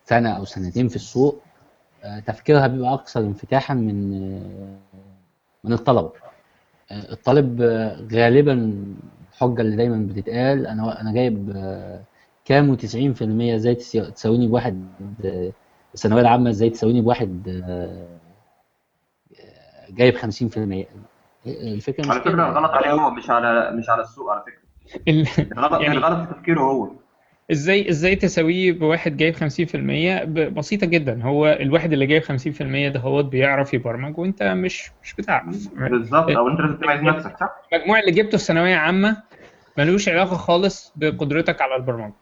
سنة 0.05 0.31
أو 0.31 0.45
سنتين 0.45 0.89
في 0.89 0.97
السوق 0.97 1.43
آه، 2.05 2.19
تفكيرها 2.19 2.67
بيبقى 2.67 2.95
أكثر 2.95 3.21
انفتاحا 3.21 3.75
من 3.75 4.15
آه، 4.15 4.79
من 5.65 5.73
الطلبه 5.73 6.13
الطالب 6.93 7.63
غالبا 8.13 8.85
الحجة 9.43 9.61
اللي 9.63 9.77
دايما 9.77 10.07
بتتقال. 10.13 10.67
أنا 10.67 11.01
أنا 11.01 11.13
جايب 11.13 11.53
آه، 11.57 12.03
كام 12.45 12.77
و90% 12.77 13.23
إزاي 13.55 13.75
تساويني 13.75 14.47
بواحد 14.47 14.87
آه، 15.25 15.53
الثانوية 15.95 16.21
العامة 16.23 16.51
إزاي 16.51 16.71
تساويني 16.71 17.01
بواحد 17.01 17.63
آه، 17.69 18.09
جايب 19.91 20.15
50% 20.17 20.87
الفكرة 21.47 22.11
على 22.13 22.21
فكرة 22.21 22.45
غلط 22.51 22.71
عليه 22.71 22.93
هو 22.93 23.11
مش 23.11 23.31
على 23.31 23.71
مش 23.75 23.91
على 23.91 24.03
السوق 24.03 24.31
على 24.31 24.43
فكرة. 24.43 24.63
ال- 25.09 25.53
الغلط 25.53 25.81
يعني- 25.81 25.97
الغلط 25.99 26.29
في 26.29 26.35
تفكيره 26.35 26.61
هو. 26.61 26.89
إزاي 27.51 27.89
إزاي 27.91 28.17
تساويه 28.17 28.73
بواحد 28.73 29.17
جايب 29.17 29.35
50% 29.37 30.25
ب- 30.25 30.55
بسيطة 30.55 30.87
جدا. 30.87 31.23
هو 31.23 31.47
الواحد 31.61 31.93
اللي 31.93 32.07
جايب 32.07 32.23
50% 32.23 32.89
ده 32.93 33.01
هو 33.01 33.23
بيعرف 33.23 33.75
يبرمج 33.75 34.19
وانت 34.19 34.43
مش 34.43 34.91
مش 35.03 35.15
بتعرف. 35.15 35.69
بالظبط. 35.75 36.31
أو 36.31 36.49
انت 36.49 36.61
لازم 36.61 36.77
تميز 36.77 37.01
نفسك 37.01 37.37
صح؟ 37.41 37.51
المجموع 37.73 37.99
اللي 38.01 38.11
جبته 38.11 38.39
في 38.39 38.45
ثانوية 38.45 38.77
عامة 38.77 39.17
ملوش 39.79 40.09
علاقة 40.09 40.37
خالص 40.37 40.93
بقدرتك 40.97 41.61
على 41.63 41.77
البرمجة. 41.77 42.13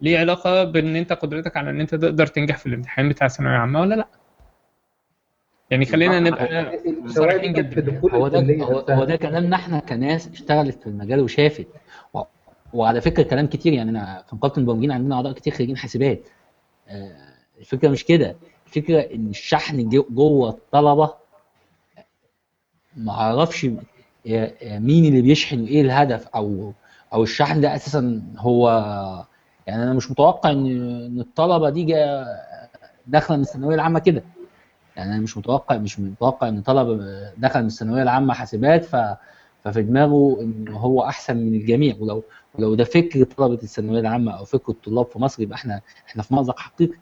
ليه 0.00 0.18
علاقة 0.18 0.64
بإن 0.64 0.96
أنت 0.96 1.12
قدرتك 1.12 1.56
على 1.56 1.70
إن 1.70 1.80
أنت 1.80 1.94
تقدر 1.94 2.26
تنجح 2.26 2.56
في 2.58 2.66
الامتحان 2.66 3.08
بتاع 3.08 3.26
الثانويه 3.26 3.54
العامه 3.54 3.80
ولا 3.80 3.94
لأ؟ 3.94 4.06
يعني 5.70 5.84
خلينا 5.84 6.20
نبقى 6.20 6.78
صريحين 7.06 7.52
جدا. 7.52 8.00
هو 8.12 8.28
ده 8.28 8.40
هو, 8.94 9.04
ده 9.04 9.16
كلامنا 9.16 9.56
إحنا 9.56 9.78
كناس 9.78 10.28
اشتغلت 10.28 10.80
في 10.80 10.86
المجال 10.86 11.20
وشافت. 11.20 11.66
وعلى 12.74 13.00
فكرة 13.00 13.22
كلام 13.22 13.46
كتير 13.46 13.72
يعني 13.72 13.90
أنا 13.90 14.24
في 14.30 14.36
نقابه 14.36 14.54
المبرمجين 14.58 14.92
عندنا 14.92 15.14
أعضاء 15.14 15.32
كتير 15.32 15.52
خريجين 15.52 15.76
حاسبات. 15.76 16.20
آه، 16.88 17.16
الفكرة 17.60 17.88
مش 17.88 18.04
كده. 18.04 18.36
الفكرة 18.66 19.00
إن 19.00 19.26
الشحن 19.28 19.88
جو- 19.88 20.06
جوه 20.10 20.48
الطلبة 20.48 21.14
ما 22.96 23.12
أعرفش 23.12 23.64
يا- 23.64 24.54
يا 24.62 24.78
مين 24.78 25.04
اللي 25.04 25.22
بيشحن 25.22 25.60
وإيه 25.62 25.80
الهدف 25.82 26.28
أو 26.28 26.72
أو 27.12 27.22
الشحن 27.22 27.60
ده 27.60 27.74
أساسا 27.74 28.22
هو 28.38 28.68
يعني 29.66 29.82
أنا 29.82 29.92
مش 29.92 30.10
متوقع 30.10 30.50
إن 30.50 30.66
إن 31.06 31.20
الطلبة 31.20 31.70
دي 31.70 31.84
داخلة 33.06 33.36
من 33.36 33.42
الثانوية 33.42 33.74
العامة 33.74 33.98
كده. 33.98 34.22
يعني 34.96 35.12
أنا 35.14 35.20
مش 35.22 35.38
متوقع 35.38 35.76
مش 35.76 36.00
متوقع 36.00 36.48
إن 36.48 36.62
طلبة 36.62 36.98
دخل 37.36 37.60
من 37.60 37.66
الثانوية 37.66 38.02
العامة 38.02 38.34
حاسبات 38.34 38.84
ف 38.84 38.96
ففي 39.64 39.82
دماغه 39.82 40.38
إن 40.40 40.68
هو 40.68 41.04
أحسن 41.04 41.36
من 41.36 41.54
الجميع. 41.54 41.96
ولو 42.00 42.22
ولو 42.54 42.74
ده 42.74 42.84
فكر 42.84 43.24
طلبة 43.24 43.62
الثانوية 43.62 44.00
العامة 44.00 44.32
أو 44.38 44.44
فكر 44.44 44.72
الطلاب 44.72 45.06
في 45.06 45.18
مصر 45.18 45.42
يبقى 45.42 45.56
إحنا 45.56 45.80
إحنا 46.08 46.22
في 46.22 46.34
مأزق 46.34 46.58
حقيقي. 46.58 46.98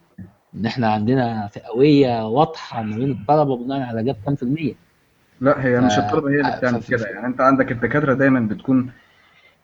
إن 0.54 0.66
إحنا 0.66 0.92
عندنا 0.92 1.46
فئوية 1.48 2.26
واضحة 2.28 2.82
ما 2.82 2.96
بين 2.96 3.10
الطلبة 3.10 3.56
بناء 3.56 3.80
على 3.80 4.04
جاب 4.04 4.16
كام 4.26 4.34
في 4.34 4.42
المية. 4.42 4.74
لا 5.40 5.64
هي 5.64 5.80
مش 5.80 5.94
ف- 5.94 5.98
الطلبة 5.98 6.30
هي 6.30 6.40
اللي 6.40 6.56
بتعمل 6.58 6.82
كده. 6.82 7.06
يعني 7.06 7.26
أنت 7.26 7.40
عندك 7.40 7.72
الدكاترة 7.72 8.14
دايما 8.14 8.40
بتكون 8.40 8.92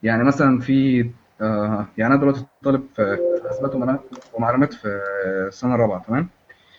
يعني 0.02 0.24
مثلا 0.24 0.60
في 0.60 1.10
آه 1.40 1.86
يعني 1.98 2.15
أنا 2.15 2.20
دلوقتي 2.20 2.44
طالب 2.65 2.82
في 2.97 3.19
حاسبات 3.48 3.74
ومعلومات 3.74 4.01
ومعلومات 4.35 4.73
في 4.74 5.01
السنة 5.48 5.74
الرابعة 5.74 6.02
تمام؟ 6.06 6.28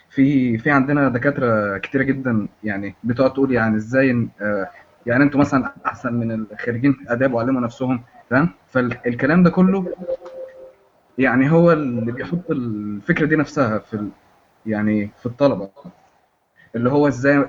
في 0.09 0.57
في 0.57 0.71
عندنا 0.71 1.09
دكاترة 1.09 1.77
كتيرة 1.77 2.03
جدا 2.03 2.47
يعني 2.63 2.95
بتقعد 3.03 3.33
تقول 3.33 3.51
يعني 3.53 3.75
إزاي 3.75 4.29
آه 4.41 4.69
يعني 5.05 5.23
أنتوا 5.23 5.39
مثلا 5.39 5.73
أحسن 5.85 6.13
من 6.13 6.31
الخريجين 6.31 6.95
آداب 7.07 7.33
وعلموا 7.33 7.61
نفسهم 7.61 8.03
تمام؟ 8.29 8.49
فالكلام 8.67 9.43
ده 9.43 9.49
كله 9.49 9.93
يعني 11.17 11.51
هو 11.51 11.71
اللي 11.71 12.11
بيحط 12.11 12.51
الفكرة 12.51 13.25
دي 13.25 13.35
نفسها 13.35 13.77
في 13.79 13.93
ال 13.93 14.09
يعني 14.65 15.09
في 15.19 15.25
الطلبة. 15.25 15.69
اللي 16.75 16.89
هو 16.91 17.07
إزاي 17.07 17.45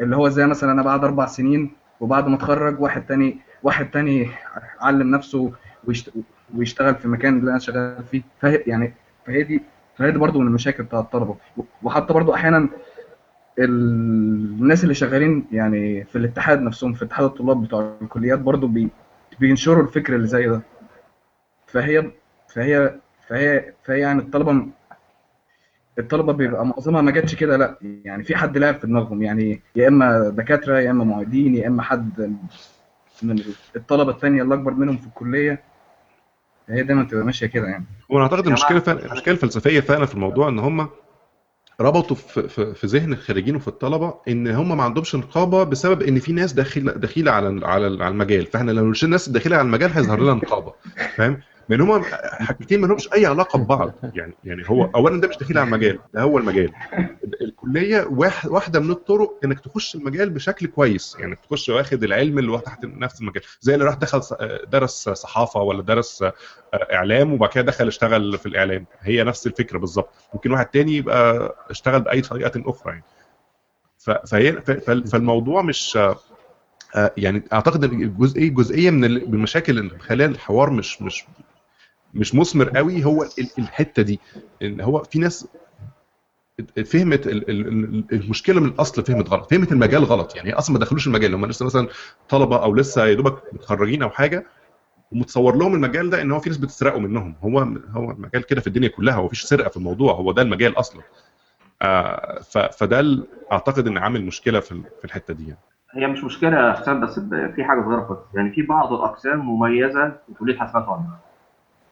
اللي 0.00 0.16
هو 0.16 0.26
إزاي 0.26 0.46
مثلا 0.46 0.72
أنا 0.72 0.82
بعد 0.82 1.04
أربع 1.04 1.26
سنين 1.26 1.70
وبعد 2.00 2.28
ما 2.28 2.34
أتخرج 2.36 2.80
واحد 2.80 3.06
تاني 3.06 3.36
واحد 3.62 3.90
تاني 3.90 4.28
علم 4.80 5.10
نفسه 5.10 5.52
ويشت- 5.88 6.12
ويشتغل 6.56 6.94
في 6.94 7.04
المكان 7.04 7.38
اللي 7.38 7.50
أنا 7.50 7.58
شغال 7.58 8.04
فيه. 8.10 8.22
فهي 8.40 8.62
يعني 8.66 8.92
فهي 9.26 9.42
دي 9.42 9.62
فهي 9.96 10.10
دي 10.12 10.18
برضه 10.18 10.40
من 10.40 10.46
المشاكل 10.46 10.82
بتاع 10.82 11.00
الطلبة. 11.00 11.36
وحتى 11.82 12.12
برضه 12.14 12.34
أحيانا 12.34 12.68
ال- 13.58 14.58
الناس 14.60 14.82
اللي 14.82 14.94
شغالين 14.94 15.46
يعني 15.52 16.04
في 16.04 16.18
الاتحاد 16.18 16.62
نفسهم 16.62 16.92
في 16.92 17.04
اتحاد 17.04 17.24
الطلاب 17.24 17.62
بتوع 17.64 17.96
الكليات 18.02 18.38
برضه 18.38 18.68
بي 18.68 18.88
بينشروا 19.40 19.82
الفكر 19.82 20.14
اللي 20.16 20.26
زي 20.26 20.46
ده. 20.48 20.62
فهي 21.66 22.10
فهي 22.54 22.94
فهي 23.28 23.72
فهي 23.84 24.00
يعني 24.00 24.22
الطلبة 24.22 24.66
الطلبة 25.98 26.32
بيبقى 26.32 26.66
معظمها 26.66 27.02
ما 27.02 27.10
جاتش 27.10 27.34
كده 27.34 27.56
لا. 27.56 27.78
يعني 27.82 28.24
في 28.24 28.36
حد 28.36 28.58
لعب 28.58 28.74
في 28.74 28.86
دماغهم. 28.86 29.22
يعني 29.22 29.62
يا 29.76 29.88
إما 29.88 30.28
دكاترة 30.28 30.78
يا 30.80 30.90
إما 30.90 31.04
معيدين 31.04 31.54
يا 31.54 31.66
إما 31.68 31.82
حد 31.82 32.36
من 33.22 33.42
الطلبة 33.76 34.10
الثانية 34.10 34.42
اللي 34.42 34.54
أكبر 34.54 34.72
منهم 34.74 34.96
في 34.96 35.06
الكلية. 35.06 35.62
هي 36.68 36.82
دايما 36.82 37.04
تبقى 37.04 37.24
ماشية 37.24 37.46
كده 37.46 37.66
يعني. 37.66 37.84
هو 38.12 38.16
أنا 38.16 38.24
اعتقد 38.24 38.46
المشكلة 38.46 38.80
فعلا 38.80 39.06
المشكلة 39.06 39.34
الفلسفية 39.34 39.80
فعلا 39.80 40.06
في 40.06 40.14
الموضوع 40.14 40.48
إن 40.48 40.58
هم 40.58 40.88
ربطوا 41.80 42.16
في 42.16 42.48
في 42.48 42.74
في 42.74 42.86
ذهن 42.86 43.12
الخريجين 43.12 43.56
وفي 43.56 43.68
الطلبة 43.68 44.14
إن 44.28 44.48
هم 44.48 44.76
ما 44.76 44.82
عندهمش 44.82 45.14
نقابه 45.14 45.64
بسبب 45.64 46.02
إن 46.02 46.18
في 46.18 46.32
ناس 46.32 46.52
داخلة 46.52 46.92
دخيله 46.92 47.32
على 47.32 47.66
على 47.66 47.86
المجال 47.86 48.46
فإحنا 48.46 48.70
لو 48.72 48.90
نشيل 48.90 49.06
الناس 49.06 49.28
الداخله 49.28 49.56
على 49.56 49.66
المجال 49.66 49.90
هيظهر 49.92 50.20
لنا 50.20 50.34
نقابه 50.34 50.72
فاهم؟ 51.16 51.40
لأن 51.72 51.80
هم 51.80 52.02
حاجتين 52.40 52.80
ما 52.80 52.86
لهمش 52.86 53.12
أي 53.12 53.26
علاقة 53.26 53.58
ببعض. 53.58 53.92
يعني 54.14 54.32
يعني 54.44 54.62
هو 54.66 54.84
اولا 54.94 55.20
ده 55.20 55.28
مش 55.28 55.36
دخيل 55.36 55.58
على 55.58 55.66
المجال 55.66 55.98
ده 56.14 56.22
هو 56.22 56.38
المجال. 56.38 56.72
الكلية 57.42 58.06
واحد 58.10 58.48
واحدة 58.50 58.80
من 58.80 58.90
الطرق 58.90 59.38
إنك 59.44 59.60
تخش 59.60 59.94
المجال 59.94 60.30
بشكل 60.30 60.66
كويس. 60.66 61.16
يعني 61.20 61.36
تخش 61.36 61.68
واخد 61.68 62.04
العلم 62.04 62.38
اللي 62.38 62.50
هو 62.52 62.58
تحت 62.58 62.84
نفس 62.84 63.20
المجال. 63.20 63.42
زي 63.60 63.74
اللي 63.74 63.84
راح 63.84 63.94
دخل 63.94 64.20
درس 64.72 65.08
صحافة 65.08 65.60
ولا 65.60 65.82
درس 65.82 66.24
إعلام 66.92 67.32
وبعد 67.32 67.50
كده 67.50 67.64
دخل 67.64 67.86
اشتغل 67.86 68.38
في 68.38 68.46
الإعلام. 68.46 68.86
هي 69.00 69.24
نفس 69.24 69.46
الفكرة 69.46 69.78
بالظبط. 69.78 70.10
ممكن 70.34 70.50
واحد 70.52 70.66
تاني 70.66 70.96
يبقى 70.96 71.54
اشتغل 71.70 72.00
بأي 72.00 72.20
طريقة 72.20 72.62
أخرى 72.70 72.92
يعني. 72.92 73.04
فهي 74.26 74.52
فالموضوع 75.06 75.62
مش 75.62 75.96
آه، 76.96 77.12
يعني 77.16 77.42
أعتقد 77.52 77.84
إن 77.84 78.02
الجزئيه 78.02 78.50
جزئية 78.50 78.90
من 78.90 79.04
ال- 79.04 79.28
من 79.28 79.34
المشاكل 79.34 79.78
اللي 79.78 79.94
مخليها 79.96 80.26
الحوار 80.26 80.70
مش 80.70 81.02
مش 81.02 81.24
مش 82.14 82.34
مثمر 82.34 82.68
قوي 82.68 83.04
هو 83.04 83.22
ال- 83.22 83.50
الحتة 83.58 84.02
دي. 84.02 84.20
إن 84.62 84.80
هو 84.80 85.02
في 85.02 85.18
ناس 85.18 85.48
فهمت 86.86 87.26
ال- 87.26 87.50
ال- 87.50 87.68
ال- 87.68 88.04
المشكلة 88.12 88.60
من 88.60 88.68
الأصل 88.68 89.04
فهمت 89.04 89.30
غلط 89.30 89.50
فهمت 89.50 89.72
المجال 89.72 90.04
غلط. 90.04 90.36
يعني 90.36 90.52
أصلا 90.54 90.74
ما 90.74 90.78
دخلوش 90.80 91.06
المجال. 91.06 91.34
هم 91.34 91.46
لسه 91.46 91.66
مثلا 91.66 91.88
طلبة 92.28 92.62
أو 92.62 92.74
لسه 92.74 93.06
يا 93.06 93.14
دوبك 93.14 93.42
متخرجين 93.52 94.02
أو 94.02 94.10
حاجة 94.10 94.46
ومتصور 95.12 95.56
لهم 95.56 95.74
المجال 95.74 96.10
ده 96.10 96.22
إن 96.22 96.30
هو 96.32 96.40
في 96.40 96.48
ناس 96.50 96.58
بتسرقه 96.58 96.98
منهم. 96.98 97.34
هو 97.42 97.58
هو 97.90 98.10
المجال 98.10 98.42
كده 98.42 98.60
في 98.60 98.66
الدنيا 98.66 98.88
كلها 98.88 99.14
هو 99.14 99.24
مفيش 99.24 99.42
سرقة 99.42 99.68
في 99.68 99.76
الموضوع 99.76 100.12
هو 100.12 100.32
ده 100.32 100.42
المجال 100.42 100.78
أصلا. 100.78 101.02
آه 101.82 102.40
فده 102.72 103.24
أعتقد 103.52 103.86
إن 103.86 103.98
عامل 103.98 104.24
مشكلة 104.24 104.60
في 104.60 104.72
ال- 104.72 104.84
في 104.98 105.04
الحتة 105.04 105.34
دي 105.34 105.42
يعني. 105.48 105.58
هي 105.94 106.06
مش 106.06 106.24
مشكلة 106.24 106.56
يا 106.68 106.72
حسام 106.72 107.00
بس 107.00 107.18
في 107.54 107.64
حاجة 107.64 107.80
صغيرة 107.80 108.26
يعني 108.34 108.52
في 108.52 108.62
بعض 108.62 108.92
الأقسام 108.92 109.38
مميزة 109.40 110.08
في 110.08 110.34
كليه 110.38 110.58
حاسبات 110.58 110.88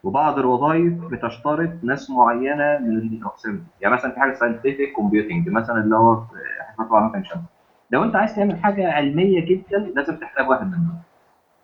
وبعض 0.05 0.39
الوظائف 0.39 0.93
بتشترط 0.93 1.71
ناس 1.83 2.11
معينة 2.11 2.79
من 2.79 2.99
الاقسام 2.99 3.65
يعني 3.81 3.95
مثلا 3.95 4.11
في 4.13 4.21
حاجة 4.21 4.35
scientific 4.35 4.93
computing 4.97 5.49
مثلا 5.49 5.81
اللي 5.85 5.97
هو 5.97 6.23
ومعلومات 6.79 7.15
عين 7.15 7.25
شمس 7.25 7.43
لو 7.91 8.05
أنت 8.05 8.17
عايز 8.17 8.35
تعمل 8.37 8.59
حاجة 8.59 8.93
علمية 8.93 9.45
جدا 9.45 9.79
لازم 9.97 10.17
تحتاج 10.17 10.49
واحد 10.49 10.67
منهم. 10.67 10.99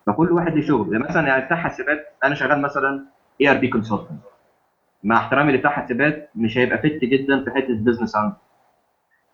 فكل 0.07 0.31
واحد 0.31 0.53
ليه 0.53 0.61
شغل 0.67 0.91
يعني 0.93 1.03
مثلا 1.03 1.27
يعني 1.27 1.45
بتاع 1.45 1.57
حاسبات 1.57 2.07
أنا 2.23 2.35
شغال 2.35 2.61
مثلا 2.61 3.05
ERP 3.41 3.67
consultant 3.67 4.19
مع 5.03 5.17
احترامي 5.17 5.51
لبتاع 5.51 5.71
حاسبات 5.71 6.29
مش 6.35 6.57
هيبقى 6.57 6.77
fit 6.77 6.99
جدا 7.03 7.43
في 7.43 7.51
حتة 7.51 7.73
business 7.73 8.15
عنده 8.15 8.35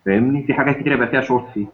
فاهمني؟ 0.05 0.43
في 0.43 0.53
حاجات 0.53 0.77
كتير 0.77 0.91
يبقى 0.93 1.07
فيها 1.07 1.21
شورت 1.21 1.49
فيه 1.53 1.65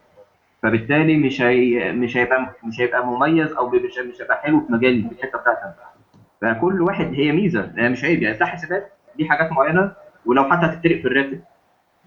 فبالتالي 0.64 1.18
مش 1.18 1.42
هي 1.42 1.92
مش 1.92 2.18
هيبقى 2.18 2.56
مش 2.64 2.80
هيبقى 2.82 3.08
مميز 3.08 3.52
أو 3.52 3.70
مش 3.70 4.22
هيبقى 4.22 4.38
حلو 4.42 4.60
في 4.62 4.74
مجالي 4.74 5.02
في 5.10 5.12
الحتة 5.12 5.40
بتاعتي. 5.40 5.99
فكل 6.42 6.82
واحد 6.82 7.06
هي 7.14 7.32
ميزة 7.32 7.72
يعني 7.76 7.90
مش 7.90 8.04
عيب. 8.04 8.22
يعني 8.24 8.36
بتاع 8.36 8.48
حاسبات 8.48 8.92
دي 9.18 9.30
حاجات 9.30 9.52
معينة 9.52 9.92
ولو 10.26 10.44
حتى 10.44 10.66
هتترق 10.66 11.02
في 11.02 11.08
الراتب 11.08 11.42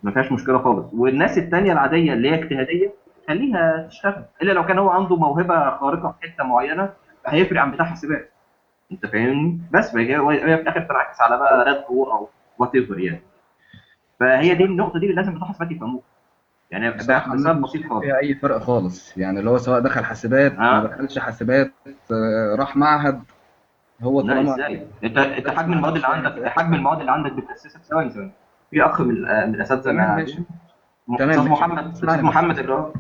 ما 0.03 0.11
فيهاش 0.11 0.33
مشكلة 0.33 0.59
خالص. 0.59 0.87
والناس 0.95 1.39
التانية 1.39 1.73
العادية 1.73 2.13
اللي 2.13 2.31
هي 2.31 2.35
اجتهادية 2.35 2.93
خليها 3.29 3.87
تشتغل. 3.91 4.25
إلا 4.43 4.53
لو 4.53 4.67
كان 4.67 4.79
هو 4.79 4.91
عنده 4.91 5.17
موهبة 5.17 5.71
خارقة 5.77 6.15
في 6.21 6.29
حتة 6.29 6.45
معينة 6.45 6.91
هيفرق 7.27 7.61
عن 7.61 7.71
بتاع 7.71 7.85
حاسبات. 7.85 8.31
أنت 8.93 9.07
فاهمني؟ 9.07 9.61
بس 9.73 9.95
وهي 9.95 10.39
في 10.41 10.45
الآخر 10.61 10.81
تنعكس 10.81 11.21
على 11.21 11.37
بقى 11.39 11.65
راتبه 11.65 12.13
أو 12.13 12.29
whatever 12.59 12.99
يعني. 12.99 13.21
فهي 14.21 14.55
دي 14.55 14.65
النقطة 14.65 14.99
دي 14.99 15.07
اللي 15.07 15.17
لازم 15.17 15.35
بتوع 15.35 15.49
حاسبات 15.49 15.71
يفهموها. 15.71 16.03
يعني 16.71 16.91
باختصار 16.91 17.53
بسيط 17.53 17.87
خالص. 17.89 18.05
فيها 18.05 18.19
أي 18.19 18.35
فرق 18.35 18.59
خالص. 18.59 19.17
يعني 19.19 19.39
اللي 19.39 19.51
هو 19.51 19.59
سواء 19.59 19.81
دخل 19.81 20.05
حاسبات 20.05 20.59
ما 20.59 20.79
آه. 20.83 20.87
دخلش 20.87 21.19
حاسبات 21.19 21.71
آه، 22.13 22.57
راح 22.59 22.77
معهد 22.77 23.23
هو 24.03 24.21
لا 24.21 24.35
طالما 24.35 24.55
إزاي 24.55 24.87
أنت 25.05 25.19
أنت 25.19 25.49
حجم 25.51 25.73
المواد 25.73 25.95
اللي 25.95 26.07
عندك 26.07 26.47
حجم 26.49 26.75
المواد 26.75 27.01
اللي 27.01 27.13
عندك 27.13 27.33
بتأسسك 27.33 27.81
ثواني 27.83 28.11
ثواني 28.11 28.33
في 28.71 28.83
أخ 28.83 29.01
من 29.01 29.15
من 29.23 29.55
الاساتذه 29.55 29.83
تمام 29.83 29.97
معانا 29.97 30.15
ماشي 30.15 30.39
م- 31.09 31.17
تمام، 31.17 31.31
أستاذ. 31.31 31.49
محمد 31.49 31.93
أستاذ. 31.93 32.23
محمد 32.23 32.59
اللي 32.59 32.73
هو 32.73 32.93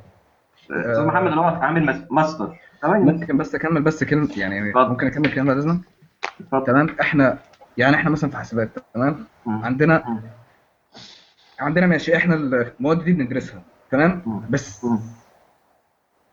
أستاذ 0.62 0.76
آه. 0.96 1.04
محمد 1.06 1.26
اللي 1.28 1.40
هو 1.40 1.44
عامل 1.44 2.06
ماستر 2.10 2.46
بس. 2.46 2.90
ممكن 2.90 3.36
بس 3.36 3.54
أكمل 3.54 3.82
بس 3.82 4.04
كلمة 4.04 4.28
يعني 4.36 4.68
اتفضل. 4.70 4.88
ممكن 4.88 5.06
أكمل 5.06 5.32
كلام 5.32 5.50
اذنك 5.50 5.80
اتفضل. 6.40 6.64
تمام 6.66 6.86
إحنا 7.00 7.38
يعني 7.78 7.96
إحنا 7.96 8.10
مثلا 8.10 8.30
في 8.30 8.36
حاسبات 8.36 8.70
تمام. 8.94 9.24
عندنا 9.46 10.04
مم. 10.08 10.20
عندنا 11.60 11.86
ماشي 11.86 12.16
إحنا 12.16 12.34
المواد 12.34 13.04
دي 13.04 13.12
بندرسها 13.12 13.62
تمام. 13.90 14.42
بس 14.50 14.84
مم. 14.84 14.98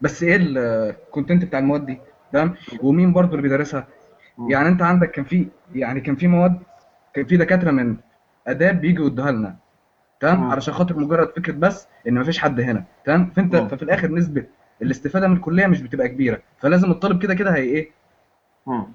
بس 0.01 0.23
إيه 0.23 0.37
ال 0.41 0.54
content 0.54 1.45
بتاع 1.45 1.59
المواد 1.59 1.85
دي 1.85 1.99
تمام 2.33 2.55
ومين 2.83 3.13
برضو 3.13 3.31
اللي 3.31 3.41
بيدرسها. 3.41 3.87
يعني 4.47 4.67
انت 4.69 4.81
عندك 4.81 5.11
كان 5.11 5.25
في 5.25 5.47
يعني 5.75 6.01
كان 6.01 6.15
في 6.15 6.27
مواد 6.27 6.59
كان 7.13 7.25
في 7.25 7.37
دكاترة 7.37 7.71
من 7.71 7.97
آداب 8.47 8.81
بيجوا 8.81 9.07
يدوها 9.07 9.31
لنا 9.31 9.55
تمام. 10.19 10.43
علشان 10.51 10.73
خاطر 10.73 10.97
مجرد 10.99 11.27
فكرة 11.35 11.53
بس 11.53 11.87
إن 12.07 12.13
مفيش 12.13 12.39
حد 12.39 12.59
هنا 12.59 12.83
تمام 13.05 13.29
فأنت 13.29 13.55
مم. 13.55 13.67
ففي 13.67 13.83
الآخر 13.83 14.11
نسبة 14.11 14.45
الاستفادة 14.81 15.27
من 15.27 15.35
الكلية 15.35 15.67
مش 15.67 15.81
بتبقى 15.81 16.07
كبيرة 16.07 16.41
فلازم 16.57 16.91
الطالب 16.91 17.21
كده 17.23 17.35
كده 17.35 17.55
هي 17.55 17.61
إيه. 17.61 17.91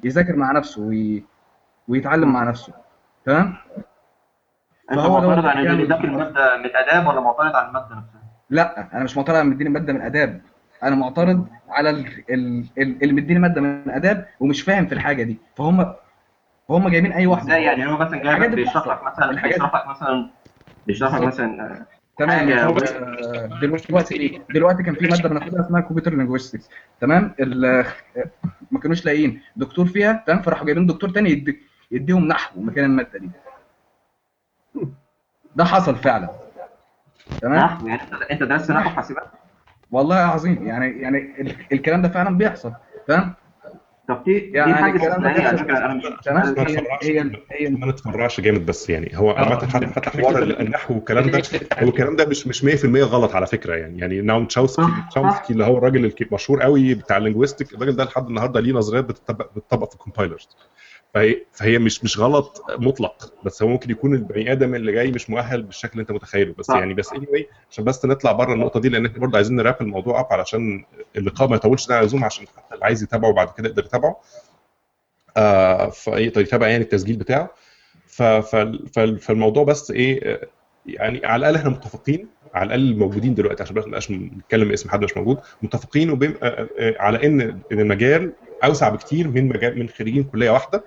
يذاكر 0.04 0.36
مع 0.36 0.52
نفسه 0.52 0.82
وي... 0.82 1.24
ويتعلم 1.88 2.32
مع 2.32 2.44
نفسه 2.44 2.72
تمام 3.24 3.54
أنت 4.90 4.98
معترض 4.98 5.42
بيعمل- 5.44 5.88
ذاكر 5.88 6.04
الماده 6.04 6.56
من 6.56 6.70
آداب 6.76 7.06
ولا 7.06 7.20
معترض 7.20 7.56
على 7.56 7.68
المادة 7.68 7.94
نفسها؟ 7.94 8.22
لا 8.50 8.94
أنا 8.96 9.04
مش 9.04 9.16
معترض 9.16 9.36
على 9.36 9.44
مديني 9.48 9.70
مادة 9.70 9.92
من 9.92 10.00
آداب 10.00 10.40
أنا 10.84 10.96
معترض 10.96 11.48
على 11.68 11.90
ال... 11.90 12.06
ال... 12.30 12.64
ال... 12.78 13.02
اللي 13.02 13.12
مديني 13.12 13.40
مادة 13.40 13.60
من 13.60 13.90
آداب 13.90 14.26
ومش 14.40 14.62
فاهم 14.62 14.86
في 14.86 14.94
الحاجة 14.94 15.22
دي. 15.22 15.38
فهم 15.56 15.94
فهم 16.68 16.88
جايبين 16.88 17.12
أي 17.12 17.26
واحد. 17.26 17.42
إزاي 17.42 17.64
يعني 17.64 17.86
هو 17.86 17.96
مثلا 17.96 18.22
جايبك 18.22 18.48
بيشرح 18.48 18.86
لك. 18.86 19.04
مثلا 19.04 19.42
بيشرح 19.42 19.74
لك 19.74 19.86
مثلا 19.86 20.30
بيشرح 20.86 21.14
لك. 21.14 21.22
مثلا 21.22 21.86
تمام 22.18 22.74
دلوقتي 23.60 24.40
دلوقتي 24.50 24.82
كان 24.82 24.94
في 24.94 25.06
مادة 25.06 25.28
بناخدها 25.28 25.60
اسمها 25.60 25.80
كمبيوتر 25.80 26.14
لينجويستكس. 26.14 26.70
تمام؟ 27.00 27.34
ما 28.70 28.80
كانوش 28.82 29.04
لاقيين. 29.04 29.40
دكتور 29.56 29.86
فيها 29.86 30.24
تمام؟ 30.26 30.42
فراحوا 30.42 30.66
جايبين 30.66 30.86
دكتور 30.86 31.10
تاني 31.10 31.30
يدي 31.30 31.60
يديهم 31.90 32.28
نحو 32.28 32.60
مكان 32.60 32.84
المادة 32.84 33.18
دي. 33.18 33.30
ده 35.56 35.64
حصل 35.64 35.96
فعلا. 35.96 36.30
تمام؟ 37.40 37.64
نحو 37.64 37.86
يعني؟ 37.86 38.02
انت 38.30 38.42
درست 38.42 38.70
نحو 38.70 38.90
حاسبات؟ 38.90 39.26
والله 39.94 40.16
عظيم. 40.16 40.66
يعني 40.66 41.00
يعني 41.02 41.18
ال- 41.40 41.54
الكلام 41.72 42.02
ده 42.02 42.08
فعلا 42.08 42.38
بيحصل 42.38 42.72
تمام 43.08 43.34
طب 44.08 44.24
دي 44.24 44.40
دي 44.40 44.50
يعني 44.58 44.74
حاجة 44.74 44.94
الكلام 44.96 45.22
ده 45.22 45.30
استثنائيه 45.30 45.48
على 45.48 45.56
بيحصل. 45.56 45.64
فكرة 45.64 46.30
أنا 46.30 46.64
مش 46.64 46.74
هي 47.04 47.20
هي 47.20 47.30
هي 47.50 47.68
ما 47.70 47.86
نتفرعش 47.86 48.40
جامد 48.40 48.66
بس 48.66 48.90
يعني. 48.90 49.10
هو 49.14 49.30
آه. 49.30 49.38
عامة 49.38 49.66
حتى 49.66 49.86
حتى 49.86 50.10
حوار 50.22 50.42
النحو 50.42 50.94
والكلام 50.94 51.30
ده 51.30 51.42
هو 51.82 51.88
الكلام 51.88 52.16
ده 52.16 52.26
مش 52.26 52.46
مش 52.46 52.64
100% 52.64 52.86
غلط 52.86 53.34
على 53.34 53.46
فكرة 53.46 53.74
يعني. 53.74 53.98
يعني 53.98 54.20
ناعوم 54.20 54.46
تشومسكي 54.46 54.86
تشومسكي 55.10 55.52
اللي 55.52 55.64
هو 55.64 55.78
الراجل 55.78 56.12
المشهور 56.20 56.62
قوي 56.62 56.94
بتاع 56.94 57.16
ال 57.16 57.21
linguistics 57.21 57.74
الراجل 57.74 57.96
ده 57.96 58.04
لحد 58.04 58.26
النهارده 58.26 58.60
ليه 58.60 58.72
نظريات 58.72 59.04
بتطبق 59.04 59.50
بتطبق 59.56 59.88
في 59.88 59.94
ال 59.94 60.00
compilers 60.00 60.48
فهي 61.14 61.36
فهي 61.52 61.78
مش 61.78 62.04
مش 62.04 62.18
غلط 62.18 62.64
مطلق 62.78 63.32
بس 63.44 63.62
هو 63.62 63.68
ممكن 63.68 63.90
يكون 63.90 64.14
البني 64.14 64.52
آدم 64.52 64.74
اللي 64.74 64.92
جاي 64.92 65.10
مش 65.10 65.30
مؤهل 65.30 65.62
بالشكل 65.62 65.92
اللي 65.92 66.00
انت 66.02 66.10
متخيله. 66.12 66.54
بس 66.58 66.64
صح. 66.66 66.74
يعني 66.76 66.94
بس 66.94 67.08
anyway 67.08 67.42
عشان 67.70 67.84
بس 67.84 68.04
نطلع 68.04 68.32
بره 68.32 68.54
النقطة 68.54 68.80
دي 68.80 68.88
لأن 68.88 69.06
إحنا 69.06 69.18
برضه 69.18 69.36
عايزين 69.36 69.56
ن 69.56 69.60
wrap 69.60 69.76
الموضوع 69.80 70.20
up 70.20 70.26
علشان 70.30 70.84
اللقاء 71.16 71.48
ما 71.48 71.56
يطولش 71.56 71.86
ده 71.86 71.94
على 71.94 72.02
اللزوم 72.02 72.24
عشان 72.24 72.46
حتى 72.56 72.74
اللي 72.74 72.84
عايز 72.84 73.02
يتابعه 73.02 73.32
بعد 73.32 73.48
كده 73.58 73.68
يقدر 73.68 73.84
يتابعه. 73.84 74.20
آه 75.36 75.90
فيتابع 75.90 76.68
يعني 76.68 76.84
التسجيل 76.84 77.16
بتاعه. 77.16 77.50
ف- 78.06 78.22
فال- 78.22 79.18
فالموضوع 79.18 79.64
بس 79.64 79.90
إيه 79.90 80.32
آه، 80.34 80.46
يعني 80.86 81.26
على 81.26 81.40
الأقل 81.40 81.56
إحنا 81.56 81.70
متفقين 81.70 82.28
على 82.54 82.66
الأقل 82.66 82.80
الموجودين 82.92 83.34
دلوقتي 83.34 83.62
عشان 83.62 83.74
بس 83.76 83.82
ما 83.82 83.88
نبقاش 83.88 84.10
نتكلم 84.10 84.72
اسم 84.72 84.90
حد 84.90 85.04
مش 85.04 85.16
موجود. 85.16 85.38
متفقين 85.62 86.10
وبين 86.10 86.34
آه، 86.42 86.68
آه، 86.78 86.94
على 86.98 87.26
ان 87.26 87.40
إن 87.72 87.80
المجال 87.80 88.32
أوسع 88.64 88.88
بكتير 88.88 89.28
من 89.28 89.48
مجال 89.48 89.78
من 89.78 89.88
خريجين 89.88 90.24
كلية 90.24 90.50
واحدة 90.50 90.84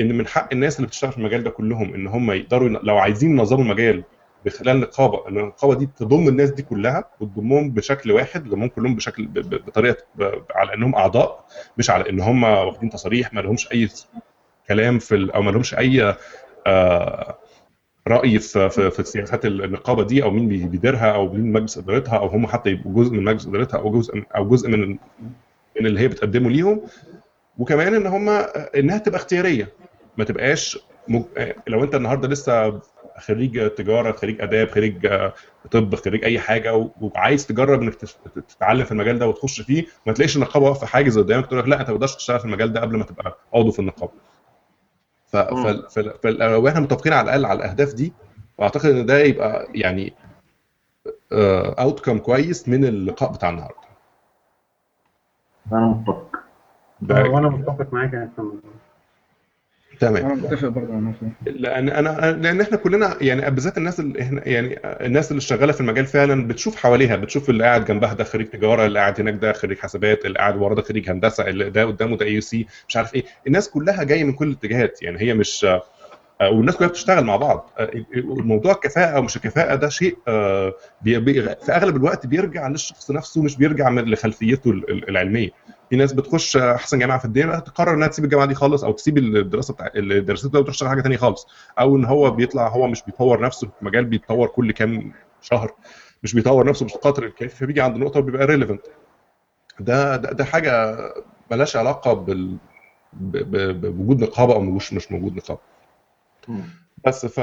إن 0.00 0.18
من 0.18 0.26
حق 0.26 0.48
الناس 0.52 0.76
اللي 0.76 0.86
بتشتغل 0.86 1.12
في 1.12 1.18
المجال 1.18 1.42
ده 1.44 1.50
كلهم 1.50 1.94
إن 1.94 2.06
هم 2.06 2.30
يقدروا 2.30 2.68
لو 2.68 2.98
عايزين 2.98 3.30
ينظموا 3.30 3.62
المجال 3.64 4.04
بخلال 4.44 4.80
نقابة 4.80 5.28
إن 5.28 5.38
النقابة 5.38 5.74
دي 5.74 5.88
تضم 5.98 6.28
الناس 6.28 6.50
دي 6.50 6.62
كلها 6.62 7.04
وتضمهم 7.20 7.70
بشكل 7.70 8.12
واحد 8.12 8.44
تضمهم 8.44 8.68
كلهم 8.68 8.94
بشكل 8.96 9.26
بطريقة 9.66 9.96
على 10.54 10.74
إنهم 10.74 10.94
أعضاء 10.94 11.44
مش 11.78 11.90
على 11.90 12.10
إن 12.10 12.20
هم 12.20 12.42
واخدين 12.44 12.90
تصاريح 12.90 13.34
ما 13.34 13.40
لهمش 13.40 13.72
أي 13.72 13.88
كلام 14.68 14.98
في 14.98 15.30
أو 15.34 15.42
ما 15.42 15.50
لهمش 15.50 15.74
أي 15.74 16.14
آه، 16.66 17.38
رأي 18.08 18.38
في 18.38 18.70
في, 18.90 19.02
سياسات 19.04 19.46
النقابة 19.46 20.02
دي 20.04 20.22
أو 20.22 20.30
مين 20.30 20.48
بي- 20.48 20.64
بيديرها 20.66 21.14
أو 21.14 21.32
مين 21.32 21.52
مجلس 21.52 21.78
إدارتها 21.78 22.18
أو 22.18 22.26
هم 22.26 22.46
حتى 22.46 22.70
يبقوا 22.70 22.94
جزء 23.04 23.12
من 23.12 23.24
مجلس 23.24 23.46
إدارتها 23.46 23.78
أو 23.80 23.90
جزء 23.90 24.22
أو 24.36 24.48
جزء 24.48 24.68
من 24.68 24.98
من 25.80 25.86
اللي 25.86 26.00
هي 26.00 26.08
بتقدمه 26.08 26.50
ليهم 26.50 26.82
وكمان 27.58 27.94
إن 27.94 28.06
هم 28.06 28.28
إنها 28.76 28.98
تبقى 28.98 29.18
اختيارية. 29.20 29.72
ما 30.16 30.24
تبقاش 30.24 30.78
مج... 31.08 31.22
لو 31.66 31.84
أنت 31.84 31.94
النهارده 31.94 32.28
لسه 32.28 32.80
خريج 33.18 33.70
تجارة 33.70 34.12
خريج 34.12 34.40
آداب 34.42 34.70
خريج 34.70 35.06
آه، 35.06 35.32
طب 35.70 35.94
خريج 35.94 36.24
أي 36.24 36.38
حاجة 36.38 36.90
وعايز 37.00 37.46
تجرب 37.46 37.82
إنك 37.82 37.94
تتعلم 38.48 38.84
في 38.84 38.92
المجال 38.92 39.18
ده 39.18 39.28
وتخش 39.28 39.60
فيه 39.60 39.84
ما 40.06 40.12
تلاقيش 40.12 40.36
النقابة 40.36 40.66
واقفة 40.66 40.86
حاجز 40.86 41.18
قدامك 41.18 41.46
تقول 41.46 41.58
لك 41.58 41.68
لا 41.68 41.80
أنت 41.80 41.90
ما 41.90 41.94
تقدرش 41.96 42.16
تشتغل 42.16 42.38
في 42.38 42.44
المجال 42.44 42.72
ده 42.72 42.80
قبل 42.80 42.96
ما 42.96 43.04
تبقى 43.04 43.38
عضو 43.54 43.70
في 43.70 43.78
النقابة. 43.78 44.12
ف... 45.26 45.36
ف... 45.36 45.66
ف... 45.66 45.98
ف... 45.98 46.26
لو 46.26 46.68
إحنا 46.68 46.80
متفقين 46.80 47.12
على 47.12 47.24
الأقل 47.24 47.44
على 47.46 47.56
الأهداف 47.56 47.94
دي 47.94 48.12
وأعتقد 48.58 48.90
إن 48.90 49.06
ده 49.06 49.18
يبقى 49.18 49.68
يعني 49.74 50.12
اوت 51.32 52.00
كم 52.00 52.18
كويس 52.18 52.68
من 52.68 52.84
اللقاء 52.84 53.32
بتاع 53.32 53.50
النهارده. 53.50 53.87
أنا 55.72 55.86
متفق. 55.86 56.36
ده 57.00 57.22
وأنا 57.24 57.48
متفق 57.48 57.92
معاك 57.92 58.12
يا 58.12 58.30
محمد 58.38 58.60
تمام. 60.00 60.24
أنا 60.24 60.34
متفق 60.34 60.68
برضه 60.68 61.12
لأن 61.46 61.88
أنا 61.88 62.32
لأن 62.32 62.60
إحنا 62.60 62.76
كلنا 62.76 63.16
يعني 63.20 63.50
بالذات 63.50 63.78
الناس 63.78 64.00
اللي 64.00 64.22
إحنا 64.22 64.48
يعني 64.48 64.78
الناس 64.84 65.30
اللي 65.30 65.40
شغالة 65.40 65.72
في 65.72 65.80
المجال 65.80 66.06
فعلا 66.06 66.46
بتشوف 66.48 66.76
حواليها 66.76 67.16
بتشوف 67.16 67.50
اللي 67.50 67.64
قاعد 67.64 67.84
جنبها 67.84 68.14
ده 68.14 68.24
خريج 68.24 68.46
تجارة 68.46 68.86
اللي 68.86 68.98
قاعد 68.98 69.20
هناك 69.20 69.34
ده 69.34 69.52
خريج 69.52 69.78
حسابات 69.78 70.26
اللي 70.26 70.38
قاعد 70.38 70.56
ورا 70.56 70.74
ده 70.74 70.82
خريج 70.82 71.10
هندسة 71.10 71.48
اللي 71.48 71.70
ده 71.70 71.84
قدامه 71.84 72.16
ده 72.16 72.26
اي 72.26 72.40
سي 72.40 72.66
مش 72.88 72.96
عارف 72.96 73.14
إيه. 73.14 73.24
الناس 73.46 73.70
كلها 73.70 74.04
جاية 74.04 74.24
من 74.24 74.32
كل 74.32 74.48
الاتجاهات. 74.48 75.02
يعني 75.02 75.20
هي 75.20 75.34
مش 75.34 75.64
آه، 75.64 75.82
والناس 76.42 76.76
كلها 76.76 76.88
بتشتغل 76.88 77.24
مع 77.24 77.36
بعض. 77.36 77.70
آه، 77.78 77.90
الموضوع 78.14 78.72
الكفاءه 78.72 79.16
أو 79.16 79.22
مش 79.22 79.36
الكفاءه 79.36 79.74
ده 79.74 79.88
شيء 79.88 80.18
آه، 80.28 80.74
في 81.04 81.68
أغلب 81.70 81.96
الوقت 81.96 82.26
بيرجع 82.26 82.68
للشخص 82.68 83.10
نفسه 83.10 83.42
مش 83.42 83.56
بيرجع 83.56 83.88
من 83.90 84.04
لخلفيته 84.04 84.70
ال- 84.70 84.90
ال- 84.90 85.08
العلمية. 85.08 85.50
في 85.90 85.96
ناس 85.96 86.12
بتخش 86.12 86.56
أحسن 86.56 86.98
جامعة 86.98 87.18
في 87.18 87.24
الدنيا 87.24 87.58
تقرر 87.58 87.94
إنها 87.94 88.08
تسيب 88.08 88.24
الجامعة 88.24 88.46
دي 88.46 88.54
خالص 88.54 88.84
أو 88.84 88.92
تسيب 88.92 89.18
الدراسة 89.18 89.74
بتاع 89.74 89.90
ده 89.94 90.34
وتروح 90.60 90.68
تشتغل 90.68 90.88
حاجة 90.88 91.00
ثانية 91.02 91.16
خالص. 91.16 91.46
أو 91.80 91.96
إن 91.96 92.04
هو 92.04 92.30
بيطلع 92.30 92.68
هو 92.68 92.86
مش 92.86 93.02
بيطور 93.02 93.40
نفسه 93.40 93.66
في 93.78 93.84
مجال 93.84 94.04
بيتطور 94.04 94.48
كل 94.48 94.72
كام 94.72 95.12
شهر 95.42 95.72
مش 96.22 96.34
بيطور 96.34 96.66
نفسه 96.66 96.86
بالقدر 96.86 97.24
الكافي 97.24 97.56
فبيجي 97.56 97.80
عند 97.80 97.96
نقطة 97.96 98.20
وبيبقى 98.20 98.46
ريليفنت 98.46 98.80
ده, 99.80 100.16
ده 100.16 100.32
ده 100.32 100.44
حاجة 100.44 100.96
ملهاش 101.50 101.76
علاقة 101.76 102.12
بال 102.12 102.56
بوجود 103.12 104.20
نقابة 104.20 104.54
أو 104.54 104.60
مش 104.60 104.92
مش 104.92 105.12
موجود 105.12 105.36
نقابة. 105.36 105.60
بس 107.06 107.26
ف 107.26 107.40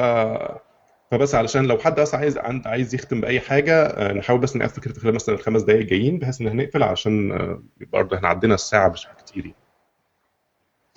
فبس 1.12 1.36
علشان 1.36 1.66
لو 1.66 1.78
حد 1.78 2.00
أصلا 2.00 2.20
عايز 2.20 2.38
عند 2.38 2.68
عايز 2.68 2.96
يختم 2.96 3.22
بأي 3.22 3.40
حاجة 3.40 3.86
آه، 3.86 4.14
نحاول 4.14 4.40
بس 4.40 4.56
نقفل 4.56 4.82
كده 4.82 4.94
في 4.94 5.00
خلال 5.00 5.16
مثلا 5.16 5.36
الخمس 5.36 5.62
دقائق 5.62 5.80
الجايين 5.80 6.20
بحيث 6.20 6.42
إن 6.42 6.48
هنقفل 6.48 6.84
علشان 6.84 7.32
آه، 7.32 7.64
برضه 7.94 8.18
إحنا 8.18 8.28
عدينا 8.28 8.54
الساعة 8.54 8.90
مش 8.90 9.08
كتير 9.18 9.46
يعني. 9.46 9.58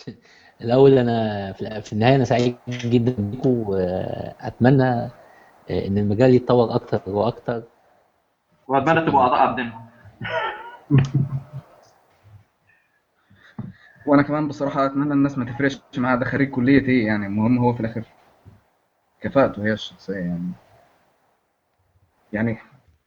الأول 0.64 0.98
أنا 0.98 1.52
في 1.80 1.92
النهاية 1.92 2.14
أنا 2.14 2.24
سعيد 2.24 2.56
جدا 2.68 3.14
بيكم 3.18 3.48
واتمنى 3.68 4.84
آه، 4.84 5.10
إن 5.70 5.98
المجال 5.98 6.34
يتطور 6.34 6.74
أكتر 6.74 7.00
وأكتر 7.06 7.62
وأتمنى 8.68 9.00
تبقوا 9.00 9.20
اعضاء 9.20 9.38
عبدنا 9.38 9.72
وأنا 14.08 14.22
كمان 14.22 14.48
بصراحة 14.48 14.86
أتمنى 14.86 15.12
الناس 15.12 15.38
ما 15.38 15.44
تفرقش 15.44 15.80
معاها 15.98 16.16
ده 16.16 16.24
خريج 16.24 16.50
كلية 16.50 16.80
إيه 16.88 17.06
يعني؟ 17.06 17.26
المهم 17.26 17.58
هو 17.58 17.72
في 17.72 17.80
الآخر 17.80 18.02
كفاءته 19.20 19.64
هي 19.64 19.72
الشخصية 19.72 20.14
يعني. 20.14 20.52
يعني 22.32 22.58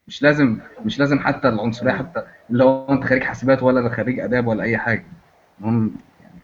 مش 0.07 0.23
لازم 0.23 0.60
مش 0.86 0.99
لازم 0.99 1.19
حتى 1.19 1.49
العنصرية 1.49 1.91
حتى 1.94 2.23
اللي 2.49 2.64
هو 2.64 2.94
أنت 2.94 3.03
خريج 3.03 3.23
حاسبات 3.23 3.64
ولا 3.64 3.90
خريج 3.90 4.19
آداب 4.19 4.48
ولا 4.48 4.64
أي 4.64 4.78
حاجة. 4.78 5.06
المهم 5.60 5.95
يعني 6.22 6.40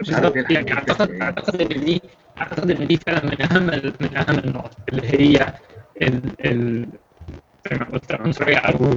مش 0.00 0.12
عارف 0.12 0.24
إيه 0.36 0.42
بالظبط 0.42 0.50
يعني 0.50 0.72
اعتقد 0.72 1.10
أعتقد 1.22 1.60
إن 1.60 1.80
دي 1.84 2.02
أعتقد 2.40 2.70
إن 2.70 2.86
دي 2.86 2.96
فعلا 2.96 3.24
من 3.24 3.42
أهم 3.42 3.66
من 4.00 4.16
أهم 4.16 4.38
النقط 4.38 4.76
اللي 4.88 5.08
هي 5.08 5.54
ال 6.02 6.46
ال 6.46 6.86
زي 7.70 7.76
ما 7.78 7.84
قلت 7.84 8.10
العنصريه 8.10 8.56
أو 8.56 8.94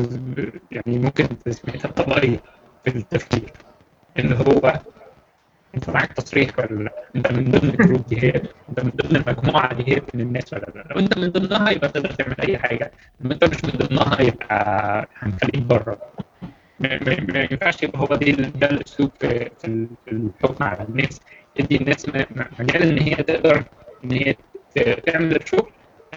يعني 0.72 1.00
ممكن 1.00 1.28
تسميتها 1.46 1.90
الطبقيه 1.90 2.40
في 2.84 2.96
التفكير. 2.96 3.54
اللي 4.20 4.36
هو 4.36 4.80
انت 5.76 5.90
معاك 5.90 6.14
تصريح 6.14 6.60
ولا 6.60 6.84
لا؟ 6.84 7.04
انت 7.16 7.32
من 7.32 7.52
ضمن 7.52 7.70
الجروب 7.70 8.06
دي 8.08 8.24
هي 8.24 8.42
انت 8.70 8.80
من 8.80 8.90
ضمن 8.96 9.16
المجموعة 9.16 9.74
دي 9.74 9.92
هي 9.96 10.02
من 10.14 10.22
الناس 10.22 10.54
ولا 10.54 10.66
لا؟ 10.76 10.84
لو 10.92 11.00
انت 11.00 11.18
من 11.18 11.30
ضمنها 11.30 11.70
يبقى 11.72 11.90
تقدر 11.90 12.12
تعمل 12.12 12.36
أي 12.42 12.58
حاجة. 12.58 12.92
لو 13.22 13.32
انت 13.32 13.44
مش 13.44 13.66
من 13.66 13.72
ضمنها 13.88 14.22
يبقى 14.22 15.08
هنخليك 15.20 15.62
بره. 15.64 15.98
ما 16.80 17.48
ينفعش 17.52 17.84
يبقى 17.84 18.00
هو 18.00 18.06
ده 18.06 18.68
الأسلوب 18.70 19.12
في 19.20 19.50
في 19.60 19.68
ال- 19.68 19.88
في 20.06 20.12
الحكم 20.12 20.64
على 20.64 20.84
الناس. 20.90 21.20
ادي 21.60 21.76
الناس 21.78 22.10
مجال 22.60 22.82
إن 22.84 22.98
هي 23.00 23.16
تقدر 23.16 23.64
إن 24.04 24.12
هي 24.12 24.36
تعمل 25.06 25.36
الشغل 25.36 25.70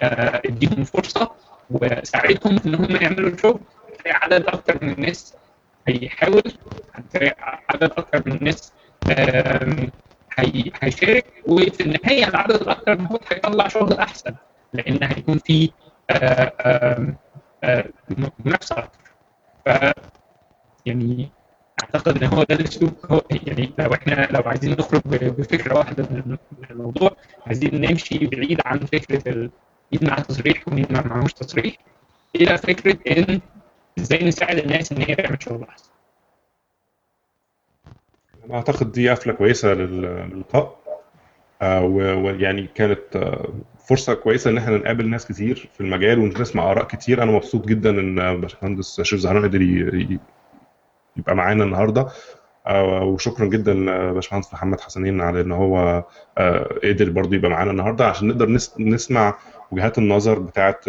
آه، 0.02 0.42
اديهم 0.46 0.84
فرصة 0.84 1.30
وساعدهم 1.70 2.58
إن 2.66 2.74
هم 2.74 2.96
يعملوا 3.02 3.30
الشغل. 3.30 3.60
عدد 4.06 4.46
أكتر 4.46 4.78
من 4.82 4.92
الناس 4.92 5.34
هيحاول 5.88 6.42
عدد 7.68 7.90
أكتر 7.96 8.22
من 8.26 8.32
الناس 8.32 8.72
هيشارك 10.82 11.24
وفي 11.46 11.80
النهاية 11.80 12.28
العدد 12.28 12.62
الاكثر 12.62 12.92
المفروض 12.92 13.20
هيطلع 13.32 13.68
شغل 13.68 13.92
أحسن 13.92 14.34
لأن 14.72 14.98
هيكون 15.02 15.38
في 15.38 15.70
آه، 16.10 16.52
آه، 17.64 17.84
منافسة 18.44 18.76
أكتر. 18.78 19.00
ف 19.66 19.92
يعني 20.86 21.28
أعتقد 21.82 22.22
إن 22.22 22.28
هو 22.28 22.42
ده 22.42 22.54
الأسلوب 22.54 22.92
هو 23.10 23.22
يعني 23.30 23.72
لو 23.78 23.94
إحنا 23.94 24.28
لو 24.30 24.40
عايزين 24.46 24.72
نخرج 24.72 25.00
بفكرة 25.06 25.78
واحدة 25.78 26.08
من 26.10 26.36
الموضوع 26.70 27.16
عايزين 27.46 27.80
نمشي 27.80 28.26
بعيد 28.26 28.60
عن 28.64 28.78
فكرة 28.78 29.50
مين 29.92 30.00
معاه 30.02 30.20
تصريح 30.20 30.68
ومين 30.68 30.86
ما 30.90 31.06
معهوش 31.06 31.32
تصريح 31.32 31.74
إلى 32.36 32.58
فكرة 32.58 33.18
إن 33.18 33.40
إزاي 33.98 34.24
نساعد 34.24 34.58
الناس 34.58 34.92
إن 34.92 35.02
هي 35.02 35.14
تعمل 35.14 35.42
شغل 35.42 35.64
أحسن. 35.68 35.90
أنا 38.44 38.54
أعتقد 38.54 38.92
دي 38.92 39.10
قفله 39.10 39.32
كويسة 39.32 39.74
لل- 39.74 40.30
للقاء 40.34 40.76
آه، 41.62 41.84
ويعني 41.84 42.66
كانت 42.74 43.16
آه، 43.16 43.48
فرصة 43.88 44.14
كويسة 44.14 44.50
إن 44.50 44.58
إحنا 44.58 44.76
نقابل 44.76 45.08
ناس 45.08 45.26
كتير 45.26 45.68
في 45.74 45.80
المجال 45.80 46.18
ونسمع 46.18 46.70
آراء 46.70 46.84
كتير. 46.84 47.22
أنا 47.22 47.32
مبسوط 47.32 47.66
جدا 47.66 47.90
إن 47.90 48.40
باشمهندس 48.40 49.00
شريف 49.00 49.22
زهران 49.22 49.42
قدر 49.44 49.62
يبقى 51.16 51.34
معانا 51.36 51.64
النهارده. 51.64 52.06
آه، 52.66 53.04
وشكرا 53.04 53.46
جدا 53.46 53.74
لباشمهندس 53.74 54.54
محمد 54.54 54.80
حسنين 54.80 55.20
على 55.20 55.40
إن 55.40 55.52
هو 55.52 56.04
قدر 56.84 57.10
برضه 57.10 57.36
يبقى 57.36 57.50
معانا 57.50 57.70
النهارده 57.70 58.06
عشان 58.06 58.28
نقدر 58.28 58.58
نس- 58.58 58.80
نسمع 58.80 59.38
وجهات 59.72 59.98
النظر 59.98 60.38
بتاعت 60.38 60.84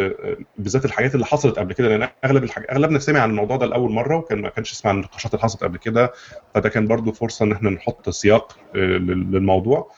بالذات 0.58 0.86
الحاجات 0.86 1.16
اللي 1.16 1.26
حصلت 1.26 1.60
قبل 1.60 1.74
كده 1.74 1.88
لأن 1.98 2.10
أغلب 2.26 2.44
الحاجات 2.44 2.70
أغلبنا 2.72 3.00
سمع 3.00 3.20
عن 3.20 3.30
الموضوع 3.30 3.58
ده 3.58 3.66
لأول 3.66 3.92
مرة 3.92 4.16
وكان 4.18 4.42
ما 4.42 4.50
كانش 4.50 4.72
يسمع 4.72 4.92
عن 4.92 4.98
النقاشات 4.98 5.34
اللي 5.34 5.44
حصلت 5.44 5.64
قبل 5.64 5.78
كده 5.78 6.14
فده 6.56 6.70
كان 6.70 6.88
برضه 6.88 7.12
فرصة 7.12 7.46
إن 7.46 7.52
إحنا 7.52 7.70
نحط 7.70 8.10
سياق 8.10 8.58
آه، 8.76 8.78
لل- 8.78 9.32
للموضوع 9.32 9.92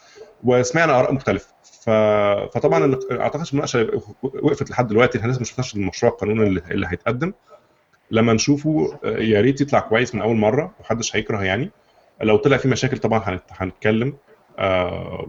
وسمعنا 0.44 1.00
آراء 1.00 1.14
مختلفة. 1.14 1.54
فطبعا 1.82 3.00
اعتقد 3.12 3.46
المناقشة 3.52 4.02
وقفت 4.24 4.70
لحد 4.72 4.88
دلوقتي 4.88 5.18
إحنا 5.20 5.32
لسه 5.32 5.40
ما 5.40 5.46
شفناش 5.46 5.76
المشروع 5.76 6.12
القانوني 6.12 6.62
اللي, 6.72 6.88
هيتقدم. 6.88 7.34
لما 8.12 8.34
نشوفه 8.34 9.00
آه، 9.04 9.18
يا 9.18 9.42
ريت 9.42 9.62
يطلع 9.62 9.80
كويس 9.80 10.16
من 10.16 10.22
أول 10.22 10.36
مرة 10.36 10.72
محدش 10.80 11.16
هيكره 11.16 11.44
يعني. 11.44 11.72
لو 12.22 12.38
طلع 12.38 12.58
فيه 12.58 12.70
مشاكل 12.70 12.98
طبعا 12.98 13.20
هنت- 13.26 13.42
هنتكلم. 13.52 14.14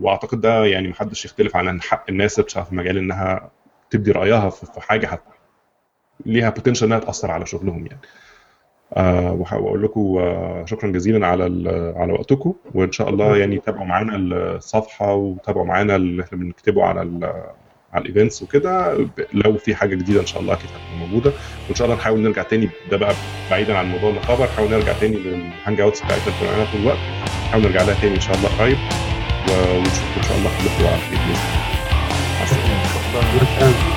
وأعتقد 0.00 0.40
ده 0.40 0.64
يعني 0.66 0.88
محدش 0.88 1.24
يختلف 1.24 1.56
عن 1.56 1.68
إن 1.68 1.82
حق 1.82 2.04
الناس 2.08 2.34
اللي 2.34 2.44
بتشتغل 2.44 2.64
في 2.64 2.72
المجال 2.72 2.98
إنها 2.98 3.50
تبدي 3.90 4.12
رأيها 4.12 4.50
في 4.50 4.80
حاجة 4.80 5.08
هت... 5.08 5.22
ليها 6.26 6.50
بوتنشال 6.50 6.86
إنها 6.86 6.98
تأثر 6.98 7.30
على 7.30 7.46
شغلهم 7.46 7.86
يعني. 7.86 8.00
آه 8.96 9.32
وح- 9.32 9.52
وأقول 9.52 9.82
لكم 9.82 10.00
آه 10.18 10.64
شكرا 10.64 10.90
جزيلا 10.90 11.26
على 11.26 11.44
على 11.96 12.12
وقتكم 12.12 12.54
وإن 12.74 12.92
شاء 12.92 13.08
الله 13.08 13.36
يعني 13.36 13.58
تابعوا 13.58 13.84
معانا 13.86 14.16
الصفحة 14.16 15.14
وتابعوا 15.14 15.66
معانا 15.66 15.96
اللي 15.96 16.22
إحنا 16.22 16.38
بنكتبه 16.38 16.84
على 16.84 17.00
على 17.92 18.02
ال 18.04 18.10
events 18.10 18.42
وكده. 18.42 18.96
لو 19.32 19.56
في 19.56 19.74
حاجة 19.74 19.94
جديدة 19.94 20.20
إن 20.20 20.26
شاء 20.26 20.42
الله 20.42 20.54
أكيد 20.54 20.66
هتكون 20.70 21.08
موجودة. 21.08 21.32
وإن 21.68 21.74
شاء 21.74 21.86
الله 21.86 21.96
نحاول 21.98 22.20
نرجع 22.20 22.42
تاني 22.42 22.68
ده 22.90 22.96
بقى 22.96 23.14
بعيدا 23.50 23.76
عن 23.78 23.86
موضوع 23.90 24.10
النقابة 24.10 24.44
نحاول 24.44 24.70
نرجع 24.70 24.92
تاني 24.92 25.16
لل 25.16 25.80
hangouts 25.80 26.02
بتاعتنا 26.04 26.34
طول 26.72 26.80
الوقت. 26.80 26.98
نحاول 27.48 27.62
نرجع 27.64 27.82
لها 27.82 28.00
تاني 28.00 28.14
إن 28.14 28.20
شاء 28.20 28.36
الله 28.36 28.48
قريب. 28.58 28.76
و- 29.48 29.78
ونشوفكم 29.78 30.16
ان 30.16 30.22
شاء 30.28 30.36
الله 30.38 30.50
كلكم 30.58 30.86
على 30.86 30.98
خير 30.98 31.18
بإذن 31.18 31.22
الله. 31.22 31.60
مع 32.38 32.42
السلامه 32.44 32.84
شكرا 32.94 33.89